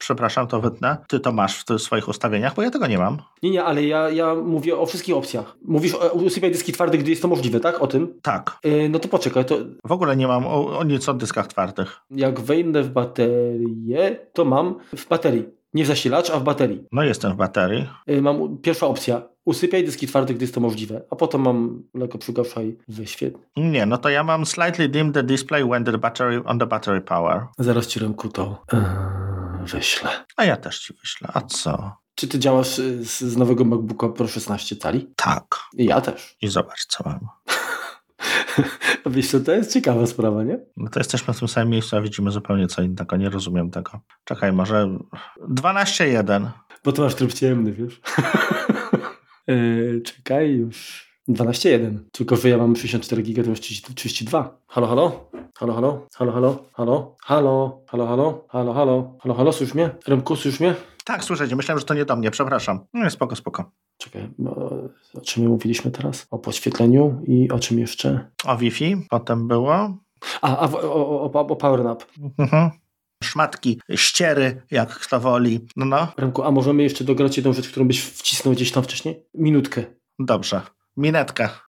Przepraszam, 0.09 0.47
to 0.47 0.61
wytnę. 0.61 0.97
Ty 1.09 1.21
to 1.21 1.33
masz 1.33 1.65
w 1.65 1.79
swoich 1.79 2.09
ustawieniach, 2.09 2.55
bo 2.55 2.63
ja 2.63 2.71
tego 2.71 2.87
nie 2.87 2.99
mam. 2.99 3.19
Nie, 3.43 3.51
nie, 3.51 3.65
ale 3.65 3.85
ja, 3.85 4.11
ja 4.11 4.35
mówię 4.35 4.79
o 4.79 4.87
wszystkich 4.87 5.17
opcjach. 5.17 5.57
Mówisz 5.65 5.95
o 5.95 6.09
usypiaj 6.09 6.51
dyski 6.51 6.73
twarde, 6.73 6.99
gdy 6.99 7.11
jest 7.11 7.23
to 7.23 7.29
możliwe, 7.29 7.61
tak? 7.61 7.83
O 7.83 7.87
tym? 7.87 8.15
Tak. 8.23 8.59
Yy, 8.65 8.89
no 8.89 8.99
to 8.99 9.09
poczekaj. 9.09 9.45
To... 9.45 9.59
W 9.85 9.93
ogóle 9.93 10.17
nie 10.17 10.27
mam 10.27 10.47
o, 10.47 10.79
o 10.79 10.85
nic 10.85 11.09
o 11.09 11.15
dyskach 11.15 11.47
twardych. 11.47 12.01
Jak 12.11 12.41
wejdę 12.41 12.83
w 12.83 12.91
baterię, 12.91 14.17
to 14.33 14.45
mam 14.45 14.75
w 14.97 15.09
baterii. 15.09 15.45
Nie 15.75 15.85
w 15.85 15.87
zasilacz, 15.87 16.31
a 16.31 16.41
w 16.41 16.43
baterii. 16.43 16.85
No 16.93 17.03
jestem 17.03 17.33
w 17.33 17.37
baterii. 17.37 17.87
Yy, 18.07 18.23
mam 18.23 18.59
pierwsza 18.59 18.87
opcja. 18.87 19.23
Usypiaj 19.45 19.85
dyski 19.85 20.07
twarde, 20.07 20.35
gdy 20.35 20.45
jest 20.45 20.55
to 20.55 20.61
możliwe. 20.61 21.03
A 21.11 21.17
potem 21.17 21.41
mam 21.41 21.83
lekko 21.95 22.19
przygaszaj 22.19 22.77
wyświetl. 22.89 23.39
Nie, 23.57 23.87
no 23.87 23.99
to 23.99 24.09
ja 24.09 24.25
mam 24.25 24.47
slightly 24.47 24.89
dim 24.89 25.13
the 25.13 25.23
display 25.23 25.65
when 25.65 25.85
the 25.85 25.99
battery 25.99 26.43
on 26.45 26.59
the 26.59 26.67
battery 26.67 27.01
power. 27.01 27.47
Zaraz 27.59 27.87
ci 27.87 28.01
ręku 28.01 28.29
to 28.29 28.63
yy, 28.73 29.38
wyślę. 29.65 30.11
A 30.37 30.45
ja 30.45 30.57
też 30.57 30.81
ci 30.81 30.95
wyślę. 30.95 31.29
A 31.35 31.41
co? 31.41 31.97
Czy 32.15 32.29
ty 32.29 32.39
działasz 32.39 32.77
z, 32.77 33.21
z 33.21 33.37
nowego 33.37 33.65
MacBooka 33.65 34.09
Pro 34.09 34.29
16 34.29 34.77
cali? 34.77 35.13
Tak. 35.17 35.45
I 35.77 35.85
ja 35.85 36.01
też. 36.01 36.37
I 36.43 36.49
zobacz, 36.49 36.87
co 36.87 37.05
mam. 37.05 37.29
Wiesz 39.07 39.31
co, 39.31 39.41
to 39.41 39.53
jest 39.53 39.73
ciekawa 39.73 40.07
sprawa, 40.07 40.43
nie? 40.43 40.59
No 40.77 40.91
to 40.91 41.01
jesteśmy 41.01 41.35
w 41.35 41.39
tym 41.39 41.49
samym 41.49 41.69
miejscu, 41.69 41.97
a 41.97 42.01
widzimy 42.01 42.31
zupełnie 42.31 42.67
co 42.67 42.83
innego. 42.83 43.17
Nie 43.17 43.31
rozumiem 43.31 43.71
tego. 43.71 44.01
Czekaj, 44.25 44.53
może 44.53 44.89
12.1. 45.49 46.49
Bo 46.85 46.93
to 46.93 47.03
masz 47.03 47.15
tryb 47.15 47.33
ciemny, 47.33 47.73
wiesz? 47.73 48.01
Yy, 49.47 50.01
czekaj, 50.07 50.51
już. 50.51 51.08
12.1. 51.29 51.99
Tylko, 52.13 52.37
że 52.37 52.49
ja 52.49 52.59
mam 52.59 52.77
64 52.77 53.23
giga, 53.23 53.43
to 53.43 53.51
już 53.51 53.61
32. 53.61 54.59
Halo, 54.67 54.87
halo? 54.87 55.31
Halo, 55.59 55.75
halo? 55.75 56.07
Halo, 56.15 56.33
halo? 56.33 56.65
Halo? 56.73 57.17
Halo? 57.23 57.83
Halo, 57.89 58.07
halo? 58.07 58.45
Halo, 58.49 58.73
halo? 58.73 59.17
Halo, 59.21 59.35
halo? 59.35 59.53
Słyszysz 59.53 59.75
mnie? 59.75 59.91
Remku, 60.07 60.37
słyszysz 60.37 60.61
mnie? 60.61 60.75
Tak, 61.05 61.25
słyszę 61.25 61.57
Myślałem, 61.57 61.79
że 61.79 61.87
to 61.87 61.95
nie 61.95 62.05
do 62.05 62.17
mnie. 62.17 62.31
Przepraszam. 62.31 62.81
No, 62.95 63.11
spoko, 63.11 63.37
spoko. 63.37 63.71
Czekaj, 63.99 64.29
o 65.15 65.21
czym 65.21 65.47
mówiliśmy 65.47 65.91
teraz? 65.91 66.27
O 66.31 66.39
podświetleniu 66.39 67.23
i 67.27 67.51
o 67.51 67.59
czym 67.59 67.79
jeszcze? 67.79 68.31
O 68.45 68.57
Wi-Fi 68.57 68.97
potem 69.11 69.49
było. 69.49 69.99
A, 70.43 70.57
a 70.59 70.73
o, 70.73 71.23
o, 71.23 71.33
o 71.33 71.57
PowerNap. 71.57 72.05
Mhm 72.39 72.71
szmatki, 73.25 73.81
ściery, 73.95 74.63
jak 74.71 74.89
kto 74.89 75.21
woli. 75.21 75.61
No, 75.77 75.85
no. 75.85 76.09
Remku, 76.17 76.43
a 76.43 76.51
możemy 76.51 76.83
jeszcze 76.83 77.05
dograć 77.05 77.37
jedną 77.37 77.53
rzecz, 77.53 77.69
którą 77.69 77.87
byś 77.87 78.03
wcisnął 78.03 78.55
gdzieś 78.55 78.73
tam 78.73 78.83
wcześniej? 78.83 79.23
Minutkę. 79.35 79.85
Dobrze. 80.19 80.61
Минетка. 80.99 81.68